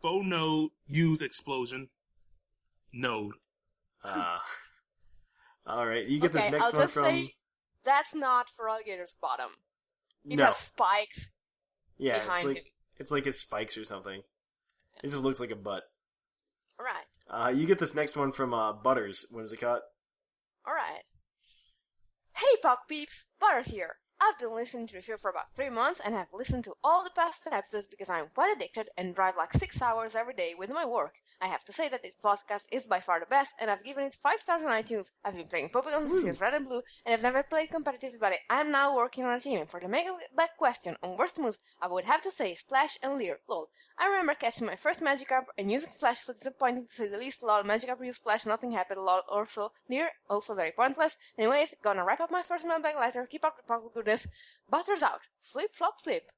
Faux 0.00 0.26
node 0.26 0.70
use 0.86 1.22
explosion. 1.22 1.88
Node. 2.92 3.34
uh, 4.04 4.38
all 5.66 5.86
right, 5.86 6.06
you 6.06 6.20
get 6.20 6.34
okay, 6.34 6.44
this 6.44 6.50
next 6.52 6.64
I'll 6.64 6.72
one 6.72 6.82
just 6.82 6.94
from. 6.94 7.04
say 7.10 7.30
that's 7.84 8.14
not 8.14 8.48
Feraligatr's 8.48 9.16
bottom. 9.20 9.50
It 10.24 10.38
no, 10.38 10.46
has 10.46 10.56
spikes 10.56 11.30
yeah, 12.02 12.16
it's 12.16 12.44
like 12.44 12.56
him. 12.56 12.64
it's 12.98 13.10
like 13.12 13.24
his 13.24 13.38
spikes 13.38 13.78
or 13.78 13.84
something. 13.84 14.22
It 15.04 15.10
just 15.10 15.22
looks 15.22 15.38
like 15.38 15.52
a 15.52 15.56
butt. 15.56 15.84
Alright. 16.78 17.06
Uh, 17.30 17.56
you 17.56 17.64
get 17.64 17.78
this 17.78 17.94
next 17.94 18.16
one 18.16 18.32
from 18.32 18.52
uh, 18.52 18.72
Butters 18.72 19.24
Whimsicott. 19.32 19.80
Alright. 20.66 21.04
Hey, 22.36 22.56
Puck 22.60 22.88
Peeps! 22.88 23.26
Butters 23.40 23.68
here. 23.68 23.96
I've 24.24 24.38
been 24.38 24.54
listening 24.54 24.86
to 24.86 24.94
the 24.94 25.02
show 25.02 25.16
for 25.16 25.30
about 25.30 25.50
three 25.56 25.68
months 25.68 26.00
and 26.04 26.14
have 26.14 26.28
listened 26.32 26.62
to 26.64 26.74
all 26.84 27.02
the 27.02 27.10
past 27.10 27.48
episodes 27.50 27.88
because 27.88 28.08
I'm 28.08 28.28
quite 28.32 28.54
addicted 28.56 28.88
and 28.96 29.16
drive 29.16 29.34
like 29.36 29.52
six 29.52 29.82
hours 29.82 30.14
every 30.14 30.32
day 30.32 30.54
with 30.56 30.70
my 30.70 30.86
work. 30.86 31.16
I 31.40 31.48
have 31.48 31.64
to 31.64 31.72
say 31.72 31.88
that 31.88 32.04
this 32.04 32.14
podcast 32.22 32.66
is 32.70 32.86
by 32.86 33.00
far 33.00 33.18
the 33.18 33.26
best 33.26 33.54
and 33.60 33.68
I've 33.68 33.82
given 33.82 34.04
it 34.04 34.14
five 34.14 34.38
stars 34.38 34.62
on 34.62 34.70
iTunes. 34.70 35.10
I've 35.24 35.34
been 35.34 35.48
playing 35.48 35.70
Pokemon 35.70 36.08
since 36.08 36.40
Red 36.40 36.54
and 36.54 36.66
Blue 36.66 36.82
and 37.04 37.12
I've 37.12 37.22
never 37.22 37.42
played 37.42 37.70
competitively, 37.70 38.20
but 38.20 38.34
I 38.48 38.60
am 38.60 38.70
now 38.70 38.94
working 38.94 39.24
on 39.24 39.34
a 39.34 39.40
team. 39.40 39.58
And 39.58 39.68
for 39.68 39.80
the 39.80 39.88
mega 39.88 40.12
back 40.36 40.56
question 40.56 40.96
on 41.02 41.16
worst 41.16 41.40
moves, 41.40 41.58
I 41.80 41.88
would 41.88 42.04
have 42.04 42.22
to 42.22 42.30
say 42.30 42.54
Splash 42.54 42.98
and 43.02 43.18
Leer. 43.18 43.40
Lol. 43.48 43.70
I 43.98 44.06
remember 44.06 44.34
catching 44.34 44.68
my 44.68 44.76
first 44.76 45.00
Magikarp 45.00 45.46
and 45.58 45.70
using 45.70 45.90
Splash 45.90 46.28
was 46.28 46.38
disappointing 46.38 46.86
to 46.86 46.92
say 46.92 47.08
the 47.08 47.18
least. 47.18 47.42
Lol, 47.42 47.64
Magikarp 47.64 48.04
used 48.04 48.18
Splash, 48.18 48.46
nothing 48.46 48.70
happened. 48.70 49.00
Lol, 49.00 49.22
also 49.28 49.72
Leer, 49.90 50.10
also 50.30 50.54
very 50.54 50.70
pointless. 50.70 51.16
Anyways, 51.36 51.74
gonna 51.82 52.04
wrap 52.04 52.20
up 52.20 52.30
my 52.30 52.42
first 52.42 52.64
mailbag 52.64 52.94
letter. 52.94 53.26
Keep 53.26 53.44
up 53.44 53.56
the 53.56 53.64
Pokemon 53.64 54.11
goodness. 54.12 54.28
Butters 54.70 55.02
out. 55.02 55.28
Flip, 55.40 55.72
flop, 55.72 56.00
flip. 56.00 56.30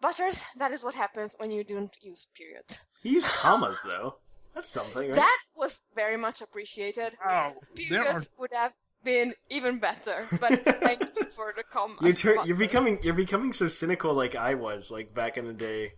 Butters, 0.00 0.44
that 0.58 0.72
is 0.72 0.84
what 0.84 0.94
happens 0.94 1.34
when 1.38 1.50
you 1.50 1.64
don't 1.64 1.94
use 2.02 2.28
periods. 2.34 2.82
He 3.02 3.10
used 3.10 3.26
commas 3.26 3.78
though. 3.84 4.14
That's 4.54 4.68
something, 4.68 5.08
right? 5.08 5.16
That 5.16 5.38
was 5.56 5.80
very 5.94 6.16
much 6.16 6.40
appreciated. 6.40 7.14
Oh, 7.26 7.54
there 7.88 8.00
are 8.00 8.04
Periods 8.04 8.30
would 8.38 8.52
have 8.52 8.72
been 9.02 9.34
even 9.50 9.78
better, 9.78 10.26
but 10.40 10.62
thank 10.80 11.00
you 11.00 11.24
for 11.30 11.52
the 11.56 11.64
comment. 11.64 12.00
You're 12.02 12.12
tur- 12.12 12.44
you're 12.44 12.56
becoming 12.56 12.98
you're 13.02 13.14
becoming 13.14 13.52
so 13.52 13.68
cynical 13.68 14.14
like 14.14 14.36
I 14.36 14.54
was 14.54 14.90
like 14.90 15.14
back 15.14 15.36
in 15.36 15.46
the 15.46 15.52
day 15.52 15.92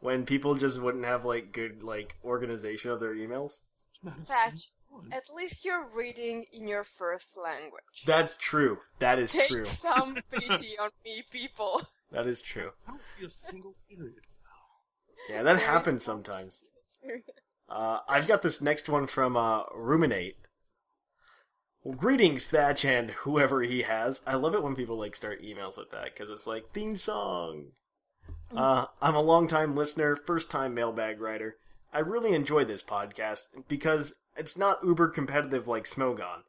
when 0.00 0.24
people 0.24 0.54
just 0.54 0.80
wouldn't 0.80 1.04
have 1.04 1.24
like 1.24 1.52
good 1.52 1.82
like 1.82 2.16
organization 2.24 2.90
of 2.90 3.00
their 3.00 3.14
emails. 3.14 3.58
not 4.02 4.16
Patch, 4.26 4.26
single 4.26 4.44
one. 4.44 4.77
At 5.12 5.24
least 5.34 5.64
you're 5.64 5.88
reading 5.94 6.44
in 6.52 6.68
your 6.68 6.84
first 6.84 7.36
language. 7.36 8.04
That's 8.06 8.36
true. 8.36 8.78
That 8.98 9.18
is 9.18 9.32
Take 9.32 9.48
true. 9.48 9.64
some 9.64 10.14
pity 10.30 10.78
on 10.80 10.90
me, 11.04 11.22
people. 11.30 11.82
That 12.12 12.26
is 12.26 12.40
true. 12.40 12.72
I 12.86 12.92
don't 12.92 13.04
see 13.04 13.24
a 13.24 13.30
single 13.30 13.74
period. 13.88 14.22
Yeah, 15.30 15.42
that 15.42 15.60
happens 15.60 16.02
sometimes. 16.04 16.64
Uh, 17.70 18.00
I've 18.08 18.26
got 18.26 18.40
this 18.40 18.62
next 18.62 18.88
one 18.88 19.06
from 19.06 19.36
uh, 19.36 19.64
Ruminate. 19.74 20.36
Well, 21.84 21.94
greetings, 21.94 22.46
Thatch, 22.46 22.82
and 22.84 23.10
whoever 23.10 23.60
he 23.60 23.82
has. 23.82 24.22
I 24.26 24.36
love 24.36 24.54
it 24.54 24.62
when 24.62 24.74
people 24.74 24.96
like 24.96 25.14
start 25.14 25.42
emails 25.42 25.76
with 25.76 25.90
that 25.90 26.14
because 26.14 26.30
it's 26.30 26.46
like 26.46 26.72
theme 26.72 26.96
song. 26.96 27.72
Uh, 28.54 28.86
I'm 29.02 29.14
a 29.14 29.20
long-time 29.20 29.76
listener, 29.76 30.16
first-time 30.16 30.72
mailbag 30.72 31.20
writer. 31.20 31.56
I 31.98 32.02
really 32.02 32.32
enjoy 32.32 32.64
this 32.64 32.84
podcast 32.84 33.48
because 33.66 34.14
it's 34.36 34.56
not 34.56 34.84
uber 34.84 35.08
competitive 35.08 35.66
like 35.66 35.82
Smogon. 35.82 36.44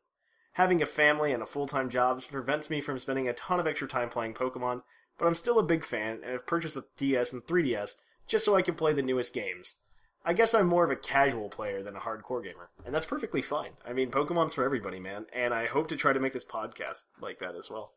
Having 0.53 0.83
a 0.83 0.85
family 0.85 1.31
and 1.31 1.41
a 1.41 1.47
full-time 1.47 1.89
job 1.89 2.21
prevents 2.21 2.69
me 2.69 2.81
from 2.81 2.99
spending 2.99 3.27
a 3.27 3.33
ton 3.33 3.59
of 3.59 3.65
extra 3.65 3.87
time 3.87 4.09
playing 4.09 4.35
Pokemon, 4.35 4.83
but 5.17 5.25
I'm 5.25 5.33
still 5.33 5.57
a 5.57 5.63
big 5.63 5.83
fan 5.83 6.19
and 6.23 6.33
have 6.33 6.45
purchased 6.45 6.77
a 6.77 6.85
DS 6.99 7.33
and 7.33 7.41
3DS 7.41 7.95
just 8.27 8.45
so 8.45 8.53
I 8.53 8.61
can 8.61 8.75
play 8.75 8.93
the 8.93 9.01
newest 9.01 9.33
games. 9.33 9.77
I 10.23 10.33
guess 10.33 10.53
I'm 10.53 10.67
more 10.67 10.83
of 10.83 10.91
a 10.91 10.95
casual 10.95 11.49
player 11.49 11.81
than 11.81 11.95
a 11.95 11.99
hardcore 11.99 12.43
gamer, 12.43 12.69
and 12.85 12.93
that's 12.93 13.07
perfectly 13.07 13.41
fine. 13.41 13.71
I 13.83 13.91
mean, 13.91 14.11
Pokemon's 14.11 14.53
for 14.53 14.63
everybody, 14.63 14.99
man, 14.99 15.25
and 15.33 15.51
I 15.51 15.65
hope 15.65 15.87
to 15.87 15.95
try 15.95 16.13
to 16.13 16.19
make 16.19 16.33
this 16.33 16.45
podcast 16.45 17.05
like 17.19 17.39
that 17.39 17.55
as 17.55 17.71
well. 17.71 17.93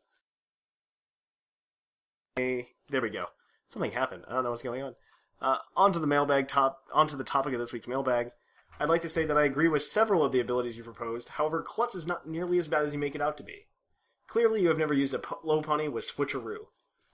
Hey, 2.35 2.69
there 2.89 3.01
we 3.01 3.11
go. 3.11 3.27
Something 3.67 3.91
happened. 3.91 4.23
I 4.27 4.33
don't 4.33 4.43
know 4.43 4.49
what's 4.49 4.63
going 4.63 4.81
on. 4.81 4.95
Uh, 5.43 5.57
onto 5.75 5.99
the 5.99 6.07
mailbag 6.07 6.47
top. 6.47 6.85
Onto 6.93 7.17
the 7.17 7.23
topic 7.23 7.53
of 7.53 7.59
this 7.59 7.73
week's 7.73 7.87
mailbag. 7.87 8.31
I'd 8.79 8.89
like 8.89 9.01
to 9.01 9.09
say 9.09 9.25
that 9.25 9.37
I 9.37 9.43
agree 9.43 9.67
with 9.67 9.83
several 9.83 10.23
of 10.23 10.31
the 10.31 10.39
abilities 10.39 10.77
you 10.77 10.83
proposed. 10.83 11.29
However, 11.29 11.61
Klutz 11.61 11.93
is 11.93 12.07
not 12.07 12.27
nearly 12.27 12.57
as 12.57 12.67
bad 12.67 12.85
as 12.85 12.93
you 12.93 12.99
make 12.99 13.13
it 13.13 13.21
out 13.21 13.37
to 13.37 13.43
be. 13.43 13.67
Clearly, 14.27 14.61
you 14.61 14.69
have 14.69 14.79
never 14.79 14.93
used 14.93 15.13
a 15.13 15.19
p- 15.19 15.35
Lopunny 15.45 15.91
with 15.91 16.09
Switcheroo. 16.09 16.67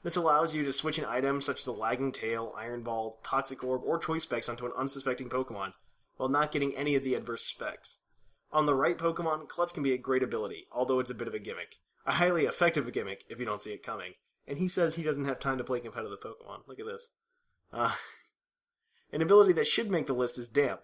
This 0.04 0.16
allows 0.16 0.56
you 0.56 0.64
to 0.64 0.72
switch 0.72 0.98
an 0.98 1.06
item 1.06 1.42
such 1.42 1.62
as 1.62 1.68
a 1.68 1.74
Lagging 1.74 2.14
Tail, 2.14 2.54
Iron 2.58 2.84
Ball, 2.84 3.20
Toxic 3.24 3.64
Orb, 3.64 3.82
or 3.84 3.98
Choice 3.98 4.24
Specs 4.24 4.48
onto 4.48 4.66
an 4.66 4.72
unsuspecting 4.78 5.28
Pokemon, 5.28 5.74
while 6.16 6.30
not 6.30 6.54
getting 6.54 6.78
any 6.78 6.96
of 6.96 7.04
the 7.04 7.16
adverse 7.16 7.44
specs. 7.44 8.00
On 8.52 8.66
the 8.66 8.76
right 8.76 8.98
Pokemon, 8.98 9.50
Klutz 9.50 9.74
can 9.74 9.84
be 9.84 9.92
a 9.92 9.98
great 9.98 10.24
ability, 10.24 10.68
although 10.72 11.00
it's 11.00 11.10
a 11.10 11.16
bit 11.16 11.28
of 11.28 11.34
a 11.34 11.40
gimmick. 11.40 11.76
A 12.06 12.14
highly 12.14 12.46
effective 12.46 12.92
gimmick 12.94 13.26
if 13.28 13.40
you 13.40 13.46
don't 13.46 13.62
see 13.62 13.72
it 13.72 13.84
coming. 13.84 14.14
And 14.48 14.58
he 14.58 14.68
says 14.68 14.96
he 14.96 15.04
doesn't 15.04 15.26
have 15.26 15.40
time 15.40 15.58
to 15.58 15.64
play 15.64 15.82
competitive 15.82 16.20
Pokemon. 16.22 16.68
Look 16.68 16.80
at 16.80 16.86
this. 16.86 17.10
Uh, 17.74 17.94
an 19.12 19.22
ability 19.22 19.54
that 19.54 19.68
should 19.68 19.90
make 19.90 20.08
the 20.08 20.14
list 20.14 20.38
is 20.38 20.50
Damp. 20.50 20.82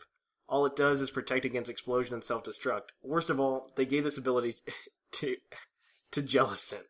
All 0.48 0.66
it 0.66 0.76
does 0.76 1.02
is 1.02 1.12
protect 1.12 1.46
against 1.46 1.70
explosion 1.70 2.14
and 2.14 2.24
self-destruct. 2.24 2.90
Worst 3.04 3.30
of 3.30 3.40
all, 3.40 3.72
they 3.76 3.86
gave 3.86 4.04
this 4.04 4.18
ability 4.18 4.56
to 5.14 5.38
to 6.12 6.22
Jellicent, 6.22 6.86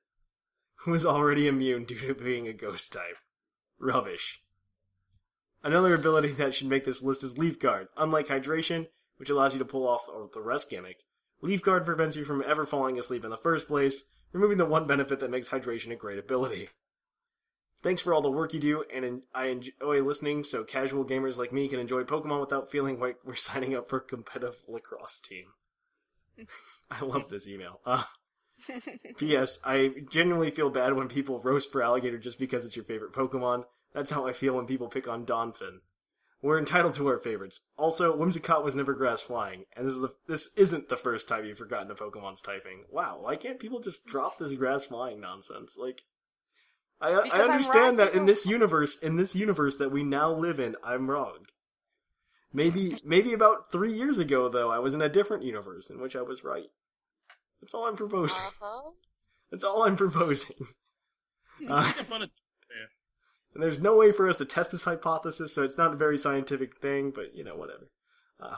who 0.81 0.93
is 0.93 1.05
already 1.05 1.47
immune 1.47 1.85
due 1.85 1.97
to 1.99 2.13
being 2.13 2.47
a 2.47 2.53
ghost 2.53 2.91
type. 2.93 3.17
Rubbish. 3.79 4.41
Another 5.63 5.95
ability 5.95 6.29
that 6.33 6.53
should 6.53 6.67
make 6.67 6.85
this 6.85 7.01
list 7.01 7.23
is 7.23 7.37
Leaf 7.37 7.59
Guard. 7.59 7.87
Unlike 7.97 8.27
Hydration, 8.27 8.87
which 9.17 9.29
allows 9.29 9.53
you 9.53 9.59
to 9.59 9.65
pull 9.65 9.87
off 9.87 10.05
the 10.33 10.41
rest 10.41 10.69
gimmick, 10.69 10.97
Leaf 11.41 11.63
Guard 11.63 11.85
prevents 11.85 12.15
you 12.15 12.23
from 12.23 12.43
ever 12.45 12.65
falling 12.65 12.99
asleep 12.99 13.23
in 13.23 13.31
the 13.31 13.37
first 13.37 13.67
place, 13.67 14.03
removing 14.31 14.57
the 14.57 14.65
one 14.65 14.85
benefit 14.85 15.19
that 15.19 15.31
makes 15.31 15.49
Hydration 15.49 15.91
a 15.91 15.95
great 15.95 16.19
ability. 16.19 16.69
Thanks 17.85 18.01
for 18.01 18.15
all 18.15 18.23
the 18.23 18.31
work 18.31 18.51
you 18.51 18.59
do, 18.59 18.83
and 18.91 19.21
I 19.31 19.45
enjoy 19.45 20.01
listening 20.01 20.43
so 20.43 20.63
casual 20.63 21.05
gamers 21.05 21.37
like 21.37 21.53
me 21.53 21.67
can 21.67 21.79
enjoy 21.79 22.01
Pokemon 22.01 22.39
without 22.39 22.71
feeling 22.71 22.99
like 22.99 23.17
we're 23.23 23.35
signing 23.35 23.75
up 23.75 23.87
for 23.87 23.97
a 23.97 24.01
competitive 24.01 24.63
lacrosse 24.67 25.19
team. 25.19 25.45
I 26.89 27.05
love 27.05 27.29
this 27.29 27.47
email. 27.47 27.81
Uh, 27.85 28.05
P.S. 29.19 29.59
I 29.63 29.93
genuinely 30.09 30.49
feel 30.49 30.71
bad 30.71 30.93
when 30.93 31.07
people 31.07 31.43
roast 31.43 31.71
Feraligatr 31.71 32.19
just 32.19 32.39
because 32.39 32.65
it's 32.65 32.75
your 32.75 32.85
favorite 32.85 33.13
Pokemon. 33.13 33.65
That's 33.93 34.09
how 34.09 34.25
I 34.25 34.33
feel 34.33 34.55
when 34.55 34.65
people 34.65 34.87
pick 34.87 35.07
on 35.07 35.23
Donphan. 35.23 35.81
We're 36.41 36.57
entitled 36.57 36.95
to 36.95 37.07
our 37.07 37.19
favorites. 37.19 37.59
Also, 37.77 38.17
Whimsicott 38.17 38.63
was 38.63 38.75
never 38.75 38.95
grass 38.95 39.21
flying, 39.21 39.65
and 39.77 39.87
this 39.87 39.93
is 39.93 40.01
the, 40.01 40.09
this 40.27 40.49
isn't 40.57 40.89
the 40.89 40.97
first 40.97 41.27
time 41.27 41.45
you've 41.45 41.59
forgotten 41.59 41.91
a 41.91 41.95
Pokemon's 41.95 42.41
typing. 42.41 42.85
Wow, 42.91 43.19
why 43.21 43.35
can't 43.35 43.59
people 43.59 43.79
just 43.79 44.07
drop 44.07 44.39
this 44.39 44.55
grass 44.55 44.85
flying 44.85 45.21
nonsense? 45.21 45.77
Like, 45.77 46.01
I, 47.01 47.11
I 47.11 47.41
understand 47.41 47.97
that 47.97 48.13
in 48.13 48.25
this 48.25 48.45
universe, 48.45 48.97
in 48.97 49.17
this 49.17 49.35
universe 49.35 49.75
that 49.77 49.91
we 49.91 50.03
now 50.03 50.31
live 50.31 50.59
in, 50.59 50.75
I'm 50.83 51.09
wrong. 51.09 51.45
Maybe, 52.53 52.93
maybe 53.03 53.33
about 53.33 53.69
three 53.71 53.91
years 53.91 54.17
ago, 54.17 54.47
though, 54.47 54.71
I 54.71 54.79
was 54.79 54.93
in 54.93 55.01
a 55.01 55.09
different 55.09 55.43
universe 55.43 55.89
in 55.89 55.99
which 55.99 56.15
I 56.15 56.21
was 56.21 56.43
right. 56.43 56.69
That's 57.61 57.73
all 57.73 57.85
I'm 57.85 57.97
proposing. 57.97 58.41
Uh-huh. 58.41 58.91
That's 59.51 59.63
all 59.63 59.83
I'm 59.83 59.95
proposing. 59.95 60.55
Uh, 61.69 61.83
Making 61.83 62.03
fun 62.03 62.21
of 62.21 62.29
man. 62.69 62.87
and 63.53 63.63
there's 63.63 63.79
no 63.79 63.95
way 63.95 64.11
for 64.11 64.29
us 64.29 64.35
to 64.35 64.45
test 64.45 64.73
this 64.73 64.83
hypothesis, 64.83 65.53
so 65.53 65.63
it's 65.63 65.77
not 65.77 65.93
a 65.93 65.97
very 65.97 66.17
scientific 66.17 66.77
thing, 66.81 67.13
but 67.15 67.33
you 67.33 67.45
know, 67.45 67.55
whatever. 67.55 67.89
Uh, 68.41 68.57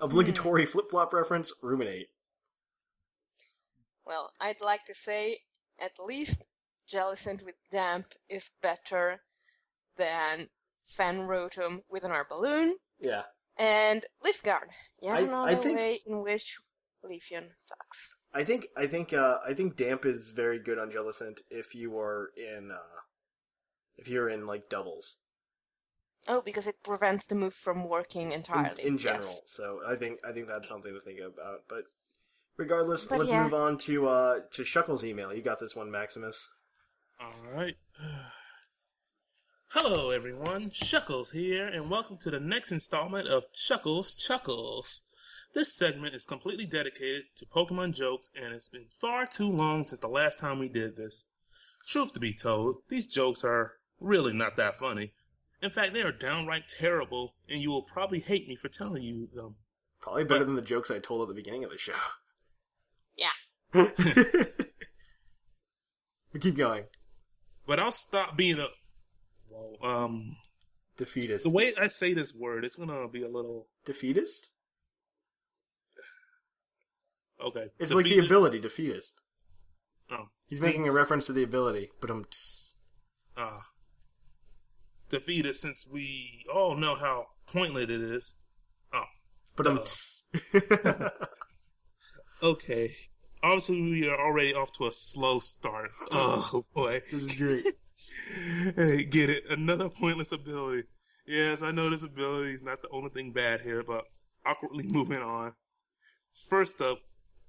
obligatory 0.00 0.64
flip 0.64 0.86
flop 0.90 1.12
reference, 1.12 1.52
ruminate. 1.62 2.06
Well, 4.06 4.30
I'd 4.40 4.62
like 4.62 4.86
to 4.86 4.94
say 4.94 5.40
at 5.78 5.92
least 6.02 6.46
Jellicent 6.90 7.44
with 7.44 7.56
Damp 7.70 8.06
is 8.28 8.50
better 8.62 9.22
than 9.96 10.48
Fan 10.86 11.20
Rotom 11.26 11.82
with 11.88 12.04
an 12.04 12.12
balloon 12.28 12.76
Yeah. 12.98 13.22
and 13.56 14.04
Leaf 14.22 14.42
Guard. 14.42 14.70
Yet 15.00 15.18
I- 15.28 15.52
I 15.52 15.54
think- 15.54 15.78
way 15.78 16.00
in 16.06 16.22
which 16.22 16.58
Leafeon 17.04 17.50
sucks. 17.60 18.16
I 18.34 18.44
think 18.44 18.68
I 18.76 18.86
think 18.86 19.12
uh, 19.12 19.38
I 19.46 19.54
think 19.54 19.76
damp 19.76 20.04
is 20.04 20.30
very 20.30 20.58
good 20.58 20.78
on 20.78 20.90
Jellicent 20.90 21.40
if 21.50 21.74
you 21.74 21.96
are 21.98 22.30
in 22.36 22.70
uh, 22.70 23.00
if 23.96 24.08
you're 24.08 24.28
in 24.28 24.46
like 24.46 24.68
doubles 24.68 25.16
Oh, 26.28 26.40
because 26.42 26.66
it 26.66 26.82
prevents 26.82 27.24
the 27.24 27.36
move 27.36 27.54
from 27.54 27.88
working 27.88 28.28
in, 28.32 28.38
entirely. 28.40 28.82
in 28.84 28.98
general. 28.98 29.22
Yes. 29.22 29.42
So 29.46 29.80
I 29.86 29.94
think 29.94 30.20
I 30.26 30.32
think 30.32 30.48
that's 30.48 30.68
something 30.68 30.92
to 30.92 31.00
think 31.00 31.20
about. 31.20 31.60
But 31.68 31.84
regardless, 32.58 33.06
But 33.06 33.20
let's 33.20 33.30
yeah. 33.30 33.44
move 33.44 33.54
on 33.54 33.78
to 33.78 34.08
uh, 34.08 34.40
to 34.52 34.62
Shuckle's 34.62 35.04
email. 35.04 35.32
You 35.32 35.40
got 35.42 35.58
this 35.60 35.74
one, 35.76 35.90
Maximus. 35.90 36.48
All 37.20 37.32
right. 37.54 37.76
Hello, 39.68 40.10
everyone. 40.10 40.70
Chuckles 40.70 41.30
here, 41.30 41.66
and 41.66 41.90
welcome 41.90 42.16
to 42.18 42.30
the 42.30 42.40
next 42.40 42.72
installment 42.72 43.26
of 43.28 43.52
Chuckles 43.52 44.14
Chuckles. 44.14 45.02
This 45.54 45.72
segment 45.74 46.14
is 46.14 46.26
completely 46.26 46.66
dedicated 46.66 47.24
to 47.36 47.46
Pokemon 47.46 47.94
jokes, 47.94 48.30
and 48.34 48.52
it's 48.52 48.68
been 48.68 48.86
far 48.92 49.24
too 49.26 49.48
long 49.50 49.82
since 49.84 50.00
the 50.00 50.08
last 50.08 50.38
time 50.38 50.58
we 50.58 50.68
did 50.68 50.96
this. 50.96 51.24
Truth 51.86 52.12
to 52.14 52.20
be 52.20 52.34
told, 52.34 52.76
these 52.88 53.06
jokes 53.06 53.42
are 53.44 53.72
really 54.00 54.32
not 54.34 54.56
that 54.56 54.76
funny. 54.76 55.12
In 55.62 55.70
fact, 55.70 55.94
they 55.94 56.02
are 56.02 56.12
downright 56.12 56.68
terrible, 56.68 57.34
and 57.48 57.62
you 57.62 57.70
will 57.70 57.82
probably 57.82 58.20
hate 58.20 58.46
me 58.46 58.56
for 58.56 58.68
telling 58.68 59.02
you 59.02 59.26
them. 59.32 59.56
Probably 60.02 60.24
better 60.24 60.40
But- 60.40 60.46
than 60.46 60.56
the 60.56 60.62
jokes 60.62 60.90
I 60.90 60.98
told 60.98 61.22
at 61.22 61.28
the 61.28 61.34
beginning 61.34 61.64
of 61.64 61.70
the 61.70 61.78
show. 61.78 61.94
Yeah. 63.16 63.30
we 66.32 66.40
keep 66.40 66.56
going. 66.56 66.84
But 67.66 67.80
I'll 67.80 67.90
stop 67.90 68.36
being 68.36 68.58
a. 68.58 68.68
Well, 69.50 69.76
um, 69.82 70.36
Defeatist. 70.96 71.44
the 71.44 71.50
way 71.50 71.72
I 71.80 71.88
say 71.88 72.14
this 72.14 72.34
word, 72.34 72.64
it's 72.64 72.76
gonna 72.76 73.08
be 73.08 73.22
a 73.22 73.28
little 73.28 73.68
Defeatist? 73.84 74.50
okay. 77.42 77.66
It's 77.78 77.92
like 77.92 78.04
the 78.04 78.18
ability, 78.18 78.60
defeatist. 78.60 79.20
Oh, 80.10 80.28
He's 80.48 80.64
making 80.64 80.88
a 80.88 80.92
reference 80.92 81.26
to 81.26 81.32
the 81.32 81.42
ability, 81.42 81.90
but 82.00 82.10
um, 82.10 82.24
uh, 83.36 83.58
defeated 85.08 85.54
since 85.54 85.86
we 85.90 86.44
all 86.52 86.76
know 86.76 86.94
how 86.94 87.26
pointless 87.46 87.84
it 87.84 87.90
is. 87.90 88.36
Oh, 88.92 89.04
but 89.56 89.66
um. 89.66 89.80
okay. 92.42 92.94
Obviously, 93.46 93.80
we 93.80 94.08
are 94.08 94.18
already 94.18 94.52
off 94.54 94.72
to 94.72 94.88
a 94.88 94.92
slow 94.92 95.38
start. 95.38 95.92
Oh, 96.10 96.50
oh 96.52 96.64
boy, 96.74 97.00
this 97.12 97.22
is 97.22 97.34
great. 97.36 97.64
hey, 98.76 99.04
get 99.04 99.30
it? 99.30 99.44
Another 99.48 99.88
pointless 99.88 100.32
ability. 100.32 100.88
Yes, 101.28 101.62
I 101.62 101.70
know 101.70 101.88
this 101.88 102.02
ability 102.02 102.54
is 102.54 102.64
not 102.64 102.82
the 102.82 102.88
only 102.88 103.08
thing 103.08 103.30
bad 103.30 103.60
here, 103.60 103.84
but 103.84 104.02
awkwardly 104.44 104.82
moving 104.88 105.22
on. 105.22 105.52
First 106.48 106.80
up, 106.80 106.98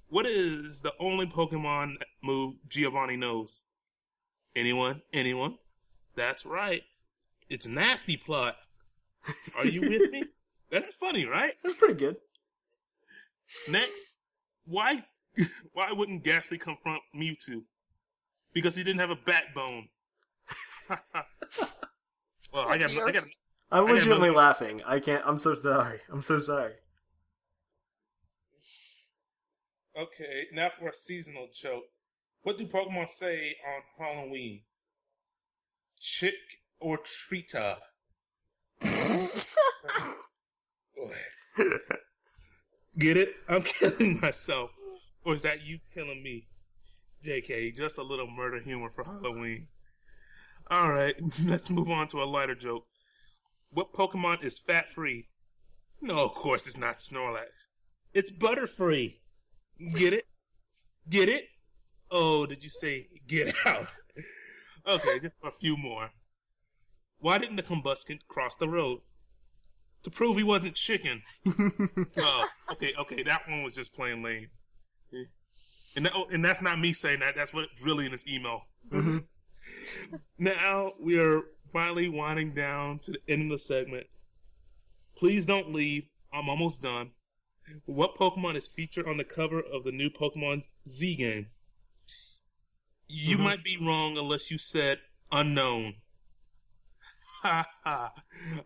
what 0.07 0.27
is 0.27 0.81
the 0.81 0.93
only 0.99 1.25
Pokemon 1.25 1.95
move 2.21 2.57
Giovanni 2.67 3.17
knows? 3.17 3.65
Anyone? 4.55 5.01
Anyone? 5.11 5.57
That's 6.15 6.45
right. 6.45 6.83
It's 7.49 7.65
nasty 7.65 8.17
plot. 8.17 8.55
Are 9.57 9.65
you 9.65 9.81
with 9.81 10.11
me? 10.11 10.25
That's 10.69 10.95
funny, 10.95 11.25
right? 11.25 11.55
That's 11.63 11.77
pretty 11.77 11.95
good. 11.95 12.17
Next, 13.67 14.05
why 14.63 15.03
why 15.73 15.91
wouldn't 15.91 16.23
Gastly 16.23 16.57
confront 16.57 17.01
Mewtwo? 17.15 17.63
Because 18.53 18.75
he 18.75 18.83
didn't 18.83 18.99
have 18.99 19.09
a 19.09 19.15
backbone. 19.15 19.89
well, 22.53 22.67
I 22.67 22.77
got 22.77 22.91
I 22.91 23.11
got 23.11 23.23
I'm 23.71 23.85
I 23.85 23.91
legitimately 23.91 24.29
laughing. 24.29 24.81
I 24.85 24.99
can't. 24.99 25.23
I'm 25.25 25.39
so 25.39 25.53
sorry. 25.53 25.99
I'm 26.11 26.21
so 26.21 26.39
sorry. 26.39 26.73
Okay, 29.97 30.45
now 30.53 30.69
for 30.69 30.89
a 30.89 30.93
seasonal 30.93 31.47
joke. 31.53 31.85
What 32.43 32.57
do 32.57 32.67
Pokemon 32.67 33.07
say 33.07 33.55
on 33.65 33.81
Halloween? 33.97 34.61
Chick 35.99 36.35
or 36.79 36.99
treata? 36.99 37.77
Get 42.97 43.17
it? 43.17 43.33
I'm 43.49 43.61
killing 43.63 44.19
myself. 44.21 44.71
Or 45.27 45.33
is 45.33 45.41
that 45.41 45.67
you 45.67 45.79
killing 45.93 46.23
me? 46.23 46.47
JK, 47.21 47.75
just 47.75 47.97
a 47.97 48.01
little 48.01 48.29
murder 48.31 48.61
humor 48.61 48.89
for 48.89 49.03
Halloween. 49.03 49.67
Alright, 50.71 51.15
let's 51.45 51.69
move 51.69 51.89
on 51.89 52.07
to 52.07 52.23
a 52.23 52.23
lighter 52.23 52.55
joke. 52.55 52.85
What 53.69 53.91
Pokemon 53.91 54.41
is 54.41 54.57
fat 54.57 54.89
free? 54.89 55.27
No, 56.01 56.23
of 56.23 56.33
course 56.33 56.65
it's 56.65 56.77
not 56.77 56.99
Snorlax. 56.99 57.67
It's 58.13 58.31
butter 58.31 58.67
free. 58.67 59.19
Get 59.95 60.13
it? 60.13 60.27
Get 61.09 61.27
it? 61.27 61.43
Oh, 62.09 62.45
did 62.45 62.63
you 62.63 62.69
say 62.69 63.07
get 63.27 63.53
out? 63.65 63.87
okay, 64.87 65.19
just 65.19 65.35
a 65.43 65.51
few 65.51 65.75
more. 65.75 66.11
Why 67.19 67.37
didn't 67.37 67.57
the 67.57 67.63
Combusken 67.63 68.19
cross 68.29 68.55
the 68.55 68.69
road? 68.69 69.01
To 70.03 70.09
prove 70.09 70.37
he 70.37 70.43
wasn't 70.43 70.75
chicken. 70.75 71.23
oh, 72.17 72.47
okay, 72.71 72.93
okay, 72.97 73.23
that 73.23 73.41
one 73.49 73.63
was 73.63 73.75
just 73.75 73.93
plain 73.93 74.23
lame. 74.23 74.47
And, 75.97 76.05
that, 76.05 76.13
oh, 76.15 76.27
and 76.31 76.45
that's 76.45 76.61
not 76.61 76.79
me 76.79 76.93
saying 76.93 77.21
that, 77.21 77.35
that's 77.35 77.55
what's 77.55 77.81
really 77.81 78.05
in 78.05 78.11
this 78.11 78.25
email. 78.27 78.61
Mm-hmm. 78.91 79.17
now 80.37 80.93
we 81.01 81.19
are 81.19 81.41
finally 81.73 82.07
winding 82.07 82.53
down 82.53 82.99
to 82.99 83.13
the 83.13 83.19
end 83.27 83.43
of 83.43 83.49
the 83.49 83.57
segment. 83.57 84.05
Please 85.17 85.47
don't 85.47 85.73
leave. 85.73 86.07
I'm 86.31 86.49
almost 86.49 86.83
done. 86.83 87.11
What 87.85 88.15
Pokemon 88.15 88.55
is 88.55 88.67
featured 88.67 89.07
on 89.07 89.17
the 89.17 89.23
cover 89.23 89.59
of 89.59 89.83
the 89.83 89.91
new 89.91 90.11
Pokemon 90.11 90.65
Z 90.87 91.15
game? 91.15 91.47
You 93.07 93.35
mm-hmm. 93.35 93.43
might 93.43 93.63
be 93.63 93.77
wrong 93.81 94.19
unless 94.19 94.51
you 94.51 94.59
said 94.59 94.99
unknown. 95.31 95.95
Ha 97.41 97.65
ha. 97.83 98.13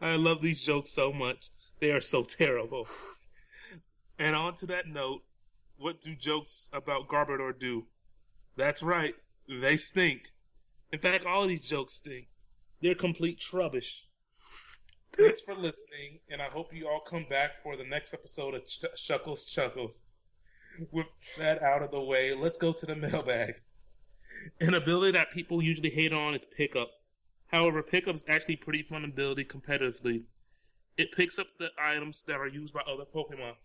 I 0.01 0.17
love 0.17 0.41
these 0.41 0.61
jokes 0.61 0.91
so 0.91 1.13
much. 1.13 1.49
They 1.79 1.91
are 1.91 2.01
so 2.01 2.23
terrible. 2.23 2.87
And 4.19 4.35
on 4.35 4.55
to 4.55 4.65
that 4.67 4.87
note, 4.87 5.23
what 5.81 5.99
do 5.99 6.15
jokes 6.15 6.69
about 6.71 7.07
Garbodor 7.07 7.57
do? 7.57 7.87
That's 8.55 8.83
right, 8.83 9.15
they 9.49 9.77
stink. 9.77 10.31
In 10.91 10.99
fact, 10.99 11.25
all 11.25 11.47
these 11.47 11.67
jokes 11.67 11.93
stink. 11.93 12.27
They're 12.81 12.95
complete 12.95 13.39
trubbish. 13.39 14.01
Thanks 15.13 15.41
for 15.41 15.55
listening, 15.55 16.19
and 16.29 16.41
I 16.41 16.45
hope 16.45 16.73
you 16.73 16.87
all 16.87 17.01
come 17.01 17.25
back 17.29 17.61
for 17.63 17.75
the 17.75 17.83
next 17.83 18.13
episode 18.13 18.53
of 18.53 18.65
Ch- 18.67 18.85
Shuckles 18.95 19.45
Chuckles. 19.47 20.03
With 20.91 21.07
that 21.37 21.61
out 21.61 21.83
of 21.83 21.91
the 21.91 21.99
way, 21.99 22.33
let's 22.33 22.57
go 22.57 22.71
to 22.71 22.85
the 22.85 22.95
mailbag. 23.07 23.55
An 24.59 24.73
ability 24.73 25.11
that 25.17 25.31
people 25.31 25.61
usually 25.61 25.89
hate 25.89 26.13
on 26.13 26.33
is 26.33 26.45
pickup. 26.45 26.91
However, 27.47 27.83
pickup 27.83 28.15
is 28.15 28.25
actually 28.29 28.55
pretty 28.55 28.83
fun 28.83 29.03
ability 29.03 29.45
competitively. 29.45 30.23
It 30.97 31.11
picks 31.11 31.37
up 31.37 31.47
the 31.59 31.71
items 31.77 32.23
that 32.27 32.37
are 32.37 32.47
used 32.47 32.73
by 32.73 32.81
other 32.81 33.03
Pokemon. 33.03 33.55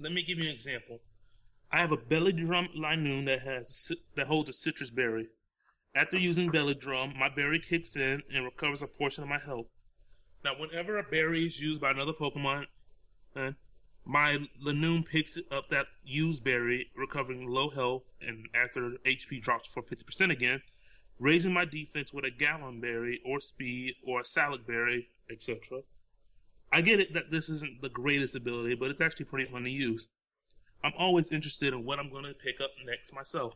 Let 0.00 0.12
me 0.12 0.22
give 0.22 0.38
you 0.38 0.44
an 0.44 0.54
example. 0.54 1.00
I 1.70 1.78
have 1.78 1.92
a 1.92 1.96
belly 1.96 2.32
drum 2.32 2.68
Linoone 2.76 3.26
that 3.26 3.40
has 3.40 3.92
that 4.16 4.26
holds 4.26 4.50
a 4.50 4.52
Sitrus 4.52 4.94
berry. 4.94 5.28
After 5.94 6.18
using 6.18 6.50
belly 6.50 6.74
drum, 6.74 7.14
my 7.16 7.28
berry 7.28 7.60
kicks 7.60 7.94
in 7.94 8.22
and 8.32 8.44
recovers 8.44 8.82
a 8.82 8.88
portion 8.88 9.22
of 9.22 9.28
my 9.28 9.38
health. 9.38 9.66
Now, 10.44 10.52
whenever 10.58 10.96
a 10.96 11.04
berry 11.04 11.46
is 11.46 11.60
used 11.60 11.80
by 11.80 11.92
another 11.92 12.12
Pokemon, 12.12 12.66
uh, 13.36 13.52
my 14.04 14.38
Linoone 14.62 15.06
picks 15.06 15.38
up 15.50 15.68
that 15.70 15.86
used 16.04 16.44
berry, 16.44 16.90
recovering 16.96 17.46
low 17.46 17.70
health, 17.70 18.02
and 18.20 18.48
after 18.54 18.96
HP 19.06 19.40
drops 19.40 19.72
for 19.72 19.82
50% 19.82 20.30
again, 20.30 20.60
raising 21.18 21.52
my 21.52 21.64
defense 21.64 22.12
with 22.12 22.24
a 22.24 22.30
Ganlon 22.30 22.80
berry 22.80 23.20
or 23.24 23.40
speed 23.40 23.94
or 24.04 24.20
a 24.20 24.24
Salac 24.24 24.66
berry, 24.66 25.08
etc. 25.30 25.80
I 26.74 26.80
get 26.80 26.98
it 26.98 27.12
that 27.12 27.30
this 27.30 27.48
isn't 27.48 27.82
the 27.82 27.88
greatest 27.88 28.34
ability, 28.34 28.74
but 28.74 28.90
it's 28.90 29.00
actually 29.00 29.26
pretty 29.26 29.44
fun 29.44 29.62
to 29.62 29.70
use. 29.70 30.08
I'm 30.82 30.92
always 30.98 31.30
interested 31.30 31.72
in 31.72 31.84
what 31.84 32.00
I'm 32.00 32.10
going 32.10 32.24
to 32.24 32.34
pick 32.34 32.60
up 32.60 32.70
next 32.84 33.14
myself. 33.14 33.54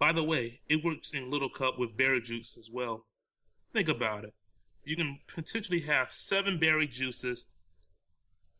By 0.00 0.10
the 0.10 0.24
way, 0.24 0.62
it 0.68 0.84
works 0.84 1.12
in 1.12 1.30
Little 1.30 1.48
Cup 1.48 1.78
with 1.78 1.96
berry 1.96 2.20
juice 2.20 2.56
as 2.58 2.68
well. 2.72 3.06
Think 3.72 3.88
about 3.88 4.24
it. 4.24 4.34
You 4.82 4.96
can 4.96 5.20
potentially 5.32 5.82
have 5.82 6.10
seven 6.10 6.58
berry 6.58 6.88
juices 6.88 7.46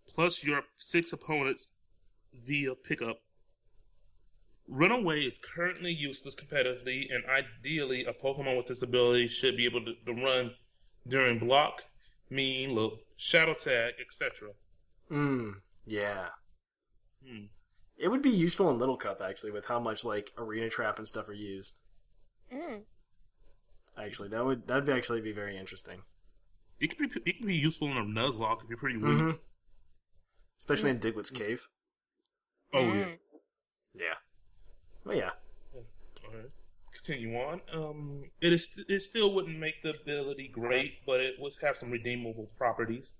plus 0.06 0.44
your 0.44 0.62
six 0.76 1.12
opponents 1.12 1.72
via 2.32 2.76
pickup. 2.76 3.22
Runaway 4.68 5.22
is 5.22 5.40
currently 5.40 5.90
useless 5.90 6.36
competitively, 6.36 7.12
and 7.12 7.24
ideally, 7.26 8.04
a 8.04 8.12
Pokemon 8.12 8.56
with 8.56 8.68
this 8.68 8.82
ability 8.82 9.26
should 9.26 9.56
be 9.56 9.64
able 9.64 9.84
to, 9.84 9.94
to 10.06 10.12
run 10.12 10.52
during 11.08 11.40
block, 11.40 11.82
mean, 12.32 12.74
look, 12.74 13.00
shadow 13.16 13.54
tag, 13.54 13.94
etc. 14.00 14.50
Mm, 15.10 15.54
yeah. 15.86 16.28
Hmm. 17.26 17.44
It 17.96 18.08
would 18.08 18.22
be 18.22 18.30
useful 18.30 18.70
in 18.70 18.78
Little 18.78 18.96
Cup 18.96 19.20
actually, 19.22 19.52
with 19.52 19.66
how 19.66 19.78
much 19.78 20.04
like 20.04 20.32
arena 20.36 20.68
trap 20.68 20.98
and 20.98 21.06
stuff 21.06 21.28
are 21.28 21.34
used. 21.34 21.74
Mm. 22.52 22.82
Actually, 23.96 24.28
that 24.30 24.44
would 24.44 24.66
that'd 24.66 24.86
be 24.86 24.92
actually 24.92 25.20
be 25.20 25.32
very 25.32 25.56
interesting. 25.56 26.02
It 26.80 26.88
could 26.96 27.10
be 27.10 27.20
it 27.26 27.36
could 27.36 27.46
be 27.46 27.54
useful 27.56 27.88
in 27.88 27.96
a 27.96 28.02
Nuzlocke 28.02 28.62
if 28.62 28.68
you're 28.68 28.78
pretty 28.78 28.96
weak. 28.96 29.12
Mhm. 29.12 29.38
Especially 30.58 30.90
in 30.90 30.98
Diglett's 30.98 31.30
cave. 31.30 31.68
Oh 32.72 32.92
yeah. 32.92 33.16
Yeah. 33.94 34.14
Well, 35.04 35.16
yeah. 35.16 35.32
Alright. 37.04 37.20
Continue 37.20 37.36
on. 37.38 37.60
Um, 37.72 38.24
it 38.40 38.52
is 38.52 38.84
it 38.88 39.00
still 39.00 39.34
wouldn't 39.34 39.58
make 39.58 39.82
the 39.82 39.90
ability 39.90 40.48
great, 40.48 41.04
but 41.06 41.20
it 41.20 41.34
would 41.38 41.52
have 41.62 41.76
some 41.76 41.90
redeemable 41.90 42.48
properties. 42.56 43.14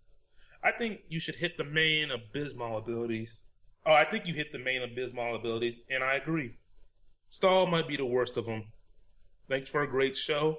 I 0.62 0.70
think 0.72 1.00
you 1.08 1.18
should 1.20 1.36
hit 1.36 1.56
the 1.58 1.64
main 1.64 2.10
abysmal 2.10 2.78
abilities. 2.78 3.40
Oh, 3.84 3.92
I 3.92 4.04
think 4.04 4.26
you 4.26 4.34
hit 4.34 4.52
the 4.52 4.60
main 4.60 4.82
abysmal 4.82 5.34
abilities, 5.34 5.80
and 5.90 6.04
I 6.04 6.14
agree. 6.14 6.58
Stall 7.28 7.66
might 7.66 7.88
be 7.88 7.96
the 7.96 8.06
worst 8.06 8.36
of 8.36 8.46
them. 8.46 8.66
Thanks 9.48 9.68
for 9.70 9.82
a 9.82 9.88
great 9.88 10.16
show. 10.16 10.58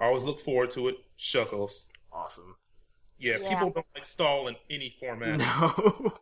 I 0.00 0.06
always 0.06 0.24
look 0.24 0.40
forward 0.40 0.70
to 0.72 0.88
it. 0.88 0.96
Shuckles. 1.16 1.86
Awesome. 2.12 2.56
Yeah, 3.18 3.36
Yeah. 3.40 3.50
people 3.50 3.70
don't 3.70 3.86
like 3.94 4.04
stall 4.04 4.48
in 4.48 4.56
any 4.68 4.94
format. 4.98 5.38
No. 5.38 6.12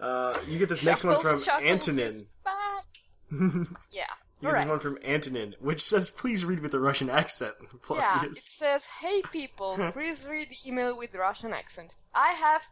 uh, 0.00 0.38
you 0.46 0.58
get 0.58 0.68
this 0.68 0.84
next 0.86 1.02
one 1.02 1.14
from 1.16 1.22
Chuckles, 1.24 1.44
Chuckles 1.46 1.68
Antonin. 1.68 2.06
is 2.06 2.24
back. 2.44 2.84
you 4.40 4.48
Yeah. 4.48 4.52
get 4.54 4.60
Alright. 4.60 4.64
this 4.64 4.70
one 4.70 4.80
from 4.80 4.98
Antonin, 5.04 5.54
which 5.60 5.84
says, 5.84 6.10
"Please 6.10 6.44
read 6.44 6.60
with 6.60 6.74
a 6.74 6.80
Russian 6.80 7.10
accent." 7.10 7.54
Yeah, 7.90 8.24
it 8.24 8.36
says, 8.36 8.86
"Hey 8.86 9.22
people, 9.32 9.76
please 9.92 10.26
read 10.28 10.48
the 10.50 10.56
email 10.68 10.96
with 10.96 11.14
Russian 11.14 11.52
accent." 11.52 11.94
I 12.14 12.28
have, 12.32 12.62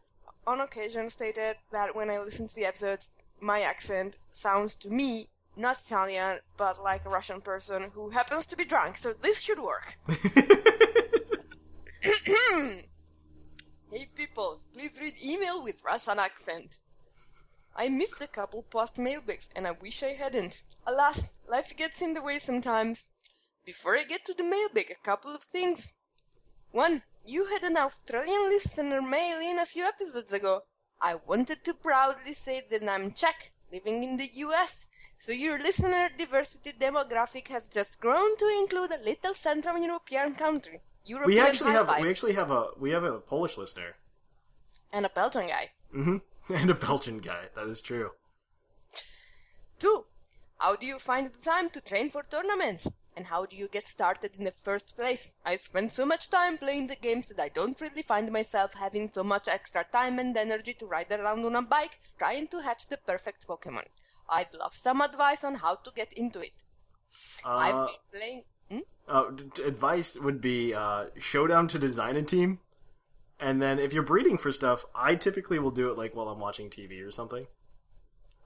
on 0.47 0.61
occasion, 0.61 1.09
stated 1.11 1.57
that 1.73 1.95
when 1.95 2.11
I 2.11 2.17
listen 2.19 2.47
to 2.49 2.55
the 2.55 2.65
episodes, 2.67 3.11
my 3.41 3.61
accent 3.61 4.19
sounds 4.31 4.77
to 4.77 4.91
me 4.91 5.29
not 5.57 5.79
Italian, 5.81 6.39
but 6.57 6.83
like 6.83 7.05
a 7.05 7.09
Russian 7.09 7.41
person 7.41 7.91
who 7.95 8.11
happens 8.11 8.47
to 8.47 8.57
be 8.57 8.65
drunk. 8.65 8.97
So 8.97 9.13
this 9.13 9.41
should 9.41 9.59
work. 9.59 9.99
Hey 13.91 14.07
people, 14.15 14.61
please 14.75 14.99
read 15.01 15.15
email 15.25 15.63
with 15.65 15.83
Russian 15.83 16.19
accent. 16.19 16.77
I 17.79 17.89
missed 17.89 18.21
a 18.21 18.27
couple 18.27 18.65
past 18.65 18.99
mailbags 18.99 19.49
and 19.55 19.65
I 19.65 19.71
wish 19.71 20.03
I 20.03 20.09
hadn't. 20.09 20.65
Alas, 20.85 21.31
life 21.49 21.77
gets 21.77 22.03
in 22.03 22.13
the 22.15 22.21
way 22.23 22.41
sometimes. 22.41 23.05
Before 23.65 23.97
I 23.97 24.03
get 24.03 24.25
to 24.27 24.35
the 24.35 24.43
mailbag, 24.43 24.91
a 24.91 25.05
couple 25.07 25.33
of 25.33 25.45
things. 25.45 25.93
One, 26.73 27.03
you 27.25 27.47
had 27.47 27.63
an 27.63 27.77
Australian 27.77 28.49
listener 28.51 29.01
mail 29.01 29.39
in 29.41 29.61
a 29.61 29.65
few 29.65 29.85
episodes 29.85 30.33
ago. 30.33 30.63
I 31.01 31.15
wanted 31.27 31.65
to 31.65 31.75
proudly 31.75 32.35
say 32.35 32.63
that 32.69 32.89
I'm 32.89 33.13
Czech, 33.13 33.53
living 33.73 34.03
in 34.03 34.17
the 34.17 34.29
US. 34.47 34.87
So 35.19 35.31
your 35.31 35.59
listener 35.59 36.09
diversity 36.19 36.73
demographic 36.73 37.47
has 37.49 37.69
just 37.69 38.01
grown 38.01 38.37
to 38.39 38.49
include 38.61 38.93
a 38.93 39.05
little 39.05 39.35
Central 39.37 39.79
European 39.79 40.35
country. 40.35 40.81
European 41.05 41.45
we 41.45 41.49
actually 41.49 41.71
have 41.71 41.87
five, 41.87 42.03
we 42.03 42.11
actually 42.11 42.35
have 42.35 42.51
a 42.51 42.71
we 42.79 42.91
have 42.91 43.05
a 43.05 43.21
Polish 43.21 43.57
listener. 43.57 43.95
and 44.93 45.07
a 45.07 45.09
Belgian 45.09 45.47
guy. 45.47 45.71
hmm 45.93 46.19
And 46.55 46.71
a 46.71 46.75
Belgian 46.75 47.19
guy. 47.19 47.49
That 47.55 47.69
is 47.69 47.81
true. 47.81 48.11
Two, 49.79 50.07
How 50.59 50.77
do 50.77 50.87
you 50.87 50.99
find 50.99 51.33
the 51.33 51.39
time 51.43 51.71
to 51.71 51.81
train 51.81 52.11
for 52.11 52.23
tournaments? 52.23 52.89
And 53.17 53.27
how 53.27 53.47
do 53.47 53.57
you 53.57 53.69
get 53.69 53.87
started 53.89 54.35
in 54.37 54.45
the 54.45 54.51
first 54.51 54.97
place? 54.97 55.29
I 55.45 55.57
spend 55.57 55.93
so 55.93 56.05
much 56.07 56.31
time 56.31 56.59
playing 56.59 56.89
the 56.89 56.97
games 56.97 57.27
that 57.29 57.41
I 57.41 57.49
don't 57.49 57.81
really 57.81 58.03
find 58.03 58.31
myself 58.33 58.75
having 58.75 59.11
so 59.13 59.25
much 59.25 59.49
extra 59.49 59.85
time 59.85 60.19
and 60.19 60.37
energy 60.37 60.75
to 60.75 60.87
ride 60.87 61.13
around 61.13 61.45
on 61.45 61.57
a 61.57 61.63
bike 61.63 62.01
trying 62.19 62.49
to 62.49 62.63
hatch 62.63 62.89
the 62.89 62.99
perfect 62.99 63.47
Pokemon. 63.49 63.87
I'd 64.29 64.55
love 64.55 64.75
some 64.75 65.01
advice 65.01 65.45
on 65.45 65.57
how 65.57 65.77
to 65.77 65.91
get 65.93 66.13
into 66.15 66.41
it. 66.41 66.65
I've 67.45 67.75
Uh, 67.75 67.87
been 67.87 67.95
playing. 68.13 68.45
Hmm? 68.71 68.79
uh, 69.09 69.31
d- 69.31 69.63
advice 69.65 70.17
would 70.19 70.41
be 70.41 70.75
uh, 70.75 71.07
showdown 71.19 71.69
to 71.69 71.79
design 71.79 72.17
a 72.17 72.23
team, 72.23 72.61
and 73.41 73.63
then 73.63 73.79
if 73.79 73.93
you're 73.93 74.03
breeding 74.03 74.39
for 74.39 74.53
stuff, 74.53 74.85
I 74.95 75.15
typically 75.15 75.59
will 75.59 75.71
do 75.71 75.91
it 75.91 75.99
like 75.99 76.15
while 76.15 76.29
I'm 76.29 76.41
watching 76.41 76.71
TV 76.71 77.07
or 77.07 77.11
something, 77.11 77.47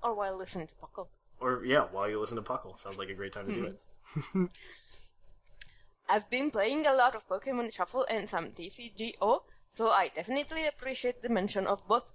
Or 0.03 0.15
while 0.15 0.37
listening 0.37 0.67
to 0.67 0.75
Puckle. 0.75 1.09
or 1.41 1.65
yeah, 1.65 1.87
while 1.91 2.09
you 2.09 2.21
listen 2.21 2.37
to 2.37 2.43
Puckle. 2.43 2.79
Sounds 2.79 2.99
like 2.99 3.09
a 3.09 3.15
great 3.15 3.33
time 3.33 3.47
to 3.47 3.55
do 3.55 3.77
hmm. 4.05 4.45
it. 4.45 4.51
I've 6.09 6.29
been 6.29 6.51
playing 6.51 6.87
a 6.87 6.95
lot 6.95 7.15
of 7.15 7.27
Pokemon 7.27 7.73
Shuffle 7.73 8.05
and 8.11 8.29
some 8.29 8.51
TCGO, 8.51 9.43
so 9.71 9.89
I 9.89 10.09
definitely 10.15 10.67
appreciate 10.67 11.23
the 11.23 11.31
mention 11.31 11.67
of 11.67 11.87
both. 11.89 12.13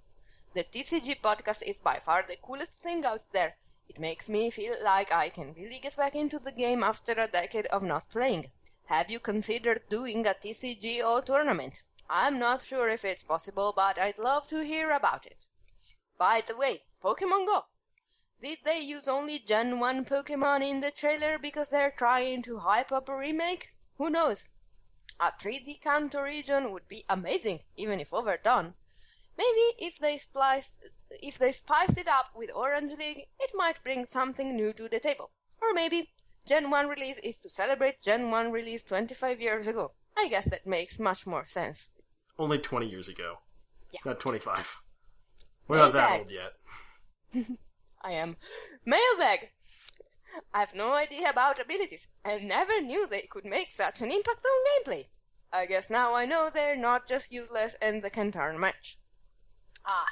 The 0.54 0.62
TCG 0.62 1.20
podcast 1.20 1.62
is 1.62 1.80
by 1.80 1.96
far 1.96 2.22
the 2.22 2.36
coolest 2.36 2.74
thing 2.74 3.04
out 3.04 3.22
there. 3.32 3.56
It 3.88 3.98
makes 3.98 4.28
me 4.28 4.50
feel 4.50 4.74
like 4.84 5.12
I 5.12 5.30
can 5.30 5.54
really 5.54 5.80
get 5.80 5.96
back 5.96 6.14
into 6.14 6.38
the 6.38 6.52
game 6.52 6.84
after 6.84 7.12
a 7.12 7.26
decade 7.26 7.66
of 7.66 7.82
not 7.82 8.08
playing. 8.10 8.52
Have 8.86 9.10
you 9.10 9.18
considered 9.18 9.88
doing 9.88 10.26
a 10.26 10.34
TCGO 10.34 11.24
tournament? 11.24 11.82
I'm 12.10 12.38
not 12.38 12.62
sure 12.62 12.88
if 12.88 13.04
it's 13.04 13.22
possible, 13.22 13.74
but 13.76 13.98
I'd 13.98 14.18
love 14.18 14.48
to 14.48 14.64
hear 14.64 14.90
about 14.90 15.26
it. 15.26 15.46
By 16.16 16.40
the 16.40 16.56
way, 16.56 16.84
Pokemon 17.02 17.46
Go. 17.46 17.66
Did 18.40 18.58
they 18.64 18.80
use 18.80 19.08
only 19.08 19.38
Gen 19.38 19.78
1 19.78 20.04
Pokemon 20.06 20.62
in 20.62 20.80
the 20.80 20.90
trailer 20.90 21.38
because 21.38 21.68
they're 21.68 21.90
trying 21.90 22.42
to 22.42 22.60
hype 22.60 22.92
up 22.92 23.08
a 23.08 23.16
remake? 23.16 23.74
Who 23.98 24.08
knows? 24.08 24.46
A 25.20 25.32
3D 25.32 25.82
Kanto 25.82 26.22
region 26.22 26.72
would 26.72 26.88
be 26.88 27.04
amazing, 27.10 27.60
even 27.76 28.00
if 28.00 28.14
overdone. 28.14 28.74
Maybe 29.36 29.74
if 29.78 29.98
they 29.98 30.16
spliced, 30.16 30.90
if 31.10 31.38
they 31.38 31.52
spiced 31.52 31.98
it 31.98 32.08
up 32.08 32.30
with 32.34 32.50
Orange 32.54 32.92
League, 32.92 33.26
it 33.38 33.50
might 33.54 33.82
bring 33.82 34.06
something 34.06 34.56
new 34.56 34.72
to 34.72 34.88
the 34.88 34.98
table. 34.98 35.30
Or 35.60 35.74
maybe 35.74 36.10
Gen 36.46 36.70
1 36.70 36.88
release 36.88 37.18
is 37.18 37.40
to 37.42 37.50
celebrate 37.50 38.00
Gen 38.00 38.30
1 38.30 38.50
release 38.50 38.82
25 38.82 39.40
years 39.42 39.66
ago. 39.66 39.92
I 40.16 40.28
guess 40.28 40.46
that 40.46 40.66
makes 40.66 40.98
much 40.98 41.26
more 41.26 41.44
sense. 41.44 41.90
Only 42.38 42.58
20 42.58 42.86
years 42.86 43.08
ago, 43.08 43.38
Yeah. 43.90 44.00
not 44.04 44.20
25. 44.20 44.76
We're 45.66 45.78
not 45.78 45.92
that 45.92 46.20
old 46.20 46.30
yet. 46.30 46.54
I 48.02 48.12
am. 48.12 48.36
Mailbag! 48.86 49.50
I've 50.54 50.74
no 50.74 50.92
idea 50.92 51.28
about 51.30 51.58
abilities, 51.58 52.08
and 52.24 52.46
never 52.46 52.80
knew 52.80 53.06
they 53.06 53.22
could 53.22 53.44
make 53.44 53.72
such 53.72 54.00
an 54.00 54.10
impact 54.10 54.44
on 54.46 54.84
gameplay. 54.84 55.06
I 55.52 55.66
guess 55.66 55.90
now 55.90 56.14
I 56.14 56.26
know 56.26 56.48
they're 56.52 56.76
not 56.76 57.08
just 57.08 57.32
useless 57.32 57.74
and 57.82 58.02
they 58.02 58.10
can 58.10 58.30
turn 58.30 58.60
match. 58.60 58.98
Ah, 59.84 60.06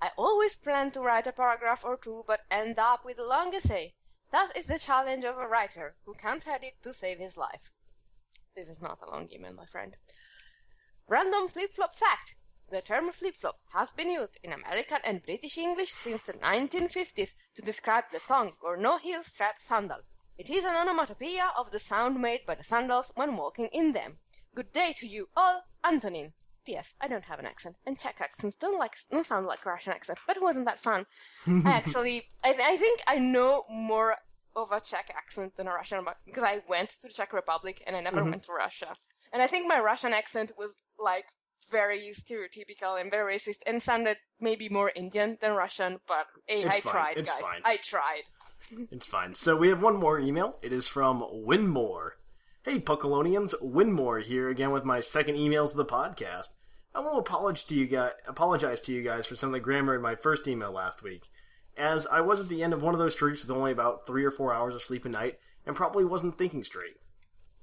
I 0.00 0.10
always 0.16 0.54
plan 0.56 0.90
to 0.92 1.00
write 1.00 1.26
a 1.26 1.32
paragraph 1.32 1.84
or 1.84 1.96
two, 1.96 2.22
but 2.26 2.42
end 2.50 2.78
up 2.78 3.04
with 3.04 3.18
a 3.18 3.24
long 3.26 3.54
essay. 3.54 3.94
That 4.30 4.56
is 4.56 4.66
the 4.66 4.78
challenge 4.78 5.24
of 5.24 5.38
a 5.38 5.48
writer 5.48 5.96
who 6.04 6.14
can't 6.14 6.46
edit 6.46 6.74
to 6.82 6.92
save 6.92 7.18
his 7.18 7.36
life. 7.36 7.70
This 8.54 8.68
is 8.68 8.82
not 8.82 9.00
a 9.02 9.10
long 9.10 9.28
email, 9.32 9.54
my 9.54 9.64
friend. 9.64 9.96
Random 11.06 11.48
flip-flop 11.48 11.94
fact. 11.94 12.34
The 12.70 12.80
term 12.80 13.12
flip-flop 13.12 13.56
has 13.74 13.92
been 13.92 14.10
used 14.10 14.38
in 14.42 14.52
American 14.52 14.98
and 15.04 15.22
British 15.22 15.58
English 15.58 15.92
since 15.92 16.24
the 16.24 16.32
1950s 16.32 17.34
to 17.54 17.62
describe 17.62 18.04
the 18.10 18.20
tongue 18.20 18.52
or 18.62 18.78
no-heel 18.78 19.22
strap 19.22 19.58
sandal. 19.58 20.00
It 20.38 20.48
is 20.48 20.64
an 20.64 20.74
onomatopoeia 20.74 21.52
of 21.58 21.70
the 21.70 21.78
sound 21.78 22.20
made 22.20 22.46
by 22.46 22.54
the 22.54 22.64
sandals 22.64 23.12
when 23.14 23.36
walking 23.36 23.68
in 23.72 23.92
them. 23.92 24.18
Good 24.54 24.72
day 24.72 24.94
to 24.96 25.06
you 25.06 25.28
all, 25.36 25.64
Antonin. 25.84 26.32
P.S. 26.64 26.94
I 27.00 27.08
don't 27.08 27.26
have 27.26 27.38
an 27.38 27.44
accent, 27.44 27.76
and 27.84 27.98
Czech 27.98 28.22
accents 28.22 28.56
don't 28.56 28.78
like 28.78 28.96
don't 29.10 29.26
sound 29.26 29.46
like 29.46 29.66
Russian 29.66 29.92
accents, 29.92 30.22
but 30.26 30.38
it 30.38 30.42
wasn't 30.42 30.64
that 30.64 30.78
fun. 30.78 31.04
I 31.46 31.62
actually, 31.66 32.22
I, 32.42 32.52
th- 32.52 32.66
I 32.66 32.76
think 32.78 33.02
I 33.06 33.18
know 33.18 33.62
more 33.68 34.16
of 34.56 34.72
a 34.72 34.80
Czech 34.80 35.10
accent 35.14 35.56
than 35.56 35.68
a 35.68 35.74
Russian 35.74 36.06
because 36.24 36.42
I 36.42 36.62
went 36.66 36.90
to 36.90 37.02
the 37.02 37.08
Czech 37.10 37.34
Republic 37.34 37.82
and 37.86 37.94
I 37.94 38.00
never 38.00 38.20
mm-hmm. 38.20 38.30
went 38.30 38.44
to 38.44 38.52
Russia. 38.52 38.94
And 39.34 39.42
I 39.42 39.48
think 39.48 39.66
my 39.66 39.80
Russian 39.80 40.12
accent 40.12 40.52
was 40.56 40.76
like 40.98 41.24
very 41.70 41.98
stereotypical 42.12 43.00
and 43.00 43.10
very 43.10 43.34
racist 43.34 43.58
and 43.66 43.82
sounded 43.82 44.16
maybe 44.40 44.68
more 44.68 44.92
Indian 44.94 45.36
than 45.40 45.52
Russian, 45.52 45.98
but 46.06 46.26
hey, 46.46 46.64
I 46.64 46.80
fine, 46.80 46.92
tried, 46.92 47.16
it's 47.16 47.32
guys. 47.32 47.42
fine. 47.42 47.60
I 47.64 47.76
tried. 47.76 48.22
It's 48.90 49.04
fine. 49.04 49.34
So 49.34 49.56
we 49.56 49.68
have 49.68 49.82
one 49.82 49.96
more 49.96 50.18
email. 50.18 50.56
It 50.62 50.72
is 50.72 50.88
from 50.88 51.20
Winmore. 51.20 52.12
Hey, 52.62 52.80
Puckalonians, 52.80 53.52
Winmore 53.62 54.22
here 54.22 54.48
again 54.48 54.70
with 54.70 54.84
my 54.84 55.00
second 55.00 55.36
email 55.36 55.68
to 55.68 55.76
the 55.76 55.84
podcast. 55.84 56.48
I 56.94 57.00
want 57.00 57.14
to 57.14 57.18
apologize 57.18 57.64
to 57.64 57.74
you 57.74 57.86
guys, 57.86 58.12
apologize 58.26 58.80
to 58.82 58.92
you 58.92 59.02
guys 59.02 59.26
for 59.26 59.36
some 59.36 59.50
of 59.50 59.52
the 59.52 59.60
grammar 59.60 59.94
in 59.96 60.00
my 60.00 60.14
first 60.14 60.48
email 60.48 60.72
last 60.72 61.02
week, 61.02 61.24
as 61.76 62.06
I 62.06 62.22
was 62.22 62.40
at 62.40 62.48
the 62.48 62.62
end 62.62 62.72
of 62.72 62.82
one 62.82 62.94
of 62.94 63.00
those 63.00 63.12
streaks 63.12 63.42
with 63.42 63.50
only 63.50 63.72
about 63.72 64.06
three 64.06 64.24
or 64.24 64.30
four 64.30 64.54
hours 64.54 64.74
of 64.74 64.80
sleep 64.80 65.04
a 65.04 65.10
night 65.10 65.38
and 65.66 65.76
probably 65.76 66.06
wasn't 66.06 66.38
thinking 66.38 66.64
straight. 66.64 66.96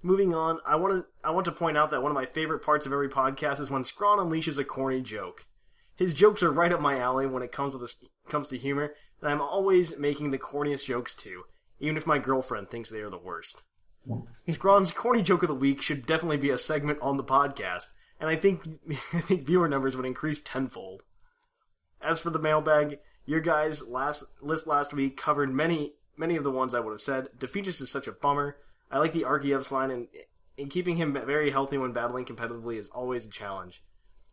Moving 0.03 0.34
on, 0.34 0.60
I 0.65 0.76
want 0.78 0.94
to 0.94 1.07
I 1.23 1.32
want 1.32 1.45
to 1.45 1.52
point 1.52 1.78
out 1.78 1.91
that 1.91 2.02
one 2.02 2.11
of 2.11 2.15
my 2.15 2.26
favorite 2.26 2.64
parts 2.64 2.86
of 2.86 2.94
every 2.94 3.10
podcast 3.10 3.60
is 3.60 3.69
when 3.69 3.84
Scrawn 3.84 4.18
unleashes 4.18 4.57
a 4.57 4.64
corny 4.64 5.02
joke. 5.02 5.45
His 5.95 6.15
jokes 6.15 6.41
are 6.41 6.52
right 6.52 6.73
up 6.73 6.82
my 6.82 6.98
alley 6.98 7.28
when 7.28 7.44
it 7.44 7.52
comes 7.52 7.73
with 7.73 7.82
this, 7.82 7.98
comes 8.28 8.48
to 8.48 8.57
humor, 8.57 8.95
and 9.22 9.30
I'm 9.30 9.41
always 9.41 9.98
making 9.98 10.32
the 10.32 10.40
corniest 10.40 10.86
jokes 10.86 11.14
too, 11.14 11.44
even 11.80 11.98
if 11.98 12.07
my 12.07 12.18
girlfriend 12.18 12.69
thinks 12.69 12.90
they 12.90 13.02
are 13.02 13.10
the 13.10 13.19
worst. 13.19 13.64
Scrawn's 14.49 14.90
corny 14.90 15.22
joke 15.22 15.44
of 15.44 15.49
the 15.49 15.53
week 15.53 15.82
should 15.82 16.07
definitely 16.07 16.38
be 16.38 16.49
a 16.49 16.57
segment 16.57 16.98
on 17.02 17.18
the 17.18 17.23
podcast, 17.23 17.90
and 18.19 18.28
I 18.28 18.36
think 18.36 18.64
I 19.14 19.22
think 19.22 19.45
viewer 19.45 19.68
numbers 19.68 19.95
would 19.95 20.07
increase 20.07 20.41
tenfold. 20.41 21.03
As 22.02 22.19
for 22.19 22.32
the 22.32 22.40
mailbag, 22.40 22.98
your 23.26 23.41
guys' 23.41 23.84
last 23.84 24.23
list 24.41 24.65
last 24.65 24.95
week 24.95 25.15
covered 25.15 25.53
many 25.53 25.94
many 26.18 26.36
of 26.36 26.44
the 26.44 26.52
ones 26.52 26.73
I 26.73 26.80
would 26.80 26.91
have 26.91 27.02
said. 27.02 27.30
Defeatist 27.38 27.82
is 27.82 27.91
such 27.91 28.07
a 28.07 28.11
bummer. 28.11 28.57
I 28.91 28.99
like 28.99 29.13
the 29.13 29.23
Archeops 29.23 29.72
line, 29.72 29.89
and, 29.89 30.07
and 30.57 30.69
keeping 30.69 30.97
him 30.97 31.13
very 31.13 31.49
healthy 31.49 31.77
when 31.77 31.93
battling 31.93 32.26
competitively 32.26 32.76
is 32.76 32.89
always 32.89 33.26
a 33.26 33.30
challenge. 33.30 33.84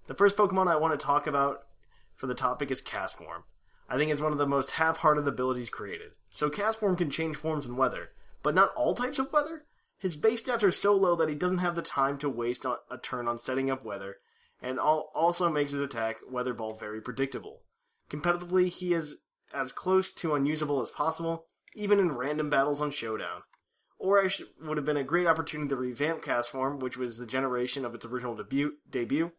The 0.09 0.15
first 0.15 0.37
Pokemon 0.37 0.67
I 0.69 0.77
want 0.77 0.99
to 0.99 1.07
talk 1.07 1.27
about 1.27 1.61
for 2.17 2.27
the 2.27 2.35
topic 2.35 2.71
is 2.71 2.83
Castform. 2.83 3.45
I 3.89 3.97
think 3.97 4.11
it's 4.11 4.21
one 4.21 4.33
of 4.33 4.39
the 4.39 4.47
most 4.47 4.73
half-hearted 4.73 5.27
abilities 5.27 5.71
created. 5.71 6.11
So 6.31 6.51
Castform 6.51 6.99
can 6.99 7.11
change 7.11 7.37
forms 7.37 7.67
in 7.67 7.77
weather, 7.77 8.11
but 8.43 8.55
not 8.55 8.75
all 8.75 8.95
types 8.95 9.19
of 9.19 9.33
weather. 9.33 9.65
His 9.99 10.17
base 10.17 10.43
stats 10.43 10.63
are 10.63 10.71
so 10.71 10.95
low 10.95 11.17
that 11.17 11.29
he 11.29 11.35
doesn't 11.35 11.59
have 11.59 11.75
the 11.75 11.83
time 11.83 12.19
to 12.19 12.29
waste 12.29 12.65
a 12.65 12.99
turn 13.03 13.29
on 13.29 13.39
setting 13.39 13.71
up 13.71 13.85
weather, 13.85 14.17
and 14.61 14.79
also 14.79 15.51
makes 15.51 15.73
his 15.73 15.81
attack 15.81 16.17
Weather 16.29 16.53
Ball 16.53 16.75
very 16.75 17.01
predictable. 17.01 17.63
Competitively, 18.11 18.69
he 18.69 18.93
is 18.93 19.19
as 19.55 19.73
close 19.73 20.13
to 20.15 20.35
unusable 20.35 20.83
as 20.83 20.91
possible, 20.91 21.47
even 21.75 21.99
in 21.99 22.13
random 22.13 22.51
battles 22.51 22.81
on 22.81 22.91
Showdown. 22.91 23.43
Or 23.99 24.23
I 24.23 24.29
sh- 24.29 24.43
would 24.61 24.77
have 24.77 24.87
been 24.87 24.97
a 24.97 25.05
great 25.05 25.27
opportunity 25.27 25.69
to 25.71 25.77
revamp 25.77 26.23
Castform, 26.23 26.81
which 26.81 26.97
was 26.97 27.19
the 27.19 27.27
generation 27.27 27.85
of 27.85 27.95
its 27.95 28.05
original 28.05 28.37
debut. 28.37 28.77
debut. 28.89 29.33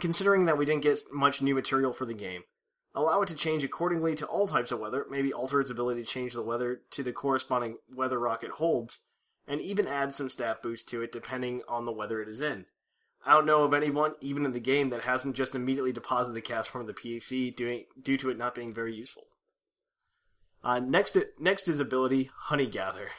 Considering 0.00 0.46
that 0.46 0.58
we 0.58 0.64
didn't 0.64 0.82
get 0.82 1.00
much 1.12 1.42
new 1.42 1.54
material 1.54 1.92
for 1.92 2.04
the 2.04 2.14
game, 2.14 2.42
allow 2.94 3.22
it 3.22 3.28
to 3.28 3.34
change 3.34 3.62
accordingly 3.62 4.14
to 4.16 4.26
all 4.26 4.46
types 4.46 4.72
of 4.72 4.80
weather, 4.80 5.06
maybe 5.08 5.32
alter 5.32 5.60
its 5.60 5.70
ability 5.70 6.02
to 6.02 6.08
change 6.08 6.32
the 6.32 6.42
weather 6.42 6.82
to 6.90 7.02
the 7.02 7.12
corresponding 7.12 7.78
weather 7.94 8.18
rocket 8.18 8.52
holds, 8.52 9.00
and 9.46 9.60
even 9.60 9.86
add 9.86 10.12
some 10.12 10.28
stat 10.28 10.62
boost 10.62 10.88
to 10.88 11.02
it 11.02 11.12
depending 11.12 11.62
on 11.68 11.84
the 11.84 11.92
weather 11.92 12.20
it 12.20 12.28
is 12.28 12.40
in. 12.40 12.66
I 13.24 13.32
don't 13.32 13.46
know 13.46 13.64
of 13.64 13.74
anyone, 13.74 14.14
even 14.20 14.46
in 14.46 14.52
the 14.52 14.60
game, 14.60 14.90
that 14.90 15.02
hasn't 15.02 15.36
just 15.36 15.54
immediately 15.54 15.92
deposited 15.92 16.34
the 16.34 16.40
cast 16.40 16.70
form 16.70 16.88
of 16.88 16.94
the 16.94 16.94
PC 16.94 17.54
doing, 17.54 17.84
due 18.00 18.16
to 18.16 18.30
it 18.30 18.38
not 18.38 18.54
being 18.54 18.72
very 18.72 18.94
useful. 18.94 19.26
Uh, 20.62 20.80
next, 20.80 21.16
next 21.38 21.68
is 21.68 21.80
ability 21.80 22.30
Honey 22.34 22.66
Gather. 22.66 23.10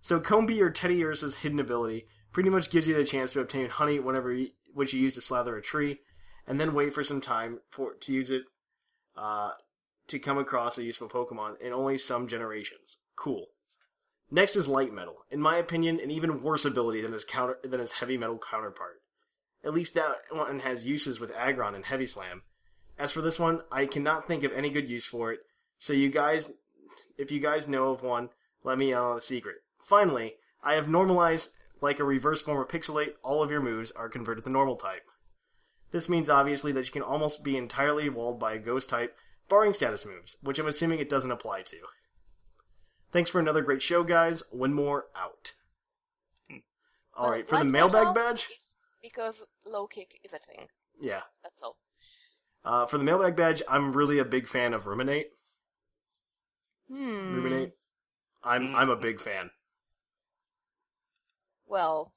So 0.00 0.20
Combee 0.20 0.60
or 0.60 0.70
Teddiursa's 0.70 1.36
hidden 1.36 1.60
ability 1.60 2.06
pretty 2.32 2.50
much 2.50 2.70
gives 2.70 2.86
you 2.86 2.94
the 2.94 3.04
chance 3.04 3.32
to 3.32 3.40
obtain 3.40 3.68
honey 3.68 3.98
whenever 3.98 4.32
you, 4.32 4.48
which 4.74 4.92
you 4.92 5.00
use 5.00 5.14
to 5.14 5.20
slather 5.20 5.56
a 5.56 5.62
tree, 5.62 6.00
and 6.46 6.58
then 6.58 6.74
wait 6.74 6.92
for 6.92 7.04
some 7.04 7.20
time 7.20 7.60
for 7.70 7.94
to 7.94 8.12
use 8.12 8.30
it 8.30 8.42
uh, 9.16 9.50
to 10.08 10.18
come 10.18 10.38
across 10.38 10.78
a 10.78 10.82
useful 10.82 11.08
Pokemon 11.08 11.60
in 11.60 11.72
only 11.72 11.98
some 11.98 12.26
generations. 12.26 12.98
Cool. 13.16 13.46
Next 14.30 14.56
is 14.56 14.66
Light 14.66 14.92
Metal. 14.92 15.16
In 15.30 15.40
my 15.40 15.58
opinion, 15.58 16.00
an 16.00 16.10
even 16.10 16.42
worse 16.42 16.64
ability 16.64 17.02
than 17.02 17.12
his 17.12 17.24
counter 17.24 17.58
than 17.62 17.80
his 17.80 17.92
Heavy 17.92 18.16
Metal 18.16 18.38
counterpart. 18.38 19.02
At 19.64 19.74
least 19.74 19.94
that 19.94 20.16
one 20.30 20.60
has 20.60 20.86
uses 20.86 21.20
with 21.20 21.36
Aggron 21.36 21.74
and 21.74 21.84
Heavy 21.84 22.06
Slam. 22.06 22.42
As 22.98 23.12
for 23.12 23.20
this 23.20 23.38
one, 23.38 23.60
I 23.70 23.86
cannot 23.86 24.26
think 24.26 24.42
of 24.42 24.52
any 24.52 24.70
good 24.70 24.88
use 24.88 25.04
for 25.04 25.32
it. 25.32 25.40
So 25.78 25.92
you 25.92 26.08
guys, 26.08 26.50
if 27.18 27.30
you 27.30 27.40
guys 27.40 27.68
know 27.68 27.90
of 27.90 28.02
one, 28.02 28.30
let 28.64 28.78
me 28.78 28.90
know 28.90 29.10
on 29.10 29.14
the 29.16 29.20
secret. 29.20 29.56
Finally, 29.80 30.34
I 30.62 30.74
have 30.74 30.88
normalized 30.88 31.50
like 31.80 31.98
a 31.98 32.04
reverse 32.04 32.42
form 32.42 32.60
of 32.60 32.68
Pixelate. 32.68 33.14
All 33.22 33.42
of 33.42 33.50
your 33.50 33.60
moves 33.60 33.90
are 33.92 34.08
converted 34.08 34.44
to 34.44 34.50
normal 34.50 34.76
type. 34.76 35.02
This 35.90 36.08
means 36.08 36.30
obviously 36.30 36.72
that 36.72 36.86
you 36.86 36.92
can 36.92 37.02
almost 37.02 37.44
be 37.44 37.56
entirely 37.56 38.08
walled 38.08 38.38
by 38.38 38.54
a 38.54 38.58
ghost 38.58 38.88
type, 38.88 39.16
barring 39.48 39.74
status 39.74 40.06
moves, 40.06 40.36
which 40.42 40.58
I'm 40.58 40.68
assuming 40.68 41.00
it 41.00 41.08
doesn't 41.10 41.30
apply 41.30 41.62
to. 41.62 41.76
Thanks 43.10 43.28
for 43.30 43.40
another 43.40 43.60
great 43.62 43.82
show, 43.82 44.02
guys. 44.04 44.42
Winmore 44.54 45.02
out. 45.14 45.52
All 47.14 47.24
Well, 47.24 47.32
right, 47.32 47.46
for 47.48 47.58
the 47.58 47.64
mailbag 47.64 48.14
badge. 48.14 48.48
because 49.02 49.46
low 49.66 49.86
kick 49.86 50.18
is 50.24 50.32
a 50.32 50.38
thing. 50.38 50.66
Yeah, 51.00 51.22
That's 51.42 51.60
all. 51.62 51.76
uh, 52.64 52.86
for 52.86 52.96
the 52.96 53.04
mailbag 53.04 53.36
badge, 53.36 53.62
I'm 53.68 53.92
really 53.92 54.18
a 54.18 54.24
big 54.24 54.46
fan 54.48 54.72
of 54.72 54.86
Ruminate. 54.86 55.32
Hmm. 56.92 57.32
Ruminate. 57.32 57.72
I'm 58.44 58.74
I'm 58.76 58.90
a 58.90 58.96
big 58.96 59.20
fan. 59.20 59.50
Well, 61.66 62.12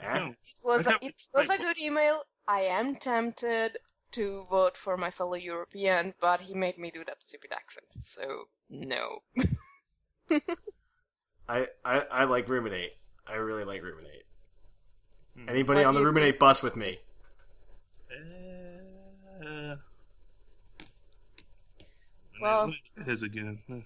Eh? 0.00 0.34
It 0.42 0.60
was 0.62 0.86
I 0.86 0.90
a, 0.90 0.92
have- 0.92 1.00
it 1.00 1.14
was 1.32 1.48
a 1.48 1.56
good 1.58 1.78
email. 1.78 2.24
I 2.46 2.60
am 2.60 2.96
tempted 2.96 3.78
to 4.12 4.44
vote 4.44 4.76
for 4.76 4.96
my 4.98 5.10
fellow 5.10 5.34
European, 5.34 6.14
but 6.20 6.42
he 6.42 6.54
made 6.54 6.76
me 6.78 6.90
do 6.90 7.04
that 7.06 7.22
stupid 7.22 7.52
accent. 7.52 7.86
So 7.98 8.50
no. 8.68 9.20
I, 11.48 11.68
I 11.84 11.98
I 12.10 12.24
like 12.24 12.48
Ruminate. 12.48 12.94
I 13.26 13.34
really 13.34 13.64
like 13.64 13.82
Ruminate. 13.82 14.24
Hmm. 15.34 15.48
Anybody 15.48 15.82
What 15.82 15.84
on 15.84 15.92
do 15.92 15.96
the 15.96 16.00
you 16.00 16.06
Ruminate 16.06 16.38
think 16.38 16.38
bus 16.38 16.62
with 16.62 16.76
me? 16.76 16.96
is? 18.10 19.44
Uh, 19.44 19.76
Well- 22.40 22.60
let 22.60 22.68
look 22.68 22.76
at 23.00 23.06
his 23.06 23.22
again. 23.22 23.62
Hmm. 23.66 23.80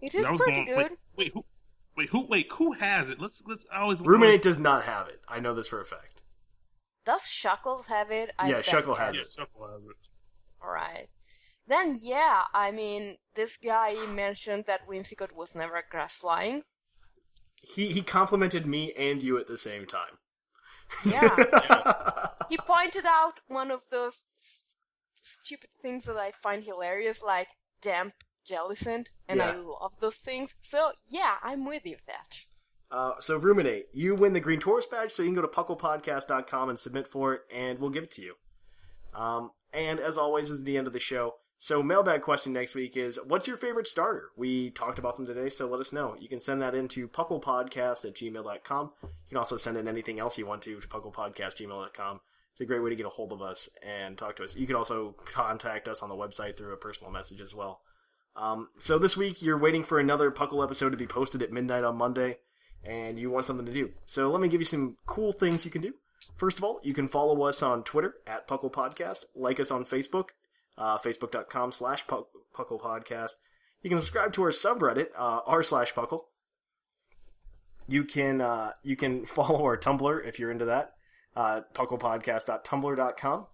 It 0.00 0.14
is 0.14 0.28
was 0.28 0.40
pretty 0.40 0.64
going- 0.64 0.78
good. 0.88 0.92
Wait, 1.16 1.32
wait, 1.32 1.32
who? 1.32 1.44
Wait, 1.96 2.08
who? 2.10 2.26
Wait, 2.26 2.52
who 2.52 2.72
has 2.72 3.08
it? 3.10 3.20
Let's 3.20 3.42
let's. 3.46 3.64
I 3.72 3.80
always 3.80 4.00
Ruminate 4.00 4.42
does 4.42 4.58
not 4.58 4.84
have 4.84 5.08
it. 5.08 5.20
I 5.28 5.40
know 5.40 5.54
this 5.54 5.68
for 5.68 5.80
a 5.80 5.84
fact. 5.84 6.22
Does 7.04 7.22
Shuckles 7.22 7.86
have 7.86 8.10
it? 8.10 8.32
I 8.38 8.48
Yeah, 8.48 8.58
Shuckle 8.60 8.96
he 8.96 9.02
has 9.02 9.14
Yeah, 9.14 9.20
it. 9.20 9.28
Shuckle 9.48 9.72
has 9.72 9.84
it. 9.84 9.96
Alright. 10.62 11.08
Then 11.66 11.96
yeah, 12.02 12.44
I 12.52 12.70
mean, 12.70 13.18
this 13.34 13.56
guy 13.56 13.94
mentioned 14.06 14.64
that 14.66 14.86
Whimsicott 14.88 15.32
was 15.32 15.54
never 15.54 15.82
grass 15.88 16.16
flying. 16.16 16.64
He 17.62 17.92
he 17.92 18.02
complimented 18.02 18.66
me 18.66 18.92
and 18.94 19.22
you 19.22 19.38
at 19.38 19.46
the 19.46 19.58
same 19.58 19.86
time. 19.86 20.18
Yeah. 21.04 21.34
he 22.48 22.56
pointed 22.58 23.04
out 23.06 23.40
one 23.46 23.70
of 23.70 23.88
those 23.90 24.26
s- 24.36 24.64
stupid 25.24 25.70
things 25.70 26.04
that 26.04 26.16
I 26.16 26.30
find 26.30 26.62
hilarious, 26.62 27.22
like 27.22 27.48
damp 27.80 28.14
jellicent, 28.46 29.08
and 29.28 29.40
I 29.40 29.54
love 29.56 29.98
those 30.00 30.16
things. 30.16 30.54
So 30.60 30.92
yeah, 31.06 31.36
I'm 31.42 31.64
with 31.66 31.86
you, 31.86 31.96
Thatch. 31.96 32.48
Uh, 32.90 33.12
so 33.18 33.36
ruminate. 33.36 33.86
You 33.92 34.14
win 34.14 34.34
the 34.34 34.40
Green 34.40 34.60
Taurus 34.60 34.86
badge, 34.86 35.12
so 35.12 35.22
you 35.22 35.28
can 35.28 35.34
go 35.34 35.42
to 35.42 35.48
pucklepodcast.com 35.48 36.68
and 36.68 36.78
submit 36.78 37.08
for 37.08 37.34
it, 37.34 37.40
and 37.52 37.78
we'll 37.78 37.90
give 37.90 38.04
it 38.04 38.10
to 38.12 38.22
you. 38.22 38.34
Um, 39.14 39.50
and 39.72 39.98
as 39.98 40.18
always, 40.18 40.50
is 40.50 40.62
the 40.62 40.76
end 40.76 40.86
of 40.86 40.92
the 40.92 41.00
show. 41.00 41.34
So 41.58 41.82
mailbag 41.82 42.20
question 42.20 42.52
next 42.52 42.74
week 42.74 42.96
is, 42.96 43.18
what's 43.24 43.46
your 43.46 43.56
favorite 43.56 43.88
starter? 43.88 44.30
We 44.36 44.70
talked 44.70 44.98
about 44.98 45.16
them 45.16 45.26
today, 45.26 45.48
so 45.48 45.66
let 45.66 45.80
us 45.80 45.92
know. 45.92 46.14
You 46.20 46.28
can 46.28 46.40
send 46.40 46.60
that 46.62 46.74
in 46.74 46.88
to 46.88 47.08
pucklepodcast 47.08 48.04
at 48.04 48.14
gmail.com. 48.14 48.92
You 49.02 49.08
can 49.28 49.38
also 49.38 49.56
send 49.56 49.76
in 49.76 49.88
anything 49.88 50.20
else 50.20 50.36
you 50.36 50.46
want 50.46 50.62
to 50.62 50.78
to 50.78 50.88
pucklepodcast@gmail.com. 50.88 52.20
It's 52.54 52.60
a 52.60 52.66
great 52.66 52.84
way 52.84 52.90
to 52.90 52.96
get 52.96 53.04
a 53.04 53.10
hold 53.10 53.32
of 53.32 53.42
us 53.42 53.68
and 53.84 54.16
talk 54.16 54.36
to 54.36 54.44
us. 54.44 54.54
You 54.54 54.68
can 54.68 54.76
also 54.76 55.16
contact 55.24 55.88
us 55.88 56.02
on 56.02 56.08
the 56.08 56.14
website 56.14 56.56
through 56.56 56.72
a 56.72 56.76
personal 56.76 57.10
message 57.10 57.40
as 57.40 57.52
well. 57.52 57.80
Um, 58.36 58.68
so 58.78 58.96
this 58.96 59.16
week 59.16 59.42
you're 59.42 59.58
waiting 59.58 59.82
for 59.82 59.98
another 59.98 60.30
Puckle 60.30 60.62
episode 60.62 60.90
to 60.90 60.96
be 60.96 61.08
posted 61.08 61.42
at 61.42 61.50
midnight 61.50 61.82
on 61.82 61.96
Monday, 61.96 62.38
and 62.84 63.18
you 63.18 63.28
want 63.28 63.46
something 63.46 63.66
to 63.66 63.72
do. 63.72 63.90
So 64.06 64.30
let 64.30 64.40
me 64.40 64.46
give 64.46 64.60
you 64.60 64.66
some 64.66 64.98
cool 65.04 65.32
things 65.32 65.64
you 65.64 65.72
can 65.72 65.82
do. 65.82 65.94
First 66.36 66.58
of 66.58 66.62
all, 66.62 66.80
you 66.84 66.94
can 66.94 67.08
follow 67.08 67.42
us 67.42 67.60
on 67.60 67.82
Twitter 67.82 68.14
at 68.24 68.46
Puckle 68.46 68.72
Podcast, 68.72 69.24
like 69.34 69.58
us 69.58 69.72
on 69.72 69.84
Facebook, 69.84 70.28
uh, 70.78 70.96
facebook.com 70.98 71.72
slash 71.72 72.06
Puckle 72.06 72.80
Podcast. 72.80 73.32
You 73.82 73.90
can 73.90 73.98
subscribe 73.98 74.32
to 74.34 74.42
our 74.44 74.50
subreddit, 74.50 75.08
uh, 75.18 75.40
r 75.44 75.64
slash 75.64 75.92
Puckle. 75.92 76.22
You 77.88 78.04
can 78.04 78.40
uh, 78.40 78.72
you 78.84 78.94
can 78.94 79.26
follow 79.26 79.64
our 79.64 79.76
Tumblr 79.76 80.24
if 80.24 80.38
you're 80.38 80.52
into 80.52 80.66
that, 80.66 80.93
uh, 81.36 81.60
pucklepodcast.tumblr.com. 81.74 83.46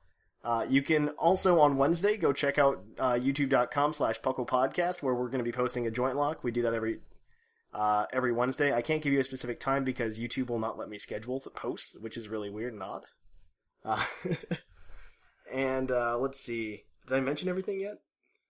Uh, 0.43 0.67
you 0.69 0.81
can 0.83 1.11
also 1.11 1.61
on 1.61 1.77
Wednesday 1.77 2.17
go 2.17 2.33
check 2.33 2.59
out 2.59 2.83
uh, 2.99 3.13
youtube.com 3.13 3.93
slash 3.93 4.21
puckle 4.21 4.47
podcast 4.47 5.03
where 5.03 5.15
we're 5.15 5.29
going 5.29 5.39
to 5.41 5.45
be 5.45 5.53
posting 5.53 5.87
a 5.87 5.91
joint 5.91 6.17
lock. 6.17 6.43
We 6.43 6.51
do 6.51 6.63
that 6.63 6.73
every 6.73 7.01
uh, 7.75 8.07
every 8.13 8.33
Wednesday. 8.33 8.73
I 8.73 8.83
can't 8.83 9.03
give 9.03 9.13
you 9.13 9.21
a 9.21 9.25
specific 9.25 9.61
time 9.61 9.85
because 9.85 10.19
YouTube 10.19 10.49
will 10.49 10.59
not 10.59 10.79
let 10.79 10.89
me 10.89 10.99
schedule 10.99 11.39
the 11.41 11.51
posts, 11.51 11.95
which 12.01 12.17
is 12.17 12.29
really 12.29 12.51
weird 12.51 12.73
and 12.73 12.83
odd. 12.83 13.05
Uh, 13.85 14.05
and 15.53 15.91
uh, 15.91 16.19
let's 16.19 16.41
see. 16.41 16.85
Did 17.07 17.17
I 17.17 17.21
mention 17.21 17.49
everything 17.49 17.81
yet? 17.81 17.99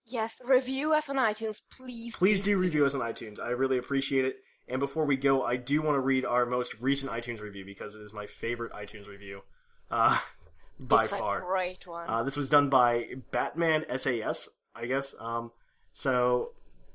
Yes, 0.05 0.37
review 0.45 0.93
us 0.93 1.09
on 1.09 1.17
iTunes, 1.17 1.61
please. 1.77 2.15
Please 2.15 2.41
do 2.41 2.57
review 2.57 2.85
us 2.85 2.95
on 2.95 3.01
iTunes. 3.01 3.39
I 3.39 3.49
really 3.49 3.77
appreciate 3.77 4.25
it. 4.25 4.37
And 4.67 4.79
before 4.79 5.05
we 5.05 5.17
go, 5.17 5.43
I 5.43 5.57
do 5.57 5.81
want 5.81 5.95
to 5.95 5.99
read 5.99 6.25
our 6.25 6.45
most 6.45 6.75
recent 6.79 7.11
iTunes 7.11 7.41
review 7.41 7.65
because 7.65 7.95
it 7.95 8.01
is 8.01 8.13
my 8.13 8.25
favorite 8.25 8.71
iTunes 8.73 9.07
review 9.07 9.41
uh, 9.89 10.17
by 10.79 11.03
it's 11.03 11.13
far. 11.13 11.41
great 11.41 11.85
one. 11.85 12.09
Uh, 12.09 12.23
this 12.23 12.37
was 12.37 12.49
done 12.49 12.69
by 12.69 13.07
Batman 13.31 13.85
SAS, 13.97 14.49
I 14.75 14.85
guess. 14.85 15.13
Um, 15.19 15.51
so 15.93 16.51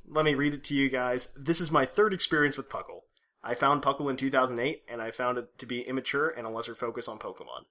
let 0.08 0.24
me 0.24 0.34
read 0.34 0.54
it 0.54 0.64
to 0.64 0.74
you 0.74 0.88
guys. 0.88 1.28
This 1.36 1.60
is 1.60 1.70
my 1.70 1.84
third 1.84 2.14
experience 2.14 2.56
with 2.56 2.68
Puckle. 2.68 3.02
I 3.42 3.54
found 3.54 3.82
Puckle 3.82 4.10
in 4.10 4.16
2008, 4.16 4.82
and 4.88 5.00
I 5.00 5.10
found 5.10 5.38
it 5.38 5.58
to 5.58 5.66
be 5.66 5.82
immature 5.82 6.28
and 6.28 6.46
a 6.46 6.50
lesser 6.50 6.74
focus 6.74 7.06
on 7.06 7.18
Pokemon. 7.18 7.66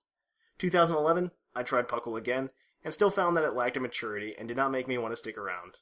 2011, 0.58 1.32
I 1.54 1.64
tried 1.64 1.90
Puckle 1.90 2.18
again, 2.18 2.50
and 2.84 2.94
still 2.94 3.10
found 3.10 3.36
that 3.36 3.44
it 3.44 3.56
lacked 3.56 3.76
a 3.76 3.82
maturity 3.82 4.36
and 4.38 4.48
did 4.48 4.56
not 4.56 4.72
make 4.72 4.88
me 4.88 4.98
want 4.98 5.12
to 5.12 5.18
stick 5.18 5.38
around. 5.38 5.80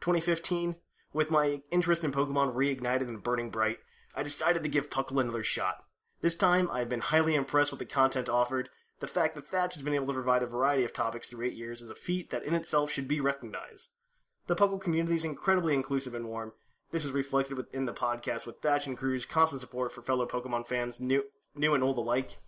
2015, 0.00 0.76
with 1.14 1.30
my 1.30 1.62
interest 1.70 2.04
in 2.04 2.12
Pokemon 2.12 2.54
reignited 2.54 3.08
and 3.08 3.22
burning 3.22 3.48
bright, 3.48 3.78
I 4.14 4.22
decided 4.22 4.62
to 4.64 4.68
give 4.68 4.90
Puckle 4.90 5.20
another 5.20 5.44
shot. 5.44 5.76
This 6.20 6.36
time, 6.36 6.68
I've 6.70 6.88
been 6.88 7.00
highly 7.00 7.34
impressed 7.34 7.70
with 7.70 7.78
the 7.78 7.86
content 7.86 8.28
offered. 8.28 8.68
The 9.00 9.06
fact 9.06 9.34
that 9.34 9.46
Thatch 9.46 9.74
has 9.74 9.82
been 9.82 9.94
able 9.94 10.08
to 10.08 10.12
provide 10.12 10.42
a 10.42 10.46
variety 10.46 10.84
of 10.84 10.92
topics 10.92 11.30
through 11.30 11.46
eight 11.46 11.54
years 11.54 11.80
is 11.80 11.90
a 11.90 11.94
feat 11.94 12.30
that 12.30 12.44
in 12.44 12.54
itself 12.54 12.90
should 12.90 13.08
be 13.08 13.20
recognized. 13.20 13.88
The 14.46 14.56
Puckle 14.56 14.80
community 14.80 15.16
is 15.16 15.24
incredibly 15.24 15.74
inclusive 15.74 16.14
and 16.14 16.26
warm. 16.26 16.52
This 16.90 17.04
is 17.04 17.12
reflected 17.12 17.56
within 17.56 17.86
the 17.86 17.94
podcast 17.94 18.46
with 18.46 18.60
Thatch 18.60 18.86
and 18.86 18.96
Crew's 18.96 19.24
constant 19.24 19.60
support 19.60 19.92
for 19.92 20.02
fellow 20.02 20.26
Pokemon 20.26 20.66
fans, 20.66 21.00
new, 21.00 21.24
new 21.54 21.74
and 21.74 21.82
old 21.82 21.98
alike. 21.98 22.38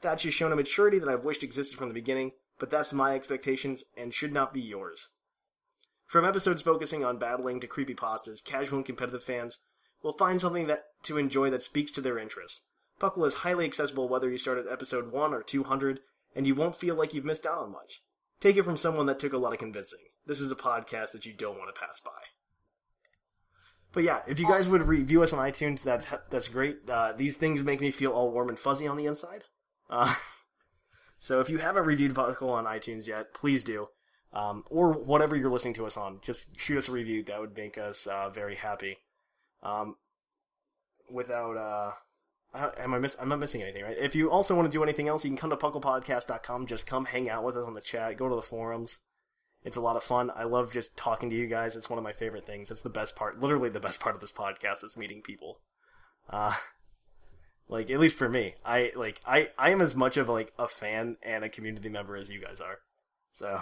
Thatch 0.00 0.22
has 0.22 0.34
shown 0.34 0.52
a 0.52 0.56
maturity 0.56 0.98
that 0.98 1.08
I've 1.08 1.24
wished 1.24 1.42
existed 1.42 1.76
from 1.76 1.88
the 1.88 1.94
beginning, 1.94 2.32
but 2.58 2.70
that's 2.70 2.92
my 2.92 3.14
expectations 3.14 3.84
and 3.96 4.14
should 4.14 4.32
not 4.32 4.52
be 4.52 4.60
yours. 4.60 5.08
From 6.06 6.24
episodes 6.24 6.62
focusing 6.62 7.04
on 7.04 7.18
battling 7.18 7.60
to 7.60 7.66
creepy 7.66 7.94
creepypastas, 7.94 8.44
casual 8.44 8.78
and 8.78 8.86
competitive 8.86 9.24
fans 9.24 9.58
will 10.02 10.12
find 10.12 10.40
something 10.40 10.68
that 10.68 10.84
to 11.02 11.18
enjoy 11.18 11.50
that 11.50 11.62
speaks 11.62 11.90
to 11.92 12.00
their 12.00 12.18
interests. 12.18 12.62
Puckle 13.00 13.26
is 13.26 13.34
highly 13.34 13.64
accessible 13.64 14.08
whether 14.08 14.30
you 14.30 14.38
start 14.38 14.58
at 14.58 14.70
episode 14.70 15.10
1 15.12 15.34
or 15.34 15.42
200, 15.42 16.00
and 16.34 16.46
you 16.46 16.54
won't 16.54 16.76
feel 16.76 16.94
like 16.94 17.12
you've 17.12 17.24
missed 17.24 17.44
out 17.44 17.58
on 17.58 17.72
much. 17.72 18.02
Take 18.40 18.56
it 18.56 18.62
from 18.62 18.76
someone 18.76 19.06
that 19.06 19.18
took 19.18 19.32
a 19.32 19.38
lot 19.38 19.52
of 19.52 19.58
convincing. 19.58 19.98
This 20.24 20.40
is 20.40 20.52
a 20.52 20.56
podcast 20.56 21.10
that 21.12 21.26
you 21.26 21.32
don't 21.32 21.58
want 21.58 21.74
to 21.74 21.80
pass 21.80 22.00
by. 22.00 22.10
But 23.92 24.04
yeah, 24.04 24.20
if 24.28 24.38
you 24.38 24.46
guys 24.46 24.68
would 24.68 24.82
review 24.82 25.22
us 25.22 25.32
on 25.32 25.38
iTunes, 25.38 25.82
that's 25.82 26.06
that's 26.30 26.48
great. 26.48 26.88
Uh, 26.88 27.12
these 27.12 27.36
things 27.36 27.62
make 27.62 27.80
me 27.80 27.90
feel 27.90 28.12
all 28.12 28.30
warm 28.30 28.48
and 28.48 28.58
fuzzy 28.58 28.86
on 28.86 28.96
the 28.96 29.06
inside. 29.06 29.44
Uh, 29.88 30.14
so 31.18 31.40
if 31.40 31.48
you 31.48 31.58
haven't 31.58 31.86
reviewed 31.86 32.14
Puckle 32.14 32.50
on 32.50 32.66
iTunes 32.66 33.06
yet, 33.06 33.32
please 33.32 33.64
do. 33.64 33.88
Um, 34.36 34.64
or 34.68 34.92
whatever 34.92 35.34
you're 35.34 35.50
listening 35.50 35.72
to 35.74 35.86
us 35.86 35.96
on, 35.96 36.18
just 36.20 36.60
shoot 36.60 36.76
us 36.76 36.88
a 36.88 36.92
review. 36.92 37.22
That 37.22 37.40
would 37.40 37.56
make 37.56 37.78
us 37.78 38.06
uh, 38.06 38.28
very 38.28 38.54
happy. 38.54 38.98
Um, 39.62 39.96
without, 41.10 41.56
uh, 41.56 42.70
am 42.76 42.92
I 42.92 42.98
miss? 42.98 43.16
I'm 43.18 43.30
not 43.30 43.38
missing 43.38 43.62
anything, 43.62 43.82
right? 43.82 43.96
If 43.98 44.14
you 44.14 44.30
also 44.30 44.54
want 44.54 44.70
to 44.70 44.76
do 44.76 44.82
anything 44.82 45.08
else, 45.08 45.24
you 45.24 45.30
can 45.30 45.38
come 45.38 45.48
to 45.48 45.56
pucklepodcast.com. 45.56 46.66
Just 46.66 46.86
come 46.86 47.06
hang 47.06 47.30
out 47.30 47.44
with 47.44 47.56
us 47.56 47.66
on 47.66 47.72
the 47.72 47.80
chat. 47.80 48.18
Go 48.18 48.28
to 48.28 48.36
the 48.36 48.42
forums. 48.42 48.98
It's 49.64 49.78
a 49.78 49.80
lot 49.80 49.96
of 49.96 50.02
fun. 50.02 50.30
I 50.36 50.44
love 50.44 50.70
just 50.70 50.98
talking 50.98 51.30
to 51.30 51.36
you 51.36 51.46
guys. 51.46 51.74
It's 51.74 51.88
one 51.88 51.98
of 51.98 52.04
my 52.04 52.12
favorite 52.12 52.44
things. 52.44 52.70
It's 52.70 52.82
the 52.82 52.90
best 52.90 53.16
part, 53.16 53.40
literally 53.40 53.70
the 53.70 53.80
best 53.80 54.00
part 54.00 54.14
of 54.14 54.20
this 54.20 54.32
podcast 54.32 54.84
is 54.84 54.98
meeting 54.98 55.22
people. 55.22 55.60
Uh, 56.28 56.54
like 57.68 57.90
at 57.90 58.00
least 58.00 58.18
for 58.18 58.28
me, 58.28 58.56
I 58.66 58.92
like 58.94 59.18
I 59.24 59.48
I 59.56 59.70
am 59.70 59.80
as 59.80 59.96
much 59.96 60.18
of 60.18 60.28
like 60.28 60.52
a 60.58 60.68
fan 60.68 61.16
and 61.22 61.42
a 61.42 61.48
community 61.48 61.88
member 61.88 62.16
as 62.16 62.28
you 62.28 62.42
guys 62.42 62.60
are. 62.60 62.80
So 63.32 63.60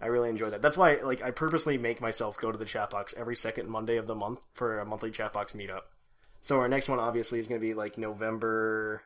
I 0.00 0.06
really 0.06 0.28
enjoy 0.28 0.50
that. 0.50 0.62
That's 0.62 0.76
why 0.76 0.96
like 0.96 1.22
I 1.22 1.30
purposely 1.30 1.78
make 1.78 2.00
myself 2.00 2.38
go 2.38 2.52
to 2.52 2.58
the 2.58 2.64
chat 2.64 2.90
box 2.90 3.14
every 3.16 3.36
second 3.36 3.68
Monday 3.68 3.96
of 3.96 4.06
the 4.06 4.14
month 4.14 4.40
for 4.52 4.78
a 4.78 4.84
monthly 4.84 5.10
chat 5.10 5.32
box 5.32 5.52
meetup. 5.52 5.82
So 6.40 6.58
our 6.58 6.68
next 6.68 6.88
one 6.88 6.98
obviously 6.98 7.38
is 7.38 7.48
going 7.48 7.60
to 7.60 7.66
be 7.66 7.74
like 7.74 7.98
November 7.98 9.02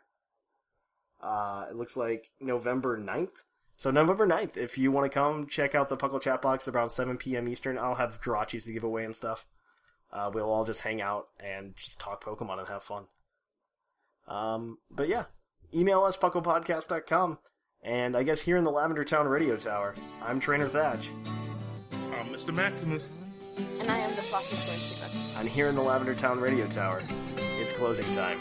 uh 1.20 1.66
it 1.70 1.76
looks 1.76 1.96
like 1.96 2.30
November 2.40 2.98
9th. 2.98 3.42
So 3.76 3.90
November 3.90 4.26
9th, 4.26 4.56
if 4.56 4.78
you 4.78 4.90
want 4.90 5.10
to 5.10 5.14
come 5.14 5.46
check 5.46 5.74
out 5.74 5.88
the 5.88 5.96
Puckle 5.96 6.20
chat 6.20 6.40
box 6.40 6.66
around 6.66 6.90
7 6.90 7.18
p.m. 7.18 7.46
Eastern, 7.46 7.78
I'll 7.78 7.94
have 7.94 8.20
Jirachis 8.22 8.64
to 8.64 8.72
give 8.72 8.84
away 8.84 9.04
and 9.04 9.14
stuff. 9.14 9.46
Uh, 10.12 10.30
we'll 10.32 10.50
all 10.50 10.64
just 10.64 10.80
hang 10.80 11.02
out 11.02 11.28
and 11.38 11.76
just 11.76 12.00
talk 12.00 12.24
Pokemon 12.24 12.58
and 12.58 12.68
have 12.68 12.82
fun. 12.82 13.04
Um, 14.28 14.78
but 14.90 15.08
yeah, 15.08 15.24
email 15.74 16.04
us 16.04 16.16
pucklepodcast.com. 16.16 17.38
And 17.86 18.16
I 18.16 18.24
guess 18.24 18.42
here 18.42 18.56
in 18.56 18.64
the 18.64 18.70
Lavender 18.70 19.04
Town 19.04 19.28
Radio 19.28 19.56
Tower, 19.56 19.94
I'm 20.20 20.40
Trainer 20.40 20.66
Thatch. 20.66 21.08
I'm 21.92 22.26
I'm 22.26 22.34
Mr. 22.34 22.52
Maximus. 22.52 23.12
And 23.78 23.88
I 23.88 23.98
am 23.98 24.10
the 24.16 24.22
fluffy 24.22 24.56
coincidence. 24.56 25.34
And 25.38 25.48
here 25.48 25.68
in 25.68 25.76
the 25.76 25.82
Lavender 25.82 26.14
Town 26.14 26.40
Radio 26.40 26.66
Tower, 26.66 27.04
it's 27.60 27.70
closing 27.72 28.04
time. 28.06 28.40